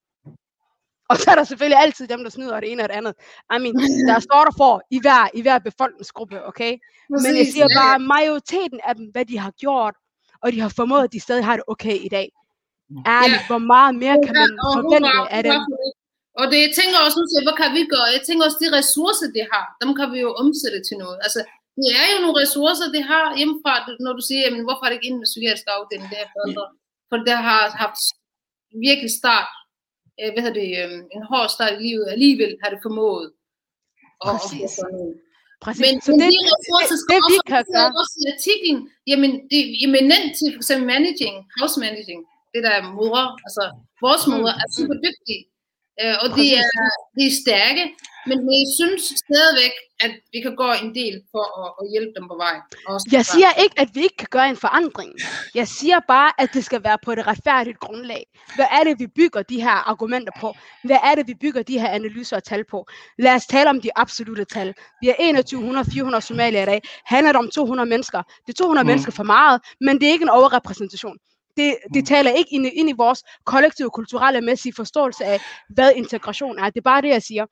Og 1.10 1.16
så 1.18 1.32
er 1.32 1.36
der 1.36 1.44
selvfølgelig 1.44 1.80
altid 1.86 2.08
dem, 2.08 2.24
der 2.24 2.30
snyder 2.30 2.60
det 2.60 2.72
ene 2.72 2.84
og 2.84 2.90
det 2.90 2.96
andet. 2.96 3.14
I 3.56 3.58
mean, 3.64 3.76
der 4.12 4.20
står 4.28 4.42
der 4.48 4.54
for 4.62 4.74
i 4.96 5.00
hver, 5.04 5.24
i 5.34 5.42
hver 5.42 5.60
befolkningsgruppe, 5.60 6.48
okay? 6.50 6.74
Men 7.10 7.32
jeg 7.40 7.48
siger 7.54 7.68
bare, 7.82 8.00
majoriteten 8.00 8.80
af 8.90 8.94
dem, 8.96 9.06
hvad 9.14 9.26
de 9.32 9.38
har 9.46 9.52
gjort, 9.64 9.96
og 10.44 10.48
de 10.54 10.60
har 10.66 10.72
formået, 10.80 11.04
at 11.04 11.14
de 11.16 11.20
stadig 11.28 11.46
har 11.50 11.56
det 11.60 11.66
okay 11.74 11.98
i 12.08 12.10
dag. 12.18 12.28
Ærligt, 13.18 13.44
Ja. 13.44 13.48
hvor 13.52 13.64
meget 13.74 13.94
mere 14.04 14.18
kan 14.26 14.34
man 14.42 14.52
forvente 14.76 15.10
af 15.38 15.42
dem? 15.48 15.58
Og 16.40 16.46
det, 16.52 16.58
jeg 16.66 16.72
tænker 16.80 16.98
også 17.06 17.18
nu 17.20 17.26
hvad 17.48 17.58
kan 17.62 17.70
vi 17.78 17.82
gøre? 17.96 18.08
Jeg 18.18 18.24
tænker 18.28 18.44
også, 18.48 18.60
de 18.64 18.70
ressourcer, 18.80 19.28
de 19.38 19.42
har, 19.54 19.66
dem 19.82 19.90
kan 20.00 20.08
vi 20.14 20.20
jo 20.26 20.30
omsætte 20.44 20.80
til 20.88 20.96
noget. 21.04 21.18
Altså, 21.26 21.40
det 21.84 21.92
er 22.02 22.08
jo 22.14 22.18
nogle 22.24 22.38
ressourcer, 22.42 22.86
de 22.96 23.02
har 23.12 23.26
hjemmefra, 23.40 23.74
når 24.06 24.14
du 24.20 24.24
siger, 24.28 24.42
jamen, 24.46 24.64
hvorfor 24.68 24.84
er 24.86 24.90
det 24.92 25.00
ikke 25.06 25.20
med 25.22 25.30
psykiatrisk 25.32 25.68
afdeling, 25.76 26.08
forældre? 26.36 26.66
For 27.10 27.18
det 27.28 27.36
har 27.48 27.62
haft 27.84 28.02
virkelig 28.88 29.12
start, 29.22 29.50
øh, 30.20 30.30
hvad 30.34 30.42
hedder 30.44 30.60
det, 30.62 30.70
øh, 30.82 30.92
en 31.16 31.24
hård 31.32 31.50
start 31.56 31.74
i 31.76 31.84
livet, 31.88 32.06
alligevel 32.16 32.52
har 32.62 32.70
det 32.74 32.80
formået. 32.88 33.28
få 33.32 34.32
Præcis. 34.32 34.74
Præcis. 35.66 35.82
Men, 35.84 35.94
så 36.06 36.12
men 36.12 36.20
det, 36.22 36.30
de 36.34 36.40
ressourcer 36.56 36.98
skal 37.04 37.18
det 37.18 37.30
vi 37.32 37.38
også, 37.38 37.50
kan 37.52 37.62
det 37.68 37.74
er 37.74 37.90
gøre, 37.90 38.00
også 38.02 38.16
i 38.24 38.26
artiklen, 38.36 38.78
jamen 39.12 39.32
det 39.52 39.60
er 39.64 39.70
eminent 39.88 40.30
til 40.38 40.48
for 40.56 40.62
eksempel 40.64 40.86
managing, 40.96 41.36
house 41.58 41.78
managing, 41.86 42.22
det 42.54 42.62
der 42.66 42.74
er 42.80 42.84
mødre, 43.00 43.24
altså 43.46 43.64
vores 44.06 44.24
Mm. 44.26 44.32
mødre 44.34 44.54
er 44.64 44.68
super 44.78 44.98
dygtige, 45.06 45.44
øh, 46.02 46.16
og 46.24 46.28
de 46.38 46.44
er, 46.62 46.68
de 47.16 47.22
er 47.30 47.36
stærke, 47.44 47.84
men 48.30 48.38
jeg 48.60 48.66
synes 48.80 49.04
stadigvæk, 49.26 49.72
at 50.00 50.12
vi 50.34 50.40
kan 50.46 50.56
gå 50.56 50.70
en 50.84 50.96
del 50.96 51.16
for 51.32 51.46
at, 51.64 51.70
at 51.82 51.86
hjælpe 51.94 52.12
dem 52.20 52.28
på 52.32 52.36
vej. 52.46 52.56
Også 52.88 53.06
Jeg 53.12 53.26
siger 53.26 53.52
ikke, 53.64 53.76
at 53.84 53.90
vi 53.94 54.02
ikke 54.04 54.18
kan 54.18 54.28
gøre 54.32 54.50
en 54.50 54.58
forandring. 54.58 55.12
Jeg 55.56 55.68
siger 55.68 56.00
bare, 56.08 56.32
at 56.42 56.50
det 56.54 56.66
skal 56.66 56.84
være 56.84 56.98
på 57.06 57.12
et 57.12 57.28
retfærdigt 57.28 57.80
grundlag. 57.80 58.24
Hvad 58.56 58.66
er 58.72 58.84
det, 58.84 59.00
vi 59.00 59.08
bygger 59.08 59.42
de 59.42 59.62
her 59.62 59.78
argumenter 59.92 60.34
på? 60.40 60.54
Hvad 60.84 60.98
er 61.04 61.16
det, 61.16 61.28
vi 61.28 61.34
bygger 61.42 61.64
de 61.64 61.80
her 61.80 61.90
analyser 61.90 62.36
og 62.38 62.44
tal 62.44 62.64
på? 62.72 62.86
Lad 63.20 63.34
os 63.36 63.46
tale 63.46 63.70
om 63.70 63.82
de 63.82 63.90
absolute 63.96 64.46
tal. 64.46 64.74
Vi 65.02 65.10
er 65.10 65.14
2100-400 66.18 66.20
somalier 66.20 66.62
i 66.62 66.66
dag. 66.66 66.82
Handler 67.06 67.32
det 67.32 67.40
om 67.40 67.50
200 67.50 67.90
mennesker? 67.90 68.22
Det 68.48 68.50
er 68.60 68.64
200 68.64 68.84
Mm. 68.84 68.88
mennesker 68.88 69.12
for 69.12 69.24
meget, 69.24 69.62
men 69.82 70.00
det 70.02 70.08
er 70.08 70.12
ikke 70.12 70.24
en 70.24 70.30
overrepræsentation. 70.30 71.18
Det, 71.58 71.76
det 71.94 72.02
Mm. 72.02 72.06
taler 72.06 72.32
ikke 72.32 72.54
ind, 72.54 72.66
i- 72.68 72.70
ind 72.70 72.90
i 72.90 72.94
vores 72.98 73.24
kollektive 73.46 73.90
kulturelle 73.90 74.42
mæssige 74.42 74.74
forståelse 74.76 75.26
af, 75.26 75.42
hvad 75.70 75.92
integration 75.96 76.60
er. 76.60 76.66
Det 76.70 76.78
er 76.78 76.82
bare 76.82 77.02
det, 77.02 77.08
jeg 77.10 77.24
siger. 77.24 77.46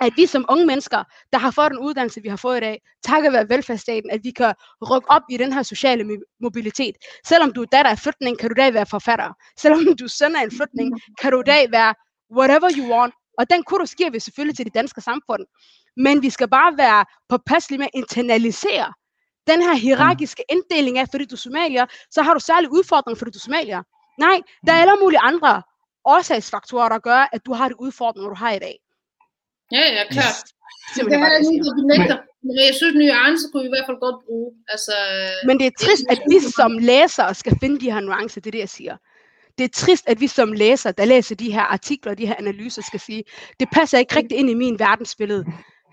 At 0.00 0.12
vi 0.16 0.26
som 0.26 0.44
unge 0.48 0.66
mennesker, 0.66 1.04
der 1.32 1.38
har 1.38 1.50
fået 1.50 1.70
den 1.70 1.78
uddannelse, 1.78 2.22
vi 2.22 2.28
har 2.28 2.36
fået 2.36 2.56
i 2.56 2.60
dag, 2.60 2.82
takket 3.02 3.32
være 3.32 3.48
velfærdsstaten, 3.48 4.10
at 4.10 4.20
vi 4.22 4.30
kan 4.30 4.54
rykke 4.90 5.10
op 5.10 5.22
i 5.30 5.36
den 5.36 5.52
her 5.52 5.62
sociale 5.62 6.18
mobilitet. 6.40 6.96
Selvom 7.26 7.52
du 7.52 7.62
er 7.62 7.66
datter 7.66 7.90
af 7.90 7.98
flytning, 7.98 8.38
kan 8.38 8.48
du 8.48 8.52
i 8.52 8.60
dag 8.62 8.74
være 8.74 8.86
forfatter. 8.86 9.32
Selvom 9.58 9.96
du 9.96 10.04
er 10.04 10.08
søn 10.08 10.36
af 10.36 10.42
en 10.42 10.50
flytning, 10.50 11.00
kan 11.20 11.32
du 11.32 11.40
i 11.40 11.44
dag 11.46 11.72
være 11.72 11.94
whatever 12.36 12.70
you 12.78 12.94
want. 12.94 13.14
Og 13.38 13.50
den 13.50 13.62
kursus 13.62 13.94
giver 13.94 14.10
vi 14.10 14.20
selvfølgelig 14.20 14.56
til 14.56 14.64
det 14.64 14.74
danske 14.74 15.00
samfund. 15.00 15.42
Men 15.96 16.22
vi 16.22 16.30
skal 16.30 16.48
bare 16.48 16.78
være 16.78 17.04
påpasselige 17.28 17.78
med 17.78 17.86
at 17.86 17.98
internalisere 17.98 18.92
den 19.46 19.62
her 19.62 19.74
hierarkiske 19.74 20.42
inddeling 20.48 20.98
af, 20.98 21.06
fordi 21.10 21.24
du 21.24 21.34
er 21.34 21.38
somalier, 21.38 21.86
så 22.10 22.22
har 22.22 22.34
du 22.34 22.40
særlig 22.40 22.70
udfordringer, 22.70 23.18
fordi 23.18 23.30
du 23.30 23.36
er 23.36 23.40
somalier. 23.40 23.82
Nej, 24.18 24.40
der 24.66 24.72
er 24.72 24.80
alle 24.80 24.96
mulige 25.02 25.18
andre 25.18 25.62
årsagsfaktorer, 26.04 26.88
der 26.88 26.98
gør, 26.98 27.28
at 27.32 27.46
du 27.46 27.52
har 27.52 27.68
de 27.68 27.80
udfordringer, 27.80 28.28
du 28.28 28.34
har 28.34 28.52
i 28.52 28.58
dag. 28.58 28.76
Ja, 29.76 29.82
ja, 29.96 30.02
klart. 30.14 30.38
Det 30.94 31.02
her 31.02 31.18
bare 31.18 31.32
er 31.34 31.38
det, 31.38 31.44
jeg 31.44 31.52
lige, 31.52 31.64
siger. 31.64 31.74
du 31.78 31.82
nægter. 31.92 32.18
Men 32.46 32.54
jeg 32.68 32.74
synes, 32.80 32.94
nuance 33.02 33.44
kunne 33.52 33.62
vi 33.64 33.68
i 33.72 33.74
hvert 33.76 33.86
fald 33.88 34.00
godt 34.06 34.18
bruge. 34.26 34.50
Altså, 34.74 34.94
Men 35.48 35.54
det 35.60 35.66
er 35.66 35.74
trist, 35.84 36.04
at 36.14 36.20
vi 36.32 36.38
som 36.58 36.72
læsere 36.78 37.34
skal 37.34 37.54
finde 37.62 37.80
de 37.80 37.92
her 37.92 38.00
nuancer, 38.00 38.40
det 38.40 38.50
er 38.50 38.56
det, 38.58 38.64
jeg 38.66 38.68
siger. 38.78 38.96
Det 39.58 39.64
er 39.64 39.68
trist, 39.84 40.04
at 40.08 40.20
vi 40.20 40.26
som 40.26 40.52
læser, 40.52 40.90
der 40.92 41.04
læser 41.04 41.34
de 41.34 41.52
her 41.52 41.60
artikler 41.76 42.12
og 42.12 42.18
de 42.18 42.26
her 42.26 42.34
analyser, 42.38 42.82
skal 42.82 43.00
sige, 43.00 43.22
det 43.60 43.68
passer 43.72 43.98
ikke 43.98 44.16
rigtig 44.16 44.38
ind 44.38 44.50
i 44.50 44.54
min 44.54 44.78
verdensbillede. 44.78 45.44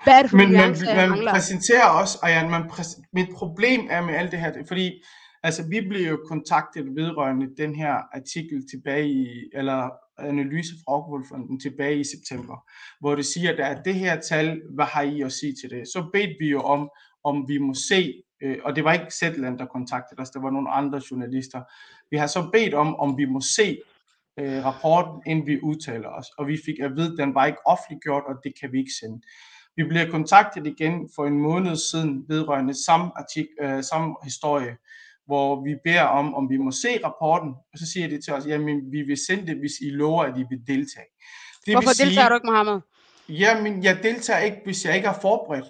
Hvad 0.03 0.13
er 0.13 0.21
det 0.21 0.29
for 0.31 0.37
Men 0.37 0.51
man, 0.51 0.61
nuancer, 0.61 0.87
jeg 0.87 0.95
man 0.97 1.09
mangler? 1.09 1.31
præsenterer 1.33 1.85
også, 2.01 2.19
og 2.23 2.29
ja, 2.29 2.47
man 2.49 2.61
præs- 2.61 3.01
mit 3.13 3.29
problem 3.37 3.81
er 3.89 4.01
med 4.01 4.13
alt 4.15 4.31
det 4.31 4.39
her, 4.39 4.51
det 4.51 4.61
er 4.61 4.67
fordi 4.67 5.03
altså, 5.43 5.61
vi 5.69 5.81
blev 5.89 6.01
jo 6.09 6.17
kontaktet 6.27 6.85
vedrørende 6.95 7.47
den 7.57 7.75
her 7.75 7.93
artikel 8.17 8.57
tilbage 8.71 9.07
i, 9.09 9.25
eller 9.53 9.89
analyse 10.17 10.73
fra 10.83 10.93
Rockwool 10.93 11.25
Fonden 11.29 11.59
tilbage 11.59 11.99
i 11.99 12.03
september, 12.03 12.57
hvor 12.99 13.15
det 13.15 13.25
siger, 13.25 13.65
at 13.65 13.85
det 13.85 13.95
her 13.95 14.21
tal, 14.21 14.61
hvad 14.75 14.85
har 14.85 15.01
I 15.01 15.21
at 15.21 15.31
sige 15.31 15.53
til 15.61 15.69
det? 15.69 15.87
Så 15.87 16.09
bedte 16.13 16.35
vi 16.39 16.49
jo 16.49 16.61
om, 16.61 16.89
om 17.23 17.45
vi 17.47 17.57
må 17.57 17.73
se, 17.73 18.23
øh, 18.43 18.57
og 18.63 18.75
det 18.75 18.83
var 18.83 18.93
ikke 18.93 19.13
Zetland, 19.13 19.59
der 19.59 19.65
kontaktede 19.65 20.21
os, 20.21 20.29
der 20.29 20.41
var 20.41 20.49
nogle 20.49 20.71
andre 20.71 21.01
journalister. 21.11 21.61
Vi 22.11 22.17
har 22.17 22.27
så 22.27 22.49
bedt 22.53 22.73
om, 22.73 22.95
om 22.95 23.17
vi 23.17 23.25
må 23.25 23.41
se 23.41 23.77
øh, 24.39 24.65
rapporten, 24.65 25.21
inden 25.25 25.47
vi 25.47 25.59
udtaler 25.63 26.09
os, 26.09 26.27
og 26.37 26.47
vi 26.47 26.57
fik 26.65 26.79
at 26.79 26.95
vide, 26.95 27.11
at 27.11 27.17
den 27.17 27.35
var 27.35 27.45
ikke 27.45 27.67
offentliggjort, 27.67 28.23
og 28.27 28.35
det 28.43 28.53
kan 28.59 28.71
vi 28.71 28.79
ikke 28.79 28.97
sende. 28.99 29.21
Vi 29.77 29.83
bliver 29.83 30.11
kontaktet 30.11 30.67
igen 30.67 31.09
for 31.15 31.25
en 31.25 31.39
måned 31.39 31.75
siden 31.75 32.25
vedrørende 32.27 32.85
samme, 32.85 33.11
artik, 33.15 33.45
øh, 33.61 33.83
samme 33.83 34.15
historie, 34.23 34.77
hvor 35.25 35.63
vi 35.63 35.75
beder 35.83 36.01
om, 36.01 36.35
om 36.35 36.49
vi 36.49 36.57
må 36.57 36.71
se 36.71 36.87
rapporten, 37.03 37.49
og 37.73 37.79
så 37.79 37.85
siger 37.93 38.07
de 38.07 38.21
til 38.21 38.33
os, 38.33 38.45
jamen 38.47 38.91
vi 38.91 39.01
vil 39.01 39.17
sende 39.27 39.47
det, 39.47 39.55
hvis 39.57 39.71
I 39.81 39.89
lover, 39.89 40.23
at 40.23 40.33
I 40.37 40.43
vil 40.49 40.59
deltage. 40.67 41.09
Det 41.65 41.73
Hvorfor 41.73 41.93
deltager 42.03 42.29
du 42.29 42.35
ikke, 42.35 42.45
Mohammed? 42.47 42.79
Jamen, 43.29 43.83
jeg 43.83 44.03
deltager 44.03 44.39
ikke, 44.39 44.57
hvis 44.65 44.85
jeg 44.85 44.95
ikke 44.95 45.07
er 45.07 45.19
forberedt. 45.21 45.65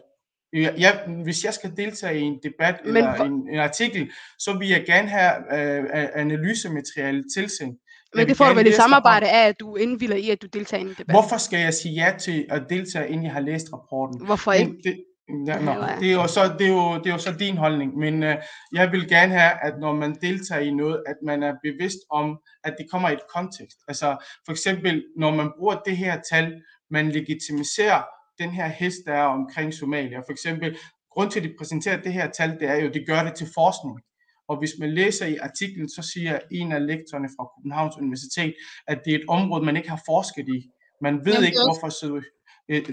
Jeg, 0.54 1.00
hvis 1.24 1.44
jeg 1.46 1.54
skal 1.54 1.72
deltage 1.78 2.20
i 2.20 2.22
en 2.22 2.40
debat 2.44 2.76
Men 2.86 2.98
eller 2.98 3.16
hvor- 3.16 3.26
en, 3.26 3.50
en 3.50 3.60
artikel, 3.60 4.12
så 4.40 4.58
vil 4.60 4.68
jeg 4.70 4.84
gerne 4.86 5.08
have 5.10 5.34
øh, 5.58 6.08
analysemateriale 6.16 7.24
tilsendt. 7.36 7.80
Men 8.14 8.20
vil 8.20 8.28
det 8.30 8.38
får 8.38 8.48
du 8.50 8.54
vel 8.54 8.68
i 8.68 8.72
samarbejde 8.72 9.30
af, 9.30 9.48
at 9.48 9.60
du 9.60 9.76
indvilder 9.76 10.16
i, 10.16 10.30
at 10.30 10.42
du 10.42 10.48
deltager 10.48 10.82
i 10.84 10.88
en 10.90 10.96
debat. 10.98 11.14
Hvorfor 11.16 11.38
skal 11.38 11.60
jeg 11.60 11.74
sige 11.74 11.94
ja 12.06 12.18
til 12.18 12.46
at 12.50 12.64
deltage, 12.70 13.08
inden 13.10 13.24
jeg 13.26 13.34
har 13.34 13.40
læst 13.40 13.68
rapporten? 13.74 14.26
Hvorfor 14.26 14.52
ikke? 14.52 14.72
Men 14.72 14.80
Det, 14.84 15.04
ja, 15.48 15.60
nå, 15.60 15.72
Ja, 15.72 15.96
det, 16.00 16.10
er 16.10 16.14
jo 16.14 16.28
så, 16.28 16.56
det, 16.60 16.68
er 16.68 16.72
jo, 16.72 16.98
det 16.98 17.08
er 17.08 17.12
jo 17.12 17.18
så 17.18 17.32
din 17.40 17.58
holdning, 17.58 17.98
men 17.98 18.24
øh, 18.24 18.36
jeg 18.74 18.92
vil 18.92 19.10
gerne 19.10 19.34
have, 19.34 19.54
at 19.64 19.74
når 19.80 19.94
man 19.94 20.16
deltager 20.22 20.62
i 20.62 20.72
noget, 20.72 21.04
at 21.08 21.16
man 21.26 21.44
er 21.44 21.54
bevidst 21.64 21.98
om, 22.12 22.40
at 22.64 22.76
det 22.78 22.86
kommer 22.92 23.10
i 23.10 23.14
et 23.14 23.28
kontekst. 23.36 23.78
Altså 23.88 24.26
for 24.46 24.52
eksempel, 24.52 25.06
når 25.18 25.32
man 25.32 25.52
bruger 25.58 25.76
det 25.86 25.98
her 25.98 26.22
tal, 26.32 26.62
man 26.90 27.12
legitimiserer 27.12 28.04
den 28.40 28.50
her 28.50 28.68
hest, 28.68 28.98
der 29.06 29.14
er 29.14 29.24
omkring 29.24 29.74
Somalia. 29.74 30.20
For 30.20 30.32
eksempel, 30.32 30.78
grund 31.12 31.32
til, 31.32 31.40
at 31.40 31.46
de 31.46 31.54
præsenterer 31.58 32.02
det 32.02 32.14
her 32.14 32.32
tal, 32.32 32.50
det 32.60 32.70
er 32.70 32.76
jo, 32.76 32.88
at 32.88 32.94
de 32.94 33.06
gør 33.06 33.24
det 33.24 33.36
til 33.36 33.48
forskning. 33.54 34.00
Og 34.48 34.60
hvis 34.60 34.74
man 34.80 34.90
læser 34.94 35.26
i 35.26 35.38
artiklen, 35.38 35.90
så 35.90 36.02
siger 36.14 36.40
en 36.52 36.72
af 36.72 36.88
lektorerne 36.88 37.30
fra 37.38 37.50
Københavns 37.56 37.98
Universitet, 37.98 38.54
at 38.88 39.02
det 39.06 39.12
er 39.14 39.20
et 39.20 39.26
område, 39.30 39.66
man 39.66 39.78
ikke 39.78 39.90
har 39.90 40.02
forsket 40.06 40.48
i. 40.58 40.60
Man 41.02 41.26
ved 41.26 41.34
Jamen, 41.34 41.46
ikke, 41.46 41.56
det 41.56 41.62
er 41.62 41.72
hvorfor 41.72 41.90
så, 41.90 42.22
øh, 42.70 42.84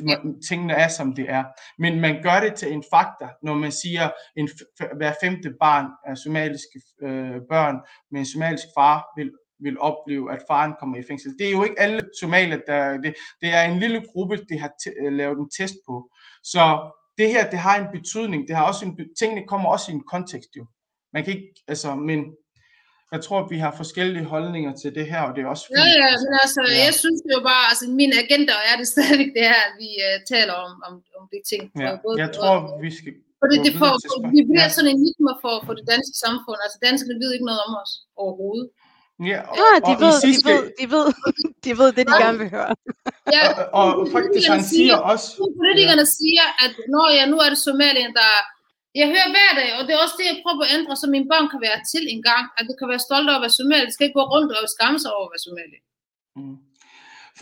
tingene 0.49 0.73
er, 0.73 0.89
som 0.89 1.15
det 1.15 1.31
er. 1.31 1.45
Men 1.79 2.01
man 2.01 2.23
gør 2.23 2.41
det 2.41 2.55
til 2.55 2.73
en 2.73 2.85
faktor, 2.93 3.31
når 3.43 3.55
man 3.55 3.73
siger, 3.73 4.11
en 4.37 4.49
hver 4.97 5.15
femte 5.23 5.55
barn 5.61 5.87
af 6.07 6.17
somaliske 6.17 6.81
øh, 7.03 7.41
børn 7.51 7.77
med 8.11 8.21
en 8.21 8.27
somalisk 8.27 8.65
far 8.77 9.05
vil 9.17 9.31
vil 9.65 9.81
opleve, 9.81 10.33
at 10.33 10.43
faren 10.51 10.75
kommer 10.81 10.97
i 10.97 11.03
fængsel. 11.09 11.39
Det 11.39 11.47
er 11.47 11.51
jo 11.51 11.63
ikke 11.65 11.81
alle 11.81 12.01
somalier, 12.21 12.59
der 12.67 12.97
det, 12.97 13.15
det 13.41 13.49
er 13.55 13.63
en 13.63 13.79
lille 13.79 14.03
gruppe, 14.13 14.37
de 14.37 14.59
har 14.59 14.71
øh, 15.03 15.13
lavet 15.13 15.39
en 15.39 15.51
test 15.59 15.75
på. 15.87 16.11
Så 16.43 16.91
det 17.19 17.29
her, 17.29 17.51
det 17.51 17.59
har 17.59 17.77
en 17.79 17.93
betydning. 17.93 18.49
Det 18.49 18.57
har 18.57 18.67
også 18.67 18.87
en, 18.87 18.99
tingene 19.19 19.47
kommer 19.47 19.69
også 19.69 19.91
i 19.91 19.95
en 19.95 20.05
kontekst 20.11 20.51
jo. 20.57 20.67
Man 21.13 21.25
kan 21.25 21.33
ikke, 21.35 21.55
altså, 21.69 21.95
men 21.95 22.21
jeg 23.15 23.21
tror, 23.27 23.39
at 23.45 23.49
vi 23.55 23.59
har 23.65 23.73
forskellige 23.83 24.25
holdninger 24.35 24.73
til 24.83 24.91
det 24.99 25.05
her, 25.13 25.23
og 25.27 25.31
det 25.35 25.41
er 25.45 25.49
også 25.55 25.67
Ja, 25.71 25.75
fint. 25.79 25.97
ja, 26.03 26.09
men 26.25 26.33
altså, 26.45 26.61
Ja. 26.69 26.73
ja. 26.79 26.85
jeg 26.87 26.95
synes 27.03 27.21
jo 27.35 27.39
bare, 27.51 27.65
altså 27.71 27.85
min 28.01 28.13
agenda 28.23 28.53
er 28.71 28.75
det 28.81 28.87
stadigvæk 28.95 29.31
det 29.39 29.45
her, 29.53 29.61
at 29.69 29.75
vi 29.83 29.89
uh, 30.09 30.17
taler 30.33 30.55
om, 30.67 30.73
om, 30.89 30.93
om 31.19 31.25
de 31.33 31.39
ting. 31.51 31.63
Ja, 31.83 31.89
Og 31.93 31.97
både- 32.05 32.17
jeg 32.25 32.31
tror, 32.39 32.55
vi 32.85 32.91
skal 32.99 33.13
Fordi 33.43 33.57
det 33.67 33.75
får, 33.83 33.93
vi 34.37 34.41
bliver 34.49 34.67
Ja. 34.69 34.75
sådan 34.77 34.91
en 34.93 34.97
enigma 35.03 35.33
for, 35.45 35.55
for 35.67 35.73
det 35.79 35.85
danske 35.95 36.17
samfund. 36.27 36.59
Altså 36.65 36.79
danskerne 36.89 37.17
ved 37.23 37.31
ikke 37.37 37.47
noget 37.51 37.61
om 37.67 37.73
os 37.83 37.93
overhovedet. 38.23 38.69
Ja, 39.31 39.39
og, 39.51 39.55
Ja, 39.61 39.69
de 39.89 39.93
og 39.95 40.01
ved, 40.03 40.13
de 40.17 40.21
sidste, 40.27 40.49
ved, 40.51 40.63
de 40.81 40.85
ved, 40.95 41.07
de 41.65 41.71
ved 41.81 41.89
det, 41.97 42.05
de 42.11 42.15
Ja. 42.17 42.23
gerne 42.25 42.39
vil 42.43 42.49
høre. 42.57 42.71
Ja, 43.37 43.45
og, 43.81 43.89
og 44.01 44.05
faktisk 44.17 44.47
han 44.55 44.63
siger 44.75 44.95
også, 45.13 45.27
Politikerne 45.63 46.07
siger, 46.19 46.45
at 46.65 46.73
når 46.95 47.07
ja, 47.19 47.25
nu 47.33 47.37
er 47.45 47.49
det 47.55 47.61
Somalien, 47.69 48.13
der... 48.21 48.31
Jeg 49.01 49.07
hører 49.15 49.31
hver 49.35 49.53
dag, 49.61 49.71
og 49.77 49.83
det 49.87 49.93
er 49.95 50.01
også 50.05 50.17
det, 50.21 50.27
jeg 50.31 50.39
prøver 50.45 50.65
at 50.67 50.73
ændre, 50.77 50.93
så 50.97 51.07
mine 51.15 51.29
børn 51.33 51.49
kan 51.53 51.61
være 51.67 51.79
til 51.93 52.05
en 52.15 52.23
gang, 52.31 52.45
at 52.59 52.65
du 52.69 52.75
kan 52.79 52.89
være 52.93 53.07
stolt 53.09 53.29
over 53.29 53.39
at 53.41 53.45
være 53.47 53.59
somalier. 53.61 53.87
Det 53.89 53.95
skal 53.95 54.07
ikke 54.07 54.21
gå 54.21 54.27
rundt 54.35 54.51
og 54.53 54.73
skamme 54.77 54.99
sig 55.03 55.11
over 55.17 55.27
at 55.29 55.33
være 55.35 55.47
somalier. 55.49 55.83
Mm. 56.41 56.57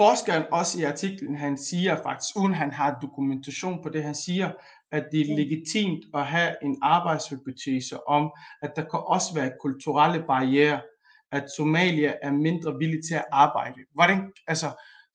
Forskeren 0.01 0.45
også 0.59 0.73
i 0.81 0.85
artiklen, 0.93 1.35
han 1.47 1.55
siger 1.69 1.95
faktisk, 2.07 2.33
uden 2.41 2.55
han 2.63 2.71
har 2.81 2.99
dokumentation 3.03 3.83
på 3.83 3.89
det, 3.89 4.03
han 4.11 4.15
siger, 4.15 4.49
at 4.93 5.05
det 5.13 5.21
er 5.21 5.37
legitimt 5.43 6.05
at 6.15 6.27
have 6.27 6.53
en 6.63 6.79
arbejdshypotese 6.83 8.09
om, 8.17 8.25
at 8.63 8.71
der 8.77 8.85
kan 8.91 9.01
også 9.15 9.35
være 9.35 9.59
kulturelle 9.61 10.21
barriere, 10.27 10.81
at 11.33 11.45
Somalia 11.57 12.13
er 12.23 12.33
mindre 12.33 12.79
villig 12.79 13.01
til 13.09 13.15
at 13.15 13.25
arbejde. 13.33 13.81
Hvordan, 13.95 14.33
altså, 14.47 14.69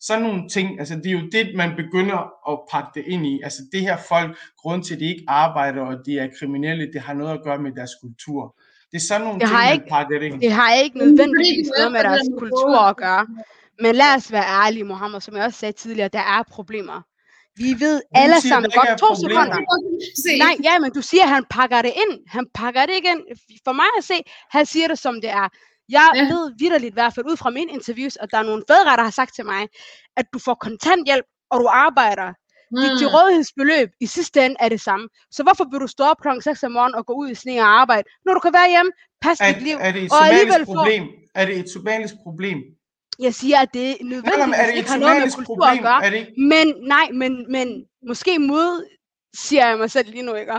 sådan 0.08 0.24
nogle 0.24 0.50
ting, 0.50 0.80
altså 0.80 0.96
det 0.96 1.06
er 1.08 1.12
jo 1.12 1.24
det, 1.32 1.46
man 1.56 1.72
begynder 1.76 2.20
at 2.52 2.60
pakke 2.72 2.90
det 2.96 3.04
ind 3.08 3.26
i. 3.28 3.42
Altså 3.44 3.62
det 3.72 3.82
her 3.82 3.98
folk, 4.10 4.38
grund 4.62 4.84
til, 4.84 4.94
at 4.94 5.00
de 5.00 5.06
ikke 5.06 5.24
arbejder, 5.28 5.82
og 5.82 5.96
de 6.06 6.20
er 6.20 6.28
kriminelle, 6.40 6.94
det 6.94 7.02
har 7.02 7.14
noget 7.14 7.34
at 7.34 7.42
gøre 7.44 7.58
med 7.58 7.72
deres 7.72 7.92
kultur. 8.02 8.56
Det 8.92 8.98
er 8.98 9.06
sådan 9.10 9.22
nogle 9.28 9.40
Det 9.40 9.48
ting, 9.48 9.58
har 9.58 9.66
man 9.66 9.74
ikke- 9.74 9.90
pakker 9.90 10.20
det 10.20 10.26
ind. 10.26 10.42
Det 10.42 10.52
har 10.52 10.74
ikke 10.74 11.00
er 11.00 11.04
nødvendigvis 11.06 11.68
er 11.68 11.72
noget 11.78 11.92
med 11.92 12.04
deres 12.10 12.28
kultur 12.40 12.78
at 12.92 12.98
gøre. 12.98 13.28
Men 13.84 13.96
lad 13.96 14.12
os 14.18 14.32
være 14.32 14.46
ærlige, 14.66 14.84
Mohammed, 14.84 15.20
som 15.22 15.36
jeg 15.36 15.44
også 15.44 15.60
sagde 15.60 15.72
tidligere, 15.72 16.10
der 16.14 16.20
er 16.36 16.44
problemer. 16.52 17.02
Vi 17.58 17.70
ved 17.80 18.02
alle 18.16 18.42
siger, 18.42 18.50
sammen 18.52 18.68
ikke 18.70 18.80
godt, 18.80 18.90
er 18.90 18.98
to 18.98 19.08
problemer? 19.14 19.44
sekunder. 19.44 19.60
Se, 20.24 20.32
Nej, 20.46 20.56
ja, 20.64 20.80
men 20.80 20.92
du 20.98 21.02
siger, 21.02 21.24
at 21.24 21.30
han 21.30 21.44
pakker 21.50 21.82
det 21.82 21.94
ind. 22.04 22.14
Han 22.28 22.46
pakker 22.54 22.82
det 22.86 22.94
ikke 23.00 23.10
ind. 23.16 23.24
For 23.66 23.74
mig 23.82 23.90
at 24.00 24.04
se, 24.04 24.14
han 24.50 24.66
siger 24.66 24.88
det, 24.88 25.00
som 25.00 25.16
det 25.22 25.30
er. 25.30 25.48
Jeg 25.90 26.12
Ja. 26.16 26.22
ved 26.34 26.52
vidderligt 26.60 26.92
i 26.92 26.94
hvert 26.94 27.14
fald 27.16 27.26
ud 27.32 27.38
fra 27.38 27.50
mine 27.50 27.72
interviews, 27.72 28.16
at 28.18 28.30
der 28.32 28.38
er 28.38 28.44
nogle 28.44 28.64
fædre, 28.70 28.98
der 28.98 29.04
har 29.04 29.10
sagt 29.10 29.36
til 29.36 29.46
mig, 29.46 29.68
at 30.18 30.26
du 30.34 30.40
får 30.40 30.54
kontanthjælp, 30.56 31.26
og 31.52 31.60
du 31.60 31.68
arbejder. 31.68 32.34
Dit 32.82 32.92
Mm. 32.92 32.98
til 32.98 33.08
rådighedsbeløb 33.08 33.90
i 34.02 34.06
sidste 34.06 34.46
ende 34.46 34.56
er 34.60 34.70
det 34.70 34.82
samme. 34.82 35.10
Så 35.32 35.44
hvorfor 35.44 35.66
vil 35.72 35.80
du 35.80 35.88
stå 35.88 36.04
op 36.04 36.18
klokken 36.22 36.42
6 36.42 36.64
om 36.64 36.72
morgenen 36.72 36.96
og 36.96 37.06
gå 37.06 37.14
ud 37.14 37.30
i 37.30 37.36
sne 37.36 37.60
og 37.60 37.80
arbejde, 37.82 38.08
når 38.26 38.34
du 38.34 38.40
kan 38.40 38.54
være 38.54 38.70
hjemme, 38.70 38.92
passe 39.22 39.44
Er, 39.44 39.54
dit 39.54 39.64
liv? 39.64 39.76
er 39.80 39.92
det 39.92 40.04
et 40.04 40.12
somalisk 40.12 40.66
problem? 40.66 41.04
Er 41.36 41.46
det 41.46 41.60
et 41.60 41.70
somalisk 41.70 42.14
problem? 42.24 42.58
Jeg 43.20 43.34
siger, 43.34 43.58
at 43.60 43.70
det 43.74 43.98
men 44.02 44.10
nødvendigvis 44.10 44.58
er 44.60 44.66
det 44.66 44.74
et 44.74 44.78
ikke 44.78 44.90
har 44.90 44.98
noget 44.98 45.22
med 45.22 45.32
kultur 45.32 45.56
problem? 45.56 45.78
at 45.78 45.84
gøre. 45.84 46.06
Er 46.06 46.10
det 46.10 46.18
ikke? 46.18 46.34
Men 46.54 46.66
nej, 46.88 47.08
men, 47.14 47.52
men 47.52 47.68
måske 48.08 48.40
mod, 48.40 48.88
siger 49.36 49.68
jeg 49.68 49.78
mig 49.78 49.92
selv 49.92 50.10
lige 50.12 50.24
nu, 50.24 50.34
ikke? 50.34 50.54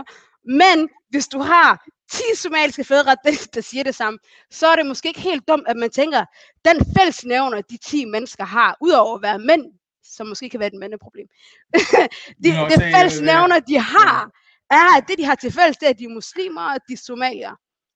Men 0.45 0.89
hvis 1.09 1.27
du 1.27 1.39
har 1.39 1.85
10 2.11 2.23
somaliske 2.35 2.83
fædre, 2.83 3.15
der, 3.53 3.61
siger 3.61 3.83
det 3.83 3.95
samme, 3.95 4.19
så 4.51 4.67
er 4.67 4.75
det 4.75 4.85
måske 4.85 5.07
ikke 5.07 5.21
helt 5.21 5.47
dumt, 5.47 5.63
at 5.67 5.77
man 5.77 5.89
tænker, 5.89 6.25
den 6.65 6.77
fællesnævner, 6.99 7.61
de 7.61 7.77
10 7.77 8.05
mennesker 8.05 8.43
har, 8.45 8.77
udover 8.81 9.15
at 9.15 9.21
være 9.21 9.39
mænd, 9.39 9.65
som 10.03 10.27
måske 10.27 10.49
kan 10.49 10.59
være 10.59 10.67
et 10.67 10.79
mandeproblem, 10.79 11.27
de, 11.73 11.79
det 12.43 12.69
det 12.69 12.77
er- 12.85 12.97
fællesnævner, 12.97 13.59
de 13.59 13.79
har, 13.79 14.31
er, 14.71 14.97
at 14.97 15.03
det 15.07 15.17
de 15.17 15.25
har 15.25 15.35
til 15.35 15.51
fælles, 15.51 15.77
det 15.77 15.85
er, 15.85 15.89
at 15.89 15.99
de 15.99 16.03
er 16.03 16.09
muslimer, 16.09 16.61
og 16.61 16.79
de 16.87 16.93
er 16.93 16.97
somalier. 16.97 17.55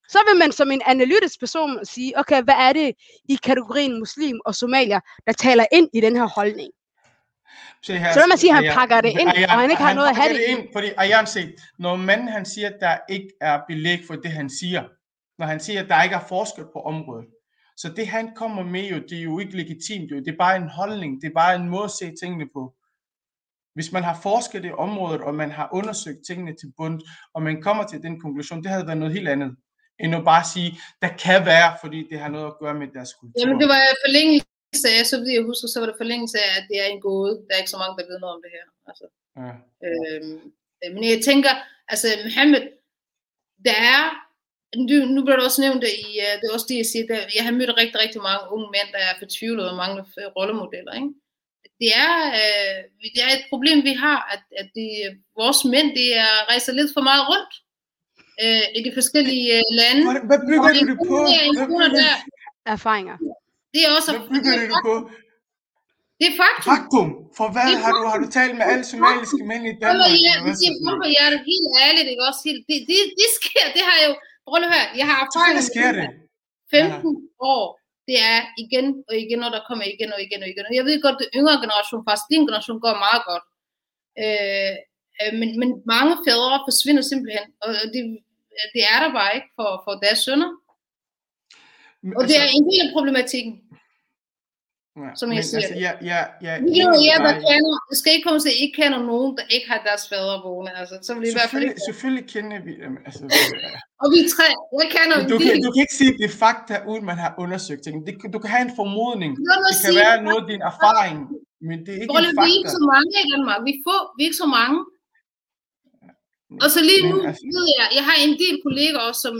Så 0.09 0.19
vil 0.29 0.39
man 0.39 0.51
som 0.51 0.71
en 0.71 0.81
analytisk 0.85 1.39
person 1.39 1.85
sige, 1.85 2.19
okay, 2.19 2.43
hvad 2.43 2.53
er 2.57 2.73
det 2.73 2.93
i 3.29 3.35
kategorien 3.43 3.99
muslim 3.99 4.39
og 4.45 4.55
somalier, 4.55 4.99
der 5.27 5.33
taler 5.33 5.65
ind 5.71 5.89
i 5.93 6.01
den 6.01 6.15
her 6.15 6.27
holdning? 6.27 6.71
Så 7.81 8.25
man 8.29 8.37
sige, 8.37 8.51
at 8.51 8.55
han 8.55 8.73
pakker 8.73 9.01
det 9.01 9.09
ind, 9.09 9.27
og 9.27 9.59
han 9.59 9.71
ikke 9.71 9.83
har 9.83 9.93
noget 9.93 10.09
at 10.09 10.15
have 10.15 10.33
det 10.33 10.43
ind, 10.47 10.67
fordi 10.73 10.87
Ayan 10.97 11.27
se, 11.27 11.53
når 11.79 11.95
manden 11.95 12.27
han 12.27 12.45
siger, 12.45 12.67
at 12.67 12.77
der 12.79 12.97
ikke 13.09 13.29
er 13.41 13.61
belæg 13.67 13.99
for 14.07 14.15
det, 14.15 14.31
han 14.31 14.49
siger, 14.49 14.83
når 15.39 15.45
han 15.45 15.59
siger, 15.59 15.83
at 15.83 15.89
der 15.89 16.03
ikke 16.03 16.15
er 16.15 16.27
forskel 16.29 16.63
på 16.73 16.79
området, 16.79 17.25
så 17.77 17.89
det 17.89 18.07
han 18.07 18.35
kommer 18.35 18.63
med 18.63 18.89
jo, 18.89 18.99
det 19.09 19.17
er 19.17 19.23
jo 19.23 19.39
ikke 19.39 19.57
legitimt 19.57 20.11
jo, 20.11 20.15
det 20.15 20.27
er 20.27 20.37
bare 20.39 20.55
en 20.55 20.69
holdning, 20.69 21.21
det 21.21 21.27
er 21.27 21.33
bare 21.33 21.55
en 21.55 21.69
måde 21.69 21.83
at 21.83 21.91
se 21.91 22.13
tingene 22.21 22.47
på. 22.53 22.73
Hvis 23.73 23.91
man 23.91 24.03
har 24.03 24.19
forsket 24.23 24.65
i 24.65 24.71
området, 24.71 25.21
og 25.21 25.35
man 25.35 25.51
har 25.51 25.69
undersøgt 25.73 26.19
tingene 26.27 26.51
til 26.51 26.73
bund, 26.77 27.01
og 27.33 27.41
man 27.43 27.61
kommer 27.61 27.83
til 27.83 28.01
den 28.01 28.21
konklusion, 28.21 28.63
det 28.63 28.71
havde 28.71 28.87
været 28.87 28.97
noget 28.97 29.13
helt 29.13 29.29
andet, 29.29 29.55
end 29.99 30.15
at 30.15 30.23
bare 30.23 30.43
sige, 30.53 30.79
der 31.01 31.07
kan 31.07 31.45
være, 31.45 31.77
fordi 31.81 32.07
det 32.09 32.19
har 32.19 32.29
noget 32.29 32.45
at 32.45 32.53
gøre 32.61 32.73
med 32.73 32.87
deres 32.87 33.13
kultur. 33.19 33.39
Jamen, 33.39 33.59
det 33.61 33.67
var 33.73 33.81
forlængelse 34.71 34.99
af, 34.99 35.05
så 35.05 35.17
vidt 35.17 35.33
jeg 35.37 35.43
husker, 35.51 35.67
så 35.67 35.79
var 35.79 35.87
det 35.87 36.01
forlængelse 36.01 36.37
af, 36.45 36.49
at 36.59 36.65
det 36.69 36.77
er 36.83 36.87
en 36.89 37.01
gåde. 37.01 37.33
Der 37.45 37.51
er 37.53 37.61
ikke 37.61 37.75
så 37.75 37.81
mange, 37.83 37.95
der 37.97 38.09
ved 38.11 38.19
noget 38.19 38.35
om 38.35 38.41
det 38.45 38.51
her. 38.57 38.65
Altså, 38.89 39.05
Ja. 39.41 39.51
øhm, 39.87 40.37
øh, 40.81 40.89
men 40.93 41.03
jeg 41.13 41.19
tænker, 41.29 41.53
altså 41.93 42.07
Mohammed, 42.25 42.61
der 43.67 43.75
er, 43.93 44.01
nu, 44.87 44.95
nu 45.15 45.19
bliver 45.23 45.37
det 45.37 45.45
også 45.49 45.61
nævnt 45.65 45.83
i, 46.05 46.07
uh, 46.25 46.33
det 46.39 46.45
er 46.47 46.55
også 46.57 46.69
det, 46.69 46.77
jeg 46.81 46.89
siger, 46.91 47.05
der, 47.11 47.19
jeg 47.37 47.43
har 47.47 47.53
mødt 47.59 47.77
rigtig, 47.81 47.97
rigtig 48.03 48.21
mange 48.29 48.43
unge 48.53 48.67
mænd, 48.75 48.89
der 48.95 49.01
er 49.09 49.13
fortvivlet 49.21 49.65
og 49.71 49.75
mangler 49.81 50.05
øh, 50.19 50.27
rollemodeller, 50.37 50.93
ikke? 50.99 51.11
Det 51.81 51.89
er, 52.05 52.13
øh, 52.41 52.77
det 53.15 53.21
er 53.27 53.31
et 53.37 53.45
problem, 53.51 53.77
vi 53.89 53.93
har, 54.05 54.19
at, 54.33 54.43
at 54.61 54.67
de, 54.77 54.85
vores 55.41 55.59
mænd, 55.73 55.89
det 55.99 56.07
er 56.25 56.33
rejser 56.51 56.73
lidt 56.79 56.91
for 56.95 57.03
meget 57.09 57.23
rundt 57.31 57.53
øh, 58.43 58.65
i 58.77 58.79
de 58.85 58.91
forskellige 58.99 59.47
øh, 59.57 59.63
lande. 59.79 60.01
Hvad, 60.29 60.39
bygger 60.49 60.71
du 60.91 60.95
på? 61.11 61.15
er. 62.13 62.17
Erfaringer. 62.75 63.17
Det 63.73 63.81
er 63.85 63.89
også, 63.97 64.09
bygger 64.33 64.51
det 64.59 64.61
du 64.61 64.75
er, 64.75 64.79
det 64.79 64.87
på? 64.89 64.95
det 66.19 66.25
er 66.31 66.35
faktum. 66.43 66.67
Faktum. 66.73 67.07
For 67.37 67.47
hvad 67.53 67.65
Det 67.67 67.75
er 67.77 67.83
har 67.85 67.91
du, 67.97 68.01
har 68.11 68.19
du 68.23 68.27
talt 68.39 68.55
med 68.59 68.65
alle 68.71 68.85
somaliske 68.93 69.41
mænd 69.51 69.63
i 69.71 69.73
Danmark? 69.81 70.09
hvad, 70.43 70.49
det 70.49 70.55
siger 70.61 70.73
Sofie? 70.75 70.85
kom 70.85 70.99
og 71.05 71.09
hjertet, 71.15 71.39
helt 71.51 71.69
ærligt, 71.85 72.07
ikke 72.13 72.23
også? 72.29 72.41
Helt, 72.47 72.61
det, 72.69 72.75
det, 72.89 72.97
det 73.21 73.29
sker, 73.39 73.65
det 73.75 73.83
har 73.87 73.95
jeg 73.99 74.05
jo, 74.09 74.13
prøv 74.47 74.57
at 74.63 74.71
høre, 74.75 74.87
jeg 74.99 75.05
har 75.09 75.17
erfaring 75.25 75.55
Selvfølgelig 75.57 75.71
sker 75.73 75.91
det. 75.99 76.07
15 76.71 77.15
år, 77.53 77.65
det 78.07 78.17
er 78.31 78.39
igen 78.63 78.87
og 79.09 79.15
igen, 79.23 79.41
og 79.45 79.51
der 79.55 79.61
kommer 79.67 79.85
igen 79.93 80.09
og 80.15 80.19
igen 80.25 80.41
og 80.43 80.49
igen. 80.53 80.65
Jeg 80.79 80.85
ved 80.89 80.95
godt, 81.05 81.19
at 81.23 81.29
yngre 81.39 81.57
generation, 81.63 82.01
faktisk 82.07 82.27
din 82.33 82.45
generation, 82.47 82.83
går 82.85 83.03
meget 83.07 83.23
godt. 83.29 83.45
Øh, 84.23 84.73
øh, 85.19 85.33
men, 85.39 85.49
men 85.61 85.69
mange 85.93 86.13
fædre 86.25 86.57
forsvinder 86.67 87.03
simpelthen, 87.11 87.47
og 87.63 87.69
det, 87.93 88.01
det 88.73 88.83
er 88.93 88.99
der 89.03 89.11
bare 89.19 89.31
ikke 89.37 89.51
for, 89.57 89.69
for 89.85 89.93
deres 90.03 90.19
sønner. 90.25 90.51
Men 92.03 92.13
Og 92.17 92.21
det 92.27 92.35
er 92.39 92.43
altså- 92.45 92.57
en 92.59 92.65
del 92.71 92.79
af 92.87 92.91
problematikken. 92.97 93.53
ja, 95.01 95.09
som 95.19 95.27
jeg 95.35 95.41
men 95.41 95.45
siger 95.49 95.59
altså, 95.61 95.75
jeg, 96.47 96.55
Vi 96.65 96.69
kan 96.77 96.85
jo 96.93 96.95
jer, 97.09 97.19
der 97.27 97.33
dig. 97.35 97.41
kender, 97.49 97.73
det 97.89 97.95
skal 98.01 98.09
ikke 98.15 98.25
komme 98.27 98.39
til, 98.43 98.51
at 98.53 98.57
I 98.59 98.61
ikke 98.65 98.77
kender 98.81 98.99
nogen, 99.11 99.29
der 99.37 99.43
ikke 99.55 99.67
har 99.71 99.79
deres 99.89 100.03
fædre 100.11 100.35
boende. 100.45 100.71
Altså, 100.81 100.95
så 101.05 101.09
vil 101.13 101.21
det 101.23 101.29
i 101.33 101.37
hvert 101.37 101.49
fald 101.53 101.61
Selvfølgelig, 101.63 101.73
ikke. 101.75 101.87
selvfølgelig 101.89 102.25
kender 102.35 102.57
vi 102.67 102.73
dem. 102.83 102.93
Altså, 103.07 103.21
Og 104.01 104.07
vi 104.13 104.17
er 104.25 104.29
tre. 104.35 104.47
Jeg 104.81 104.87
kender 104.95 105.15
men 105.17 105.25
en 105.25 105.31
du, 105.33 105.37
kan, 105.45 105.53
du 105.65 105.69
kan 105.73 105.81
ikke 105.85 105.97
sige, 106.01 106.11
at 106.13 106.17
det 106.21 106.27
er 106.31 106.35
fakta, 106.45 106.73
uden 106.91 107.03
man 107.11 107.17
har 107.23 107.31
undersøgt 107.43 107.81
ting. 107.85 107.95
Det, 108.07 108.13
du 108.35 108.39
kan 108.43 108.49
have 108.55 108.65
en 108.69 108.73
formodning. 108.81 109.31
Det 109.37 109.43
er 109.43 109.59
Det 109.67 109.75
kan 109.83 109.91
sige. 109.93 109.99
være 110.03 110.15
noget 110.27 110.39
af 110.43 110.47
din 110.53 110.61
erfaring, 110.71 111.17
men 111.69 111.77
det 111.85 111.91
er 111.95 111.99
ikke 112.03 112.13
Rolle, 112.15 112.29
en 112.33 112.37
vi 112.43 112.47
er 112.49 112.55
ikke 112.59 112.69
fakta. 112.71 112.77
så 112.77 112.81
mange 112.93 113.09
i 113.23 113.25
Danmark. 113.33 113.59
Vi 113.67 113.71
er 113.77 113.81
få, 113.89 113.97
vi 114.15 114.19
er 114.23 114.27
ikke 114.29 114.41
så 114.45 114.49
mange. 114.59 114.77
Og 116.63 116.69
så 116.75 116.79
lige 116.89 117.01
Men 117.03 117.09
nu 117.11 117.17
altså- 117.29 117.45
ved 117.55 117.65
jeg, 117.77 117.85
jeg 117.97 118.03
har 118.09 118.15
en 118.27 118.33
del 118.43 118.55
kolleger 118.65 118.97
også, 119.07 119.21
som 119.27 119.35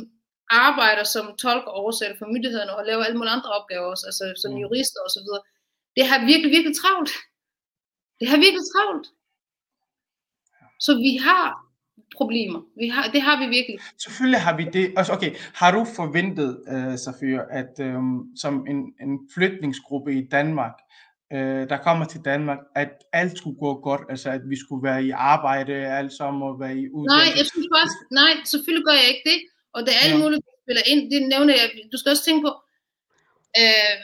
arbejder 0.68 1.04
som 1.16 1.26
tolk 1.44 1.64
og 1.68 1.74
oversætter 1.82 2.16
for 2.20 2.26
myndighederne 2.34 2.74
og 2.78 2.86
laver 2.86 3.04
alle 3.04 3.18
mulige 3.18 3.36
andre 3.38 3.50
opgaver 3.60 3.88
også, 3.94 4.06
altså 4.10 4.24
som 4.42 4.52
Mm. 4.54 4.58
jurister 4.64 5.00
og 5.06 5.12
så 5.16 5.20
videre. 5.26 5.42
Det 5.98 6.04
har 6.10 6.18
virkelig, 6.32 6.52
virkelig 6.58 6.76
travlt. 6.82 7.12
Det 8.20 8.28
har 8.32 8.38
virkelig 8.46 8.66
travlt. 8.74 9.08
Så 10.86 10.92
vi 11.06 11.12
har 11.28 11.46
problemer. 12.18 12.62
Vi 12.82 12.88
har, 12.88 13.04
det 13.14 13.22
har 13.22 13.36
vi 13.42 13.46
virkelig. 13.58 13.78
Selvfølgelig 14.04 14.42
har 14.42 14.58
vi 14.58 14.64
det. 14.74 14.94
Altså, 14.98 15.14
okay, 15.14 15.32
har 15.62 15.72
du 15.72 15.86
forventet, 15.96 16.50
uh, 16.74 16.96
Safir, 17.06 17.40
at 17.60 17.74
um, 17.96 18.28
som 18.44 18.54
en, 18.68 18.80
en 19.06 19.14
flytningsgruppe 19.34 20.14
i 20.20 20.28
Danmark, 20.32 20.76
uh, 21.34 21.62
der 21.72 21.78
kommer 21.84 22.06
til 22.06 22.22
Danmark, 22.26 22.58
at 22.76 22.92
alt 23.14 23.38
skulle 23.38 23.60
gå 23.60 23.82
godt, 23.82 24.02
altså 24.10 24.30
at 24.30 24.42
vi 24.50 24.58
skulle 24.64 24.84
være 24.90 25.04
i 25.04 25.10
arbejde 25.12 25.74
alle 25.74 26.12
sammen 26.18 26.42
og 26.50 26.60
være 26.60 26.76
i 26.78 26.82
Nej, 26.82 26.90
uddannelse? 26.94 27.38
jeg 27.40 27.46
synes 27.52 27.68
faktisk, 27.76 27.98
nej, 28.12 28.32
selvfølgelig 28.46 28.86
gør 28.86 28.98
jeg 29.02 29.08
ikke 29.14 29.30
det. 29.32 29.40
Og 29.76 29.80
det 29.86 29.92
er 29.96 30.00
alle 30.04 30.18
Ja. 30.18 30.24
mulige, 30.24 30.42
der 30.48 30.54
spiller 30.64 30.84
ind. 30.92 31.02
Det 31.14 31.22
nævner 31.34 31.54
jeg. 31.60 31.66
Du 31.92 31.98
skal 31.98 32.10
også 32.14 32.26
tænke 32.26 32.42
på, 32.48 32.52
øh, 33.62 33.98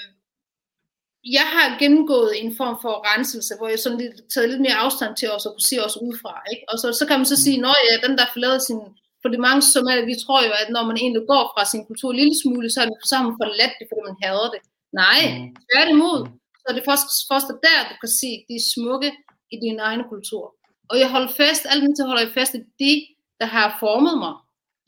jeg 1.38 1.48
har 1.56 1.68
gennemgået 1.82 2.32
en 2.44 2.52
form 2.60 2.76
for 2.84 2.94
renselse, 3.12 3.52
hvor 3.58 3.68
jeg 3.74 3.80
sådan 3.80 3.98
lidt, 4.04 4.16
taget 4.34 4.50
lidt 4.50 4.62
mere 4.66 4.78
afstand 4.86 5.14
til 5.18 5.28
os 5.36 5.46
og 5.48 5.52
kunne 5.54 5.70
se 5.72 5.78
os 5.88 5.96
udefra. 6.06 6.34
Ikke? 6.52 6.64
Og 6.72 6.76
så, 6.82 6.88
så 7.00 7.04
kan 7.08 7.18
man 7.20 7.26
så 7.34 7.38
sige, 7.44 7.58
når 7.66 7.76
ja, 7.88 7.94
den 8.08 8.18
der 8.20 8.26
forlader 8.34 8.60
sin, 8.70 8.80
for 9.22 9.30
det 9.34 9.40
mange 9.48 9.62
somalier, 9.74 10.06
vi 10.12 10.16
tror 10.24 10.40
jo, 10.48 10.52
at 10.62 10.68
når 10.76 10.84
man 10.90 10.98
egentlig 11.04 11.24
går 11.34 11.44
fra 11.54 11.64
sin 11.72 11.84
kultur 11.90 12.10
en 12.12 12.20
lille 12.22 12.36
smule, 12.42 12.68
så 12.74 12.78
er 12.82 12.86
det 12.86 12.98
man 13.28 13.36
forladt 13.42 13.74
det, 13.80 13.86
fordi 13.90 14.02
man 14.10 14.18
hader 14.24 14.50
det. 14.56 14.62
Nej, 15.04 15.20
Mm. 15.32 15.56
tværtimod, 15.70 16.20
Mm. 16.26 16.34
så 16.62 16.66
er 16.70 16.74
det 16.78 16.84
først, 16.90 17.08
først 17.32 17.48
der, 17.68 17.80
du 17.92 17.96
kan 18.04 18.12
se 18.22 18.30
de 18.50 18.58
smukke 18.74 19.10
i 19.54 19.56
din 19.66 19.80
egen 19.90 20.04
kultur. 20.12 20.46
Og 20.92 20.96
jeg 21.02 21.10
holder 21.14 21.32
fast, 21.42 21.64
alt 21.72 21.82
til 21.98 22.06
holder 22.10 22.24
jeg 22.26 22.34
fast 22.40 22.54
i 22.60 22.62
de, 22.82 22.94
der 23.40 23.46
har 23.56 23.68
formet 23.84 24.16
mig. 24.24 24.34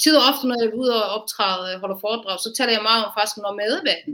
Tid 0.04 0.14
og 0.20 0.24
ofte, 0.30 0.44
når 0.48 0.58
jeg 0.60 0.68
er 0.70 0.80
ude 0.82 0.94
og 1.02 1.10
optræde 1.16 1.68
og 1.74 1.80
holder 1.84 2.00
foredrag, 2.06 2.38
så 2.40 2.50
taler 2.58 2.74
jeg 2.78 2.88
meget 2.90 3.02
om 3.06 3.12
faktisk 3.16 3.38
når 3.38 3.60
medverden. 3.64 4.14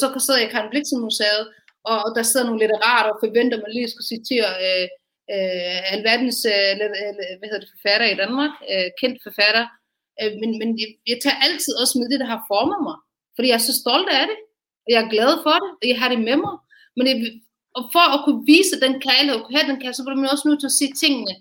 Så 0.00 0.06
kan 0.12 0.20
sidde 0.26 0.42
i 0.44 0.52
Karen 0.52 0.70
Bliksen 0.72 1.00
Museet, 1.06 1.44
og, 1.90 1.96
og 2.04 2.10
der 2.16 2.22
sidder 2.22 2.46
nogle 2.46 2.62
litterater 2.64 3.10
og 3.12 3.20
forventer, 3.24 3.56
at 3.56 3.64
man 3.64 3.76
lige 3.76 3.92
skal 3.94 4.04
citere 4.12 4.50
øh, 4.66 4.86
øh, 5.34 5.78
alverdens 5.94 6.38
øh, 6.54 6.72
øh, 6.84 7.12
hvad 7.38 7.48
hedder 7.48 7.64
det, 7.64 7.74
forfatter 7.74 8.06
i 8.10 8.20
Danmark, 8.22 8.52
øh, 8.72 8.88
kendt 9.00 9.18
forfatter. 9.26 9.64
Øh, 10.20 10.32
men 10.40 10.50
men 10.60 10.68
jeg, 10.80 10.90
jeg 11.10 11.18
tager 11.24 11.38
altid 11.46 11.72
også 11.82 11.94
med 12.00 12.06
det, 12.10 12.18
der 12.22 12.28
har 12.34 12.40
formet 12.52 12.80
mig. 12.88 12.96
Fordi 13.34 13.46
jeg 13.48 13.58
er 13.60 13.68
så 13.70 13.74
stolt 13.82 14.10
af 14.20 14.24
det, 14.30 14.38
og 14.84 14.88
jeg 14.92 15.00
er 15.02 15.12
glad 15.14 15.32
for 15.44 15.56
det, 15.62 15.70
og 15.80 15.86
jeg 15.90 15.98
har 16.02 16.08
det 16.12 16.20
med 16.28 16.36
mig. 16.44 16.54
Men 16.96 17.04
jeg, 17.10 17.16
og 17.78 17.82
for 17.94 18.06
at 18.14 18.20
kunne 18.24 18.42
vise 18.52 18.76
den 18.84 18.94
kærlighed, 19.06 19.36
og 19.38 19.42
kunne 19.42 19.58
have 19.58 19.68
den 19.70 19.78
kærlighed, 19.80 19.98
så 20.00 20.04
bliver 20.04 20.22
man 20.22 20.34
også 20.34 20.46
nødt 20.48 20.60
til 20.62 20.72
at 20.72 20.78
se 20.80 20.86
tingene, 21.02 21.34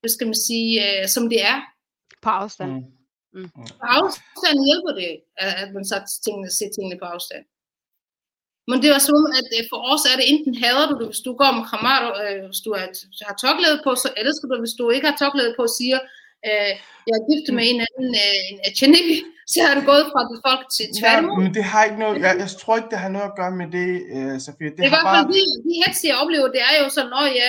hvad 0.00 0.10
skal 0.16 0.26
man 0.30 0.40
sige, 0.48 0.70
øh, 0.84 1.02
som 1.14 1.24
det 1.32 1.40
er. 1.52 1.58
På 2.24 2.30
afstand. 2.42 2.72
Mm. 2.72 3.01
På 3.80 3.86
afstand 3.98 4.56
hjælper 4.68 4.92
det, 5.00 5.12
at 5.64 5.68
man 5.76 5.84
så 5.90 5.96
tingene, 6.24 6.48
ser 6.58 6.70
tingene 6.76 6.98
på 7.02 7.06
afstand. 7.14 7.44
Men 8.70 8.76
det 8.82 8.90
var 8.94 9.02
sådan, 9.08 9.30
at 9.40 9.48
øh, 9.56 9.62
for 9.70 9.78
os 9.92 10.02
er 10.10 10.16
det 10.18 10.26
enten 10.32 10.54
hader 10.62 10.86
du 10.90 10.94
det, 11.00 11.06
hvis 11.10 11.24
du 11.26 11.32
går 11.40 11.50
med 11.58 11.64
kramar, 11.70 12.00
øh, 12.22 12.40
hvis 12.50 12.62
du 12.66 12.70
er, 12.80 12.86
har 13.28 13.36
tørklæde 13.42 13.78
på, 13.86 13.90
så 14.04 14.08
elsker 14.22 14.46
du. 14.48 14.54
Hvis 14.64 14.78
du 14.80 14.84
ikke 14.94 15.06
har 15.10 15.16
tørklæde 15.20 15.52
på 15.58 15.62
og 15.68 15.74
siger, 15.80 15.98
øh, 16.48 16.72
jeg 17.08 17.14
er 17.20 17.24
gift 17.30 17.46
med 17.58 17.64
en 17.72 17.80
anden 17.88 18.10
øh, 18.24 18.38
en 18.50 18.58
Echenibi, 18.68 19.16
så 19.52 19.58
har 19.66 19.74
du 19.78 19.82
gået 19.92 20.04
fra 20.12 20.20
det 20.30 20.38
folk 20.48 20.62
til 20.76 20.86
Ja, 20.88 20.94
tværtimod. 20.98 21.36
men 21.42 21.50
det 21.56 21.64
har 21.72 21.80
ikke 21.88 22.00
noget, 22.04 22.14
jeg, 22.24 22.32
jeg 22.44 22.50
tror 22.62 22.74
ikke, 22.78 22.92
det 22.94 23.00
har 23.04 23.12
noget 23.16 23.28
at 23.30 23.36
gøre 23.40 23.54
med 23.60 23.68
det, 23.76 23.88
uh, 24.16 24.34
Safir. 24.44 24.68
Det 24.68 24.76
Det 24.76 24.82
er 24.84 24.90
i 24.90 24.94
hvert 24.94 25.08
fald 25.08 25.24
bare, 25.24 25.32
de, 25.34 25.42
de 25.66 25.72
hets, 25.80 26.00
jeg 26.10 26.16
oplever, 26.22 26.48
det 26.56 26.62
er 26.70 26.74
jo 26.82 26.86
sådan, 26.96 27.12
åh 27.20 27.28
ja, 27.40 27.48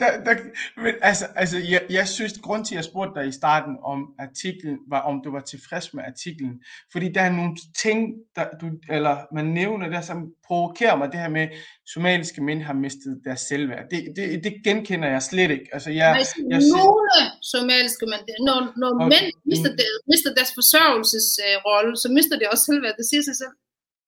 Der, 0.00 0.24
der, 0.24 0.34
men 0.76 0.94
altså, 1.02 1.26
altså 1.34 1.58
jeg, 1.58 1.82
jeg 1.90 2.08
synes, 2.08 2.38
grund 2.38 2.64
til, 2.64 2.74
at 2.74 2.76
jeg 2.76 2.84
spurgte 2.84 3.20
dig 3.20 3.28
i 3.28 3.32
starten 3.32 3.76
om 3.84 4.14
artiklen, 4.18 4.78
var 4.88 5.00
om 5.00 5.20
du 5.24 5.30
var 5.30 5.40
tilfreds 5.40 5.94
med 5.94 6.04
artiklen. 6.04 6.62
Fordi 6.92 7.12
der 7.12 7.20
er 7.20 7.32
nogle 7.32 7.56
ting, 7.82 8.14
der, 8.36 8.44
du, 8.60 8.66
eller 8.90 9.16
man 9.34 9.44
nævner 9.44 9.88
der, 9.88 10.00
som 10.00 10.32
provokerer 10.46 10.96
mig, 10.96 11.12
det 11.12 11.20
her 11.20 11.28
med, 11.28 11.48
somaliske 11.86 12.42
mænd 12.42 12.62
har 12.62 12.72
mistet 12.72 13.20
deres 13.24 13.40
selvværd. 13.40 13.84
Det, 13.90 14.00
det, 14.16 14.44
det 14.44 14.54
genkender 14.64 15.08
jeg 15.08 15.22
slet 15.22 15.50
ikke. 15.50 15.68
Altså, 15.72 15.90
jeg, 15.90 16.16
altså, 16.16 16.34
jeg 16.50 16.58
nogle 16.58 17.10
somaliske 17.42 18.06
mænd, 18.12 18.24
når, 18.48 18.58
når 18.80 18.90
Okay. 18.94 19.08
mænd 19.14 19.32
mister, 19.50 19.70
det, 19.80 19.86
mister 20.12 20.34
deres 20.34 20.52
forsørgelsesrolle, 20.58 21.96
så 21.96 22.08
mister 22.16 22.38
de 22.38 22.44
også 22.52 22.64
selvværd. 22.64 22.94
Det 23.00 23.06
siger 23.10 23.22
sig 23.22 23.36
selv. 23.42 23.54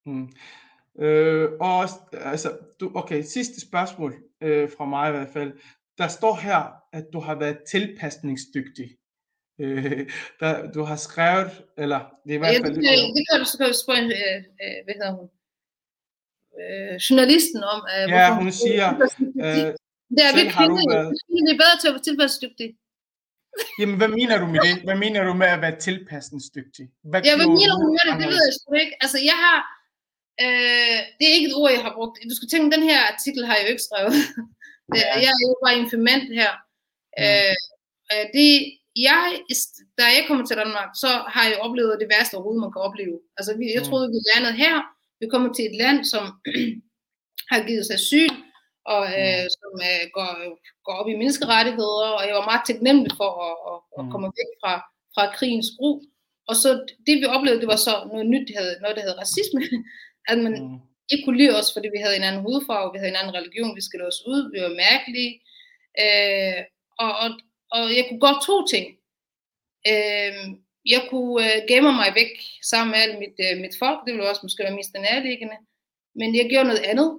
Mm. 0.06 0.26
Øh, 1.04 1.48
og 1.60 1.88
altså, 2.32 2.48
du, 2.80 2.92
okay, 2.94 3.22
sidste 3.22 3.60
spørgsmål 3.60 4.12
øh, 4.42 4.70
fra 4.78 4.84
mig 4.84 5.08
i 5.08 5.12
hvert 5.12 5.32
fald. 5.32 5.52
Der 5.98 6.08
står 6.08 6.34
her, 6.36 6.60
at 6.92 7.04
du 7.12 7.20
har 7.20 7.34
været 7.34 7.58
tilpasningsdygtig. 7.70 8.88
Øh, 9.60 10.10
der, 10.40 10.72
du 10.72 10.82
har 10.82 10.96
skrevet, 10.96 11.50
eller 11.78 12.00
det 12.24 12.30
er 12.30 12.34
i 12.34 12.38
hvert 12.38 12.52
Ja, 12.54 12.58
fald... 12.64 12.74
det, 12.74 12.84
kan- 12.84 13.14
det 13.16 13.22
kan 13.30 13.38
du 13.40 13.44
så 13.50 13.56
kan 13.58 13.66
du 13.72 13.76
spørge, 13.84 14.02
øh, 14.20 14.38
øh, 14.62 14.78
hvad 14.84 14.94
hedder 14.98 15.12
hun, 15.18 15.28
øh, 16.60 16.94
journalisten 17.06 17.60
om. 17.74 17.80
Øh, 17.94 18.06
Ja, 18.16 18.24
hun 18.40 18.50
siger, 18.64 18.88
Øh, 19.44 19.46
øh, 19.46 19.68
det 20.16 20.22
er 20.28 20.32
vi 20.36 20.40
selv 20.40 20.50
har 20.56 20.66
du 20.68 20.74
kvinder, 20.76 20.94
været- 20.96 21.12
jo. 21.28 21.44
vi 21.46 21.50
er 21.54 21.58
bedre 21.62 21.76
til 21.80 21.88
at 21.88 21.94
være 21.96 22.06
tilpasningsdygtige. 22.08 22.72
jamen, 23.80 23.96
hvad 24.00 24.10
mener 24.18 24.36
du 24.42 24.46
med 24.54 24.60
det? 24.66 24.74
Hvad 24.86 24.98
mener 25.04 25.20
du 25.28 25.32
med 25.42 25.48
at 25.56 25.60
være 25.64 25.76
tilpasningsdygtig? 25.88 26.84
Hvad 27.10 27.20
Ja, 27.28 27.32
hvad 27.40 27.48
mener 27.58 27.74
du 27.82 27.86
med 27.96 28.02
det? 28.08 28.14
Det 28.22 28.28
ved 28.34 28.40
jeg 28.48 28.54
sgu 28.58 28.68
ikke. 28.84 28.94
Altså, 29.04 29.18
jeg 29.30 29.38
har... 29.46 29.58
Øh, 30.44 30.98
det 31.18 31.24
er 31.26 31.34
ikke 31.36 31.48
et 31.50 31.58
ord, 31.60 31.70
jeg 31.76 31.82
har 31.86 31.94
brugt. 31.98 32.14
Du 32.30 32.34
skal 32.38 32.48
tænke, 32.50 32.74
den 32.76 32.84
her 32.90 33.00
artikel 33.12 33.42
har 33.46 33.54
jeg 33.56 33.64
jo 33.66 33.70
ikke 33.74 33.88
skrevet. 33.88 34.14
Ja. 35.00 35.08
Jeg 35.24 35.30
er 35.38 35.42
jo 35.48 35.56
bare 35.64 35.78
informant 35.84 36.26
her. 36.40 36.52
Ja. 37.18 37.50
Øh, 38.12 38.24
det, 38.36 38.50
jeg, 39.08 39.24
da 39.98 40.04
jeg 40.16 40.24
kommer 40.28 40.44
til 40.46 40.56
Danmark, 40.62 40.90
så 41.02 41.10
har 41.34 41.44
jeg 41.50 41.58
oplevet 41.66 42.00
det 42.02 42.08
værste 42.14 42.34
overhovedet, 42.34 42.64
man 42.64 42.72
kan 42.74 42.82
opleve. 42.88 43.16
Altså, 43.38 43.50
vi, 43.58 43.64
jeg 43.74 43.82
Mm. 43.82 43.88
troede, 43.88 44.06
vi 44.14 44.18
landede 44.30 44.56
her. 44.64 44.74
Vi 45.20 45.26
kommer 45.32 45.48
til 45.52 45.64
et 45.70 45.76
land, 45.82 45.98
som 46.12 46.24
har 47.52 47.60
givet 47.68 47.84
sig 47.86 47.96
asyl, 48.00 48.32
og 48.94 49.02
øh, 49.20 49.44
som 49.58 49.72
øh, 49.88 50.04
går, 50.16 50.28
går 50.86 50.94
op 51.00 51.08
i 51.12 51.18
menneskerettigheder, 51.22 52.08
og 52.18 52.22
jeg 52.28 52.34
var 52.38 52.50
meget 52.50 52.64
taknemmelig 52.70 53.12
for 53.20 53.30
at, 53.48 53.54
at, 53.70 53.78
at 53.98 54.02
Mm. 54.04 54.10
komme 54.12 54.28
væk 54.40 54.50
fra, 54.62 54.72
fra 55.14 55.24
krigens 55.38 55.68
brug. 55.78 55.96
Og 56.50 56.54
så 56.62 56.68
det 57.06 57.14
vi 57.20 57.24
oplevede, 57.36 57.60
det 57.62 57.72
var 57.74 57.80
så 57.88 57.94
noget 58.12 58.26
nyt, 58.32 58.44
det 58.48 58.54
hed, 58.58 58.70
noget 58.82 58.96
der 58.96 59.02
hed 59.06 59.16
racisme, 59.24 59.60
at 60.28 60.38
man 60.38 60.52
Mm. 60.62 60.78
ikke 61.12 61.24
kunne 61.24 61.38
lide 61.38 61.56
os, 61.58 61.72
fordi 61.74 61.88
vi 61.94 62.00
havde 62.04 62.16
en 62.16 62.22
anden 62.28 62.42
hudfarve, 62.42 62.92
vi 62.92 62.98
havde 62.98 63.10
en 63.14 63.20
anden 63.20 63.34
religion, 63.34 63.76
vi 63.76 63.80
skille 63.80 64.06
os 64.06 64.20
ud, 64.26 64.40
vi 64.52 64.58
var 64.66 64.74
mærkelige. 64.86 65.32
Øh, 66.02 66.60
og, 67.04 67.12
og, 67.22 67.28
og 67.76 67.82
jeg 67.96 68.04
kunne 68.08 68.20
godt 68.26 68.40
to 68.48 68.56
ting. 68.74 68.86
Øh, 69.90 70.34
jeg 70.94 71.02
kunne 71.10 71.36
øh, 71.46 71.58
gemme 71.68 71.92
mig 71.92 72.10
væk 72.14 72.32
sammen 72.72 72.90
med 72.92 73.00
alt 73.04 73.18
mit, 73.22 73.36
øh, 73.46 73.54
mit 73.64 73.74
folk, 73.82 73.98
det 74.04 74.12
ville 74.12 74.30
også 74.30 74.40
måske 74.44 74.64
være 74.64 74.76
mest 74.76 74.92
nærliggende. 74.94 75.56
Men 76.14 76.28
jeg 76.38 76.46
gjorde 76.50 76.68
noget 76.68 76.84
andet. 76.92 77.10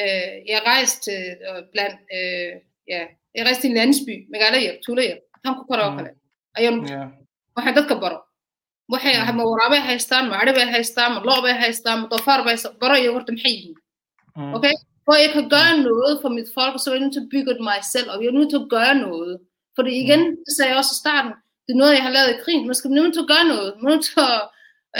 Øh, 0.00 0.32
jeg 0.52 0.60
rejste 0.70 1.12
øh, 1.46 1.62
blandt, 1.72 1.98
øh, 2.16 2.52
ja, 2.92 3.02
jeg 3.34 3.42
rejste 3.46 3.62
til 3.62 3.70
en 3.70 3.76
landsby, 3.76 4.14
Megalaya, 4.32 4.72
Tulaya, 4.86 5.16
han 5.44 5.54
kunne 5.54 5.68
godt 5.72 6.02
Mm. 6.02 6.08
ayaan 6.58 6.86
Ja. 6.88 7.02
waxay 7.56 7.74
dadka 7.78 7.94
baro 8.02 8.18
waxay 8.92 9.14
Mm. 9.18 9.36
ma 9.38 9.42
waraabay 9.50 9.80
haystaan 9.90 10.24
ma 10.30 10.36
bay 10.58 10.66
haystaan 10.74 11.10
ma 11.14 11.20
loo 11.28 11.40
bay 11.44 11.54
haystaan 11.62 11.96
ma 12.02 12.06
doofaar 12.12 12.40
bay 12.46 12.56
iyo 13.02 13.10
horta 13.16 13.32
maxay 13.36 13.52
yihiin 13.56 13.76
Mm. 14.38 14.54
okay 14.56 14.74
for 15.04 15.14
jeg 15.24 15.30
kan 15.36 15.46
gøre 15.56 15.74
noget 15.88 16.12
for 16.22 16.30
mit 16.38 16.48
folk 16.58 16.74
så 16.82 16.86
er 16.90 16.94
jeg 16.94 17.02
nødt 17.04 17.14
til 17.16 17.24
at 17.26 17.30
bygge 17.34 17.54
mig 17.70 17.78
selv 17.94 18.08
og 18.12 18.16
jeg 18.22 18.28
er 18.32 18.38
nødt 18.38 18.50
til 18.52 18.60
at 18.64 18.68
gøre 18.76 18.94
noget 19.06 19.32
fordi 19.76 19.90
igen 20.04 20.20
det 20.46 20.52
sagde 20.56 20.70
jeg 20.70 20.78
også 20.80 20.92
i 20.96 21.00
starten 21.04 21.32
det 21.66 21.72
er 21.74 21.80
noget 21.82 21.92
jeg 21.98 22.04
har 22.06 22.12
lavet 22.16 22.30
i 22.34 22.40
krigen 22.44 22.64
man 22.70 22.76
skal 22.78 22.90
blive 22.90 23.02
nødt 23.04 23.14
til 23.16 23.24
at 23.26 23.30
gøre 23.34 23.46
noget 23.54 23.68
man 23.76 23.84
er 23.86 23.92
nødt 23.94 24.04
til 24.08 24.20
at 24.32 24.40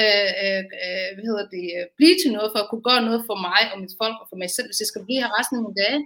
øh, 0.02 0.30
øh, 0.44 0.62
øh, 0.84 1.08
hvad 1.14 1.24
hedder 1.28 1.44
det, 1.54 1.62
blive 1.98 2.16
til 2.22 2.30
noget 2.36 2.48
for 2.52 2.60
at 2.64 2.68
kunne 2.70 2.84
gøre 2.90 3.02
noget 3.08 3.20
for 3.28 3.36
mig 3.46 3.62
og 3.72 3.76
mit 3.82 3.94
folk 4.00 4.16
og 4.22 4.26
for 4.30 4.36
mig 4.42 4.50
selv 4.56 4.66
hvis 4.68 4.80
jeg 4.82 4.88
skal 4.92 5.04
blive 5.06 5.20
her 5.22 5.30
resten 5.38 5.56
af 5.58 5.62
mine 5.66 5.78
dage 5.84 6.00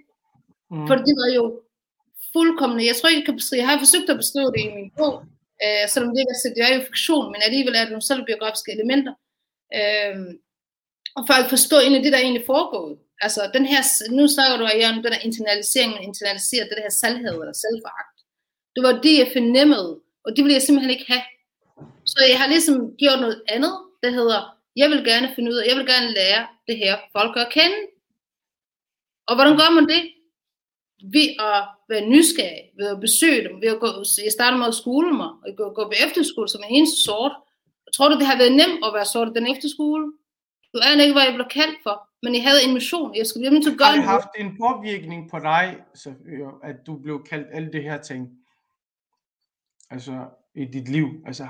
Mm. 0.71 0.87
for 0.89 0.95
det 1.07 1.15
var 1.21 1.29
jo 1.39 1.45
fuldkommen, 2.33 2.79
jeg 2.91 2.97
tror 2.97 3.09
ikke, 3.09 3.21
jeg 3.23 3.27
kan 3.29 3.37
beskrive, 3.41 3.61
jeg 3.63 3.69
har 3.71 3.79
forsøgt 3.85 4.09
at 4.13 4.17
beskrive 4.23 4.51
det 4.55 4.61
i 4.67 4.71
min 4.79 4.91
bog, 4.99 5.15
øh, 5.65 5.85
selvom 5.93 6.11
det 6.11 6.21
ikke 6.21 6.35
er, 6.35 6.55
det 6.57 6.63
er 6.65 6.75
jo 6.75 6.89
fiktion, 6.91 7.27
men 7.33 7.41
alligevel 7.47 7.75
er 7.75 7.85
det 7.85 7.95
nogle 7.95 8.11
selvbiografiske 8.11 8.73
elementer. 8.77 9.15
Øh, 9.79 10.17
og 11.17 11.23
for 11.27 11.35
at 11.35 11.51
forstå 11.55 11.77
egentlig 11.81 12.05
det, 12.05 12.13
der 12.13 12.19
er 12.19 12.27
egentlig 12.27 12.51
foregået. 12.53 12.95
Altså 13.25 13.41
den 13.57 13.67
her, 13.73 13.81
nu 14.19 14.23
snakker 14.35 14.57
du 14.57 14.65
Jan, 14.65 14.97
om 14.99 15.03
den 15.03 15.13
her 15.17 15.27
internalisering, 15.29 15.93
man 15.93 16.09
internaliserer 16.11 16.67
det 16.69 16.85
her 16.85 16.95
selvhed 17.03 17.37
eller 17.43 17.57
selvforagt. 17.65 18.19
Det 18.75 18.83
var 18.87 18.95
det, 19.05 19.15
jeg 19.19 19.29
fornemmede, 19.37 19.91
og 20.25 20.31
det 20.35 20.41
ville 20.45 20.59
jeg 20.59 20.63
simpelthen 20.63 20.95
ikke 20.97 21.13
have. 21.13 21.27
Så 22.13 22.19
jeg 22.31 22.39
har 22.41 22.49
ligesom 22.55 22.77
gjort 23.03 23.21
noget 23.21 23.43
andet, 23.49 23.75
der 24.03 24.11
hedder, 24.11 24.41
jeg 24.77 24.91
vil 24.91 25.05
gerne 25.05 25.33
finde 25.35 25.51
ud 25.53 25.57
af, 25.57 25.69
jeg 25.69 25.77
vil 25.77 25.87
gerne 25.87 26.15
lære 26.19 26.47
det 26.69 26.77
her 26.83 26.95
folk 27.17 27.37
at 27.37 27.53
kende. 27.57 27.81
Og 29.29 29.35
hvordan 29.35 29.57
gør 29.61 29.71
man 29.79 29.87
det? 29.95 30.03
Ved 31.03 31.29
at 31.49 31.61
være 31.89 32.09
nysgerrig, 32.09 32.65
ved 32.79 32.87
at 32.95 33.01
besøge 33.01 33.49
dem, 33.49 33.61
ved 33.63 33.69
at 33.69 33.81
gå, 33.81 33.87
jeg 34.25 34.33
startede 34.33 34.59
med 34.59 34.67
at 34.67 34.81
skole 34.83 35.13
mig, 35.13 35.31
og 35.45 35.49
gå, 35.57 35.65
gå 35.79 35.85
på 35.85 35.97
efterskole 36.07 36.49
som 36.49 36.63
en 36.63 36.75
eneste 36.77 37.03
sort. 37.03 37.33
Jeg 37.87 37.93
tror 37.95 38.09
du, 38.09 38.15
det 38.19 38.27
har 38.27 38.39
været 38.39 38.57
nemt 38.61 38.85
at 38.87 38.95
være 38.95 39.09
sort 39.13 39.29
i 39.29 39.39
den 39.39 39.47
efterskole? 39.55 40.05
Du 40.73 40.79
aner 40.83 41.03
ikke, 41.05 41.17
hvad 41.17 41.27
jeg 41.29 41.35
blev 41.35 41.49
kaldt 41.51 41.79
for, 41.83 41.97
men 42.23 42.35
jeg 42.35 42.43
havde 42.43 42.65
en 42.67 42.75
mission. 42.75 43.17
Jeg 43.17 43.27
skulle 43.27 43.45
hjemme 43.45 43.63
til 43.63 43.71
at 43.71 43.77
Har 43.81 43.85
gøre 43.85 43.97
det 43.97 44.05
haft 44.17 44.33
en 44.39 44.51
påvirkning 44.63 45.31
på 45.31 45.39
dig, 45.39 45.65
så, 45.95 46.09
at 46.63 46.77
du 46.87 46.99
blev 47.05 47.25
kaldt 47.31 47.49
alle 47.53 47.73
det 47.73 47.83
her 47.83 48.03
ting? 48.03 48.23
Altså 49.91 50.15
i 50.55 50.65
dit 50.65 50.89
liv? 50.89 51.09
Altså, 51.27 51.47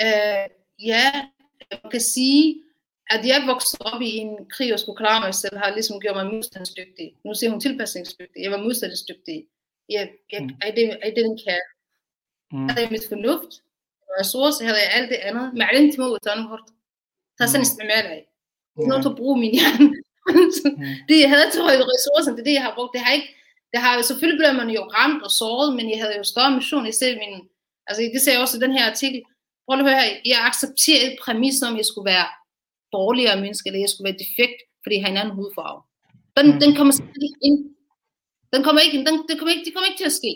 Øh, 0.00 0.46
ja, 0.78 1.28
man 1.70 1.90
kan 1.90 2.00
sige, 2.00 2.62
at 3.10 3.26
jeg 3.26 3.44
voksede 3.46 3.82
op 3.90 4.00
i 4.02 4.10
en 4.16 4.32
krig 4.54 4.72
og 4.72 4.80
skulle 4.80 4.96
klare 4.96 5.20
mig 5.26 5.34
selv, 5.34 5.56
har 5.56 5.70
ligesom 5.74 6.00
gjort 6.00 6.16
mig 6.16 6.26
modstandsdygtig. 6.34 7.06
Nu 7.24 7.34
siger 7.34 7.50
hun 7.50 7.60
tilpasningsdygtig. 7.60 8.42
Jeg 8.42 8.50
var 8.50 8.62
modstandsdygtig. 8.66 9.46
Jeg, 9.88 10.10
jeg, 10.32 10.40
Mm. 10.42 10.48
I, 10.68 10.70
didn't, 10.78 10.98
I 11.08 11.10
didn't 11.18 11.38
care. 11.46 11.66
mm. 12.52 12.66
Jeg 12.66 12.74
havde 12.74 12.90
mit 12.96 13.06
fornuft, 13.08 13.52
ressourcer, 14.20 14.64
havde 14.64 14.82
jeg 14.84 14.92
alt 14.98 15.10
det 15.10 15.16
andet. 15.28 15.46
Men 15.52 15.60
jeg 15.62 15.80
ikke 15.80 16.00
mod 16.00 16.18
at 16.26 16.42
hårdt. 16.50 16.68
Så 17.38 17.42
sådan 17.52 17.66
Mm. 17.78 17.86
med 17.92 18.00
dig. 18.10 18.20
Det 18.76 18.82
er 18.84 18.88
noget 18.90 19.02
til 19.04 19.12
at 19.14 19.16
bruge 19.20 19.36
min 19.44 19.54
hjerne. 19.58 19.88
Mm. 20.26 20.94
det 21.08 21.16
jeg 21.24 21.30
havde 21.34 21.48
til 21.52 21.62
ressourcer, 21.94 22.30
det 22.32 22.40
er 22.40 22.48
det, 22.50 22.58
jeg 22.58 22.66
har 22.68 22.74
brugt. 22.74 22.92
Det 22.94 23.00
har 23.00 23.12
ikke, 23.18 23.30
det 23.72 23.78
har, 23.84 24.02
selvfølgelig 24.02 24.38
bliver 24.40 24.56
man 24.60 24.70
jo 24.76 24.82
ramt 24.96 25.22
og 25.26 25.30
såret, 25.40 25.68
men 25.76 25.90
jeg 25.92 25.98
havde 26.02 26.16
jo 26.20 26.24
større 26.32 26.52
mission. 26.58 26.86
Jeg 26.90 26.94
ser 26.94 27.12
min, 27.24 27.34
altså 27.86 28.00
det 28.14 28.20
ser 28.22 28.32
jeg 28.32 28.40
også 28.44 28.56
i 28.56 28.60
den 28.64 28.72
her 28.76 28.84
artikel. 28.92 29.20
Prøv 29.66 29.78
at 29.78 29.84
høre 29.88 30.00
her. 30.02 30.08
Jeg 30.32 30.40
accepterer 30.50 31.00
ikke 31.06 31.22
præmissen 31.24 31.64
om, 31.68 31.76
jeg 31.80 31.86
skulle 31.90 32.08
være 32.14 32.26
dårligere 32.98 33.40
menneske, 33.44 33.66
eller 33.68 33.80
jeg 33.84 33.90
skulle 33.90 34.08
være 34.10 34.22
defekt, 34.24 34.58
fordi 34.82 34.94
jeg 34.96 35.02
har 35.04 35.10
en 35.12 35.20
anden 35.22 35.34
hudfarve. 35.38 35.80
Den, 36.38 36.46
Mm. 36.52 36.58
den 36.64 36.70
kommer 36.78 36.94
ikke 37.26 37.40
ind. 37.48 37.58
Den 38.54 38.60
kommer 38.66 38.80
ikke, 38.86 38.98
den, 39.08 39.16
den 39.28 39.34
kommer 39.38 39.52
ikke, 39.54 39.64
det 39.66 39.72
kommer 39.74 39.88
ikke 39.90 40.00
til 40.02 40.10
at 40.12 40.18
ske. 40.22 40.32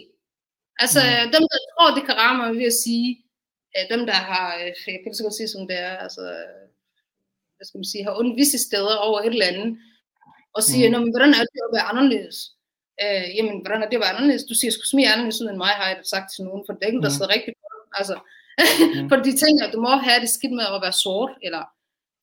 Altså, 0.82 1.00
Mm. 1.06 1.30
dem, 1.34 1.42
der 1.52 1.58
tror, 1.72 1.88
det 1.96 2.04
kan 2.08 2.16
ramme 2.22 2.42
vil 2.56 2.66
jeg 2.70 2.76
sige, 2.86 3.08
øh, 3.76 3.84
dem, 3.92 4.02
der 4.10 4.18
har, 4.30 4.46
øh, 4.60 4.72
jeg 4.94 4.98
kan 5.02 5.14
så 5.14 5.22
godt 5.26 5.38
sige, 5.40 5.52
som 5.54 5.62
det 5.70 5.76
er, 5.88 5.94
altså, 6.06 6.22
hvad 7.56 7.64
skal 7.66 7.78
man 7.80 7.90
sige, 7.92 8.04
har 8.06 8.18
ondt 8.20 8.36
visse 8.40 8.58
steder 8.68 8.96
over 9.08 9.18
et 9.20 9.26
eller 9.36 9.50
andet, 9.52 9.70
og 10.56 10.62
siger, 10.70 10.88
Mm. 10.88 10.94
men 10.96 11.10
hvordan 11.12 11.30
er 11.38 11.44
det 11.52 11.60
at 11.66 11.72
være 11.76 11.88
anderledes? 11.92 12.36
Øh, 13.04 13.26
jamen, 13.36 13.56
hvordan 13.62 13.80
er 13.82 13.88
det 13.88 13.96
at 13.98 14.04
være 14.04 14.14
anderledes? 14.16 14.44
Du 14.50 14.54
siger, 14.60 14.70
skulle 14.72 14.92
smige 14.92 15.10
anderledes 15.12 15.40
ud 15.42 15.48
end 15.52 15.62
mig, 15.64 15.72
har 15.80 15.86
jeg 15.90 15.98
sagt 16.14 16.26
til 16.34 16.42
nogen, 16.48 16.62
for 16.66 16.72
det 16.72 16.82
er 16.82 16.90
ikke, 16.92 17.04
der 17.06 17.12
Mm. 17.12 17.16
sidder 17.16 17.34
rigtig 17.36 17.54
godt. 17.62 17.82
Altså, 18.00 18.16
Mm. 18.20 18.24
for 19.10 19.16
de 19.26 19.32
tænker, 19.42 19.62
at 19.66 19.72
du 19.74 19.80
må 19.86 19.92
have 20.08 20.20
det 20.24 20.30
skidt 20.36 20.54
med 20.58 20.66
at 20.74 20.82
være 20.86 20.96
sort, 21.04 21.32
eller 21.46 21.62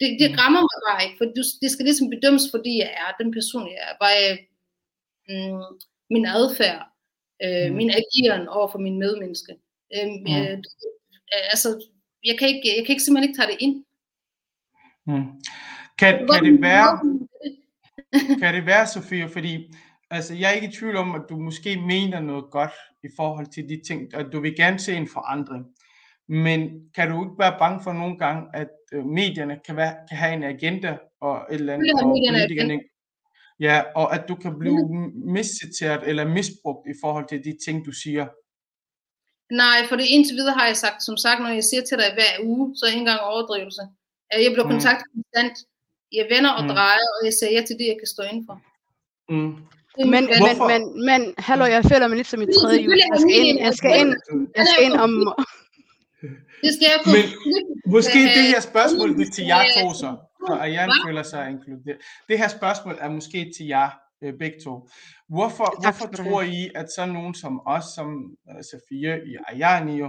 det, 0.03 0.09
det 0.21 0.29
Mm. 0.31 0.37
rammer 0.41 0.61
mig 0.69 0.77
bare 0.89 1.01
ikke, 1.05 1.17
for 1.19 1.25
du, 1.37 1.41
det 1.61 1.69
skal 1.71 1.85
ligesom 1.89 2.09
bedømmes, 2.15 2.45
fordi 2.55 2.73
jeg 2.83 2.91
er 3.03 3.09
den 3.23 3.29
person, 3.37 3.67
jeg 3.73 3.79
er. 3.87 3.93
Bare 4.05 4.23
mm, 5.29 5.63
min 6.13 6.25
adfærd, 6.25 6.81
øh, 7.45 7.69
Mm. 7.71 7.75
min 7.79 7.91
ageren 8.01 8.47
over 8.47 8.67
for 8.71 8.79
min 8.85 8.97
medmenneske. 9.03 9.53
Øh, 9.95 10.07
Mm. 10.07 10.33
øh, 10.33 10.57
altså, 11.53 11.69
jeg 12.29 12.35
kan, 12.39 12.47
ikke, 12.47 12.63
jeg 12.77 12.83
kan 12.85 12.93
ikke 12.93 13.03
simpelthen 13.03 13.29
ikke 13.29 13.39
tage 13.39 13.51
det 13.51 13.57
ind. 13.65 13.75
Mm. 15.07 15.25
Kan, 15.99 16.11
kan 16.31 16.43
det 16.45 16.61
være, 16.61 16.89
kan 18.41 18.53
det 18.55 18.65
være, 18.65 18.87
Sofie, 18.87 19.29
fordi 19.29 19.71
altså, 20.09 20.33
jeg 20.33 20.49
er 20.49 20.53
ikke 20.53 20.67
i 20.67 20.71
tvivl 20.71 20.95
om, 20.95 21.15
at 21.15 21.21
du 21.29 21.35
måske 21.37 21.81
mener 21.81 22.19
noget 22.19 22.45
godt 22.51 22.71
i 23.03 23.07
forhold 23.15 23.47
til 23.47 23.69
de 23.69 23.81
ting, 23.87 24.13
at 24.15 24.25
du 24.33 24.39
vil 24.41 24.55
gerne 24.55 24.79
se 24.79 24.93
en 24.95 25.07
forandring. 25.07 25.65
Men 26.27 26.59
kan 26.95 27.09
du 27.11 27.23
ikke 27.23 27.39
være 27.39 27.55
bange 27.59 27.83
for 27.83 27.93
nogle 27.93 28.17
gange, 28.17 28.41
at 28.53 28.67
øh, 28.93 29.05
medierne 29.05 29.59
kan, 29.65 29.75
være, 29.75 29.95
kan 30.09 30.17
have 30.17 30.33
en 30.33 30.43
agenda 30.43 30.97
og 31.21 31.35
et 31.51 31.55
eller 31.59 31.73
andet, 31.73 31.91
og 32.03 32.07
medierne 32.09 32.37
politikerne, 32.39 32.79
ja, 33.59 33.81
og 33.95 34.15
at 34.15 34.23
du 34.27 34.35
kan 34.35 34.59
blive 34.59 34.89
misciteret 35.25 36.01
eller 36.09 36.25
misbrugt 36.27 36.87
i 36.87 36.93
forhold 37.03 37.27
til 37.29 37.43
de 37.43 37.57
ting, 37.65 37.85
du 37.85 37.91
siger. 37.91 38.25
Nej, 39.63 39.77
for 39.89 39.95
det 39.95 40.05
indtil 40.15 40.35
videre 40.35 40.53
har 40.59 40.65
jeg 40.65 40.77
sagt, 40.77 41.03
som 41.03 41.17
sagt, 41.17 41.41
når 41.41 41.49
jeg 41.49 41.63
siger 41.63 41.83
til 41.83 41.97
dig 41.97 42.09
hver 42.13 42.33
uge, 42.49 42.75
så 42.75 42.85
er 42.85 42.89
ikke 42.89 42.99
engang 42.99 43.19
overdrivelse. 43.21 43.81
At 44.31 44.43
Jeg 44.43 44.51
bliver 44.51 44.65
Mm. 44.67 44.71
kontaktet 44.71 45.07
konstant. 45.15 45.55
Jeg 46.19 46.25
vender 46.33 46.51
og 46.51 46.63
Mm. 46.63 46.69
drejer, 46.69 47.07
og 47.15 47.19
jeg 47.27 47.33
siger 47.33 47.51
ja 47.55 47.61
til 47.67 47.75
det, 47.79 47.85
jeg 47.91 47.97
kan 48.01 48.07
stå 48.15 48.23
indenfor. 48.31 48.57
Mm. 49.29 49.51
Er 49.99 50.05
Men, 50.05 50.13
valg. 50.13 50.43
men, 50.47 50.55
men, 50.71 50.81
men, 51.09 51.21
hallo, 51.37 51.65
jeg 51.65 51.83
føler 51.91 52.07
mig 52.07 52.17
lidt 52.17 52.27
som 52.27 52.41
i 52.41 52.45
tredje 52.59 52.79
jul. 52.81 52.97
Jeg 52.97 53.19
skal 53.23 53.35
ind, 53.47 53.57
jeg 53.67 53.73
skal 53.79 53.91
ind, 54.01 54.11
jeg 54.57 54.65
skal 54.71 54.81
ind 54.87 54.93
om... 55.05 55.11
Det 56.63 56.71
skal 56.75 56.87
jeg 56.93 56.99
kunne 57.03 57.13
Men 57.13 57.25
måske 57.95 58.19
Øh, 58.23 58.35
det 58.37 58.43
her 58.53 58.59
spørgsmål 58.59 59.09
det 59.17 59.27
er 59.27 59.31
til 59.31 59.45
jer 59.45 59.59
øh, 59.59 59.83
to 59.83 59.93
så, 59.93 60.17
så 60.47 60.53
Ayan 60.53 60.89
hvad? 60.89 61.07
føler 61.07 61.23
sig 61.23 61.49
inkluderet. 61.49 61.97
Det 62.29 62.37
her 62.37 62.47
spørgsmål 62.47 62.95
er 62.99 63.09
måske 63.09 63.51
til 63.57 63.65
jer 63.65 63.89
øh, 64.23 64.33
begge 64.39 64.57
to. 64.63 64.89
Hvorfor, 65.29 65.81
hvorfor 65.81 66.07
tror 66.15 66.41
I, 66.41 66.71
at 66.75 66.87
sådan 66.95 67.13
nogen 67.13 67.33
som 67.33 67.61
os, 67.65 67.85
som 67.95 68.07
uh, 68.49 68.61
Safia 68.71 69.15
i 69.15 69.33
Ayan 69.47 69.89
jo, 69.89 70.07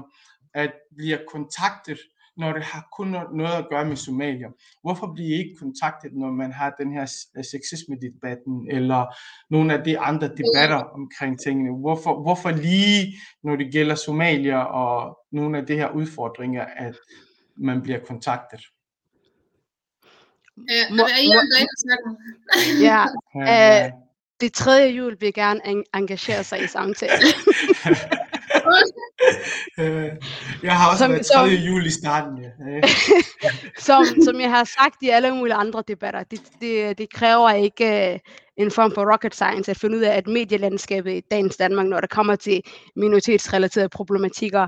at 0.55 0.73
bliver 0.97 1.19
kontaktet, 1.33 1.99
når 2.37 2.53
det 2.53 2.63
har 2.63 2.89
kun 2.97 3.15
no- 3.17 3.37
noget 3.37 3.53
at 3.53 3.67
gøre 3.71 3.85
med 3.85 3.97
Somalia? 3.97 4.47
Hvorfor 4.83 5.13
bliver 5.15 5.29
I 5.37 5.39
ikke 5.39 5.57
kontaktet, 5.59 6.13
når 6.13 6.31
man 6.31 6.53
har 6.53 6.75
den 6.79 6.93
her 6.93 7.13
øh, 7.37 7.45
sexisme-debatten, 7.45 8.69
eller 8.71 9.15
nogle 9.51 9.75
af 9.79 9.85
de 9.85 9.99
andre 9.99 10.29
debatter 10.29 10.77
omkring 10.77 11.41
tingene? 11.41 11.79
Hvorfor, 11.81 12.23
hvorfor 12.23 12.51
lige, 12.51 13.15
når 13.43 13.57
det 13.57 13.73
gælder 13.73 13.95
Somalia 13.95 14.59
og 14.65 15.19
nogle 15.33 15.59
af 15.59 15.67
de 15.67 15.75
her 15.75 15.89
udfordringer, 15.91 16.65
at 16.77 16.95
man 17.57 17.83
bliver 17.83 17.99
kontaktet? 17.99 18.61
Øh, 20.59 20.97
Må- 20.97 21.03
er? 21.05 21.19
Ja, 22.83 23.05
Øh, 23.87 23.93
det 24.41 24.53
tredje 24.53 24.89
jul 24.93 25.17
vil 25.21 25.35
gerne 25.35 25.61
en- 25.67 25.85
engagere 25.95 26.45
sig 26.45 26.65
i 26.65 26.67
samtalen. 26.67 27.23
Øh, 29.79 30.11
jeg 30.63 30.77
har 30.79 30.91
også 30.91 31.05
Som- 31.05 31.13
været 31.13 31.27
som- 31.27 31.49
3. 31.49 31.55
juli 31.55 31.87
i 31.87 31.91
starten. 31.91 32.39
Ja. 32.45 32.77
Øh, 32.77 32.83
Som, 33.89 34.05
som 34.25 34.41
jeg 34.41 34.51
har 34.51 34.65
sagt 34.65 34.97
i 35.03 35.09
alle 35.09 35.35
mulige 35.35 35.55
andre 35.55 35.83
debatter, 35.89 36.23
det, 36.23 36.41
det, 36.61 36.99
det 36.99 37.13
kræver 37.13 37.51
ikke 37.51 38.13
øh, 38.13 38.19
en 38.57 38.71
form 38.71 38.93
for 38.95 39.13
rocket 39.13 39.35
science 39.35 39.71
at 39.71 39.77
finde 39.79 39.97
ud 39.97 40.03
af, 40.03 40.17
at 40.17 40.27
medielandskabet 40.27 41.13
i 41.13 41.23
dagens 41.31 41.57
Danmark, 41.57 41.87
når 41.87 42.01
det 42.01 42.11
kommer 42.11 42.37
til 42.37 42.63
minoritetsrelaterede 42.97 43.89
problematikker, 43.89 44.67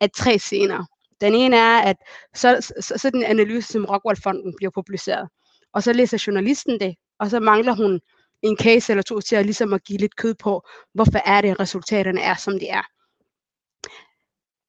er 0.00 0.06
tre 0.16 0.38
scener. 0.38 0.84
Den 1.20 1.34
ene 1.34 1.56
er, 1.56 1.78
at 1.80 1.96
så, 2.34 2.72
så, 2.80 2.94
så 2.98 3.10
den 3.10 3.24
analyse, 3.24 3.68
som 3.72 3.84
Rockwell-fonden 3.84 4.54
bliver 4.56 4.70
publiceret. 4.74 5.28
og 5.74 5.82
så 5.82 5.92
læser 5.92 6.24
journalisten 6.26 6.80
det, 6.80 6.94
og 7.20 7.30
så 7.30 7.40
mangler 7.40 7.72
hun 7.74 8.00
en 8.42 8.56
case 8.56 8.92
eller 8.92 9.02
to 9.02 9.20
til 9.20 9.36
at, 9.36 9.44
ligesom 9.44 9.72
at 9.72 9.84
give 9.84 9.98
lidt 9.98 10.16
kød 10.16 10.34
på, 10.34 10.62
hvorfor 10.94 11.18
er 11.24 11.40
det, 11.40 11.60
resultaterne 11.60 12.20
er, 12.20 12.34
som 12.34 12.58
de 12.58 12.68
er. 12.68 12.82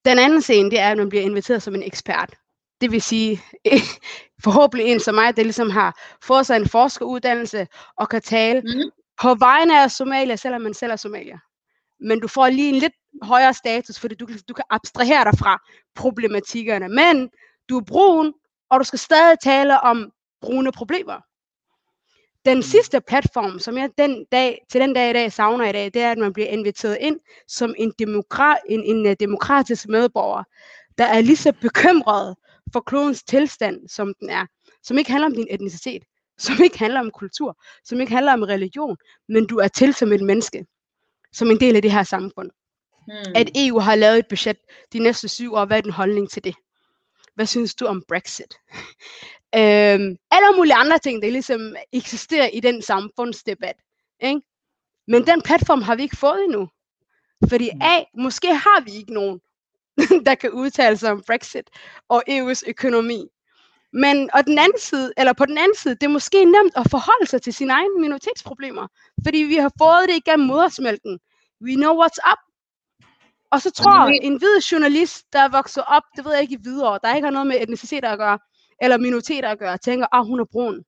Den 0.05 0.19
anden 0.19 0.41
scene, 0.41 0.71
det 0.71 0.79
er, 0.79 0.89
at 0.91 0.97
man 0.97 1.09
bliver 1.09 1.23
inviteret 1.23 1.61
som 1.63 1.75
en 1.75 1.83
ekspert. 1.83 2.35
Det 2.81 2.91
vil 2.91 3.01
sige, 3.01 3.41
forhåbentlig 4.43 4.87
en 4.91 4.99
som 4.99 5.15
mig, 5.15 5.37
der 5.37 5.43
ligesom 5.43 5.69
har 5.69 5.99
fået 6.23 6.45
sig 6.45 6.55
en 6.55 6.69
forskeruddannelse 6.69 7.67
og 7.97 8.09
kan 8.09 8.21
tale 8.21 8.61
Mm. 8.61 8.91
på 9.21 9.35
vegne 9.35 9.81
af 9.83 9.91
Somalia, 9.91 10.35
selvom 10.35 10.61
man 10.61 10.73
selv 10.73 10.91
er 10.91 10.95
somalier. 10.95 11.37
Men 11.99 12.19
du 12.19 12.27
får 12.27 12.49
lige 12.49 12.69
en 12.69 12.75
lidt 12.75 12.93
højere 13.21 13.53
status, 13.53 13.99
fordi 13.99 14.15
du, 14.15 14.25
kan- 14.25 14.39
du 14.49 14.53
kan 14.53 14.65
abstrahere 14.69 15.23
dig 15.31 15.39
fra 15.39 15.59
problematikkerne. 15.95 16.89
Men 16.89 17.29
du 17.69 17.77
er 17.77 17.83
brun, 17.83 18.33
og 18.71 18.79
du 18.79 18.83
skal 18.85 18.99
stadig 18.99 19.37
tale 19.43 19.79
om 19.81 20.11
brune 20.41 20.71
problemer. 20.71 21.21
Den 22.45 22.63
sidste 22.63 23.01
platform, 23.01 23.59
som 23.59 23.77
jeg 23.77 23.89
den 23.97 24.25
dag, 24.31 24.65
til 24.69 24.81
den 24.81 24.93
dag 24.93 25.09
i 25.09 25.13
dag 25.13 25.31
savner 25.31 25.69
i 25.69 25.71
dag, 25.71 25.85
det 25.85 26.01
er, 26.01 26.11
at 26.11 26.17
man 26.17 26.33
bliver 26.33 26.47
inviteret 26.47 26.97
ind 27.01 27.19
som 27.47 27.75
en, 27.77 27.93
demokra, 27.99 28.55
en, 28.69 28.83
en 28.83 29.05
øh, 29.05 29.15
demokratisk 29.19 29.87
medborger, 29.87 30.43
der 30.97 31.05
er 31.05 31.21
lige 31.21 31.37
så 31.37 31.53
bekymret 31.61 32.35
for 32.73 32.79
klodens 32.79 33.23
tilstand, 33.23 33.89
som 33.89 34.13
den 34.19 34.29
er. 34.29 34.45
Som 34.83 34.97
ikke 34.97 35.11
handler 35.11 35.27
om 35.27 35.35
din 35.35 35.47
etnicitet, 35.49 36.03
som 36.45 36.55
ikke 36.63 36.79
handler 36.79 36.99
om 36.99 37.11
kultur, 37.11 37.57
som 37.83 38.01
ikke 38.01 38.13
handler 38.13 38.33
om 38.33 38.43
religion, 38.43 38.97
men 39.29 39.47
du 39.47 39.57
er 39.57 39.67
til 39.67 39.93
som 39.93 40.11
et 40.11 40.21
menneske, 40.21 40.65
som 41.33 41.51
en 41.51 41.59
del 41.59 41.75
af 41.75 41.81
det 41.81 41.91
her 41.91 42.03
samfund. 42.03 42.49
Mm. 43.07 43.33
At 43.35 43.49
EU 43.55 43.79
har 43.79 43.95
lavet 43.95 44.19
et 44.19 44.27
budget 44.29 44.57
de 44.93 44.99
næste 44.99 45.27
syv 45.27 45.53
år, 45.53 45.65
hvad 45.65 45.77
er 45.77 45.81
din 45.81 45.91
holdning 45.91 46.29
til 46.29 46.43
det? 46.43 46.55
Hvad 47.35 47.45
synes 47.45 47.75
du 47.75 47.85
om 47.85 48.03
Brexit? 48.07 48.53
øhm, 49.59 50.17
alle 50.31 50.51
mulige 50.55 50.75
andre 50.75 50.99
ting, 50.99 51.21
der 51.21 51.29
ligesom 51.29 51.75
eksisterer 51.93 52.47
i 52.47 52.59
den 52.59 52.81
samfundsdebat. 52.81 53.75
Ikke? 54.19 54.41
Men 55.07 55.27
den 55.27 55.41
platform 55.41 55.81
har 55.81 55.95
vi 55.95 56.01
ikke 56.01 56.17
fået 56.17 56.43
endnu. 56.43 56.69
Fordi 57.49 57.69
A, 57.81 58.03
måske 58.17 58.47
har 58.47 58.83
vi 58.83 58.91
ikke 58.91 59.13
nogen, 59.13 59.39
der 60.25 60.35
kan 60.35 60.51
udtale 60.51 60.97
sig 60.97 61.11
om 61.11 61.23
Brexit 61.27 61.69
og 62.09 62.23
EU's 62.29 62.61
økonomi. 62.67 63.27
Men 63.93 64.29
og 64.33 64.45
den 64.45 64.57
anden 64.57 64.79
side, 64.79 65.13
eller 65.17 65.33
på 65.33 65.45
den 65.45 65.57
anden 65.57 65.75
side, 65.77 65.95
det 65.95 66.03
er 66.03 66.17
måske 66.19 66.45
nemt 66.45 66.73
at 66.75 66.89
forholde 66.91 67.27
sig 67.27 67.41
til 67.41 67.53
sine 67.53 67.73
egne 67.73 67.99
minoritetsproblemer. 68.01 68.87
Fordi 69.25 69.37
vi 69.37 69.55
har 69.55 69.71
fået 69.81 70.09
det 70.09 70.15
igennem 70.15 70.47
modersmælken. 70.47 71.19
We 71.61 71.75
know 71.75 72.03
what's 72.03 72.31
up. 72.31 72.52
Og 73.53 73.61
så 73.61 73.71
tror 73.71 74.05
ved- 74.05 74.19
en 74.21 74.37
hvid 74.37 74.59
journalist, 74.71 75.33
der 75.33 75.39
er 75.39 75.49
vokset 75.49 75.83
op, 75.87 76.03
det 76.15 76.25
ved 76.25 76.31
jeg 76.33 76.41
ikke 76.41 76.55
i 76.55 76.63
videre, 76.63 76.99
der 77.03 77.15
ikke 77.15 77.25
har 77.25 77.31
noget 77.31 77.47
med 77.47 77.61
etnicitet 77.61 78.05
at 78.05 78.17
gøre, 78.17 78.39
eller 78.81 78.97
minoriteter 78.97 79.49
at 79.49 79.59
gøre, 79.59 79.77
tænker, 79.77 80.07
ah, 80.11 80.25
hun 80.25 80.39
er 80.39 80.45
brun. 80.51 80.83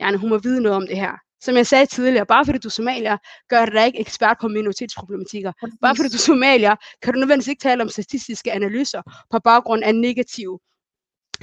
Ja, 0.00 0.16
hun 0.16 0.28
må 0.28 0.38
vide 0.38 0.60
noget 0.62 0.76
om 0.76 0.86
det 0.86 0.96
her. 0.96 1.12
Som 1.40 1.56
jeg 1.56 1.66
sagde 1.66 1.86
tidligere, 1.86 2.26
bare 2.26 2.44
fordi 2.44 2.58
du 2.58 2.68
er 2.68 2.70
somalier, 2.70 3.16
gør 3.48 3.64
dig 3.66 3.86
ikke 3.86 4.00
ekspert 4.00 4.36
på 4.40 4.48
minoritetsproblematikker. 4.48 5.52
Bare 5.80 5.96
fordi 5.96 6.08
du 6.08 6.14
er 6.16 6.18
somalier, 6.32 6.76
kan 7.02 7.12
du 7.14 7.18
nødvendigvis 7.20 7.48
ikke 7.48 7.62
tale 7.62 7.82
om 7.82 7.88
statistiske 7.88 8.52
analyser 8.52 9.02
på 9.30 9.38
baggrund 9.38 9.84
af 9.84 9.94
negative 9.94 10.58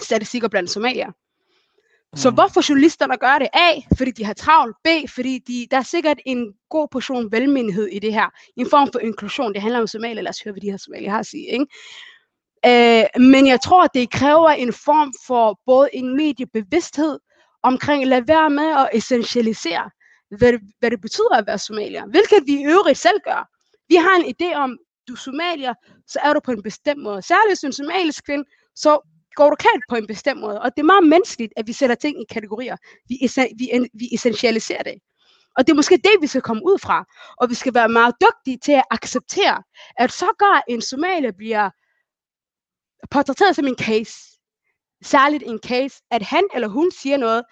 statistikker 0.01 0.47
blandt 0.47 0.69
somalier. 0.69 1.11
Så 2.15 2.29
Mm. 2.29 2.33
hvorfor 2.35 2.69
journalisterne 2.69 3.17
gør 3.17 3.39
det? 3.39 3.47
A, 3.53 3.71
fordi 3.97 4.11
de 4.11 4.25
har 4.25 4.33
travlt. 4.33 4.75
B, 4.83 4.87
fordi 5.15 5.39
de, 5.47 5.67
der 5.71 5.77
er 5.77 5.81
sikkert 5.81 6.17
en 6.25 6.53
god 6.69 6.87
portion 6.91 7.31
velmenighed 7.31 7.87
i 7.87 7.99
det 7.99 8.13
her. 8.13 8.29
En 8.57 8.69
form 8.69 8.89
for 8.91 8.99
inklusion. 8.99 9.53
Det 9.53 9.61
handler 9.61 9.79
om 9.79 9.87
somalier. 9.87 10.21
Lad 10.21 10.29
os 10.29 10.41
høre, 10.43 10.51
hvad 10.51 10.61
de 10.61 10.69
her 10.71 10.77
somalier 10.77 11.09
har 11.11 11.19
at 11.19 11.25
sige. 11.25 11.47
Ikke? 11.51 11.65
Øh, 12.65 13.21
men 13.21 13.47
jeg 13.47 13.61
tror, 13.61 13.83
at 13.83 13.89
det 13.93 14.11
kræver 14.11 14.49
en 14.49 14.73
form 14.73 15.13
for 15.27 15.59
både 15.65 15.89
en 15.93 16.15
mediebevidsthed 16.15 17.19
omkring 17.63 18.01
at 18.03 18.07
lade 18.07 18.27
være 18.27 18.49
med 18.49 18.69
at 18.77 18.89
essentialisere, 18.93 19.89
hvad 20.37 20.51
det, 20.53 20.61
hvad 20.79 20.91
det 20.91 21.01
betyder 21.01 21.35
at 21.37 21.47
være 21.47 21.57
somalier. 21.57 22.05
Hvilket 22.05 22.39
vi 22.45 22.53
i 22.53 22.65
øvrigt 22.65 22.97
selv 22.97 23.19
gør. 23.25 23.49
Vi 23.89 23.95
har 23.95 24.15
en 24.19 24.35
idé 24.35 24.55
om, 24.55 24.77
du 25.07 25.13
er 25.13 25.17
somalier, 25.17 25.73
så 26.07 26.19
er 26.23 26.33
du 26.33 26.39
på 26.39 26.51
en 26.51 26.63
bestemt 26.63 27.03
måde. 27.03 27.21
Særligt 27.21 27.61
du 27.61 27.67
er 27.67 27.71
somalisk 27.71 28.25
kvinde, 28.25 28.43
så 28.75 29.16
går 29.37 29.49
du 29.49 29.55
klædt 29.55 29.83
på 29.89 29.95
en 29.95 30.07
bestemt 30.07 30.39
måde. 30.39 30.61
Og 30.61 30.71
det 30.75 30.81
er 30.81 30.91
meget 30.93 31.07
menneskeligt, 31.07 31.53
at 31.57 31.67
vi 31.67 31.73
sætter 31.73 31.95
ting 31.95 32.21
i 32.21 32.25
kategorier. 32.35 32.77
Vi, 33.09 33.15
vi, 33.59 33.65
vi 33.93 34.05
essentialiserer 34.15 34.83
det. 34.83 34.95
Og 35.57 35.67
det 35.67 35.71
er 35.71 35.75
måske 35.81 35.97
det, 36.07 36.15
vi 36.21 36.27
skal 36.27 36.41
komme 36.41 36.63
ud 36.65 36.79
fra. 36.79 37.05
Og 37.41 37.49
vi 37.49 37.55
skal 37.55 37.73
være 37.73 37.89
meget 37.89 38.15
dygtige 38.25 38.57
til 38.65 38.71
at 38.71 38.83
acceptere, 38.91 39.63
at 39.97 40.11
så 40.11 40.29
gør 40.39 40.61
en 40.67 40.81
somalier 40.81 41.31
bliver 41.31 41.69
portrætteret 43.11 43.55
som 43.55 43.67
en 43.67 43.77
case. 43.77 44.15
Særligt 45.03 45.43
en 45.43 45.59
case, 45.65 45.95
at 46.11 46.21
han 46.21 46.43
eller 46.55 46.67
hun 46.67 46.91
siger 46.91 47.17
noget, 47.17 47.43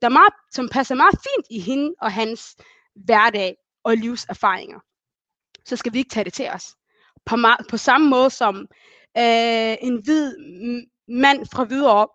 der 0.00 0.06
er 0.06 0.12
meget, 0.20 0.32
som 0.52 0.68
passer 0.68 0.94
meget 0.94 1.18
fint 1.26 1.46
i 1.50 1.60
hende 1.60 1.94
og 2.00 2.12
hans 2.12 2.56
hverdag 2.94 3.56
og 3.84 3.96
livserfaringer. 3.96 4.80
Så 5.64 5.76
skal 5.76 5.92
vi 5.92 5.98
ikke 5.98 6.10
tage 6.10 6.24
det 6.24 6.32
til 6.32 6.48
os. 6.50 6.64
På, 7.26 7.34
ma- 7.34 7.66
på 7.70 7.76
samme 7.76 8.08
måde 8.08 8.30
som 8.30 8.56
øh, 9.18 9.76
en 9.80 10.02
hvid 10.04 10.34
mand 11.08 11.46
fra 11.52 11.64
Hvidovre, 11.64 12.06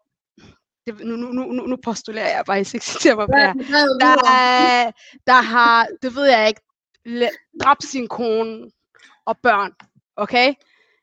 det, 0.88 1.06
nu, 1.06 1.16
nu, 1.16 1.32
nu, 1.32 1.44
nu- 1.68 1.78
postulerer 1.84 2.36
jeg 2.36 2.44
bare, 2.46 2.56
jeg 2.58 2.74
ikke 2.74 2.86
citere 2.86 3.16
mig 3.16 3.28
her, 3.38 3.54
der, 4.00 4.32
er- 4.32 4.92
der 5.28 5.42
har, 5.42 5.88
det 6.02 6.16
ved 6.16 6.26
jeg 6.26 6.48
ikke, 6.48 6.62
dræbt 7.64 7.84
sin 7.84 8.08
kone 8.08 8.72
og 9.26 9.38
børn, 9.44 9.72
okay? 10.18 10.54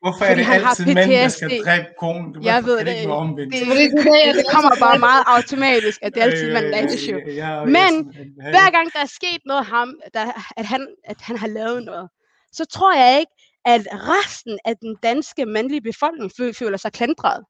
Hvorfor 0.01 0.23
er 0.25 0.29
Fordi 0.29 0.39
det 0.39 0.45
han 0.45 0.61
har 0.61 0.69
altid 0.69 0.85
mænd, 0.85 1.11
der 1.11 1.27
skal 1.27 1.49
PTSD? 1.49 1.65
dræbe 1.65 1.85
konen? 1.99 2.33
Du, 2.33 2.39
Jeg 2.43 2.61
hvorfor 2.61 2.75
ved 2.77 2.85
det 2.85 2.95
ikke 2.97 3.13
omvendt? 3.13 3.53
Det, 3.53 3.61
det 3.61 3.67
er 3.67 4.25
det, 4.25 4.35
det 4.35 4.45
kommer 4.53 4.71
bare 4.79 4.99
meget 4.99 5.23
automatisk, 5.27 5.99
at 6.01 6.13
det 6.15 6.19
er 6.21 6.25
altid 6.25 6.53
manden, 6.53 6.71
der 6.73 6.77
er 6.77 6.83
Øh, 6.83 6.93
issue. 6.93 7.21
ja, 7.27 7.49
ja, 7.59 7.63
Men 7.65 7.91
hver 8.53 8.71
gang 8.71 8.93
der 8.93 8.99
er 8.99 9.05
sket 9.19 9.41
noget 9.45 9.65
ham, 9.65 9.89
der, 10.13 10.25
at, 10.57 10.65
han, 10.65 10.87
at 11.03 11.17
han 11.21 11.37
har 11.37 11.47
lavet 11.47 11.83
noget, 11.83 12.09
så 12.51 12.65
tror 12.65 12.93
jeg 12.95 13.19
ikke, 13.19 13.31
at 13.65 13.81
resten 13.91 14.59
af 14.65 14.77
den 14.77 14.95
danske 15.03 15.45
mandlige 15.45 15.81
befolkning 15.81 16.31
fø- 16.41 16.51
føler 16.51 16.77
sig 16.77 16.91
klandret. 16.91 17.43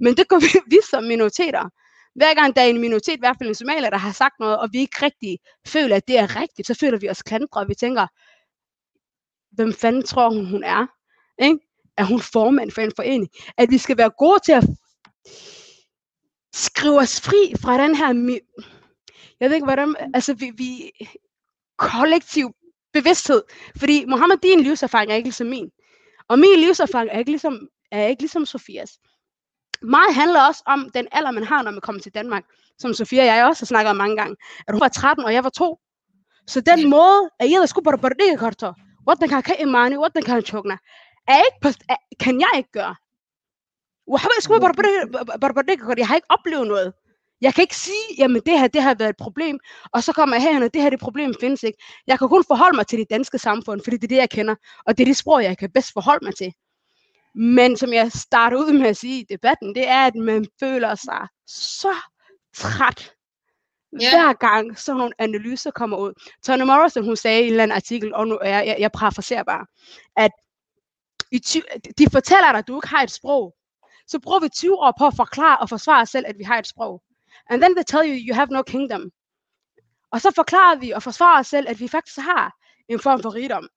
Men 0.00 0.16
det 0.16 0.28
gør 0.28 0.38
vi, 0.70 0.78
som 0.90 1.04
minoriteter. 1.04 1.68
Hver 2.14 2.34
gang 2.34 2.56
der 2.56 2.62
er 2.62 2.66
en 2.66 2.80
minoritet, 2.80 3.14
i 3.16 3.18
hvert 3.18 3.36
fald 3.38 3.48
en 3.48 3.54
somalier, 3.54 3.90
der 3.90 3.98
har 3.98 4.12
sagt 4.12 4.34
noget, 4.40 4.58
og 4.58 4.68
vi 4.72 4.78
ikke 4.78 4.98
rigtig 5.02 5.38
føler, 5.66 5.96
at 5.96 6.08
det 6.08 6.18
er 6.18 6.36
rigtigt, 6.40 6.68
så 6.68 6.74
føler 6.74 6.98
vi 6.98 7.08
os 7.08 7.22
klandret, 7.22 7.62
og 7.62 7.68
vi 7.68 7.74
tænker, 7.74 8.06
hvem 9.52 9.72
fanden 9.72 10.02
tror 10.02 10.30
hun, 10.30 10.46
hun 10.46 10.64
er? 10.64 10.86
Ikke? 11.42 11.58
Er 11.96 12.04
hun 12.04 12.20
formand 12.20 12.70
for 12.70 12.82
en 12.82 12.92
forening? 12.96 13.30
At 13.58 13.70
vi 13.70 13.78
skal 13.78 13.98
være 13.98 14.10
gode 14.18 14.40
til 14.44 14.52
at 14.52 14.64
skrive 16.54 16.98
os 16.98 17.20
fri 17.20 17.54
fra 17.62 17.82
den 17.82 17.94
her 17.94 18.40
jeg 19.40 19.50
ved 19.50 19.54
ikke, 19.54 19.66
hvordan, 19.66 19.96
altså 20.14 20.34
vi, 20.34 20.52
vi 20.56 20.90
kollektiv 21.78 22.54
bevidsthed, 22.92 23.42
fordi 23.78 24.04
Mohammed, 24.04 24.36
din 24.36 24.60
livserfaring 24.60 25.10
er 25.10 25.16
ikke 25.16 25.26
ligesom 25.26 25.46
min, 25.46 25.70
og 26.28 26.38
min 26.38 26.60
livserfaring 26.60 27.10
er 27.12 27.18
ikke 27.18 27.30
ligesom, 27.30 27.68
er 27.90 28.06
ikke 28.06 28.22
ligesom 28.22 28.46
Sofias. 28.46 28.98
Meget 29.84 30.14
handler 30.14 30.40
også 30.40 30.62
om 30.66 30.90
den 30.94 31.08
alder, 31.12 31.30
man 31.30 31.44
har, 31.44 31.62
når 31.62 31.70
man 31.70 31.80
kommer 31.80 32.02
til 32.02 32.14
Danmark, 32.14 32.44
som 32.78 32.94
Sofia 32.94 33.20
og 33.20 33.26
jeg 33.26 33.46
også 33.46 33.62
har 33.62 33.66
snakket 33.66 33.90
om 33.90 33.96
mange 33.96 34.16
gange, 34.16 34.36
at 34.68 34.74
hun 34.74 34.80
var 34.80 34.88
13, 34.88 35.24
og 35.24 35.34
jeg 35.34 35.44
var 35.44 35.50
2. 35.50 35.78
Så 36.46 36.60
den 36.60 36.90
måde, 36.90 37.30
at 37.40 37.50
jeg 37.50 37.68
skulle 37.68 37.84
bare 37.84 37.98
hvordan 39.02 39.28
kan 39.28 39.42
jeg 39.48 39.60
imani, 39.60 39.94
hvordan 39.96 40.22
kan 40.22 40.34
jeg 40.34 40.42
chokna, 40.42 40.76
er 41.28 41.36
ikke, 41.36 41.58
på- 41.62 41.84
er- 41.88 42.16
kan 42.20 42.40
jeg 42.40 42.50
ikke 42.56 42.72
gøre. 42.72 42.94
Waxba 44.10 44.54
barbardhigi- 44.58 45.38
barbardhigi 45.40 45.80
karo. 45.80 45.94
Jeg 45.98 46.06
har 46.08 46.14
ikke 46.14 46.26
oplevet 46.30 46.66
noget. 46.66 46.92
Jeg 47.40 47.54
kan 47.54 47.62
ikke 47.62 47.76
sige, 47.76 48.04
jamen 48.18 48.42
det 48.46 48.58
her, 48.60 48.66
det 48.68 48.82
har 48.82 48.94
været 48.94 49.10
et 49.10 49.16
problem, 49.16 49.58
og 49.92 50.02
så 50.02 50.12
kommer 50.12 50.36
jeg 50.36 50.42
herhen, 50.42 50.62
og 50.62 50.74
det 50.74 50.82
her 50.82 50.90
det 50.90 51.00
problem 51.00 51.34
findes 51.40 51.62
ikke. 51.62 51.78
Jeg 52.06 52.18
kan 52.18 52.28
kun 52.28 52.44
forholde 52.48 52.76
mig 52.76 52.86
til 52.86 52.98
det 52.98 53.10
danske 53.10 53.38
samfund, 53.38 53.80
fordi 53.84 53.96
det 53.96 54.04
er 54.04 54.08
det, 54.08 54.16
jeg 54.16 54.30
kender, 54.30 54.54
og 54.86 54.98
det 54.98 55.04
er 55.04 55.06
det 55.06 55.16
sprog, 55.16 55.42
jeg 55.42 55.58
kan 55.58 55.70
bedst 55.74 55.92
forholde 55.92 56.24
mig 56.24 56.34
til. 56.36 56.52
Men 57.34 57.76
som 57.76 57.92
jeg 57.92 58.12
starter 58.12 58.56
ud 58.56 58.72
med 58.78 58.86
at 58.88 58.96
sige 58.96 59.20
i 59.20 59.26
debatten, 59.30 59.74
det 59.74 59.88
er, 59.88 60.06
at 60.06 60.14
man 60.14 60.46
føler 60.60 60.94
sig 60.94 61.28
så 61.46 61.94
træt, 62.56 63.12
Ja. 64.00 64.10
hver 64.10 64.32
gang 64.32 64.78
sådan 64.78 64.98
nogle 64.98 65.12
analyser 65.18 65.70
kommer 65.70 65.96
ud. 65.96 66.12
Tony 66.44 66.62
Morrison, 66.62 67.04
hun 67.04 67.16
sagde 67.16 67.40
i 67.42 67.44
en 67.44 67.50
eller 67.50 67.62
anden 67.62 67.76
artikel, 67.76 68.14
og 68.14 68.26
nu 68.28 68.38
er 68.42 68.48
jeg, 68.48 68.66
jeg, 68.66 68.76
jeg 68.78 68.90
parafraserer 68.92 69.42
bare, 69.42 69.66
at 70.16 70.30
i 71.32 71.38
ty- 71.38 71.68
de 71.98 72.06
fortæller 72.12 72.50
dig, 72.52 72.58
at 72.58 72.68
du 72.68 72.76
ikke 72.78 72.88
har 72.88 73.02
et 73.02 73.10
sprog. 73.10 73.54
Så 74.06 74.20
bruger 74.20 74.40
vi 74.40 74.48
20 74.48 74.74
år 74.78 74.92
på 74.98 75.06
at 75.06 75.12
forklare 75.16 75.58
og 75.58 75.68
forsvare 75.68 76.02
os 76.02 76.08
selv, 76.08 76.24
at 76.28 76.38
vi 76.38 76.44
har 76.44 76.58
et 76.58 76.66
sprog. 76.66 77.02
And 77.50 77.60
then 77.62 77.74
they 77.76 77.84
tell 77.88 78.08
you, 78.10 78.16
you 78.28 78.34
have 78.34 78.46
no 78.50 78.62
kingdom. 78.62 79.10
Og 80.12 80.20
så 80.20 80.32
forklarer 80.34 80.76
vi 80.78 80.90
og 80.90 81.02
forsvarer 81.02 81.40
os 81.40 81.46
selv, 81.46 81.68
at 81.68 81.80
vi 81.80 81.88
faktisk 81.88 82.18
har 82.18 82.52
en 82.88 83.00
form 83.00 83.22
for 83.22 83.34
rigdom. 83.34 83.68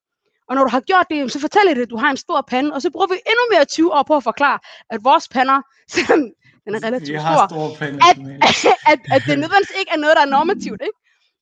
Og 0.50 0.56
når 0.56 0.64
du 0.64 0.70
har 0.70 0.80
gjort 0.80 1.06
det, 1.10 1.32
så 1.32 1.40
fortæller 1.40 1.74
det, 1.74 1.82
at 1.82 1.90
du 1.90 1.98
har 1.98 2.10
en 2.10 2.18
stor 2.18 2.42
pande, 2.42 2.74
og 2.74 2.82
så 2.82 2.90
bruger 2.92 3.08
vi 3.08 3.14
endnu 3.14 3.44
mere 3.52 3.66
20 3.66 3.94
år 3.94 4.04
på 4.04 4.16
at 4.16 4.24
forklare, 4.24 4.60
at 4.90 5.04
vores 5.04 5.28
pander, 5.28 5.62
selvom 5.94 6.20
den 6.66 6.76
er 6.76 6.84
relativt 6.84 7.22
stor, 7.22 7.48
store 7.48 7.76
pande. 7.80 8.00
at, 8.10 8.18
at, 8.92 9.00
at 9.16 9.22
det 9.28 9.40
nødvendigvis 9.40 9.80
ikke 9.80 9.92
er 9.92 9.98
noget, 9.98 10.16
der 10.16 10.22
er 10.22 10.34
normativt, 10.38 10.82
ikke? 10.82 11.00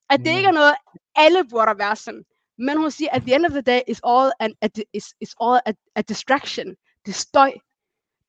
At 0.10 0.20
det 0.20 0.32
ikke 0.38 0.48
er 0.48 0.58
noget, 0.62 0.74
alle 1.16 1.44
burde 1.50 1.80
være 1.80 1.96
sådan. 1.96 2.24
Men 2.58 2.78
hun 2.78 2.92
siger, 2.92 3.10
at 3.12 3.22
the 3.22 3.36
end 3.36 3.46
of 3.46 3.52
the 3.52 3.62
day 3.62 3.80
is 3.88 4.02
all, 4.08 4.32
an, 4.40 4.54
a, 4.62 4.68
is, 4.94 5.06
is 5.22 5.36
all 5.42 5.60
a, 5.66 5.72
a 5.96 6.02
distraction. 6.02 6.68
Det 7.06 7.12
er 7.12 7.20
støj. 7.30 7.52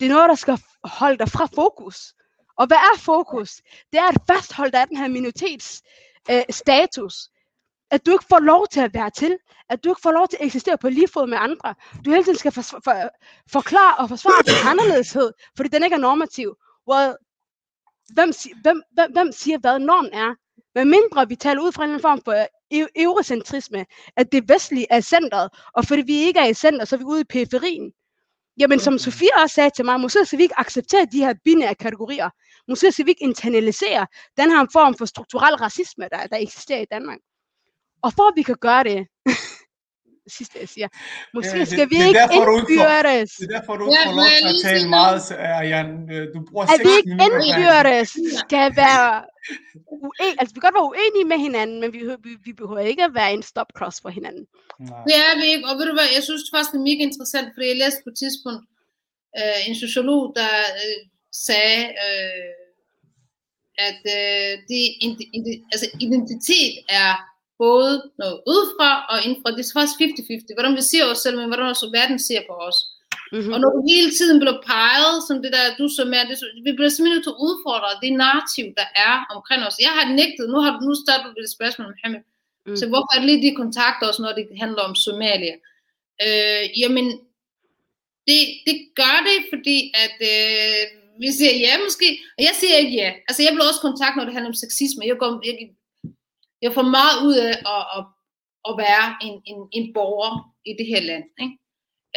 Det 0.00 0.06
er 0.06 0.10
noget, 0.14 0.28
der 0.28 0.34
skal 0.34 0.58
holde 0.84 1.18
dig 1.18 1.28
fra 1.28 1.46
fokus. 1.54 2.14
Og 2.58 2.66
hvad 2.66 2.76
er 2.76 2.98
fokus? 2.98 3.50
Det 3.92 3.98
er 3.98 4.08
at 4.08 4.18
fastholde 4.30 4.72
dig 4.72 4.80
af 4.80 4.88
den 4.88 4.96
her 4.96 5.08
minoritets 5.08 5.82
øh, 6.30 6.42
status. 6.50 7.14
At 7.90 8.06
du 8.06 8.12
ikke 8.12 8.24
får 8.28 8.38
lov 8.38 8.66
til 8.68 8.80
at 8.80 8.94
være 8.94 9.10
til. 9.10 9.38
At 9.68 9.84
du 9.84 9.88
ikke 9.88 10.00
får 10.02 10.10
lov 10.10 10.28
til 10.28 10.36
at 10.40 10.46
eksistere 10.46 10.78
på 10.78 10.88
lige 10.88 11.08
fod 11.08 11.26
med 11.26 11.38
andre. 11.40 11.74
Du 12.04 12.10
hele 12.10 12.24
tiden 12.24 12.38
skal 12.38 12.52
for, 12.52 12.62
for, 12.62 12.94
forklare 13.52 13.96
og 13.96 14.08
forsvare 14.08 14.42
din 14.46 14.68
anderledeshed, 14.70 15.32
fordi 15.56 15.68
den 15.68 15.84
ikke 15.84 15.94
er 15.94 16.00
normativ. 16.00 16.56
Well, 16.90 17.14
hvem, 18.14 18.32
hvem, 18.62 18.82
hvem, 18.92 19.12
hvem 19.12 19.32
siger, 19.32 19.58
hvad 19.58 19.78
normen 19.78 20.12
er? 20.12 20.34
Med 20.74 20.84
mindre 20.84 21.28
vi 21.28 21.36
taler 21.36 21.62
ud 21.62 21.72
fra 21.72 21.84
en 21.84 22.00
form 22.00 22.20
for 22.24 22.46
eu- 22.74 22.92
eurocentrisme, 22.96 23.86
at 24.16 24.32
det 24.32 24.48
vestlige 24.48 24.86
er 24.90 25.00
centret, 25.00 25.48
og 25.72 25.84
fordi 25.84 26.02
vi 26.02 26.14
ikke 26.14 26.40
er 26.40 26.46
i 26.46 26.54
center, 26.54 26.84
så 26.84 26.96
er 26.96 26.98
vi 26.98 27.04
ude 27.04 27.20
i 27.20 27.24
periferien. 27.24 27.92
Jamen, 28.58 28.80
som 28.80 28.98
Sofia 28.98 29.42
også 29.42 29.54
sagde 29.54 29.70
til 29.76 29.84
mig, 29.84 30.00
måske 30.00 30.24
skal 30.24 30.38
vi 30.38 30.42
ikke 30.42 30.58
acceptere 30.58 31.06
de 31.12 31.18
her 31.18 31.34
binære 31.44 31.74
kategorier. 31.74 32.30
Måske 32.68 32.92
skal 32.92 33.06
vi 33.06 33.10
ikke 33.10 33.24
internalisere 33.24 34.06
den 34.36 34.50
her 34.50 34.66
form 34.72 34.94
for 34.98 35.04
strukturel 35.04 35.54
racisme, 35.54 36.08
der, 36.12 36.26
der 36.26 36.36
eksisterer 36.36 36.80
i 36.80 36.86
Danmark. 36.90 37.18
Kan 38.46 38.56
gøre 38.60 38.84
det, 38.84 39.00
sidste 40.38 40.58
jeg 40.60 40.68
siger, 40.68 40.88
måske 41.34 41.52
Ja, 41.54 41.58
det- 41.60 41.68
skal 41.68 41.86
vi 41.90 41.94
det 41.96 42.02
er 42.02 42.08
ikke 42.08 42.36
indbyrdes. 42.38 43.30
Det 43.40 43.44
er 43.50 43.58
derfor, 43.58 43.72
du 43.76 43.84
ikke 43.86 44.02
får 44.04 44.14
lov 44.20 44.24
til 44.40 44.48
at 44.54 44.60
tale 44.68 44.88
meget, 44.88 45.10
noget? 45.12 45.22
så 45.30 45.34
er 45.52 45.60
Jan. 45.72 45.90
øh, 46.14 46.24
Du 46.34 46.38
bruger 46.48 46.64
At 46.74 46.80
vi 46.80 46.84
6 46.84 46.96
ikke 46.98 47.08
minutter. 47.08 47.46
indbyrdes 47.50 48.10
skal 48.42 48.66
være 48.82 49.06
uen, 49.96 50.34
altså 50.40 50.52
vi 50.54 50.58
kan 50.60 50.66
godt 50.68 50.78
være 50.80 50.90
uenige 50.92 51.26
med 51.32 51.38
hinanden, 51.46 51.76
men 51.82 51.88
vi, 51.96 52.00
vi, 52.26 52.32
vi 52.46 52.52
behøver 52.60 52.82
ikke 52.92 53.04
at 53.08 53.14
være 53.20 53.32
en 53.38 53.42
stop-cross 53.50 53.96
for 54.04 54.10
hinanden. 54.18 54.44
Nej. 54.80 55.04
Det 55.08 55.14
er 55.26 55.32
vi 55.40 55.46
ikke, 55.52 55.64
og 55.68 55.74
ved 55.78 55.84
du 55.90 55.94
hvad, 55.98 56.08
jeg 56.16 56.22
synes 56.28 56.42
faktisk, 56.54 56.70
det 56.72 56.78
er 56.82 56.88
mega 56.90 57.02
interessant, 57.10 57.48
fordi 57.54 57.66
jeg 57.72 57.78
læste 57.84 58.00
på 58.04 58.10
et 58.12 58.18
tidspunkt 58.22 58.62
øh, 59.40 59.58
en 59.68 59.76
sociolog, 59.84 60.22
der 60.38 60.52
øh, 60.84 60.98
sagde, 61.46 61.82
øh, 62.06 62.52
at 63.88 64.00
øh, 64.18 64.52
det, 64.70 64.80
altså 65.72 65.86
identitet 66.06 66.74
er 67.02 67.10
både 67.64 67.92
noget 68.20 68.36
udefra 68.50 68.90
og 69.12 69.18
indfra. 69.26 69.48
Det 69.56 69.62
er 69.62 69.76
faktisk 69.78 69.98
50-50. 70.00 70.56
Hvordan 70.56 70.76
vi 70.80 70.84
ser 70.92 71.04
os 71.10 71.18
selv, 71.24 71.36
men 71.38 71.48
hvordan 71.50 71.72
også 71.72 71.86
verden 71.98 72.18
ser 72.28 72.42
på 72.48 72.54
os. 72.68 72.78
Mm-hmm. 73.32 73.52
Og 73.52 73.58
når 73.60 73.70
du 73.76 73.80
hele 73.92 74.10
tiden 74.18 74.38
bliver 74.42 74.58
peget, 74.72 75.16
som 75.28 75.36
det 75.42 75.50
der, 75.56 75.64
du 75.80 75.86
som 75.98 76.08
er, 76.18 76.24
det, 76.30 76.36
vi 76.66 76.72
bliver 76.76 76.92
simpelthen 76.92 77.16
nødt 77.16 77.26
til 77.26 77.34
at 77.34 77.42
udfordre 77.46 77.90
det 78.02 78.12
narrativ, 78.24 78.66
der 78.80 78.88
er 79.06 79.14
omkring 79.34 79.60
os. 79.68 79.76
Jeg 79.86 79.92
har 79.98 80.06
nægtet, 80.20 80.44
nu, 80.52 80.58
har 80.64 80.70
du, 80.74 80.80
nu 80.88 80.94
starter 81.04 81.28
du 81.34 81.40
et 81.46 81.56
spørgsmål, 81.56 81.86
Mohammed. 81.92 82.22
Mm. 82.66 82.76
Så 82.80 82.84
hvorfor 82.90 83.10
er 83.12 83.18
det 83.20 83.28
lige, 83.30 83.44
de 83.46 83.60
kontakter 83.62 84.06
os, 84.10 84.18
når 84.24 84.32
det 84.38 84.46
handler 84.62 84.82
om 84.88 84.94
Somalia? 85.04 85.56
Øh, 86.26 86.64
jamen, 86.82 87.06
det, 88.28 88.40
det 88.66 88.76
gør 89.00 89.16
det, 89.28 89.38
fordi 89.52 89.78
at 90.04 90.16
øh, 90.32 90.82
vi 91.22 91.28
siger 91.38 91.54
ja 91.66 91.72
måske, 91.84 92.08
og 92.38 92.40
jeg 92.48 92.54
siger 92.60 92.76
ikke 92.82 92.96
ja. 93.02 93.10
Altså 93.28 93.40
jeg 93.42 93.52
bliver 93.52 93.68
også 93.70 93.84
kontaktet, 93.88 94.16
når 94.16 94.24
det 94.24 94.34
handler 94.36 94.52
om 94.54 94.62
sexisme. 94.64 95.02
Jeg, 95.10 95.18
går, 95.22 95.30
jeg, 95.46 95.54
jeg 96.62 96.72
får 96.72 96.86
meget 96.98 97.16
ud 97.26 97.36
af 97.48 97.54
at, 97.74 97.84
at, 97.96 98.02
at 98.68 98.72
være 98.84 99.06
en, 99.26 99.34
en, 99.50 99.58
en 99.72 99.86
borger 99.94 100.34
i 100.70 100.72
det 100.78 100.86
her 100.92 101.02
land. 101.10 101.24
Ikke? 101.44 101.56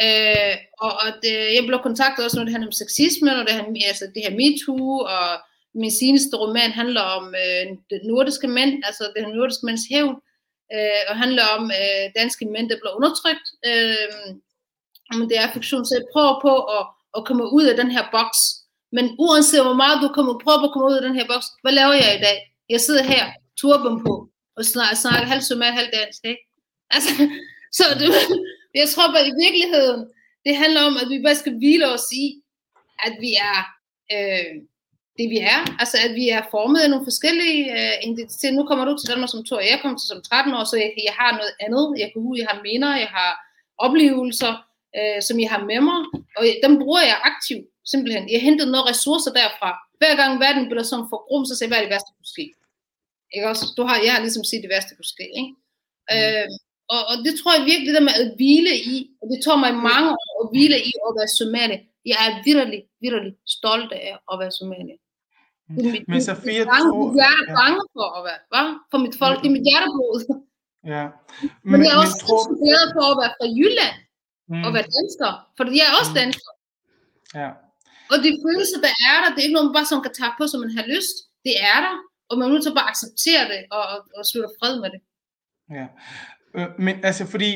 Øh, 0.06 0.56
og 0.84 0.92
at, 1.08 1.20
øh, 1.32 1.48
jeg 1.56 1.62
bliver 1.66 1.82
kontaktet 1.88 2.24
også, 2.24 2.36
når 2.36 2.44
det 2.44 2.54
handler 2.54 2.72
om 2.72 2.80
sexisme, 2.82 3.26
når 3.30 3.44
det 3.48 3.58
handler 3.60 3.90
altså 3.92 4.04
det 4.14 4.22
her 4.24 4.34
MeToo, 4.40 4.98
og 5.14 5.28
min 5.74 5.92
seneste 6.00 6.34
roman 6.36 6.70
handler 6.80 7.04
om 7.18 7.24
øh, 7.42 7.66
det 7.90 8.00
nordiske 8.10 8.48
mænd, 8.48 8.72
altså 8.88 9.04
det 9.16 9.22
nordiske 9.36 9.66
mænds 9.66 9.84
hævn, 9.92 10.16
øh, 10.74 11.02
og 11.10 11.14
handler 11.22 11.46
om 11.56 11.64
øh, 11.80 12.04
danske 12.20 12.44
mænd, 12.54 12.66
der 12.70 12.80
bliver 12.80 12.96
undertrykt. 12.98 13.46
Øh, 13.68 14.26
men 15.18 15.28
det 15.30 15.38
er 15.38 15.52
fiktion, 15.56 15.84
så 15.84 15.94
jeg 15.98 16.10
prøver 16.14 16.34
på 16.46 16.52
at, 16.76 16.84
at 17.16 17.24
komme 17.28 17.44
ud 17.56 17.64
af 17.70 17.76
den 17.76 17.90
her 17.90 18.04
boks. 18.16 18.40
Men 18.96 19.04
uanset 19.18 19.62
hvor 19.66 19.78
meget 19.82 20.02
du 20.02 20.08
kommer, 20.16 20.42
prøver 20.44 20.60
på 20.60 20.68
at 20.68 20.74
komme 20.74 20.88
ud 20.90 20.98
af 21.00 21.04
den 21.06 21.14
her 21.18 21.26
boks, 21.32 21.46
hvad 21.62 21.72
laver 21.72 21.94
jeg 22.02 22.12
i 22.18 22.22
dag? 22.26 22.36
Jeg 22.68 22.80
sidder 22.80 23.02
her, 23.12 23.24
turban 23.60 23.96
på, 24.04 24.12
og 24.60 24.66
snakker, 24.72 24.96
snakker 25.04 25.26
halv 25.34 25.44
somal, 25.48 25.72
halv 25.80 25.90
dansk, 25.98 26.20
ikke? 26.32 26.42
Altså, 26.94 27.10
så 27.76 27.84
det, 28.00 28.08
jeg 28.80 28.88
tror 28.92 29.06
bare 29.14 29.30
i 29.32 29.38
virkeligheden, 29.44 30.00
det 30.46 30.54
handler 30.62 30.82
om, 30.88 30.94
at 31.02 31.08
vi 31.12 31.18
bare 31.26 31.40
skal 31.42 31.58
hvile 31.60 31.86
os 31.94 32.06
i, 32.24 32.26
at 33.06 33.14
vi 33.24 33.30
er 33.50 33.58
øh, 34.14 34.54
det 35.18 35.26
vi 35.34 35.38
er. 35.54 35.60
Altså 35.82 35.96
at 36.06 36.12
vi 36.20 36.26
er 36.36 36.42
formet 36.54 36.80
af 36.80 36.90
nogle 36.90 37.08
forskellige 37.10 37.62
øh, 37.76 37.94
identiteter. 38.08 38.58
Nu 38.58 38.64
kommer 38.66 38.84
du 38.84 38.94
til 38.96 39.10
Danmark 39.10 39.30
som 39.30 39.44
to, 39.44 39.54
og 39.62 39.66
jeg 39.70 39.78
kom 39.82 39.94
til 39.96 40.08
som 40.08 40.22
13 40.22 40.54
år, 40.58 40.64
så 40.64 40.76
jeg, 40.82 40.90
jeg 41.08 41.14
har 41.20 41.30
noget 41.40 41.54
andet. 41.64 41.84
Jeg 42.02 42.08
kan 42.12 42.20
jeg 42.40 42.46
har 42.50 42.58
minder, 42.68 42.90
jeg 43.04 43.10
har 43.18 43.30
oplevelser, 43.86 44.52
øh, 44.98 45.18
som 45.26 45.36
jeg 45.42 45.50
har 45.54 45.62
med 45.70 45.80
mig, 45.88 46.00
og 46.38 46.42
dem 46.64 46.72
bruger 46.82 47.02
jeg 47.10 47.18
aktivt, 47.30 47.66
simpelthen. 47.92 48.24
Jeg 48.34 48.40
henter 48.46 48.66
noget 48.74 48.88
ressourcer 48.90 49.32
derfra. 49.40 49.70
Hver 50.00 50.14
gang 50.20 50.32
verden 50.44 50.64
bliver 50.70 50.86
sådan 50.90 51.10
for 51.10 51.20
grum, 51.26 51.44
så 51.46 51.52
siger 51.54 51.66
jeg, 51.66 51.70
hvad 51.70 51.78
er 51.80 51.86
det 51.86 51.92
værste, 51.94 52.10
der 52.10 52.18
kunne 52.18 52.34
ske? 52.36 52.46
Ikke 53.34 53.46
også? 53.52 53.64
Du 53.76 53.82
har, 53.88 53.96
jeg 54.06 54.12
har 54.14 54.22
ligesom 54.26 54.44
set 54.50 54.62
det 54.64 54.70
værste, 54.74 54.92
kunne 54.96 55.12
ske, 55.16 55.26
ikke? 55.40 55.52
Mm. 56.10 56.14
Øh, 56.14 56.48
og, 56.94 57.00
og 57.10 57.14
det 57.24 57.32
tror 57.38 57.52
jeg 57.56 57.64
virkelig, 57.70 57.86
det 57.88 57.96
der 57.98 58.06
med 58.08 58.16
at 58.22 58.28
hvile 58.38 58.72
i, 58.94 58.96
og 59.20 59.24
det 59.30 59.38
tog 59.46 59.56
mig 59.64 59.72
mange 59.90 60.08
år 60.20 60.32
at 60.42 60.48
hvile 60.52 60.76
i 60.90 60.92
at 61.06 61.12
være 61.18 61.30
somali. 61.40 61.76
Jeg 62.12 62.18
er 62.26 62.32
virkelig, 62.48 62.80
virkelig 63.04 63.32
stolt 63.58 63.90
af 63.98 64.06
at 64.32 64.36
være 64.42 64.52
somali. 64.60 64.94
Det 65.76 65.82
er 65.86 65.92
mit, 65.94 66.04
Men 66.12 66.18
bange, 66.74 66.88
tror- 66.90 66.98
mit 67.06 67.16
hjerte 67.20 67.42
er 67.50 67.54
bange 67.62 67.80
for 67.96 68.06
at 68.18 68.22
være, 68.28 68.40
hva? 68.52 68.62
For 68.90 68.98
mit 69.04 69.16
folk, 69.22 69.36
det 69.42 69.48
er 69.50 69.56
mit 69.58 69.66
hjerteblod. 69.70 70.18
Ja. 70.94 71.04
Men, 71.42 71.70
men 71.72 71.78
jeg 71.86 71.92
er 71.96 72.00
også 72.04 72.16
tror 72.24 72.40
så 72.48 72.52
glad 72.64 72.84
for 72.96 73.04
at 73.12 73.16
være 73.22 73.32
fra 73.38 73.46
Jylland 73.58 73.96
mm, 74.50 74.62
og 74.66 74.70
være 74.76 74.86
dansker, 74.98 75.30
for 75.56 75.62
jeg 75.80 75.86
er 75.90 75.94
også 76.00 76.12
Mm. 76.14 76.20
dansker. 76.22 76.52
ja. 77.42 77.50
Og 78.12 78.16
de 78.24 78.30
følelser, 78.44 78.78
der 78.86 78.92
er 79.10 79.16
der, 79.22 79.28
det 79.32 79.38
er 79.40 79.46
ikke 79.48 79.56
noget, 79.58 79.68
man 79.70 79.76
bare 79.78 79.88
sådan 79.90 80.04
kan 80.06 80.14
tage 80.20 80.34
på, 80.38 80.44
som 80.50 80.58
man 80.64 80.72
har 80.78 80.86
lyst. 80.94 81.16
Det 81.46 81.54
er 81.72 81.78
der, 81.86 81.94
og 82.30 82.38
man 82.38 82.48
er 82.48 82.52
nødt 82.52 82.62
til 82.62 82.70
at 82.70 82.78
bare 82.80 82.90
acceptere 82.90 83.44
det 83.52 83.60
og, 83.70 83.82
og, 83.92 83.98
og 84.16 84.26
slutte 84.26 84.54
fred 84.60 84.80
med 84.80 84.90
det. 84.90 85.00
Ja. 85.76 85.86
Øh, 86.54 86.68
men 86.78 87.04
altså 87.04 87.26
fordi, 87.26 87.52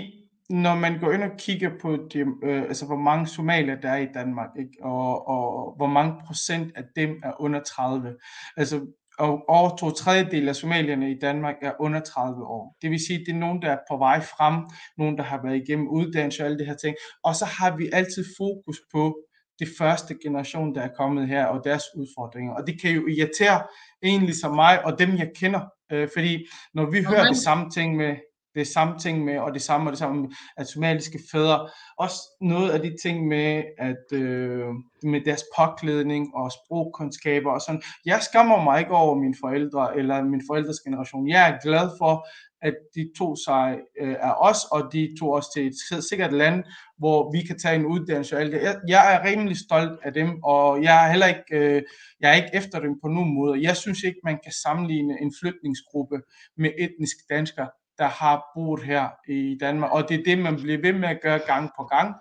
når 0.50 0.74
man 0.74 1.00
går 1.00 1.12
ind 1.12 1.22
og 1.22 1.30
kigger 1.38 1.70
på 1.82 1.96
de, 2.12 2.18
øh, 2.18 2.62
altså 2.62 2.86
hvor 2.86 2.96
mange 2.96 3.26
somalier 3.26 3.80
der 3.80 3.90
er 3.90 3.96
i 3.96 4.12
Danmark, 4.14 4.50
ikke? 4.58 4.76
Og, 4.82 5.28
og 5.28 5.74
hvor 5.76 5.86
mange 5.86 6.14
procent 6.26 6.76
af 6.76 6.84
dem 6.96 7.10
er 7.24 7.40
under 7.40 7.60
30. 7.62 8.16
Altså 8.56 8.86
og 9.18 9.44
over 9.48 9.76
to 9.76 9.90
tredjedel 9.90 10.48
af 10.48 10.56
somalierne 10.56 11.10
i 11.10 11.18
Danmark 11.18 11.54
er 11.62 11.72
under 11.80 12.00
30 12.00 12.44
år. 12.44 12.76
Det 12.82 12.90
vil 12.90 13.06
sige, 13.06 13.18
det 13.18 13.28
er 13.28 13.38
nogen, 13.38 13.62
der 13.62 13.70
er 13.70 13.78
på 13.90 13.96
vej 13.96 14.20
frem, 14.20 14.54
nogen, 14.98 15.18
der 15.18 15.24
har 15.24 15.42
været 15.42 15.56
igennem 15.56 15.88
uddannelse 15.88 16.42
og 16.42 16.46
alle 16.46 16.58
det 16.58 16.66
her 16.66 16.76
ting. 16.76 16.96
Og 17.24 17.34
så 17.34 17.44
har 17.44 17.76
vi 17.76 17.90
altid 17.92 18.24
fokus 18.38 18.80
på 18.92 19.18
det 19.64 19.72
første 19.78 20.14
generation, 20.22 20.74
der 20.74 20.80
er 20.80 20.88
kommet 20.96 21.28
her, 21.28 21.46
og 21.46 21.64
deres 21.64 21.84
udfordringer. 21.96 22.54
Og 22.54 22.66
det 22.66 22.80
kan 22.80 22.90
jo 22.90 23.06
irritere 23.06 23.62
egentlig 24.02 24.34
som 24.34 24.54
mig, 24.54 24.84
og 24.84 24.98
dem 24.98 25.16
jeg 25.16 25.30
kender. 25.36 25.60
Øh, 25.92 26.08
fordi 26.14 26.46
når 26.74 26.90
vi 26.90 27.02
hører 27.02 27.24
det 27.24 27.36
samme 27.36 27.70
ting 27.70 27.96
med, 27.96 28.16
det 28.54 28.66
samme 28.66 28.98
ting 28.98 29.24
med, 29.24 29.38
og 29.38 29.54
det 29.54 29.62
samme 29.62 29.86
og 29.88 29.92
det 29.92 29.98
samme 29.98 30.28
at 30.56 30.68
somaliske 30.68 31.18
fædre, 31.32 31.68
også 31.98 32.16
noget 32.40 32.70
af 32.70 32.80
de 32.80 32.96
ting 33.02 33.26
med, 33.26 33.62
at 33.78 34.18
øh, 34.18 34.64
med 35.02 35.20
deres 35.24 35.44
påklædning 35.58 36.34
og 36.34 36.52
sprogkundskaber 36.52 37.50
og 37.50 37.60
sådan. 37.60 37.82
Jeg 38.06 38.22
skammer 38.22 38.64
mig 38.64 38.80
ikke 38.80 38.92
over 38.92 39.14
mine 39.14 39.34
forældre 39.40 39.96
eller 39.98 40.24
min 40.24 40.42
forældres 40.50 40.80
generation. 40.80 41.28
Jeg 41.28 41.50
er 41.50 41.58
glad 41.62 41.90
for, 42.00 42.26
at 42.62 42.74
de 42.94 43.10
tog 43.18 43.38
sig 43.46 43.78
øh, 44.00 44.16
af 44.20 44.34
os, 44.38 44.58
og 44.72 44.92
de 44.92 45.14
tog 45.20 45.32
os 45.32 45.46
til 45.54 45.66
et 45.66 46.04
sikkert 46.10 46.32
land, 46.32 46.64
hvor 46.98 47.32
vi 47.32 47.46
kan 47.46 47.58
tage 47.58 47.76
en 47.76 47.86
uddannelse 47.86 48.36
og 48.36 48.40
alt 48.40 48.52
det. 48.52 48.62
Jeg, 48.62 48.76
jeg 48.88 49.14
er 49.14 49.24
rimelig 49.28 49.56
stolt 49.56 49.98
af 50.02 50.12
dem, 50.12 50.42
og 50.42 50.82
jeg 50.82 51.04
er 51.04 51.10
heller 51.10 51.26
ikke, 51.26 51.50
øh, 51.52 51.82
jeg 52.20 52.30
er 52.30 52.34
ikke 52.34 52.54
efter 52.54 52.80
dem 52.80 53.00
på 53.02 53.08
nogen 53.08 53.34
måde. 53.34 53.62
Jeg 53.62 53.76
synes 53.76 54.02
ikke, 54.02 54.20
man 54.24 54.38
kan 54.44 54.52
sammenligne 54.62 55.14
en 55.22 55.32
flytningsgruppe 55.40 56.16
med 56.56 56.70
etnisk 56.78 57.16
danskere, 57.30 57.68
der 57.98 58.06
har 58.06 58.44
boet 58.54 58.82
her 58.82 59.08
i 59.28 59.56
Danmark, 59.60 59.92
og 59.92 60.08
det 60.08 60.20
er 60.20 60.24
det, 60.24 60.38
man 60.38 60.56
bliver 60.56 60.80
ved 60.80 60.92
med 60.92 61.08
at 61.08 61.20
gøre 61.22 61.40
gang 61.46 61.70
på 61.78 61.84
gang. 61.84 62.14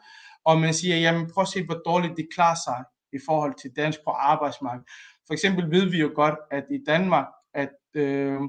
Og 0.46 0.58
man 0.58 0.74
siger, 0.74 0.98
jamen 0.98 1.32
prøv 1.34 1.42
at 1.42 1.48
se, 1.48 1.66
hvor 1.66 1.82
dårligt 1.86 2.18
de 2.18 2.28
klarer 2.36 2.56
sig 2.66 2.84
i 3.14 3.20
forhold 3.26 3.54
til 3.62 3.72
dansk 3.76 4.00
på 4.06 4.12
arbejdsmarkedet. 4.12 4.88
For 5.28 5.34
eksempel 5.34 5.72
ved 5.72 5.92
vi 5.92 5.98
jo 6.00 6.12
godt, 6.16 6.36
at 6.52 6.64
i 6.72 6.80
Danmark, 6.88 7.28
at 7.54 7.70
øh, 7.96 8.40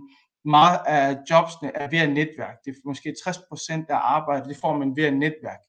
meget 0.45 0.79
af 0.87 1.19
jobsene 1.31 1.77
er 1.77 1.89
via 1.89 2.07
netværk. 2.07 2.57
Det 2.65 2.71
er 2.71 2.75
måske 2.85 3.15
60% 3.29 3.85
af 3.89 3.99
arbejdet, 4.03 4.49
det 4.49 4.57
får 4.61 4.79
man 4.79 4.97
via 4.97 5.11
netværk. 5.11 5.61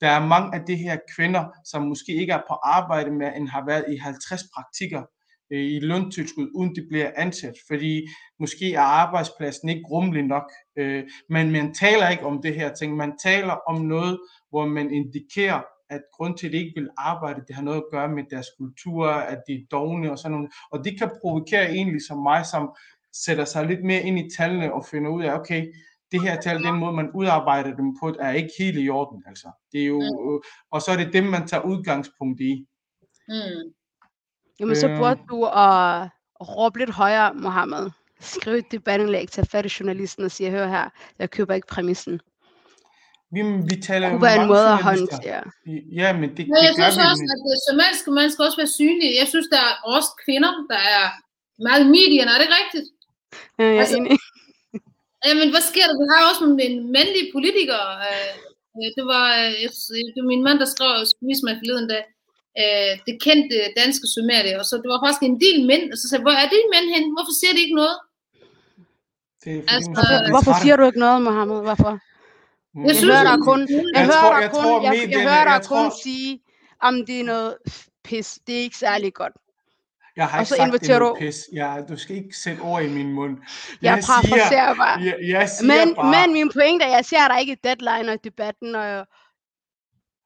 Der 0.00 0.08
er 0.08 0.26
mange 0.26 0.54
af 0.54 0.66
de 0.66 0.76
her 0.76 0.98
kvinder, 1.16 1.44
som 1.64 1.82
måske 1.82 2.12
ikke 2.12 2.32
er 2.32 2.42
på 2.48 2.54
arbejde 2.54 3.10
med, 3.10 3.36
end 3.36 3.48
har 3.48 3.64
været 3.66 3.84
i 3.88 3.96
50 3.96 4.42
praktikker 4.54 5.02
øh, 5.52 5.64
i 5.72 5.80
løntilskud, 5.80 6.50
uden 6.54 6.76
de 6.76 6.86
bliver 6.88 7.10
ansat, 7.16 7.54
fordi 7.66 8.08
måske 8.40 8.74
er 8.74 8.80
arbejdspladsen 8.80 9.68
ikke 9.68 9.88
rummelig 9.90 10.22
nok. 10.22 10.52
Øh, 10.78 11.04
men 11.28 11.50
man 11.50 11.74
taler 11.74 12.08
ikke 12.08 12.24
om 12.24 12.42
det 12.42 12.54
her 12.54 12.74
ting. 12.74 12.96
Man 12.96 13.12
taler 13.22 13.54
om 13.68 13.80
noget, 13.80 14.20
hvor 14.50 14.66
man 14.66 14.90
indikerer, 14.90 15.62
at 15.90 16.00
grund 16.16 16.38
til, 16.38 16.46
at 16.46 16.52
de 16.52 16.58
ikke 16.58 16.80
vil 16.80 16.88
arbejde, 16.96 17.42
det 17.48 17.56
har 17.56 17.62
noget 17.62 17.78
at 17.78 17.90
gøre 17.90 18.08
med 18.08 18.24
deres 18.30 18.46
kultur, 18.58 19.06
at 19.06 19.38
de 19.48 19.52
er 19.52 19.66
dogne 19.70 20.10
og 20.10 20.18
sådan 20.18 20.36
noget. 20.36 20.50
Og 20.72 20.84
det 20.84 20.98
kan 20.98 21.10
provokere 21.20 21.70
egentlig 21.70 22.02
som 22.08 22.22
mig, 22.22 22.46
som 22.46 22.74
sætter 23.24 23.44
sig 23.44 23.66
lidt 23.66 23.84
mere 23.84 24.02
ind 24.02 24.18
i 24.18 24.30
tallene 24.36 24.74
og 24.74 24.84
finder 24.86 25.10
ud 25.10 25.22
af, 25.22 25.34
okay, 25.34 25.72
det 26.12 26.22
her 26.22 26.40
tal, 26.40 26.62
den 26.62 26.78
måde, 26.78 26.92
man 26.92 27.10
udarbejder 27.14 27.76
dem 27.76 27.96
på, 28.00 28.14
er 28.20 28.32
ikke 28.32 28.50
helt 28.58 28.78
i 28.78 28.88
orden. 28.88 29.22
Altså. 29.26 29.48
Det 29.72 29.82
er 29.82 29.86
jo, 29.86 30.00
øh, 30.02 30.40
og 30.70 30.82
så 30.82 30.90
er 30.90 30.96
det 30.96 31.12
dem, 31.12 31.24
man 31.24 31.46
tager 31.46 31.62
udgangspunkt 31.62 32.40
i. 32.40 32.66
Mm. 33.28 33.72
Jamen, 34.62 34.76
så 34.76 34.88
Øh. 34.88 34.98
burde 34.98 35.20
du 35.30 35.38
at 35.44 36.08
råbe 36.56 36.78
lidt 36.78 36.90
højere, 37.02 37.28
Mohammed. 37.34 37.84
Skriv 38.20 38.52
et 38.54 38.72
debatindlæg, 38.72 39.26
tag 39.34 39.44
fat 39.52 39.66
i 39.66 39.72
journalisten 39.80 40.22
og 40.24 40.30
sige, 40.30 40.50
hør 40.50 40.66
her, 40.76 40.86
jeg 41.18 41.28
køber 41.36 41.54
ikke 41.58 41.66
præmissen. 41.74 42.14
Vi, 43.34 43.40
vi 43.70 43.76
taler 43.88 44.06
Det 44.08 44.14
kunne 44.14 44.28
være 44.30 44.40
en 44.42 44.52
måde 44.54 44.66
at 44.76 44.82
håndtere. 44.90 45.42
Ja, 46.00 46.08
men 46.20 46.28
det, 46.36 46.42
Men 46.52 46.56
jeg 46.66 46.72
det 46.78 46.78
synes 46.80 46.96
også, 47.10 47.24
at 47.34 47.38
det 47.48 47.56
somaliske 47.68 48.10
man 48.20 48.28
skal 48.32 48.42
også 48.48 48.58
være 48.62 48.72
synlige. 48.80 49.12
Jeg 49.20 49.26
synes, 49.32 49.46
der 49.54 49.60
er 49.68 49.72
også 49.94 50.10
kvinder, 50.24 50.52
der 50.72 50.80
er 50.98 51.04
meget 51.66 51.80
i 51.86 51.88
medierne. 51.96 52.30
Er 52.32 52.36
det 52.38 52.46
ikke 52.46 52.58
rigtigt? 52.62 52.86
Ja, 53.58 53.64
jeg 53.64 53.74
er 53.76 53.80
Altså, 53.82 53.96
enig. 54.00 54.18
Jamen, 55.26 55.48
hvad 55.54 55.64
sker 55.70 55.84
der? 55.88 55.96
Vi 56.02 56.06
har 56.12 56.20
også 56.30 56.42
en, 56.48 56.54
en 56.68 56.76
mandlig 56.96 57.22
politiker. 57.36 57.80
Øh, 58.08 58.30
øh, 58.78 58.88
det, 58.96 59.04
var, 59.12 59.24
øh, 59.40 59.50
jeg- 59.62 60.08
det 60.14 60.18
var 60.22 60.28
min 60.34 60.42
mand, 60.46 60.58
der 60.62 60.68
skrev 60.74 60.90
viste 61.28 61.44
mig 61.46 61.54
forleden 61.62 61.86
dag. 61.94 62.02
Øh, 62.60 62.92
det 63.06 63.14
kendte 63.26 63.56
danske 63.80 64.06
somalier. 64.16 64.58
Og 64.62 64.66
så 64.70 64.74
det 64.82 64.88
var 64.94 65.00
faktisk 65.04 65.22
en 65.30 65.38
del 65.46 65.58
mænd. 65.70 65.84
Og 65.92 65.96
så 66.00 66.04
sagde 66.08 66.20
jeg, 66.20 66.26
hvor 66.26 66.36
er 66.42 66.48
de 66.54 66.58
mænd 66.74 66.86
hen? 66.94 67.04
Hvorfor 67.16 67.34
siger 67.40 67.52
de 67.56 67.60
ikke 67.66 67.78
noget? 67.82 67.96
Det 69.44 69.52
er 69.56 69.62
Altså, 69.74 69.90
er 69.90 70.30
Hvorfor 70.34 70.52
trætte. 70.52 70.62
siger 70.62 70.76
du 70.76 70.84
ikke 70.90 70.98
noget, 71.06 71.22
Mohammed? 71.22 71.60
Hvorfor? 71.68 71.92
Jeg 72.74 72.86
Jeg 72.86 72.96
synes, 72.96 73.12
hører 73.12 73.24
dig 73.30 73.32
at- 73.40 73.46
kun, 73.50 73.60
jeg 73.60 73.84
Jeg 73.94 74.04
hører 74.12 74.30
dig 74.34 74.42
jeg 74.42 74.50
kun, 74.50 74.82
jeg, 74.84 74.94
jeg 74.94 75.08
medierne- 75.08 75.28
hører 75.28 75.44
dig 75.44 75.56
jeg 75.58 75.64
kun 75.74 75.86
tror- 75.90 76.02
sige, 76.04 76.40
om 76.88 76.94
det 77.06 77.20
er 77.20 77.24
noget 77.24 77.56
pis. 78.04 78.38
Det 78.46 78.54
er 78.58 78.60
ikke 78.60 78.76
særlig 78.76 79.14
godt. 79.14 79.32
Jeg 80.16 80.26
har 80.26 80.38
Og 80.38 80.42
ikke 80.42 80.48
så 80.48 80.56
sagt, 80.56 80.60
det 80.60 80.66
inviterer 80.66 80.96
er 80.96 81.00
noget 81.00 81.14
du- 81.20 81.24
pis. 81.26 81.38
Ja, 81.52 81.68
du 81.88 81.96
skal 81.96 82.16
ikke 82.16 82.36
sætte 82.44 82.60
ord 82.60 82.82
i 82.82 82.88
min 82.88 83.12
mund. 83.12 83.36
Jeg 83.82 84.02
parafraserer 84.06 84.74
bare. 84.74 85.00
Jeg, 85.00 85.16
jeg 85.28 85.48
siger 85.48 85.84
Men, 85.86 85.94
bare, 85.94 86.10
men 86.26 86.32
min 86.32 86.50
pointe 86.52 86.84
er, 86.84 86.90
jeg 86.90 87.04
ser 87.04 87.28
der 87.28 87.38
ikke 87.38 87.52
et 87.52 87.64
deadline 87.64 88.12
og 88.12 88.18
debatten 88.24 88.74
og 88.74 89.06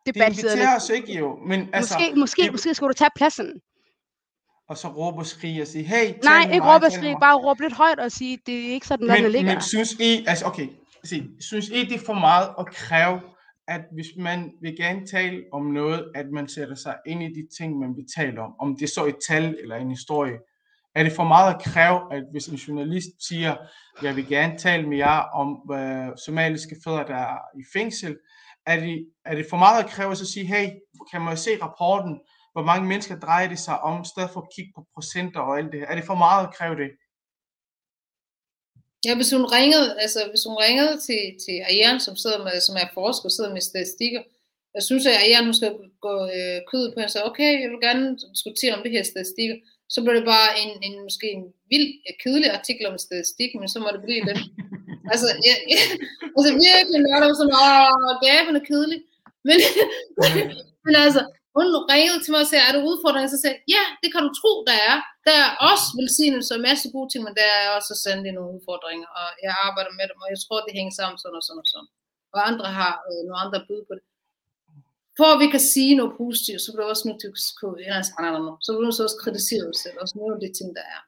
det 0.07 0.15
debatsiderne. 0.15 0.53
inviterer 0.61 0.77
os 0.77 0.91
ikke 0.91 1.19
jo. 1.19 1.39
Men 1.47 1.69
altså, 1.73 1.95
Måske, 1.99 2.15
måske, 2.21 2.43
det- 2.43 2.53
måske 2.53 2.75
skulle 2.75 2.89
du 2.89 2.99
tage 2.99 3.11
pladsen. 3.17 3.61
og 4.69 4.77
så 4.77 4.89
råbe 4.89 5.19
og 5.19 5.27
skrige 5.27 5.63
og 5.63 5.67
sige, 5.69 5.85
hey, 5.85 6.15
Nej, 6.25 6.41
ikke 6.43 6.59
mig, 6.65 6.75
råbe 6.75 6.87
og 6.87 6.93
skrige, 6.93 7.17
bare 7.21 7.37
råbe 7.37 7.63
lidt 7.63 7.73
højt 7.73 7.99
og 8.01 8.13
sige, 8.13 8.39
det 8.47 8.55
er 8.69 8.73
ikke 8.73 8.87
sådan, 8.87 9.07
landet 9.07 9.31
ligger. 9.31 9.53
men 9.53 9.61
synes 9.63 9.93
I, 9.93 10.25
altså 10.27 10.47
okay, 10.47 10.69
se, 11.05 11.29
synes 11.41 11.69
I, 11.69 11.85
det 11.85 11.95
er 11.95 12.05
for 12.07 12.15
meget 12.15 12.49
at 12.59 12.67
kræve, 12.67 13.21
at 13.69 13.81
hvis 13.93 14.07
man 14.19 14.53
vil 14.63 14.77
gerne 14.77 15.07
tale 15.07 15.43
om 15.53 15.63
noget, 15.67 16.13
at 16.15 16.27
man 16.33 16.49
sætter 16.49 16.75
sig 16.75 16.97
ind 17.07 17.23
i 17.23 17.27
de 17.27 17.47
ting, 17.59 17.79
man 17.79 17.97
vil 17.97 18.05
tale 18.17 18.41
om, 18.41 18.53
om 18.61 18.77
det 18.77 18.83
er 18.85 18.89
så 18.95 19.05
et 19.05 19.17
tal 19.29 19.57
eller 19.63 19.77
en 19.77 19.91
historie, 19.91 20.37
er 20.95 21.03
det 21.03 21.13
for 21.13 21.25
meget 21.25 21.55
at 21.55 21.63
kræve, 21.63 22.01
at 22.15 22.23
hvis 22.33 22.47
en 22.47 22.55
journalist 22.57 23.09
siger, 23.29 23.57
jeg 24.03 24.17
vil 24.17 24.29
gerne 24.29 24.59
tale 24.59 24.89
med 24.89 24.97
jer 24.97 25.19
om 25.21 25.71
øh, 25.73 26.09
somaliske 26.27 26.77
fædre, 26.85 27.05
der 27.07 27.15
er 27.17 27.39
i 27.59 27.65
fængsel, 27.73 28.17
er 28.67 28.81
det, 28.81 29.09
er 29.25 29.35
det 29.35 29.47
for 29.51 29.57
meget 29.57 29.85
at 29.85 29.91
kræve 29.91 30.11
at 30.13 30.19
så 30.19 30.33
sige, 30.33 30.47
hey, 30.47 30.67
kan 31.11 31.21
man 31.23 31.37
se 31.37 31.63
rapporten, 31.63 32.21
hvor 32.53 32.65
mange 32.71 32.89
mennesker 32.89 33.19
drejer 33.19 33.49
det 33.49 33.59
sig 33.59 33.81
om, 33.81 34.03
i 34.03 34.11
stedet 34.13 34.31
for 34.31 34.41
at 34.41 34.53
kigge 34.55 34.73
på 34.77 34.87
procenter 34.95 35.41
og 35.41 35.59
alt 35.59 35.73
det 35.73 35.81
her. 35.81 35.87
Er 35.87 35.95
det 35.95 36.05
for 36.05 36.15
meget 36.15 36.47
at 36.47 36.55
kræve 36.55 36.77
det? 36.83 36.91
Ja, 39.07 39.15
hvis 39.19 39.33
hun 39.37 39.47
ringede, 39.59 39.89
altså 40.05 40.21
hvis 40.31 40.45
hun 40.49 40.57
ringede 40.67 40.95
til, 41.07 41.23
til 41.45 41.57
Ariane, 41.69 42.01
som, 42.01 42.17
sidder 42.17 42.41
med, 42.45 42.61
som 42.61 42.77
er 42.83 42.89
forsker, 42.95 43.29
sidder 43.29 43.53
med 43.53 43.61
statistikker, 43.61 44.23
jeg 44.77 44.83
synes, 44.89 45.07
at 45.07 45.19
Ariane, 45.21 45.49
hun 45.49 45.59
skal 45.61 45.73
gå 46.07 46.15
øh, 46.37 46.59
kød 46.71 46.85
på, 46.93 47.01
og 47.01 47.11
sige, 47.11 47.29
okay, 47.31 47.51
jeg 47.63 47.69
vil 47.71 47.87
gerne 47.89 48.05
diskutere 48.35 48.75
om 48.77 48.83
det 48.83 48.93
her 48.97 49.03
statistikker. 49.03 49.57
Så 49.89 49.99
bliver 50.03 50.19
det 50.19 50.27
bare 50.35 50.51
en, 50.63 50.73
en 50.87 50.95
måske 51.07 51.29
en 51.39 51.45
vild, 51.71 51.89
kedelig 52.23 52.51
artikel 52.59 52.87
om 52.87 52.99
statistik, 52.99 53.51
men 53.61 53.69
så 53.69 53.79
må 53.81 53.89
det 53.93 54.07
blive 54.07 54.25
den. 54.31 54.39
altså, 55.13 55.27
jeg, 55.49 55.57
jeg, 55.73 55.81
altså 56.37 56.51
virkelig, 56.67 56.99
når 57.01 57.19
der 57.21 57.29
var 57.31 57.39
sådan, 57.41 57.59
åh, 57.67 58.13
gaben 58.27 58.55
er 58.61 58.65
kedelig. 58.71 59.01
Men, 59.49 59.59
men 60.87 60.95
altså, 61.05 61.21
hun 61.57 61.69
ringede 61.93 62.21
til 62.21 62.33
mig 62.33 62.41
og 62.45 62.51
sagde, 62.51 62.65
er 62.69 62.73
der 62.75 62.89
udfordringer? 62.91 63.29
Så 63.31 63.39
sagde 63.41 63.57
jeg, 63.57 63.65
ja, 63.75 63.85
det 64.03 64.09
kan 64.11 64.23
du 64.27 64.31
tro, 64.41 64.53
der 64.69 64.77
er. 64.91 64.97
Der 65.27 65.35
er 65.43 65.49
også 65.71 65.87
velsignelse 66.01 66.51
og 66.57 66.65
masse 66.69 66.87
gode 66.95 67.09
ting, 67.11 67.23
men 67.27 67.35
der 67.41 67.49
er 67.61 67.69
også 67.77 67.93
sandelig 68.05 68.33
nogle 68.35 68.55
udfordringer, 68.57 69.09
og 69.21 69.29
jeg 69.45 69.53
arbejder 69.69 69.93
med 69.99 70.07
dem, 70.11 70.19
og 70.25 70.29
jeg 70.33 70.41
tror, 70.45 70.59
det 70.67 70.79
hænger 70.79 70.95
sammen 70.99 71.17
sådan 71.19 71.41
og 71.41 71.45
sådan 71.47 71.65
og 71.65 71.69
sådan. 71.73 71.91
Og 72.35 72.41
andre 72.51 72.67
har 72.81 72.95
øh, 73.09 73.21
nogle 73.27 73.43
andre 73.45 73.61
bud 73.69 73.83
på 73.89 73.93
det. 73.97 74.05
For 75.19 75.29
at 75.35 75.41
vi 75.45 75.49
kan 75.55 75.65
sige 75.75 75.99
noget 76.01 76.13
positivt, 76.23 76.61
så 76.63 76.69
bliver 76.73 76.87
du 76.87 76.93
også 76.95 77.09
nødt 77.09 77.21
til 77.21 77.31
at 77.33 77.39
kunne 77.61 77.79
så 78.65 78.71
bliver 78.73 78.91
du 78.91 78.97
så 78.97 79.03
også 79.09 79.21
kritisere 79.25 79.65
dig 79.71 79.79
selv, 79.85 79.97
og 80.03 80.07
nogle 80.21 80.35
af 80.37 80.41
de 80.45 80.51
ting, 80.59 80.69
der 80.79 80.85
er. 80.97 81.01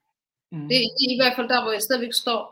Mm. 0.52 0.68
Det 0.68 0.76
er 0.80 0.86
i 1.16 1.20
hvert 1.20 1.36
fald 1.36 1.48
der, 1.52 1.60
hvor 1.62 1.72
jeg 1.76 1.82
stadigvæk 1.82 2.14
står. 2.24 2.42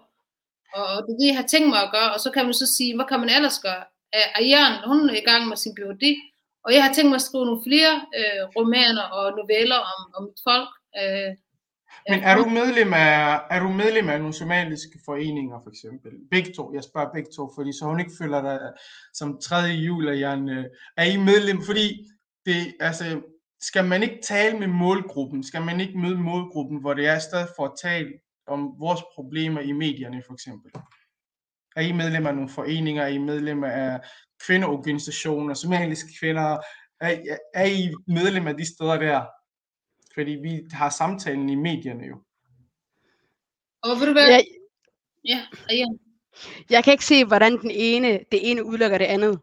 Og 0.80 1.02
det 1.06 1.12
er 1.14 1.26
jeg 1.30 1.40
har 1.42 1.48
tænkt 1.52 1.68
mig 1.68 1.80
at 1.82 1.92
gøre, 1.96 2.10
og 2.14 2.20
så 2.24 2.28
kan 2.34 2.44
man 2.44 2.54
så 2.54 2.66
sige, 2.76 2.96
hvad 2.96 3.06
kan 3.10 3.20
man 3.20 3.30
ellers 3.36 3.58
gøre? 3.68 3.84
Ariane, 4.38 4.76
hun 4.90 5.10
er 5.10 5.16
i 5.22 5.26
gang 5.30 5.42
med 5.48 5.56
sin 5.56 5.74
Ph.D., 5.74 6.04
og 6.64 6.74
jeg 6.74 6.84
har 6.84 6.92
tænkt 6.92 7.10
mig 7.10 7.20
at 7.20 7.28
skrive 7.28 7.46
nogle 7.46 7.66
flere 7.68 7.94
øh, 8.18 8.42
romaner 8.56 9.06
og 9.18 9.24
noveller 9.38 9.80
om, 9.92 10.00
om 10.16 10.22
mit 10.28 10.40
folk. 10.48 10.70
Øh, 11.00 11.30
Men 12.12 12.20
er 12.30 12.34
du 12.36 12.44
medlem 12.60 12.90
af, 12.94 13.40
er 13.50 13.60
du 13.64 13.68
medlem 13.68 14.08
af 14.08 14.18
nogle 14.18 14.34
somaliske 14.42 14.98
foreninger, 15.04 15.56
for 15.62 15.70
eksempel? 15.70 16.10
Begge 16.30 16.50
to, 16.56 16.74
jeg 16.74 16.84
spørger 16.84 17.14
begge 17.14 17.30
to, 17.36 17.44
fordi 17.56 17.70
så 17.72 17.84
hun 17.84 18.00
ikke 18.00 18.18
føler 18.20 18.40
dig 18.42 18.58
som 19.14 19.38
tredje 19.46 19.74
jul, 19.86 20.08
er, 20.08 20.32
en, 20.32 20.48
øh, 20.48 20.64
er 20.96 21.04
I 21.04 21.16
medlem? 21.16 21.58
Fordi 21.68 21.86
det, 22.46 22.58
altså, 22.80 23.04
skal 23.60 23.84
man 23.84 24.02
ikke 24.02 24.20
tale 24.22 24.58
med 24.58 24.66
målgruppen? 24.66 25.44
Skal 25.44 25.62
man 25.62 25.80
ikke 25.80 25.98
møde 25.98 26.20
målgruppen, 26.30 26.80
hvor 26.80 26.94
det 26.94 27.06
er 27.06 27.16
i 27.16 27.26
stedet 27.28 27.48
for 27.56 27.64
at 27.64 27.78
tale 27.82 28.08
om 28.46 28.74
vores 28.78 29.00
problemer 29.14 29.60
i 29.60 29.72
medierne, 29.72 30.22
for 30.26 30.32
eksempel? 30.32 30.72
Er 31.76 31.80
I 31.80 31.92
medlem 31.92 32.26
af 32.26 32.34
nogle 32.34 32.50
foreninger? 32.50 33.02
Er 33.02 33.08
I 33.08 33.18
medlem 33.18 33.64
af 33.64 34.00
kvindeorganisationer, 34.46 35.54
somaliske 35.54 36.08
kvinder? 36.20 36.58
Er, 37.00 37.38
er 37.54 37.66
I 37.66 37.94
medlem 38.06 38.46
af 38.46 38.56
de 38.56 38.74
steder 38.74 38.96
der? 38.98 39.24
Fordi 40.14 40.30
vi 40.30 40.62
har 40.72 40.90
samtalen 40.90 41.48
i 41.48 41.54
medierne 41.54 42.04
jo. 42.06 42.22
og 43.82 43.96
du? 44.00 44.18
Jeg, 44.18 44.44
Ja, 45.28 45.40
Ariane. 45.64 45.98
jeg 46.70 46.84
kan 46.84 46.92
ikke 46.92 47.04
se, 47.04 47.24
hvordan 47.24 47.60
den 47.60 47.70
ene, 47.70 48.08
det 48.32 48.50
ene 48.50 48.64
udelukker 48.64 48.98
det 48.98 49.04
andet. 49.04 49.40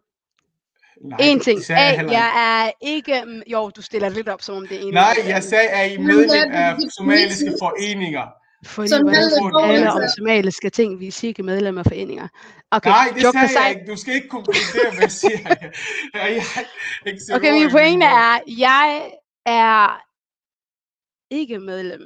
Nej, 1.01 1.17
En 1.21 1.39
ting. 1.39 1.61
jeg 1.69 1.77
A, 1.77 1.95
heller 1.95 2.11
jeg 2.11 2.65
er 2.65 2.71
ikke... 2.81 3.43
Jo, 3.47 3.69
du 3.69 3.81
stiller 3.81 4.07
det 4.07 4.15
lidt 4.17 4.30
op, 4.30 4.41
som 4.41 4.55
om 4.55 4.67
det 4.67 4.81
ene. 4.81 4.91
Nej, 4.91 5.15
jeg 5.27 5.43
sagde, 5.43 5.67
er 5.67 5.84
I 5.84 5.97
medlem 5.97 6.51
er 6.51 6.73
af 6.73 6.77
somaliske 6.97 7.53
foreninger? 7.59 8.27
Fordi 8.65 8.88
Sådan 8.88 9.06
hvordan 9.06 9.23
det 9.23 9.53
tale 9.65 9.91
om 9.91 10.02
somaliske 10.18 10.69
ting, 10.69 10.99
vi 10.99 11.07
er 11.07 11.23
ikke 11.23 11.44
medlemmer 11.44 11.81
af 11.81 11.85
foreninger. 11.85 12.27
Okay, 12.72 12.90
Nej, 12.90 13.11
det 13.15 13.23
joke 13.23 13.38
sagde 13.38 13.60
jeg 13.60 13.69
ikke. 13.69 13.91
Du 13.91 13.98
skal 13.98 14.14
ikke 14.15 14.27
konkludere, 14.30 14.91
hvad 14.91 15.02
jeg 15.02 15.11
siger. 15.11 15.38
Jeg, 15.49 15.69
jeg, 16.14 16.35
jeg, 16.35 16.65
ikke 17.06 17.19
sætte 17.22 17.35
Okay, 17.35 17.53
min 17.53 17.72
pointe 17.72 18.06
er, 18.06 18.40
jeg 18.48 19.11
er 19.45 20.02
ikke 21.31 21.60
medlem 21.60 22.02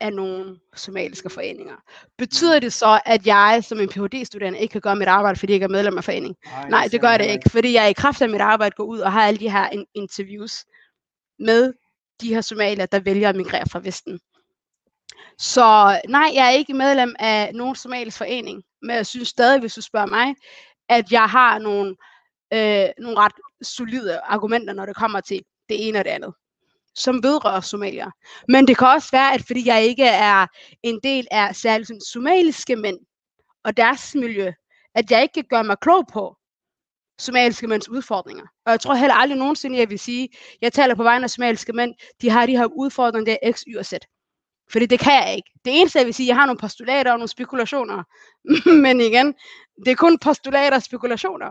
af 0.00 0.12
nogen 0.12 0.56
somaliske 0.76 1.30
foreninger. 1.30 1.76
Betyder 2.18 2.60
det 2.60 2.72
så, 2.72 3.00
at 3.06 3.26
jeg 3.26 3.64
som 3.64 3.80
en 3.80 3.88
Ph.D.-studerende 3.88 4.58
ikke 4.58 4.72
kan 4.72 4.80
gøre 4.80 4.96
mit 4.96 5.08
arbejde, 5.08 5.38
fordi 5.38 5.52
jeg 5.52 5.54
ikke 5.56 5.64
er 5.64 5.68
medlem 5.68 5.98
af 5.98 6.04
forening? 6.04 6.36
Nej, 6.70 6.82
det 6.82 6.90
siger 6.90 7.00
gør 7.00 7.18
det 7.18 7.24
ikke, 7.30 7.50
fordi 7.50 7.72
jeg 7.72 7.90
i 7.90 7.92
kraft 7.92 8.22
af 8.22 8.28
mit 8.28 8.40
arbejde 8.40 8.74
går 8.76 8.84
ud 8.84 8.98
og 8.98 9.12
har 9.12 9.22
alle 9.22 9.40
de 9.40 9.50
her 9.50 9.68
in- 9.70 9.86
interviews 9.94 10.64
med 11.38 11.72
de 12.20 12.34
her 12.34 12.40
somalier, 12.40 12.86
der 12.86 13.00
vælger 13.00 13.28
at 13.28 13.36
migrere 13.36 13.64
fra 13.72 13.80
Vesten. 13.84 14.20
Så 15.38 16.00
nej, 16.08 16.30
jeg 16.34 16.46
er 16.46 16.50
ikke 16.50 16.74
medlem 16.74 17.14
af 17.18 17.54
nogen 17.54 17.76
somalisk 17.76 18.18
forening, 18.18 18.62
men 18.82 18.96
jeg 18.96 19.06
synes 19.06 19.28
stadig, 19.28 19.60
hvis 19.60 19.74
du 19.74 19.82
spørger 19.82 20.06
mig, 20.06 20.34
at 20.88 21.12
jeg 21.12 21.24
har 21.24 21.58
nogle, 21.58 21.96
øh, 22.52 22.88
nogle 22.98 23.18
ret 23.18 23.32
solide 23.62 24.20
argumenter, 24.20 24.74
når 24.74 24.86
det 24.86 24.96
kommer 24.96 25.20
til 25.20 25.42
det 25.68 25.88
ene 25.88 25.98
og 25.98 26.04
det 26.04 26.10
andet, 26.10 26.34
som 26.94 27.22
vedrører 27.22 27.60
somalier. 27.60 28.10
Men 28.48 28.68
det 28.68 28.78
kan 28.78 28.88
også 28.88 29.08
være, 29.12 29.34
at 29.34 29.42
fordi 29.46 29.66
jeg 29.66 29.84
ikke 29.84 30.04
er 30.04 30.46
en 30.82 31.00
del 31.02 31.26
af 31.30 31.56
særligt 31.56 31.88
sådan 31.88 32.00
somaliske 32.00 32.76
mænd 32.76 32.98
og 33.64 33.76
deres 33.76 34.14
miljø, 34.14 34.52
at 34.94 35.10
jeg 35.10 35.22
ikke 35.22 35.32
kan 35.32 35.44
gøre 35.50 35.64
mig 35.64 35.76
klog 35.80 36.06
på 36.12 36.36
somaliske 37.18 37.66
mænds 37.66 37.88
udfordringer. 37.88 38.44
Og 38.66 38.72
jeg 38.72 38.80
tror 38.80 38.94
heller 38.94 39.14
aldrig 39.14 39.38
nogensinde, 39.38 39.78
jeg 39.78 39.90
vil 39.90 39.98
sige, 39.98 40.28
jeg 40.60 40.72
taler 40.72 40.94
på 40.94 41.02
vegne 41.02 41.24
af 41.24 41.30
somaliske 41.30 41.72
mænd, 41.72 41.94
de 42.20 42.30
har 42.30 42.46
de 42.46 42.56
her 42.56 42.66
udfordringer, 42.66 43.32
der 43.32 43.36
er 43.42 43.52
X, 43.52 43.62
Y 43.68 43.76
og 43.76 43.86
Z. 43.86 43.92
Fordi 44.72 44.86
det 44.86 45.00
kan 45.00 45.12
jeg 45.12 45.34
ikke. 45.36 45.50
Det 45.64 45.80
eneste, 45.80 45.98
jeg 45.98 46.06
vil 46.06 46.14
sige, 46.14 46.26
jeg 46.26 46.36
har 46.36 46.46
nogle 46.46 46.58
postulater 46.58 47.12
og 47.12 47.18
nogle 47.18 47.28
spekulationer. 47.28 48.02
Men 48.84 49.00
igen, 49.00 49.34
det 49.84 49.90
er 49.90 49.96
kun 49.96 50.18
postulater 50.18 50.76
og 50.76 50.82
spekulationer. 50.82 51.50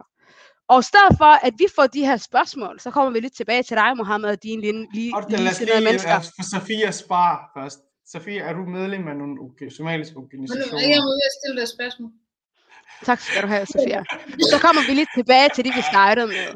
Og 0.68 0.80
i 0.80 0.84
stedet 0.84 1.18
for, 1.18 1.32
at 1.48 1.54
vi 1.58 1.68
får 1.76 1.88
de 1.88 2.06
her 2.06 2.18
spørgsmål, 2.18 2.80
så 2.80 2.92
kommer 2.92 3.12
vi 3.12 3.20
lidt 3.20 3.36
tilbage 3.36 3.64
til 3.64 3.78
dig, 3.78 3.98
Mohammed, 3.98 4.30
og 4.30 4.44
dine 4.44 4.62
lige, 4.62 4.88
lige, 4.94 5.12
Okay, 5.18 5.38
lad 5.38 5.52
os 5.52 5.60
lige 5.60 5.82
mennesker. 5.82 6.20
for 6.20 6.44
Safia 6.44 6.92
spar 6.92 7.52
først. 7.58 7.80
Safia, 8.12 8.42
er 8.44 8.54
du 8.54 8.64
medlem 8.66 9.08
af 9.08 9.16
nogle 9.16 9.36
okay, 9.42 9.70
somaliske 9.70 10.18
organisationer? 10.18 10.78
Ariane 10.78 11.06
må 11.08 11.14
jeg 11.26 11.32
stille 11.40 11.62
dig 11.62 11.68
spørgsmål. 11.68 12.12
Tak 13.04 13.20
skal 13.20 13.42
du 13.42 13.48
have, 13.48 13.66
Sofia. 13.66 14.04
Så 14.52 14.58
kommer 14.62 14.82
vi 14.88 14.94
lidt 14.94 15.10
tilbage 15.16 15.50
til 15.56 15.66
det, 15.66 15.74
vi 15.76 15.82
startede 15.82 16.28
med. 16.28 16.48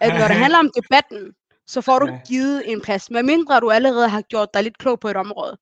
At 0.00 0.10
når 0.18 0.28
det 0.28 0.36
handler 0.36 0.58
om 0.58 0.70
debatten, 0.80 1.32
så 1.66 1.80
får 1.80 1.98
du 1.98 2.06
givet 2.28 2.72
en 2.72 2.80
plads. 2.80 3.10
Med 3.10 3.22
mindre 3.22 3.60
du 3.60 3.70
allerede 3.70 4.08
har 4.08 4.22
gjort 4.22 4.48
dig 4.54 4.62
lidt 4.62 4.78
klog 4.78 5.00
på 5.00 5.08
et 5.08 5.16
område. 5.16 5.58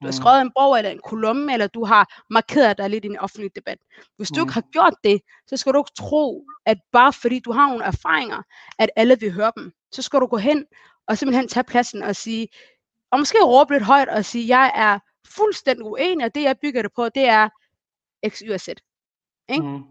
Du 0.00 0.06
har 0.06 0.12
Mm. 0.12 0.12
skrevet 0.12 0.40
en 0.40 0.52
bog 0.58 0.78
eller 0.78 0.90
en 0.90 1.00
kolumne, 1.04 1.52
eller 1.52 1.66
du 1.66 1.84
har 1.84 2.22
markeret 2.30 2.78
dig 2.78 2.90
lidt 2.90 3.04
i 3.04 3.08
en 3.08 3.18
offentlig 3.18 3.50
debat. 3.56 3.78
Hvis 4.16 4.28
du 4.28 4.40
Mm. 4.40 4.44
ikke 4.44 4.52
har 4.52 4.64
gjort 4.72 4.94
det, 5.04 5.20
så 5.46 5.56
skal 5.56 5.72
du 5.72 5.78
ikke 5.78 5.90
tro, 5.98 6.44
at 6.66 6.78
bare 6.92 7.12
fordi 7.12 7.38
du 7.38 7.52
har 7.52 7.68
nogle 7.68 7.84
erfaringer, 7.84 8.42
at 8.78 8.90
alle 8.96 9.20
vil 9.20 9.32
høre 9.32 9.52
dem. 9.56 9.72
Så 9.92 10.02
skal 10.02 10.20
du 10.20 10.26
gå 10.26 10.36
hen 10.36 10.66
og 11.08 11.18
simpelthen 11.18 11.48
tage 11.48 11.64
pladsen 11.64 12.02
og 12.02 12.16
sige, 12.16 12.48
og 13.12 13.18
måske 13.18 13.38
råbe 13.44 13.72
lidt 13.72 13.84
højt 13.84 14.08
og 14.08 14.24
sige, 14.24 14.58
jeg 14.58 14.72
er 14.74 14.98
fuldstændig 15.26 15.84
uenig, 15.86 16.26
og 16.26 16.34
det 16.34 16.42
jeg 16.42 16.56
bygger 16.62 16.82
det 16.82 16.90
på, 16.96 17.08
det 17.08 17.28
er 17.28 17.48
X, 18.28 18.38
Y 18.38 18.50
og 18.50 18.60
Z. 18.60 18.68
Ikke? 19.48 19.62
Mm. 19.66 19.82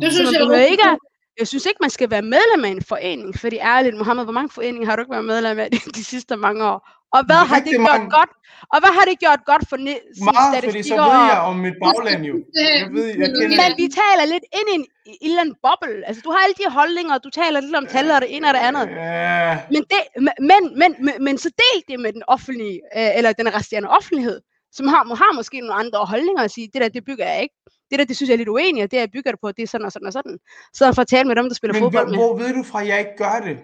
Det 0.00 0.12
Så 0.12 0.16
synes 0.18 0.32
jeg 0.32 0.40
behøver 0.40 0.58
er 0.58 0.64
ikke, 0.64 0.98
jeg 1.38 1.48
synes 1.48 1.66
ikke, 1.66 1.78
man 1.80 1.90
skal 1.90 2.10
være 2.10 2.22
medlem 2.22 2.64
af 2.64 2.68
en 2.68 2.82
forening, 2.82 3.38
fordi 3.38 3.56
ærligt, 3.56 3.96
Mohammed, 3.96 4.24
hvor 4.24 4.32
mange 4.32 4.50
foreninger 4.50 4.88
har 4.88 4.96
du 4.96 5.02
ikke 5.02 5.10
været 5.12 5.24
medlem 5.24 5.58
af 5.58 5.70
de, 5.70 5.76
de 5.94 6.04
sidste 6.04 6.36
mange 6.36 6.64
år? 6.64 6.88
Og 7.16 7.20
hvad 7.28 7.42
har 7.50 7.58
det 7.60 7.70
gjort 7.72 7.90
mange. 7.92 8.10
godt? 8.18 8.32
Og 8.72 8.78
hvad 8.82 8.92
har 8.98 9.04
det 9.10 9.16
gjort 9.24 9.40
godt 9.50 9.64
for 9.70 9.76
ne- 9.86 10.04
Meget, 10.30 10.64
fordi 10.64 10.82
så 10.82 10.94
ved 10.94 11.02
og- 11.20 11.28
jeg 11.32 11.38
om 11.50 11.56
mit 11.66 11.76
bagland 11.84 12.22
jo. 12.30 12.34
Jeg 12.80 12.88
ved, 12.96 13.04
jeg 13.06 13.28
kender 13.38 13.56
Men 13.60 13.70
vi 13.82 13.86
taler 14.02 14.24
lidt 14.34 14.44
ind 14.58 14.68
i 14.72 14.74
en, 14.78 14.84
i 15.12 15.14
en 15.24 15.30
eller 15.30 15.40
anden 15.44 15.56
boble. 15.66 15.96
Altså, 16.08 16.20
du 16.26 16.30
har 16.34 16.40
alle 16.44 16.56
de 16.62 16.66
holdninger, 16.78 17.12
og 17.16 17.20
du 17.26 17.30
taler 17.40 17.58
lidt 17.60 17.76
om 17.82 17.86
tal 17.94 18.06
og 18.16 18.20
det 18.24 18.30
ene 18.36 18.46
og 18.50 18.54
det 18.56 18.62
andet. 18.68 18.84
Ja, 18.90 19.58
Men, 19.74 19.82
det, 19.92 20.00
men, 20.26 20.34
men, 20.50 20.62
men, 20.80 20.90
men, 21.06 21.14
men 21.26 21.34
så 21.44 21.48
del 21.62 21.78
det 21.88 21.96
med 22.04 22.12
den 22.18 22.22
offentlige, 22.34 22.76
øh, 22.98 23.10
eller 23.18 23.30
den 23.40 23.48
resterende 23.58 23.88
offentlighed, 23.98 24.38
som 24.78 24.84
har, 24.92 25.02
har 25.22 25.32
måske 25.40 25.56
nogle 25.60 25.74
andre 25.82 25.98
holdninger 26.12 26.42
at 26.42 26.50
sige, 26.56 26.66
det 26.72 26.80
der, 26.82 26.88
det 26.96 27.02
bygger 27.08 27.26
jeg 27.32 27.38
ikke. 27.44 27.54
Det 27.90 27.98
der, 27.98 28.04
det 28.10 28.16
synes 28.16 28.28
jeg 28.28 28.34
er 28.38 28.42
lidt 28.42 28.48
uenig, 28.56 28.80
og 28.84 28.90
det 28.90 28.96
jeg 28.96 29.08
bygger 29.16 29.30
det 29.34 29.40
på, 29.44 29.48
det 29.56 29.62
er 29.62 29.66
sådan 29.74 29.84
og 29.88 29.92
sådan 29.92 30.06
og 30.06 30.12
sådan. 30.12 30.36
Så 30.78 30.92
for 30.96 31.02
at 31.02 31.08
tale 31.08 31.26
med 31.28 31.36
dem, 31.36 31.46
der 31.50 31.54
spiller 31.54 31.72
men 31.74 31.82
fodbold 31.82 32.04
hvor, 32.06 32.10
med. 32.16 32.18
hvor 32.18 32.36
ved 32.42 32.54
du 32.58 32.62
fra, 32.70 32.80
at 32.82 32.88
jeg 32.88 32.98
ikke 32.98 33.16
gør 33.24 33.36
det? 33.48 33.56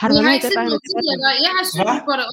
Har 0.00 0.06
du 0.08 0.14
Jeg 0.16 0.24
været 0.24 0.28
har 0.28 0.34
med 0.34 0.36
i 0.36 0.40
ikke 0.40 0.48
set 0.48 0.56
deadline? 0.56 0.70
noget 0.70 0.84
tidligere. 0.92 1.34
Jeg 1.46 1.52
har 1.58 1.64
Hvad? 1.64 1.74
syntes 1.74 2.02
på 2.08 2.12
det 2.20 2.26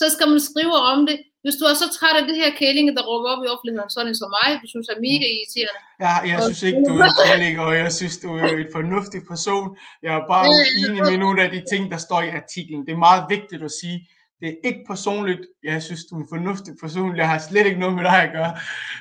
Så 0.00 0.06
skal 0.14 0.26
man 0.32 0.40
skrive 0.50 0.76
om 0.92 0.98
det. 1.08 1.18
Hvis 1.44 1.56
du 1.60 1.64
er 1.70 1.76
så 1.82 1.88
træt 1.98 2.16
af 2.20 2.24
det 2.30 2.36
her 2.42 2.50
kælinge, 2.60 2.92
der 2.98 3.02
råber 3.10 3.28
op 3.34 3.42
i 3.46 3.48
offentligheden, 3.54 3.90
sådan 3.96 4.14
som 4.20 4.28
mig, 4.38 4.48
du 4.62 4.66
synes 4.72 4.86
er 4.94 4.98
mega 5.08 5.26
irriterende. 5.36 5.80
Ja, 6.04 6.14
jeg 6.32 6.38
synes 6.46 6.60
ikke, 6.68 6.80
du 6.88 6.92
er 7.02 7.06
en 7.12 7.16
kælling, 7.28 7.54
og 7.64 7.70
jeg 7.82 7.90
synes, 7.98 8.14
du 8.24 8.28
er 8.42 8.48
en 8.64 8.70
fornuftig 8.78 9.20
person. 9.32 9.66
Jeg 10.04 10.12
er 10.20 10.24
bare 10.34 10.44
uenig 10.56 11.02
med 11.10 11.16
nogle 11.24 11.38
af 11.44 11.50
de 11.54 11.60
ting, 11.72 11.82
der 11.94 12.00
står 12.06 12.20
i 12.28 12.30
artiklen. 12.40 12.80
Det 12.86 12.92
er 12.96 13.02
meget 13.08 13.24
vigtigt 13.34 13.62
at 13.68 13.72
sige, 13.80 13.96
det 14.40 14.46
er 14.52 14.56
ikke 14.68 14.82
personligt. 14.92 15.42
Jeg 15.70 15.78
synes, 15.86 16.02
du 16.08 16.12
er 16.16 16.22
en 16.22 16.32
fornuftig 16.34 16.72
person. 16.82 17.20
Jeg 17.22 17.28
har 17.32 17.40
slet 17.48 17.66
ikke 17.68 17.82
noget 17.84 17.96
med 17.98 18.04
dig 18.10 18.18
at 18.26 18.32
gøre. 18.38 18.52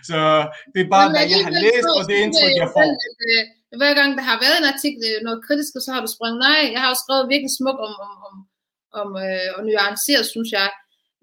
Så 0.09 0.17
det 0.73 0.79
er 0.81 0.89
bare, 0.95 1.09
hvad 1.13 1.25
jeg 1.33 1.41
har 1.47 1.55
læst, 1.65 1.89
og 1.97 2.03
det 2.09 2.15
indtryk, 2.23 2.53
jeg 2.63 2.69
får. 2.75 2.89
at, 3.09 3.19
øh, 3.31 3.41
Hver 3.79 3.93
gang 3.99 4.09
der 4.17 4.23
har 4.31 4.37
været 4.45 4.57
en 4.59 4.71
artikel, 4.73 5.01
øh, 5.09 5.17
noget 5.27 5.39
kritisk, 5.45 5.71
så 5.85 5.89
har 5.93 6.01
du 6.05 6.09
springet 6.15 6.39
nej. 6.47 6.61
Jeg 6.75 6.81
har 6.83 6.89
jo 6.93 6.97
skrevet 7.03 7.31
virkelig 7.33 7.53
smukt 7.59 7.81
om, 7.87 7.93
om, 8.05 8.13
om, 8.27 8.35
om 9.01 9.07
øh, 9.25 9.49
og 9.55 9.61
nuanceret, 9.67 10.25
synes 10.33 10.51
jeg. 10.59 10.69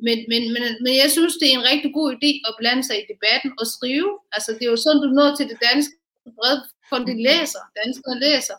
Men, 0.07 0.19
men, 0.33 0.43
men, 0.55 0.63
men 0.85 0.93
jeg 1.03 1.11
synes, 1.17 1.35
det 1.41 1.47
er 1.49 1.57
en 1.59 1.69
rigtig 1.73 1.91
god 1.99 2.09
idé 2.17 2.31
at 2.49 2.53
blande 2.61 2.83
sig 2.89 2.97
i 2.99 3.09
debatten 3.13 3.51
og 3.61 3.67
skrive. 3.75 4.11
Altså, 4.37 4.51
det 4.57 4.65
er 4.65 4.73
jo 4.75 4.81
sådan, 4.85 5.03
du 5.05 5.11
når 5.19 5.29
til 5.35 5.47
det 5.53 5.59
danske 5.69 5.95
brede, 6.39 6.61
for 6.89 6.99
de 7.09 7.15
læser, 7.29 7.63
danskere 7.81 8.17
læser. 8.27 8.57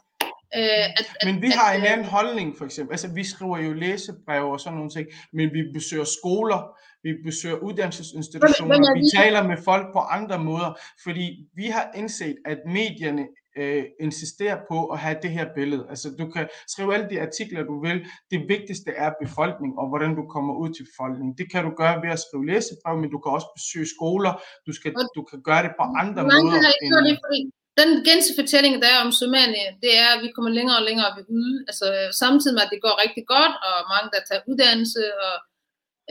Øh, 0.58 0.86
at, 1.00 1.06
at, 1.22 1.26
Men 1.28 1.42
vi 1.42 1.48
har 1.60 1.70
at, 1.72 1.78
en 1.80 1.86
øh, 1.86 1.92
anden 1.92 2.06
holdning, 2.06 2.58
for 2.58 2.66
eksempel. 2.66 2.94
Altså, 2.94 3.08
vi 3.14 3.24
skriver 3.24 3.58
jo 3.60 3.74
læsebreve 3.74 4.52
og 4.52 4.60
sådan 4.60 4.76
nogle 4.78 4.90
ting, 4.92 5.08
men 5.34 5.50
vi 5.54 5.62
besøger 5.74 6.04
skoler, 6.20 6.60
vi 7.04 7.12
besøger 7.26 7.56
uddannelsesinstitutioner, 7.56 8.74
Men- 8.76 8.82
men 8.82 8.90
er 8.90 8.94
vi 8.94 9.00
vi- 9.00 9.18
taler 9.18 9.42
med 9.52 9.58
folk 9.70 9.86
på 9.94 10.00
andre 10.00 10.40
måder, 10.50 10.72
fordi 11.04 11.26
vi 11.56 11.66
har 11.76 11.86
indset, 11.96 12.36
at 12.46 12.58
medierne 12.66 13.26
øh, 13.58 13.84
insisterer 14.06 14.58
på 14.72 14.78
at 14.94 14.98
have 15.00 15.18
det 15.24 15.32
her 15.38 15.46
billede. 15.56 15.84
Altså, 15.90 16.08
du 16.20 16.26
kan 16.36 16.46
skrive 16.74 16.94
alle 16.96 17.08
de 17.12 17.22
artikler, 17.28 17.62
du 17.72 17.76
vil. 17.86 17.98
Det 18.32 18.40
vigtigste 18.54 18.92
er 19.04 19.12
befolkning, 19.24 19.72
og 19.80 19.86
hvordan 19.92 20.12
du 20.20 20.24
kommer 20.36 20.54
ud 20.64 20.70
til 20.76 20.84
befolkningen. 20.92 21.34
Det 21.40 21.48
kan 21.52 21.62
du 21.68 21.72
gøre 21.82 21.96
ved 22.04 22.10
at 22.18 22.20
skrive 22.26 22.46
læsebrev, 22.52 22.96
men 23.02 23.10
du 23.16 23.20
kan 23.24 23.32
også 23.38 23.50
besøge 23.58 23.88
skoler. 23.96 24.34
Du, 24.68 24.72
skal, 24.78 24.90
du 25.18 25.22
kan 25.30 25.40
gøre 25.50 25.62
det 25.66 25.72
på 25.80 25.84
andre 26.02 26.22
Mange 26.24 26.44
måder. 26.44 26.62
har 26.70 26.76
gjort 26.92 27.04
det, 27.10 27.18
fordi 27.26 27.42
den 27.80 27.90
gense 28.08 28.32
fortælling, 28.40 28.74
der 28.82 28.90
er 28.94 29.00
om 29.06 29.12
Somalia, 29.22 29.70
det 29.84 29.92
er, 30.04 30.10
at 30.16 30.22
vi 30.24 30.30
kommer 30.36 30.52
længere 30.58 30.78
og 30.82 30.88
længere 30.90 31.12
ved 31.18 31.26
ude. 31.38 31.56
Altså, 31.70 31.86
samtidig 32.24 32.56
med, 32.56 32.66
at 32.66 32.74
det 32.74 32.82
går 32.86 33.02
rigtig 33.04 33.26
godt, 33.36 33.54
og 33.68 33.76
mange, 33.94 34.10
der 34.14 34.22
tager 34.28 34.48
uddannelse, 34.50 35.04
og 35.26 35.36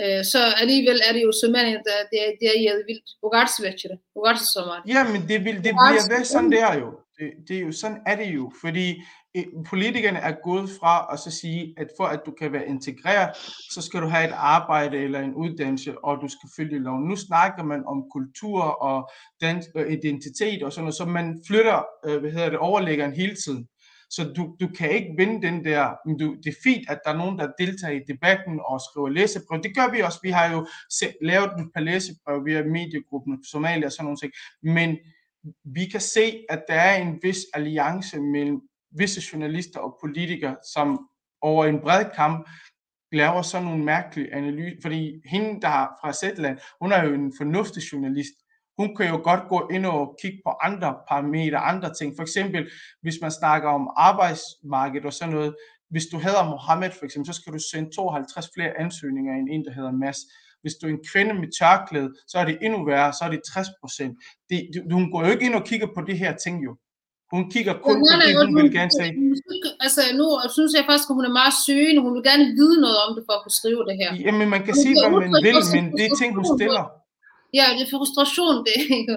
øh, 0.03 0.23
så 0.33 0.41
alligevel 0.63 0.99
er 1.07 1.13
det 1.17 1.23
jo 1.27 1.33
Somalia, 1.43 1.79
der 1.89 1.97
det 2.11 2.19
er, 2.25 2.31
det 2.41 2.47
er 2.53 2.59
jævet 2.65 2.85
vildt. 2.91 3.09
Ugartsvætcher, 3.27 3.95
ugartsommer. 4.19 4.77
Ja, 4.95 5.01
men 5.13 5.21
det, 5.31 5.39
vil, 5.47 5.57
det 5.67 5.73
bliver 5.81 6.07
ved 6.15 6.25
sådan. 6.25 6.33
sådan 6.35 6.53
der 6.59 6.73
jo. 6.83 6.89
Det, 7.17 7.29
det 7.47 7.55
er 7.59 7.65
jo 7.69 7.73
sådan 7.83 7.99
er 8.11 8.17
det 8.23 8.29
jo, 8.39 8.45
fordi 8.63 8.87
politikerne 9.67 10.19
er 10.19 10.35
gået 10.43 10.71
fra 10.81 11.09
at 11.13 11.19
så 11.19 11.31
sige, 11.31 11.75
at 11.77 11.89
for 11.97 12.05
at 12.05 12.21
du 12.27 12.31
kan 12.31 12.53
være 12.53 12.69
integreret, 12.69 13.37
så 13.71 13.83
skal 13.83 14.01
du 14.03 14.07
have 14.07 14.25
et 14.25 14.35
arbejde 14.37 14.99
eller 14.99 15.21
en 15.21 15.35
uddannelse, 15.35 16.05
og 16.05 16.19
du 16.23 16.29
skal 16.29 16.49
følge 16.57 16.79
loven. 16.79 17.09
Nu 17.09 17.17
snakker 17.17 17.63
man 17.63 17.85
om 17.87 18.05
kultur 18.13 18.63
og 18.63 19.11
dansk 19.41 19.69
og 19.75 19.93
identitet 19.93 20.63
og 20.63 20.73
sådan 20.73 20.85
noget, 20.85 20.95
så 20.95 21.05
man 21.05 21.43
flytter, 21.47 21.83
øh, 22.07 22.21
hvad 22.21 22.31
hedder 22.31 22.51
det, 22.51 22.59
overlæggeren 22.59 23.13
hele 23.13 23.35
tiden. 23.45 23.69
Så 24.11 24.33
du, 24.37 24.57
du 24.61 24.69
kan 24.79 24.91
ikke 24.91 25.15
vinde 25.19 25.47
den 25.47 25.65
der, 25.65 25.95
men 26.07 26.19
du, 26.19 26.35
det 26.45 26.47
er 26.47 26.63
fint, 26.65 26.91
at 26.91 27.01
der 27.05 27.11
er 27.13 27.17
nogen, 27.17 27.39
der 27.39 27.53
deltager 27.59 27.95
i 27.95 28.13
debatten 28.13 28.61
og 28.65 28.81
skriver 28.81 29.09
læsebrev. 29.09 29.63
Det 29.63 29.77
gør 29.77 29.93
vi 29.93 30.01
også. 30.01 30.19
Vi 30.23 30.31
har 30.31 30.53
jo 30.53 30.67
se, 30.91 31.07
lavet 31.23 31.51
et 31.61 31.71
par 31.75 31.81
læsebrev 31.81 32.45
via 32.45 32.65
mediegruppen 32.65 33.45
Somalia 33.45 33.87
og 33.87 33.93
sådan 33.93 34.05
nogle 34.05 34.17
ting. 34.17 34.33
Men 34.63 34.99
vi 35.65 35.85
kan 35.93 36.01
se, 36.01 36.45
at 36.49 36.65
der 36.69 36.75
er 36.75 36.97
en 36.97 37.19
vis 37.23 37.41
alliance 37.55 38.21
mellem 38.21 38.61
visse 38.97 39.21
journalister 39.33 39.81
og 39.81 39.99
politikere, 40.01 40.57
som 40.75 41.09
over 41.41 41.65
en 41.65 41.81
bred 41.81 42.05
kamp 42.17 42.49
laver 43.13 43.43
sådan 43.43 43.67
nogle 43.67 43.85
mærkelige 43.85 44.35
analyser. 44.35 44.77
Fordi 44.83 45.21
hende, 45.25 45.61
der 45.61 45.69
er 45.69 45.87
fra 46.01 46.13
Zetland, 46.13 46.59
hun 46.81 46.93
er 46.93 47.05
jo 47.05 47.15
en 47.15 47.33
fornuftig 47.39 47.83
journalist. 47.93 48.35
Hun 48.79 48.97
kan 48.97 49.09
jo 49.09 49.21
godt 49.25 49.49
gå 49.49 49.69
ind 49.73 49.87
og 49.87 50.17
kigge 50.23 50.39
på 50.47 50.51
andre 50.63 50.97
parametre, 51.09 51.59
andre 51.59 51.95
ting. 51.95 52.13
For 52.17 52.23
eksempel, 52.23 52.71
hvis 53.03 53.15
man 53.23 53.31
snakker 53.31 53.69
om 53.69 53.91
arbejdsmarkedet 53.97 55.07
og 55.07 55.13
sådan 55.13 55.35
noget. 55.35 55.55
Hvis 55.91 56.07
du 56.13 56.19
hedder 56.19 56.51
Mohammed 56.51 56.91
for 56.91 57.05
eksempel, 57.05 57.35
så 57.35 57.41
skal 57.41 57.53
du 57.53 57.59
sende 57.73 57.91
52 57.91 58.51
flere 58.55 58.81
ansøgninger 58.81 59.35
end 59.35 59.49
en, 59.51 59.65
der 59.65 59.73
hedder 59.73 59.93
Mads. 59.93 60.19
Hvis 60.63 60.75
du 60.75 60.87
er 60.87 60.91
en 60.91 61.05
kvinde 61.13 61.35
med 61.35 61.49
tørklæde, 61.59 62.15
så 62.29 62.39
er 62.39 62.45
det 62.45 62.59
endnu 62.63 62.85
værre, 62.85 63.13
så 63.13 63.25
er 63.25 63.31
det 63.31 63.41
60 63.53 63.69
procent. 63.81 64.19
Hun 64.93 65.13
går 65.13 65.25
jo 65.25 65.31
ikke 65.31 65.47
ind 65.47 65.55
og 65.55 65.65
kigger 65.65 65.89
på 65.95 66.01
det 66.01 66.19
her 66.19 66.37
ting 66.37 66.65
jo. 66.65 66.77
Hun 67.35 67.43
kigger 67.55 67.75
kun 67.87 67.97
på 68.11 68.15
det, 68.23 68.31
hun 68.41 68.51
vil 68.61 68.71
gerne 68.79 68.93
sige. 68.99 69.13
Altså, 69.85 70.01
nu 70.19 70.25
synes 70.57 70.71
jeg 70.77 70.83
faktisk, 70.91 71.09
at 71.11 71.17
hun 71.19 71.27
er 71.31 71.35
meget 71.41 71.55
søgende. 71.67 72.01
Hun 72.07 72.13
vil 72.17 72.25
gerne 72.31 72.47
vide 72.61 72.77
noget 72.85 72.99
om 73.05 73.11
det, 73.17 73.23
for 73.27 73.35
at 73.39 73.43
kunne 73.45 73.59
skrive 73.61 73.83
det 73.89 73.97
her. 74.03 74.11
Jamen, 74.27 74.49
man 74.55 74.63
kan 74.67 74.75
sige, 74.85 74.95
hvad 75.01 75.11
man 75.23 75.33
vil, 75.47 75.59
men 75.75 75.85
det 75.99 76.05
er 76.09 76.13
ting, 76.21 76.31
hun 76.39 76.47
stiller. 76.57 76.85
Ja, 77.59 77.67
det 77.77 77.83
er 77.87 77.91
frustration, 77.97 78.57
det 78.67 78.73
er 78.81 78.85
ikke. 78.99 79.15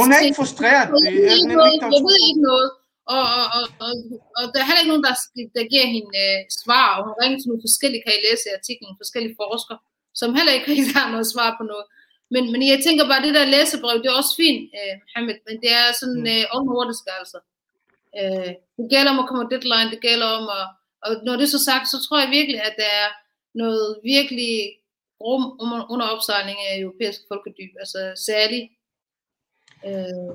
Hun 0.00 0.08
er 0.16 0.20
ikke 0.26 0.38
frustreret. 0.40 0.88
Jeg 1.06 1.12
ved 1.16 1.26
ikke 1.36 1.50
noget. 1.54 1.72
Jeg 1.96 2.02
ved 2.08 2.18
ikke 2.30 2.42
noget. 2.50 2.68
Og, 3.16 3.24
og, 3.38 3.46
og, 3.56 3.64
og, 3.84 3.92
og 4.38 4.44
der 4.52 4.58
er 4.60 4.66
heller 4.68 4.82
ikke 4.82 4.92
nogen, 4.94 5.06
der, 5.08 5.14
der 5.56 5.64
giver 5.72 5.86
hende 5.96 6.12
uh, 6.24 6.40
svar, 6.62 6.86
og 6.96 7.00
hun 7.06 7.14
ringer 7.20 7.38
til 7.38 7.48
nogle 7.50 7.66
forskellige, 7.66 8.02
kan 8.04 8.16
I 8.18 8.20
læse 8.26 8.44
i 8.48 8.56
artiklen, 8.58 9.00
forskellige 9.02 9.36
forskere, 9.42 9.78
som 10.20 10.28
heller 10.38 10.52
ikke 10.56 10.68
rigtig 10.70 10.86
har 10.98 11.08
noget 11.14 11.28
svar 11.34 11.48
på 11.58 11.62
noget. 11.72 11.86
Men, 12.30 12.52
men 12.52 12.60
jeg 12.72 12.80
tænker 12.86 13.04
bare, 13.08 13.22
det 13.26 13.34
der 13.34 13.52
læsebrev, 13.54 13.96
det 14.02 14.08
er 14.10 14.20
også 14.20 14.34
fint, 14.42 14.62
uh, 14.78 14.94
Mohammed, 15.02 15.38
men 15.46 15.56
det 15.62 15.70
er 15.80 15.86
sådan 16.00 16.24
uh, 16.34 16.44
omnordisk 16.56 17.04
altså. 17.18 17.38
Uh, 18.20 18.50
det 18.78 18.86
gælder 18.94 19.10
om 19.14 19.22
at 19.22 19.28
komme 19.28 19.50
deadline, 19.54 19.90
det 19.94 20.00
gælder 20.08 20.28
om 20.38 20.46
at, 20.58 20.64
og 21.06 21.10
når 21.26 21.34
det 21.36 21.44
er 21.44 21.56
så 21.56 21.62
sagt, 21.70 21.86
så 21.88 21.98
tror 22.04 22.18
jeg 22.20 22.36
virkelig, 22.38 22.58
at 22.68 22.74
der 22.82 22.90
er 23.02 23.08
noget 23.62 23.86
virkelig 24.12 24.54
rum 25.26 25.44
under 25.92 26.06
opsejling 26.14 26.58
af 26.68 26.72
europæisk 26.84 27.20
folkedyb, 27.30 27.72
altså 27.82 28.00
særligt 28.28 28.66
øh, 29.88 30.30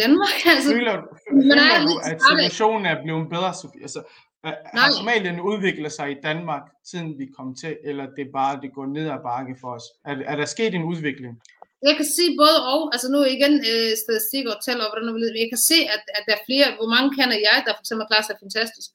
Danmark. 0.00 0.34
Altså, 0.54 0.70
føler 0.74 0.94
føler 1.32 1.78
du, 1.88 1.94
at 2.10 2.16
situationen 2.30 2.86
er 2.92 3.02
blevet 3.02 3.28
bedre, 3.34 3.54
Sofie? 3.54 3.82
Altså, 3.82 4.02
har 4.44 4.90
Somalien 4.98 5.40
udviklet 5.40 5.92
sig 5.92 6.10
i 6.10 6.20
Danmark, 6.22 6.62
siden 6.84 7.18
vi 7.18 7.26
kom 7.36 7.54
til, 7.54 7.78
eller 7.84 8.06
det 8.16 8.22
er 8.26 8.32
bare, 8.32 8.60
det 8.62 8.74
går 8.74 8.86
ned 8.86 9.10
ad 9.10 9.22
bakke 9.22 9.56
for 9.60 9.70
os? 9.74 9.86
Er, 10.04 10.14
er 10.32 10.36
der 10.36 10.44
sket 10.44 10.74
en 10.74 10.84
udvikling? 10.84 11.42
Jeg 11.82 11.96
kan 11.96 12.08
sige 12.16 12.36
både 12.42 12.56
og, 12.72 12.80
altså 12.94 13.08
nu 13.14 13.18
igen 13.36 13.54
øh, 13.72 13.90
statistik 14.04 14.44
og 14.52 14.56
tal 14.64 14.80
og 14.80 14.88
hvordan 14.90 15.14
vil, 15.14 15.42
jeg 15.44 15.50
kan 15.54 15.62
se, 15.70 15.78
at, 15.94 16.02
at 16.16 16.22
der 16.26 16.34
er 16.36 16.46
flere, 16.48 16.68
hvor 16.78 16.88
mange 16.94 17.10
kender 17.18 17.36
jeg, 17.48 17.58
der 17.66 17.72
for 17.74 17.82
eksempel 17.84 18.06
klarer 18.10 18.26
sig 18.26 18.36
fantastisk. 18.44 18.90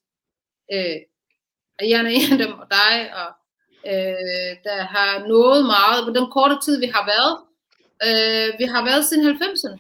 Øh, 0.74 1.00
og 1.80 1.84
jeg 1.90 1.98
er 2.00 2.10
en 2.18 2.32
af 2.36 2.40
dem, 2.44 2.54
og 2.62 2.68
dig, 2.80 2.96
og 3.20 3.30
øh, 3.92 4.52
der 4.68 4.80
har 4.96 5.12
nået 5.34 5.62
meget 5.76 6.00
på 6.08 6.12
den 6.18 6.28
korte 6.36 6.58
tid, 6.66 6.76
vi 6.86 6.90
har 6.96 7.06
været. 7.14 7.34
Øh, 8.08 8.50
vi 8.60 8.66
har 8.74 8.82
været 8.90 9.06
siden 9.06 9.24
90'erne. 9.42 9.78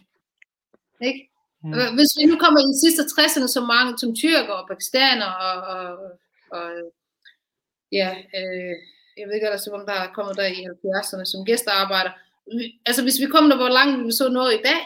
Ikke? 1.10 1.22
Hmm. 1.64 1.96
Hvis 1.98 2.12
vi 2.18 2.24
nu 2.32 2.36
kommer 2.44 2.60
i 2.60 2.68
de 2.72 2.82
sidste 2.84 3.04
60'erne, 3.16 3.48
så 3.58 3.62
mange 3.74 3.92
som 4.02 4.16
tyrker 4.22 4.54
og 4.60 4.68
pakistaner 4.72 5.30
og, 5.48 5.56
og, 5.74 5.86
og 6.56 6.66
ja, 8.00 8.10
øh, 8.38 8.74
jeg 9.18 9.24
ved 9.26 9.34
ikke 9.36 9.48
ellers, 9.50 9.66
hvem 9.66 9.86
der 9.90 9.98
er 10.04 10.14
kommet 10.18 10.34
der 10.40 10.48
i 10.58 10.60
70'erne 10.74 11.26
som 11.32 11.46
gæstearbejder. 11.48 12.12
Altså 12.88 13.02
hvis 13.06 13.20
vi 13.22 13.28
kommer 13.34 13.50
der, 13.52 13.60
hvor 13.64 13.74
langt 13.80 14.06
vi 14.08 14.12
så 14.12 14.30
noget 14.40 14.52
i 14.60 14.62
dag, 14.70 14.82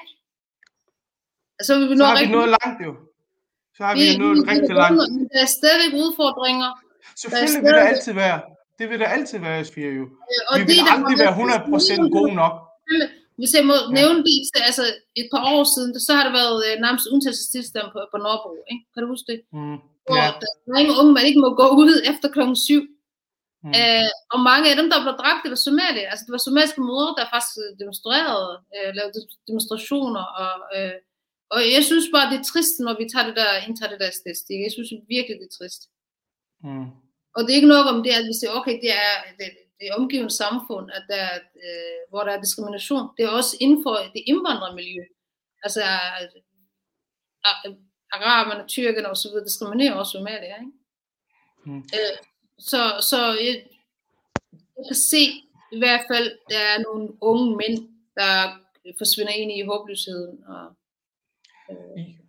så 1.67 1.71
vil 1.79 1.89
vi 1.89 1.95
nå 1.95 2.03
så 2.03 2.09
har 2.11 2.19
vi 2.25 2.31
nået 2.37 2.51
langt 2.57 2.79
jo. 2.85 2.91
Så 3.77 3.81
har 3.85 3.93
vi, 3.95 3.99
vi 3.99 4.17
nået 4.23 4.37
vi, 4.37 4.51
rigtig 4.51 4.75
langt. 4.81 4.97
Men 5.15 5.29
der 5.33 5.41
er 5.45 5.51
stadig 5.59 5.87
udfordringer. 6.03 6.69
Selvfølgelig 7.21 7.61
vil 7.65 7.73
der 7.79 7.85
altid 7.93 8.13
være. 8.13 8.39
Det 8.79 8.89
vil 8.89 8.99
der 8.99 9.09
altid 9.17 9.39
være, 9.39 9.65
Sofia 9.65 9.89
jo. 9.99 10.05
Og 10.49 10.55
vi 10.59 10.63
vil 10.71 10.79
aldrig 10.95 11.17
være 11.23 11.33
100% 11.33 12.09
gode 12.17 12.33
nok. 12.41 12.53
Hvis 13.39 13.51
jeg 13.57 13.65
må 13.71 13.75
Ja. 13.81 13.91
nævne 13.99 14.19
det, 14.27 14.35
så, 14.51 14.57
altså 14.69 14.83
et 15.21 15.27
par 15.33 15.43
år 15.55 15.63
siden, 15.73 15.89
så 16.07 16.11
har 16.17 16.23
der 16.27 16.33
været 16.41 16.57
øh, 16.67 16.73
nærmest 16.85 17.05
undtagelsestilstand 17.13 17.87
på, 17.93 17.99
på 18.11 18.17
Nørrebro, 18.23 18.51
ikke? 18.73 18.83
Kan 18.93 19.01
du 19.03 19.07
huske 19.13 19.27
det? 19.31 19.39
Mm. 19.57 19.77
Hvor 20.07 20.17
Ja. 20.21 20.27
der 20.41 20.47
er 20.75 20.81
ingen 20.83 20.97
unge, 21.01 21.13
man 21.17 21.25
ikke 21.29 21.43
må 21.45 21.49
gå 21.61 21.65
ud 21.83 21.93
efter 22.11 22.27
klokken 22.35 22.57
7. 22.69 22.81
Mm. 23.65 23.73
Øh, 23.79 24.09
og 24.33 24.39
mange 24.49 24.65
af 24.71 24.75
dem, 24.79 24.87
der 24.91 24.97
blev 25.05 25.15
dræbt, 25.21 25.41
det 25.43 25.51
var 25.55 25.61
somalier. 25.69 26.07
Altså, 26.11 26.23
det 26.27 26.33
var 26.35 26.43
somaliske 26.47 26.81
mødre, 26.89 27.11
der 27.17 27.25
faktisk 27.33 27.55
øh, 27.63 27.71
demonstrerede, 27.81 28.51
øh, 28.75 28.89
lavede 28.97 29.13
de- 29.15 29.35
demonstrationer. 29.49 30.23
Og, 30.43 30.53
øh, 30.77 30.95
og 31.53 31.59
jeg 31.75 31.81
synes 31.89 32.07
bare, 32.15 32.27
det 32.31 32.37
er 32.39 32.49
trist, 32.51 32.75
når 32.85 32.93
vi 33.01 33.05
tager 33.13 33.27
det 33.29 33.35
der, 33.41 33.51
indtager 33.67 33.91
det 33.93 33.99
der 34.03 34.11
statistik. 34.21 34.57
Jeg 34.65 34.73
synes 34.75 34.91
virkelig, 35.15 35.35
det 35.41 35.47
er 35.51 35.55
trist. 35.59 35.81
Mm. 36.67 36.87
Og 37.35 37.39
det 37.43 37.49
er 37.51 37.59
ikke 37.61 37.73
nok 37.77 37.85
om 37.93 37.99
det, 38.05 38.11
at 38.19 38.25
vi 38.29 38.35
siger, 38.39 38.51
okay, 38.59 38.75
det 38.83 38.91
er 39.05 39.13
det, 39.39 39.49
det 39.79 39.95
omgivende 39.97 40.33
samfund, 40.43 40.91
at 40.91 41.03
der, 41.09 41.15
er, 41.15 41.35
øh, 41.35 41.99
hvor 42.09 42.23
der 42.23 42.31
er 42.31 42.41
diskrimination. 42.41 43.09
Det 43.17 43.25
er 43.25 43.29
også 43.29 43.57
inden 43.59 43.83
for 43.83 43.95
det 44.13 44.23
indvandrermiljø. 44.27 45.03
Altså, 45.63 45.81
øh, 46.21 46.41
øh, 47.65 47.75
araberne, 48.11 48.67
tyrkerne 48.67 49.09
osv. 49.09 49.31
diskriminerer 49.45 49.93
også 49.93 50.11
somalier, 50.11 50.55
ikke? 50.59 50.71
Mm. 51.65 51.77
Øh, 51.77 52.17
så, 52.59 52.81
så 53.09 53.19
jeg, 53.45 53.55
jeg 54.53 54.85
kan 54.89 54.95
se 54.95 55.23
i 55.71 55.77
hvert 55.77 56.03
fald, 56.11 56.37
der 56.49 56.59
er 56.59 56.77
nogle 56.79 57.07
unge 57.21 57.55
mænd, 57.55 57.77
der 58.15 58.33
forsvinder 58.97 59.33
ind 59.33 59.51
i 59.51 59.61
håbløsheden. 59.61 60.43
Og, 60.43 60.75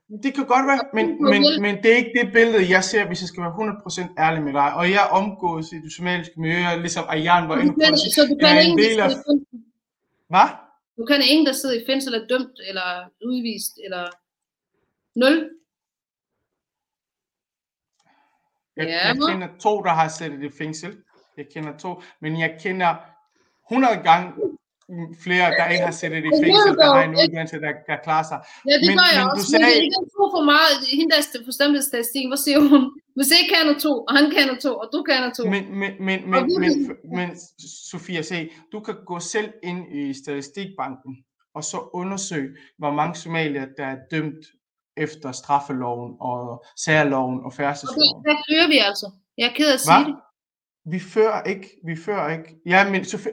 Det 0.09 0.35
kan 0.35 0.47
godt 0.47 0.67
være, 0.67 0.81
men, 0.95 1.07
men, 1.23 1.63
men 1.63 1.83
det 1.83 1.93
er 1.93 1.97
ikke 1.97 2.15
det 2.23 2.33
billede, 2.33 2.71
jeg 2.71 2.85
ser, 2.85 3.07
hvis 3.07 3.21
jeg 3.21 3.29
skal 3.29 3.43
være 3.43 3.53
100% 3.53 4.25
ærlig 4.25 4.43
med 4.43 4.53
dig. 4.53 4.75
Og 4.75 4.91
jeg 4.91 5.09
omgås 5.11 5.73
i 5.73 5.79
det 5.85 5.93
somaliske 5.93 6.41
miljø, 6.41 6.59
ligesom 6.79 7.05
Ayan 7.09 7.49
var 7.49 7.57
inde 7.59 7.73
på. 7.75 7.97
så 7.97 8.27
du 8.31 8.37
kan 8.41 8.57
er 8.57 8.61
en 8.61 8.67
ingen, 8.67 8.79
del 8.79 9.01
af... 9.01 9.11
Hvad? 10.29 10.49
Du 10.99 11.05
kan 11.05 11.23
ingen, 11.31 11.47
der 11.47 11.53
sidder 11.53 11.81
i 11.81 11.85
fængsel, 11.87 12.15
er 12.15 12.27
dømt, 12.27 12.61
eller 12.69 12.89
udvist, 13.25 13.79
eller 13.85 14.05
nul. 15.15 15.51
Jeg, 18.77 18.87
Ja, 18.87 19.07
jeg 19.09 19.17
kender 19.29 19.49
to, 19.61 19.83
der 19.83 19.91
har 19.91 20.09
siddet 20.09 20.43
i 20.43 20.51
fængsel. 20.59 21.03
Jeg 21.37 21.47
kender 21.55 21.79
to, 21.79 22.03
men 22.21 22.41
jeg 22.41 22.59
kender 22.63 22.95
100 23.71 24.03
gange 24.03 24.33
flere, 25.24 25.47
der 25.59 25.66
ikke 25.74 25.85
har 25.90 25.97
siddet 26.01 26.16
i 26.20 26.23
det 26.27 26.32
fængsel, 26.44 26.73
der 26.81 26.86
er 26.89 26.94
har 26.97 27.02
en 27.02 27.10
ikke- 27.10 27.23
uddannelse, 27.23 27.56
der 27.66 27.73
kan 27.89 27.98
klare 28.06 28.24
sig. 28.31 28.39
Ja, 28.69 28.74
det 28.82 28.89
Men- 28.90 28.97
gør 29.01 29.09
jeg 29.16 29.23
men 29.24 29.28
du 29.28 29.36
også. 29.36 29.51
sagde- 29.52 29.81
Men 29.82 29.90
det 29.93 29.98
er 30.02 30.09
to 30.19 30.24
for 30.36 30.44
meget. 30.55 30.74
Hende, 30.98 31.10
der 31.12 31.19
er 31.23 31.44
forstemt 31.51 31.85
statistikken, 31.90 32.28
hvad 32.32 32.43
siger 32.47 32.60
hun? 32.70 32.82
Hvis 33.16 33.28
jeg 33.36 33.43
kender 33.55 33.74
to, 33.86 33.93
og 34.09 34.12
han 34.19 34.27
kender 34.36 34.56
to, 34.65 34.73
og 34.82 34.86
du 34.94 34.98
kender 35.10 35.31
to. 35.39 35.43
Men, 35.55 35.65
men, 35.81 35.93
men, 36.09 36.19
men, 36.32 36.40
vi- 36.48 36.59
men, 36.65 36.73
men 37.19 37.28
Sofia, 37.93 38.23
se, 38.31 38.39
du 38.73 38.78
kan 38.86 38.97
gå 39.10 39.16
selv 39.35 39.51
ind 39.70 39.81
i 40.01 40.02
statistikbanken, 40.23 41.12
og 41.56 41.62
så 41.73 41.78
undersøge, 42.01 42.51
hvor 42.81 42.93
mange 43.01 43.15
somalier, 43.24 43.66
der 43.78 43.86
er 43.94 43.98
dømt 44.15 44.44
efter 45.05 45.28
straffeloven 45.32 46.10
og 46.31 46.65
særloven 46.86 47.36
og 47.47 47.51
færdselsloven. 47.60 48.24
der 48.28 48.36
fører 48.48 48.69
vi 48.74 48.78
altså. 48.89 49.06
Jeg 49.39 49.47
er 49.51 49.55
ked 49.59 49.69
af 49.69 49.73
at 49.78 49.81
sige 49.81 49.97
Hvad? 50.05 50.06
det. 50.12 50.16
Vi 50.94 50.98
fører 51.15 51.43
ikke, 51.52 51.66
vi 51.86 51.97
fører 52.06 52.28
ikke. 52.39 52.48
Ja, 52.66 52.90
men 52.90 53.05
Sofia, 53.05 53.32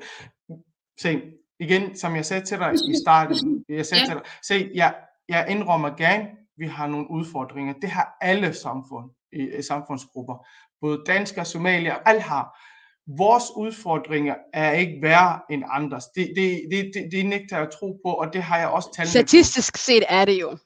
se, 1.00 1.22
igen, 1.60 1.98
som 1.98 2.16
jeg 2.16 2.26
sagde 2.26 2.46
til 2.46 2.58
dig 2.60 2.74
i 2.74 2.96
starten, 3.06 3.66
jeg 3.70 3.86
sagde 3.86 4.02
Ja. 4.04 4.08
til 4.08 4.16
dig, 4.16 4.24
se, 4.44 4.72
jeg, 4.76 4.96
jeg 5.30 5.46
indrømmer 5.50 5.90
gerne, 5.90 6.26
vi 6.58 6.68
har 6.68 6.88
nogle 6.88 7.12
udfordringer. 7.12 7.74
Det 7.82 7.90
har 7.90 8.18
alle 8.22 8.54
samfund, 8.54 9.10
i, 9.34 9.62
samfundsgrupper. 9.62 10.48
Både 10.82 11.04
danskere, 11.08 11.46
somalier, 11.46 11.94
alle 12.06 12.22
har. 12.22 12.60
Vores 13.18 13.44
udfordringer 13.58 14.36
er 14.54 14.72
ikke 14.72 15.00
værre 15.02 15.40
end 15.50 15.64
andres. 15.70 16.04
Det, 16.16 16.34
det, 16.36 16.62
det, 16.72 16.92
det, 16.94 17.10
det 17.12 17.26
nægter 17.26 17.56
jeg 17.58 17.66
at 17.66 17.72
tro 17.80 18.00
på, 18.06 18.12
og 18.14 18.34
det 18.34 18.44
har 18.44 18.58
jeg 18.58 18.68
også 18.68 18.90
talt 18.96 19.10
Statistisk 19.10 19.78
set 19.78 20.04
er 20.10 20.26
det 20.26 20.42
jo. 20.42 20.58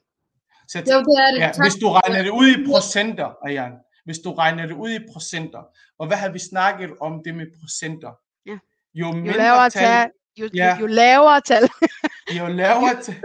Så, 0.68 0.78
Jo, 0.78 0.82
det 0.84 1.16
er 1.26 1.30
det. 1.32 1.38
ja, 1.40 1.52
hvis 1.62 1.74
du 1.74 1.88
regner 1.88 2.22
det 2.22 2.30
ud 2.30 2.48
i 2.48 2.66
procenter, 2.70 3.28
Ayan, 3.46 3.72
hvis 4.04 4.18
du 4.18 4.32
regner 4.32 4.66
det 4.66 4.74
ud 4.74 4.90
i 4.90 4.98
procenter, 5.12 5.62
og 5.98 6.06
hvad 6.06 6.16
har 6.16 6.28
vi 6.32 6.38
snakket 6.50 6.90
om 7.00 7.20
det 7.24 7.34
med 7.34 7.46
procenter? 7.60 8.10
Ja. 8.46 8.58
Jo 8.94 9.06
Jo 9.06 9.12
mindre 9.12 9.36
lavere 9.36 9.70
tal, 9.70 10.10
tal, 10.38 10.40
jo, 10.40 10.44
jo, 10.44 10.50
Ja. 10.54 10.76
jo 10.80 10.86
lavere 10.86 11.40
tal, 11.40 11.64
jo 12.38 12.46
lavere 12.46 12.94
tal. 13.02 13.16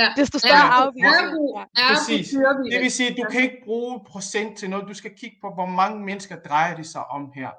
Ja. 0.00 0.08
desto 0.16 0.38
større 0.38 0.68
afvigelser. 0.80 1.20
ergo- 1.20 1.88
Præcis. 1.88 2.26
vi 2.64 2.70
Det 2.72 2.80
vil 2.84 2.90
sige, 2.98 3.08
at 3.10 3.16
du 3.20 3.24
kan 3.32 3.40
ikke 3.42 3.60
bruge 3.64 4.00
procent 4.12 4.58
til 4.58 4.70
noget. 4.70 4.84
Du 4.88 4.94
skal 4.94 5.10
kigge 5.20 5.36
på, 5.42 5.48
hvor 5.58 5.66
mange 5.80 5.96
mennesker 6.08 6.36
drejer 6.48 6.76
det 6.80 6.86
sig 6.94 7.04
om 7.16 7.22
her. 7.38 7.50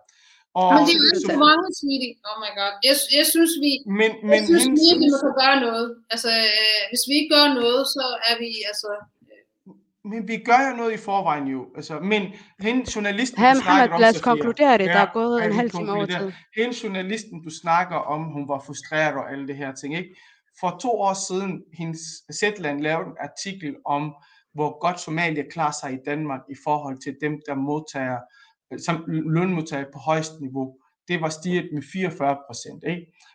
Og, 0.62 0.68
Men 0.74 0.82
det 0.88 0.94
er 0.96 1.00
jo 1.04 1.08
ikke 1.14 1.28
så- 1.34 1.44
mange, 1.50 1.66
sweetie. 1.80 2.14
Oh 2.30 2.36
my 2.44 2.52
god. 2.60 2.74
Jeg, 2.90 2.96
jeg 3.20 3.26
synes, 3.34 3.52
vi, 3.66 3.72
men, 4.00 4.12
jeg 4.22 4.30
men 4.32 4.40
synes 4.50 4.64
hendes, 4.64 4.82
virkelig, 4.88 5.10
man 5.16 5.22
kan 5.26 5.36
gøre 5.44 5.58
noget. 5.68 5.88
Altså, 6.14 6.30
øh, 6.46 6.82
hvis 6.92 7.04
vi 7.10 7.14
ikke 7.20 7.32
gør 7.38 7.48
noget, 7.62 7.82
så 7.96 8.04
er 8.30 8.36
vi, 8.44 8.50
altså... 8.72 8.90
men 10.10 10.28
vi 10.28 10.38
gør 10.38 10.70
jo 10.70 10.76
noget 10.76 10.94
i 10.94 10.98
forvejen 10.98 11.48
jo. 11.48 11.66
Altså, 11.76 12.00
men 12.00 12.22
hende 12.60 12.86
journalisten, 12.96 13.42
Han, 13.42 13.56
du 13.56 13.62
snakkede 13.62 13.82
han, 13.82 13.94
om, 13.94 14.02
lad 14.02 14.10
os 14.10 14.22
konkludere 14.22 14.78
det. 14.78 14.86
Der 14.88 15.00
er 15.00 15.14
gået 15.14 15.42
ja, 15.42 15.46
en 15.46 15.54
halv 15.54 15.72
time 15.72 15.92
over 15.92 16.06
tid. 16.06 16.32
Hele 16.56 16.74
journalisten, 16.84 17.44
du 17.44 17.50
snakker 17.50 17.96
om, 17.96 18.24
hun 18.24 18.48
var 18.48 18.60
frustreret 18.60 19.16
og 19.16 19.32
alle 19.32 19.48
det 19.48 19.58
her 19.58 19.74
ting, 19.74 19.98
ikke? 19.98 20.16
For 20.60 20.78
to 20.82 20.92
år 20.92 21.14
siden, 21.28 21.64
hendes 21.74 22.00
Zetland 22.34 22.82
lavede 22.82 23.08
en 23.08 23.18
artikel 23.20 23.76
om, 23.86 24.14
hvor 24.54 24.80
godt 24.80 25.00
Somalia 25.00 25.44
klarer 25.52 25.74
sig 25.82 25.94
i 25.94 25.98
Danmark 26.06 26.42
i 26.50 26.56
forhold 26.64 26.98
til 27.04 27.16
dem, 27.22 27.42
der 27.48 27.56
modtager, 27.56 28.20
som 28.78 29.04
lønmodtager 29.08 29.86
på 29.94 30.00
højst 30.00 30.32
niveau. 30.42 30.76
Det 31.08 31.22
var 31.22 31.30
stiget 31.30 31.70
med 31.74 31.84
44 31.94 32.38
procent. 32.48 32.84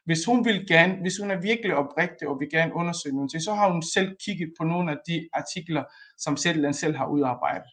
Hvis 0.05 0.25
hun 0.25 0.45
vil 0.45 0.67
gerne, 0.69 0.95
hvis 1.01 1.19
hun 1.19 1.31
er 1.31 1.41
virkelig 1.41 1.75
oprigtig 1.77 2.29
og 2.29 2.41
vil 2.41 2.51
gerne 2.51 2.75
undersøge 2.75 3.15
nogle 3.15 3.29
ting, 3.29 3.43
så 3.43 3.55
har 3.55 3.73
hun 3.73 3.83
selv 3.83 4.17
kigget 4.25 4.53
på 4.59 4.65
nogle 4.65 4.93
af 4.93 4.99
de 5.07 5.29
artikler, 5.33 5.85
som 6.19 6.37
Zetland 6.37 6.75
selv 6.75 6.97
har 6.97 7.07
udarbejdet. 7.07 7.73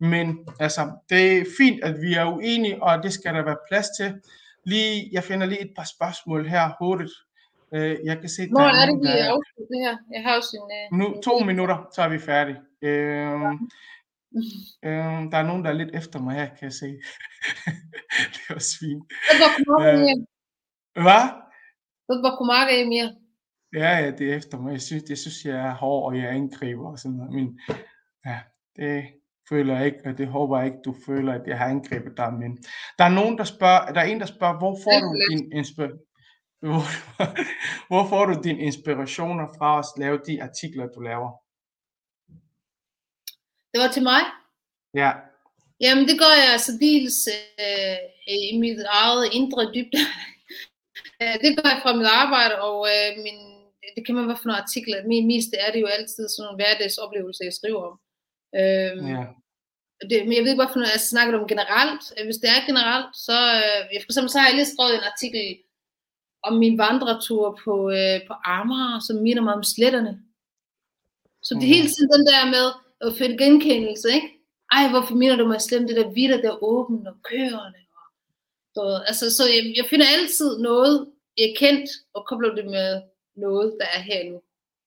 Men 0.00 0.48
altså, 0.60 0.82
det 1.10 1.38
er 1.38 1.44
fint, 1.58 1.84
at 1.84 1.94
vi 2.02 2.14
er 2.14 2.24
uenige, 2.24 2.82
og 2.82 3.02
det 3.02 3.12
skal 3.12 3.34
der 3.34 3.44
være 3.44 3.56
plads 3.70 3.86
til. 3.98 4.14
Lige, 4.66 5.08
jeg 5.12 5.22
finder 5.24 5.46
lige 5.46 5.60
et 5.60 5.72
par 5.76 5.86
spørgsmål 5.96 6.48
her 6.48 6.64
hurtigt. 6.80 7.12
Øh, 7.74 7.96
Jeg 8.04 8.20
kan 8.20 8.28
se, 8.28 8.42
der 8.42 8.48
Hvor 8.48 8.60
er 8.60 8.86
det, 8.86 8.88
nogen, 8.88 9.00
vi 9.02 9.06
der 9.06 9.32
afslutter 9.34 9.68
det 9.74 9.80
her? 9.86 9.96
Jeg 10.14 10.22
har 10.26 10.34
jo 10.34 10.42
sin... 10.50 10.64
Øh, 10.78 10.98
nu, 10.98 11.20
to 11.22 11.38
minutter, 11.38 11.76
så 11.94 12.02
er 12.02 12.08
vi 12.08 12.18
færdige. 12.18 12.58
Øhm, 12.82 13.58
øhm, 14.88 15.30
der 15.30 15.38
er 15.38 15.46
nogen, 15.46 15.64
der 15.64 15.70
er 15.70 15.74
lidt 15.82 15.94
efter 15.94 16.18
mig 16.20 16.34
her, 16.34 16.46
kan 16.46 16.64
jeg 16.70 16.72
se. 16.72 16.86
det 18.34 18.42
var 18.48 18.62
svin. 18.72 19.00
Det 19.30 19.38
var 19.44 19.50
Kumarga 19.56 19.90
Øh. 19.92 20.16
Hvad? 21.04 21.24
Det 22.08 22.16
var 22.24 22.36
Kumarga 22.38 22.82
Emir. 22.82 23.08
Ja, 23.74 23.90
ja, 23.98 24.10
det 24.10 24.32
er 24.32 24.36
efter 24.36 24.58
mig. 24.58 24.72
Jeg 24.72 24.82
synes, 24.82 25.04
jeg 25.08 25.18
synes, 25.18 25.44
jeg 25.44 25.56
er 25.68 25.74
hård, 25.74 26.12
og 26.12 26.18
jeg 26.18 26.28
angriber 26.30 26.90
og 26.90 26.98
sådan 26.98 27.16
noget. 27.16 27.32
Men 27.32 27.60
ja, 28.26 28.38
det 28.76 29.04
føler 29.48 29.76
jeg 29.76 29.86
ikke, 29.86 29.98
og 30.06 30.18
det 30.18 30.28
håber 30.28 30.58
jeg 30.58 30.66
ikke, 30.66 30.78
du 30.84 30.94
føler, 31.06 31.32
at 31.32 31.46
jeg 31.46 31.58
har 31.58 31.66
angrebet 31.66 32.16
dig. 32.16 32.32
Men 32.32 32.58
der 32.98 33.04
er 33.04 33.14
nogen, 33.18 33.38
der 33.38 33.44
spørger, 33.44 33.92
der 33.92 34.00
er 34.00 34.04
en, 34.04 34.20
der 34.20 34.26
spørger, 34.26 34.58
hvor 34.58 34.74
får 34.84 34.98
du 35.04 35.10
din 35.30 35.52
inspiration? 35.52 35.98
Hvor, 36.64 36.84
hvor 37.88 38.08
får 38.08 38.26
du 38.26 38.34
dine 38.44 38.60
inspirationer 38.60 39.46
fra 39.58 39.78
at 39.78 39.84
lave 39.98 40.18
de 40.26 40.42
artikler, 40.42 40.86
du 40.86 41.00
laver? 41.00 41.30
Det 43.74 43.80
var 43.82 43.88
til 43.92 44.02
mig. 44.02 44.22
Ja, 44.94 45.10
Jamen, 45.80 46.04
det 46.08 46.16
gør 46.18 46.34
jeg 46.50 46.60
særdeles 46.60 47.28
øh, 47.64 47.98
i 48.54 48.58
mit 48.58 48.78
eget 48.88 49.24
indre 49.32 49.72
dybde. 49.74 49.98
Øh, 51.22 51.36
det 51.42 51.50
gør 51.56 51.68
jeg 51.74 51.80
fra 51.82 51.96
mit 51.96 52.06
arbejde, 52.22 52.54
og 52.68 52.78
øh, 52.94 53.08
min, 53.24 53.38
det 53.96 54.02
kan 54.06 54.14
man 54.14 54.26
være 54.28 54.36
for 54.40 54.46
nogle 54.48 54.62
artikler. 54.64 55.06
Min 55.12 55.26
mest 55.32 55.50
er 55.64 55.70
det 55.72 55.80
jo 55.84 55.86
altid 55.96 56.24
sådan 56.28 56.44
nogle 56.44 56.58
hverdagsoplevelser, 56.60 57.44
jeg 57.48 57.58
skriver 57.60 57.82
om. 57.90 57.94
Øhm, 58.60 59.06
ja. 59.14 59.22
det, 60.08 60.16
men 60.26 60.32
jeg 60.36 60.42
ved 60.42 60.50
ikke, 60.52 60.62
hvorfor 60.62 60.80
jeg 60.94 61.08
snakker 61.12 61.32
om 61.40 61.48
generelt. 61.52 62.02
Øh, 62.16 62.24
Hvis 62.28 62.40
det 62.42 62.48
er 62.56 62.66
generelt, 62.70 63.08
så, 63.26 63.38
øh, 63.62 63.80
for 64.02 64.08
eksempel, 64.10 64.30
så 64.30 64.38
har 64.38 64.46
jeg 64.48 64.56
lige 64.58 64.72
skrevet 64.74 64.94
en 64.96 65.08
artikel 65.12 65.44
om 66.48 66.54
min 66.62 66.76
vandretur 66.84 67.44
på, 67.64 67.74
øh, 67.98 68.18
på 68.28 68.34
Amager, 68.56 68.98
som 69.06 69.16
minder 69.26 69.42
mig 69.46 69.54
om 69.60 69.64
sletterne. 69.74 70.12
Så 71.46 71.50
det 71.54 71.62
er 71.64 71.68
Mhm. 71.68 71.74
hele 71.76 71.88
tiden 71.94 72.10
den 72.16 72.24
der 72.30 72.42
med 72.56 72.66
at 73.00 73.12
finde 73.18 73.38
genkendelse, 73.44 74.08
ikke? 74.14 74.28
Ej, 74.72 74.88
hvorfor 74.90 75.14
minder 75.14 75.36
du 75.36 75.46
mig 75.46 75.60
slemt, 75.60 75.88
det 75.88 75.96
der 75.96 76.10
vidder, 76.10 76.40
der 76.42 76.50
er 76.52 76.62
åbent 76.64 77.08
og 77.08 77.16
kørende. 77.22 77.78
Og, 78.76 78.84
ved, 78.86 79.00
altså, 79.06 79.30
så 79.36 79.42
jeg, 79.54 79.72
jeg 79.76 79.86
finder 79.90 80.06
altid 80.16 80.58
noget, 80.58 81.12
jeg 81.38 81.44
er 81.44 81.54
kendt, 81.58 81.90
og 82.14 82.26
kobler 82.26 82.54
det 82.54 82.64
med 82.64 83.02
noget, 83.34 83.76
der 83.80 83.86
er 83.94 84.00
her 84.00 84.30
nu. 84.30 84.42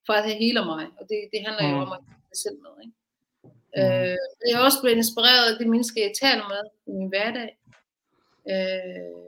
For 0.05 0.13
at 0.13 0.23
det 0.29 0.35
heler 0.35 0.65
mig, 0.65 0.87
og 0.99 1.03
det, 1.09 1.19
det 1.33 1.39
handler 1.45 1.63
jo 1.69 1.75
Mhm. 1.75 1.81
om 1.85 1.91
at 1.91 1.99
det 2.29 2.37
selv 2.37 2.57
med, 2.65 2.73
ikke? 2.83 2.95
Øh, 3.77 4.17
jeg 4.47 4.53
er 4.59 4.65
også 4.67 4.81
blevet 4.81 4.97
inspireret 4.97 5.45
af 5.53 5.57
de 5.59 5.69
mennesker, 5.69 6.01
jeg 6.01 6.13
taler 6.21 6.45
med 6.53 6.61
i 6.87 6.91
min 6.99 7.09
hverdag. 7.09 7.49
Øh, 8.53 9.21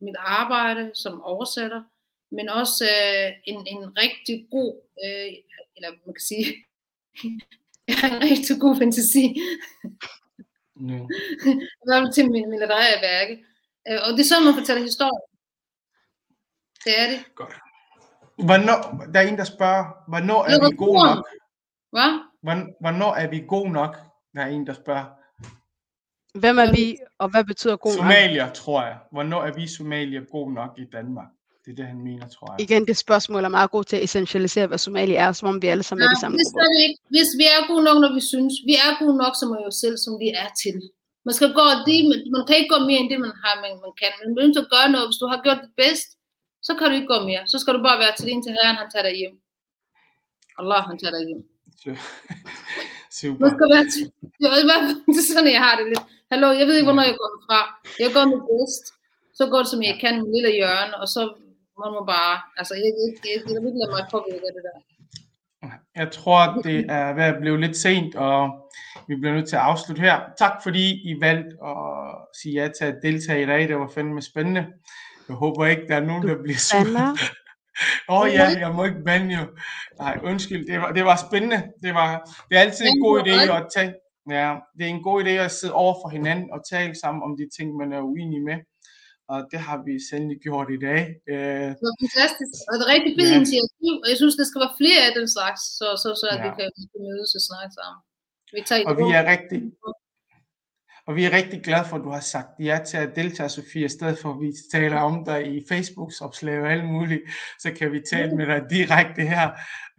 mit 0.00 0.16
arbejde 0.18 0.90
som 0.94 1.22
oversætter, 1.22 1.82
men 2.30 2.48
også 2.48 2.84
øh, 2.84 3.32
en, 3.44 3.66
en 3.66 3.98
rigtig 3.98 4.46
god, 4.50 4.72
øh, 5.04 5.32
eller 5.76 5.90
man 6.06 6.14
kan 6.14 6.26
sige, 6.30 6.44
rigtig 8.30 8.60
god 8.60 8.76
fantasi, 8.80 9.24
ja. 10.90 10.98
i 11.82 11.86
hvert 11.86 12.00
fald 12.02 12.12
til 12.12 12.30
min, 12.30 12.50
min 12.50 12.60
værke. 12.60 13.44
Øh, 13.88 13.98
og 14.04 14.08
det 14.14 14.20
er 14.20 14.28
sådan, 14.30 14.44
man 14.44 14.54
fortæller 14.54 14.82
historier. 14.82 15.20
Det 16.84 16.92
er 17.02 17.06
det. 17.12 17.34
Godt. 17.34 17.54
Hvornår, 18.48 18.78
der 19.12 19.20
er 19.20 19.26
en, 19.28 19.38
der 19.38 19.44
spørger, 19.44 19.84
hvornår 20.08 20.44
er 20.44 20.68
vi 20.70 20.76
gode 20.76 20.98
nok? 21.06 21.26
Hvad? 21.94 22.10
Hvorn- 22.46 22.76
Hvornår 22.80 23.14
er 23.14 23.28
vi 23.30 23.44
gode 23.48 23.70
nok? 23.72 23.96
Der 24.34 24.42
er 24.42 24.46
en, 24.46 24.66
der 24.66 24.72
spørger. 24.72 25.04
Hvem 26.38 26.58
er 26.58 26.72
vi, 26.76 26.96
og 27.18 27.28
hvad 27.30 27.44
betyder 27.44 27.76
god 27.76 27.90
nok? 27.90 27.96
Somalier, 27.98 28.52
tror 28.52 28.82
jeg. 28.86 28.98
Hvornår 29.12 29.42
er 29.42 29.52
vi 29.54 29.66
somalier 29.66 30.24
gode 30.30 30.54
nok 30.54 30.78
i 30.78 30.84
Danmark? 30.92 31.28
Det 31.68 31.74
er 31.76 31.80
det, 31.82 31.90
han 31.94 32.02
mener, 32.10 32.26
tror 32.34 32.46
jeg. 32.50 32.58
Igen, 32.64 32.82
det 32.90 32.96
spørgsmål 33.06 33.42
er 33.44 33.52
meget 33.58 33.70
god 33.76 33.84
til 33.90 33.96
at 33.98 34.04
essentialisere, 34.06 34.66
hvad 34.70 34.80
Somali 34.84 35.14
er, 35.24 35.30
som 35.38 35.46
om 35.52 35.56
vi 35.62 35.68
alle 35.72 35.84
sammen 35.88 36.02
er 36.02 36.08
Nej, 36.08 36.14
de 36.14 36.20
samme 36.22 36.34
det 36.38 36.46
skal 36.52 36.68
vi 36.74 36.80
ikke. 36.86 36.98
Hvis 37.14 37.30
vi 37.40 37.46
er 37.54 37.60
gode 37.70 37.84
nok, 37.88 37.98
når 38.04 38.12
vi 38.18 38.22
synes. 38.32 38.54
Vi 38.70 38.74
er 38.86 38.90
gode 39.02 39.16
nok, 39.22 39.34
som 39.40 39.48
er 39.56 39.60
jo 39.68 39.72
selv, 39.82 39.96
som 40.04 40.12
vi 40.22 40.28
er 40.42 40.48
til. 40.62 40.76
Man 41.26 41.34
skal 41.38 41.50
gå 41.58 41.64
det, 41.88 41.98
man 42.36 42.42
kan 42.46 42.54
ikke 42.58 42.72
gå 42.74 42.78
mere 42.88 43.00
end 43.02 43.10
det, 43.12 43.18
man 43.26 43.34
har, 43.42 43.54
men 43.64 43.72
man 43.84 43.92
kan. 44.00 44.12
Men 44.20 44.28
man 44.36 44.42
er 44.44 44.62
at 44.64 44.70
gøre 44.74 44.88
noget. 44.94 45.06
Hvis 45.08 45.20
du 45.22 45.26
har 45.32 45.38
gjort 45.46 45.60
det 45.64 45.72
bedst, 45.82 46.08
så 46.66 46.70
kan 46.76 46.84
du 46.88 46.94
ikke 46.98 47.12
gå 47.14 47.18
mere. 47.30 47.42
Så 47.52 47.56
skal 47.62 47.72
du 47.76 47.80
bare 47.88 47.98
være 48.04 48.14
til 48.16 48.26
din 48.30 48.42
til 48.44 48.52
herren, 48.58 48.76
han 48.82 48.88
tager 48.92 49.06
dig 49.08 49.14
hjem. 49.20 49.34
Allah, 50.58 50.80
han 50.90 50.96
tager 51.00 51.14
dig 51.16 51.22
hjem. 51.28 51.42
Man 53.12 53.16
Super. 53.18 53.48
skal 53.56 53.68
være 53.74 53.86
til, 53.94 54.04
det 54.40 54.46
er 54.48 54.54
det 55.14 55.20
er 55.22 55.28
sådan, 55.32 55.52
jeg 55.56 55.64
har 55.66 55.74
det 55.78 55.86
lidt. 55.92 56.04
Hallo, 56.32 56.48
jeg 56.60 56.64
ved 56.66 56.74
ikke, 56.78 56.88
hvornår 56.90 57.06
jeg 57.10 57.16
går 57.22 57.30
fra. 57.46 57.60
Jeg 58.04 58.10
går 58.16 58.24
med 58.32 58.40
bedst. 58.50 58.84
Så 59.38 59.42
går 59.50 59.60
det, 59.64 59.70
som 59.74 59.82
jeg 59.90 59.96
kan, 60.02 60.14
med 60.22 60.30
lille 60.36 60.52
hjørne, 60.58 60.94
og 61.02 61.08
så 61.14 61.22
må 61.78 61.86
man 61.98 62.06
bare, 62.14 62.34
altså, 62.60 62.74
jeg, 62.74 62.92
jeg, 63.00 63.08
jeg, 63.24 63.30
jeg, 63.34 63.40
jeg 63.54 63.60
vil 63.62 63.70
ikke 63.70 63.82
lade 63.82 63.92
mig 63.96 64.04
påvirke 64.14 64.46
af 64.50 64.54
det 64.56 64.64
der. 64.68 64.76
Jeg 65.96 66.08
tror, 66.12 66.62
det 66.62 66.78
er 66.88 67.12
ved 67.14 67.24
at 67.24 67.40
blive 67.40 67.60
lidt 67.60 67.76
sent, 67.76 68.14
og 68.14 68.40
vi 69.08 69.16
bliver 69.16 69.34
nødt 69.34 69.48
til 69.48 69.56
at 69.56 69.62
afslutte 69.62 70.02
her. 70.02 70.20
Tak 70.38 70.52
fordi 70.62 70.84
I 71.10 71.20
valgte 71.20 71.56
at 71.64 71.76
sige 72.42 72.54
ja 72.62 72.68
til 72.78 72.84
at 72.84 72.98
deltage 73.02 73.42
i 73.42 73.46
dag. 73.46 73.68
Det 73.68 73.78
var 73.78 73.90
fandme 73.94 74.22
spændende. 74.22 74.66
Jeg 75.28 75.36
håber 75.36 75.66
ikke, 75.66 75.88
der 75.88 75.96
er 75.96 76.06
nogen, 76.06 76.28
der 76.28 76.42
bliver 76.42 76.58
sur. 76.58 76.78
Åh 78.08 78.20
oh, 78.20 78.28
ja, 78.28 78.46
jeg 78.58 78.74
må 78.74 78.84
ikke 78.84 79.04
bande 79.04 79.34
jo. 79.38 79.44
Nej, 79.98 80.18
undskyld. 80.22 80.66
Det 80.66 80.80
var, 80.80 80.92
det 80.92 81.04
var 81.04 81.16
spændende. 81.28 81.62
Det, 81.82 81.94
var, 81.94 82.08
det 82.48 82.56
er 82.56 82.60
altid 82.60 82.86
en 82.86 83.00
god 83.00 83.20
idé 83.20 83.52
at 83.56 83.66
tage. 83.76 83.94
Ja, 84.30 84.56
det 84.78 84.84
er 84.86 84.90
en 84.90 85.02
god 85.02 85.24
idé 85.24 85.28
at 85.28 85.50
sidde 85.50 85.74
over 85.74 85.94
for 85.94 86.08
hinanden 86.08 86.50
og 86.52 86.60
tale 86.70 86.94
sammen 86.94 87.22
om 87.22 87.36
de 87.36 87.48
ting, 87.56 87.76
man 87.76 87.92
er 87.92 88.00
uenig 88.00 88.42
med. 88.42 88.58
Og 89.32 89.38
det 89.52 89.60
har 89.66 89.78
vi 89.86 89.92
sandelig 90.08 90.38
gjort 90.46 90.68
i 90.76 90.80
dag. 90.88 91.00
Øh, 91.32 91.68
Det 91.78 91.84
var 91.88 91.96
fantastisk, 92.04 92.52
og 92.68 92.72
det 92.76 92.82
er 92.86 92.90
rigtig 92.96 93.12
fedt 93.18 93.30
Ja. 93.32 93.36
initiativ, 93.40 93.92
og 94.02 94.06
jeg 94.12 94.18
synes, 94.22 94.34
der 94.40 94.46
skal 94.48 94.60
være 94.64 94.74
flere 94.82 95.00
af 95.08 95.12
den 95.18 95.26
slags, 95.36 95.60
så, 95.78 95.86
så, 96.02 96.08
så 96.20 96.26
at 96.34 96.38
Ja. 96.38 96.44
vi 96.46 96.50
kan 96.58 96.66
mødes 97.06 97.30
og 97.38 97.42
snakke 97.48 97.72
sammen. 97.80 98.00
Vi 98.54 98.60
tager 98.68 98.82
og 98.90 98.94
vi 99.02 99.06
er 99.20 99.24
rigtig, 99.34 99.58
og 101.08 101.12
vi 101.18 101.22
er 101.28 101.32
rigtig 101.38 101.58
glade 101.68 101.84
for, 101.88 101.96
at 101.98 102.04
du 102.06 102.10
har 102.18 102.24
sagt 102.34 102.50
ja 102.70 102.76
til 102.88 102.98
at 103.04 103.10
deltage, 103.20 103.48
Sofie, 103.56 103.84
i 103.90 103.94
stedet 103.96 104.16
for 104.22 104.28
at 104.34 104.40
vi 104.44 104.50
taler 104.76 105.00
om 105.10 105.14
dig 105.30 105.40
i 105.56 105.56
Facebooks 105.70 106.16
opslag 106.26 106.56
og 106.64 106.68
alt 106.74 106.86
muligt, 106.96 107.22
så 107.62 107.68
kan 107.78 107.88
vi 107.94 108.00
tale 108.12 108.30
med 108.38 108.46
dig 108.52 108.60
direkte 108.76 109.22
her, 109.32 109.46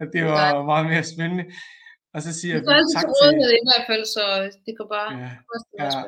og 0.00 0.06
det 0.12 0.22
var 0.32 0.44
meget 0.72 0.86
mere 0.92 1.04
spændende. 1.14 1.44
Og 2.14 2.20
så 2.26 2.30
siger 2.40 2.54
Vi 2.60 2.64
tak 2.66 2.84
til 2.90 2.98
til 3.00 3.08
rådighed 3.20 3.50
i 3.62 3.64
hvert 3.68 3.86
fald, 3.90 4.04
så 4.16 4.22
det 4.66 4.72
kan 4.78 4.86
bare 4.96 5.10
ja, 5.18 5.30
ja, 5.84 6.02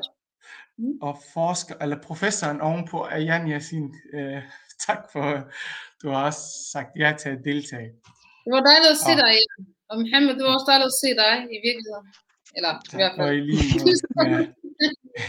spørgsmål. 0.78 1.08
og 1.08 1.18
forsker, 1.34 1.74
eller 1.82 1.96
professoren 2.02 2.60
ovenpå, 2.60 2.98
Ayan 3.10 3.50
Yassin. 3.52 3.94
Øh, 4.14 4.42
tak 4.86 4.98
for, 5.12 5.24
du 6.02 6.08
har 6.10 6.24
også 6.24 6.40
sagt 6.72 6.88
ja 6.98 7.14
til 7.20 7.28
at 7.28 7.38
deltage. 7.44 7.90
Det 8.44 8.50
var 8.56 8.60
dejligt 8.70 8.90
at 8.90 9.00
se 9.06 9.10
dig, 9.22 9.30
Jan. 9.40 9.66
og 9.90 9.94
Mohammed, 10.00 10.32
det 10.36 10.44
var 10.44 10.52
også 10.54 10.66
dejligt 10.68 10.90
at 10.92 10.98
se 11.02 11.08
dig 11.22 11.34
i 11.56 11.58
virkeligheden. 11.66 12.06
Eller 12.56 12.72
i 12.92 12.96
hvert 12.96 13.10
Tak 13.10 13.16
for 13.16 13.26
fald. 13.26 13.36
i 13.36 13.40
lige 13.40 13.74
måde. 14.16 14.54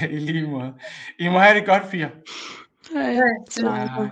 Ja, 0.02 0.08
I 0.16 0.20
lige 0.20 0.48
måde. 0.48 0.74
I 1.20 1.28
må 1.30 1.40
have 1.40 1.56
det 1.60 1.66
godt, 1.66 1.84
Fie. 1.92 2.12
Hej. 2.94 3.12
Ja, 3.12 3.22
alaikum. 3.76 4.12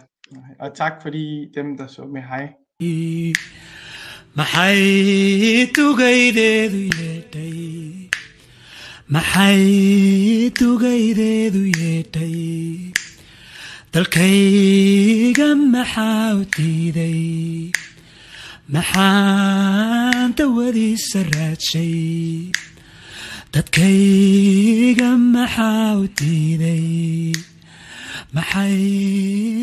og 0.59 0.75
tak 0.75 1.01
fordi 1.01 1.51
dem, 1.55 1.77
der 1.77 1.87
så 1.87 2.03
med 2.05 2.21
hej. 2.21 2.45
maxay 4.35 5.73
tugaydeedu 5.75 6.77
yeedhay 6.77 8.09
maxay 9.13 9.63
tugaydeedu 10.59 11.61
yeedhay 11.79 12.37
dalkayga 13.93 15.49
maxaa 15.73 16.27
u 16.39 16.43
diiday? 16.55 17.71
Maxaan 18.73 20.29
dawadiisa 20.37 21.19
raadshay? 21.33 21.95
Dadkayga 23.53 25.09
maxaa 25.35 25.89
u 26.01 26.05
diiday? 26.19 27.35
Maxay 28.35 28.79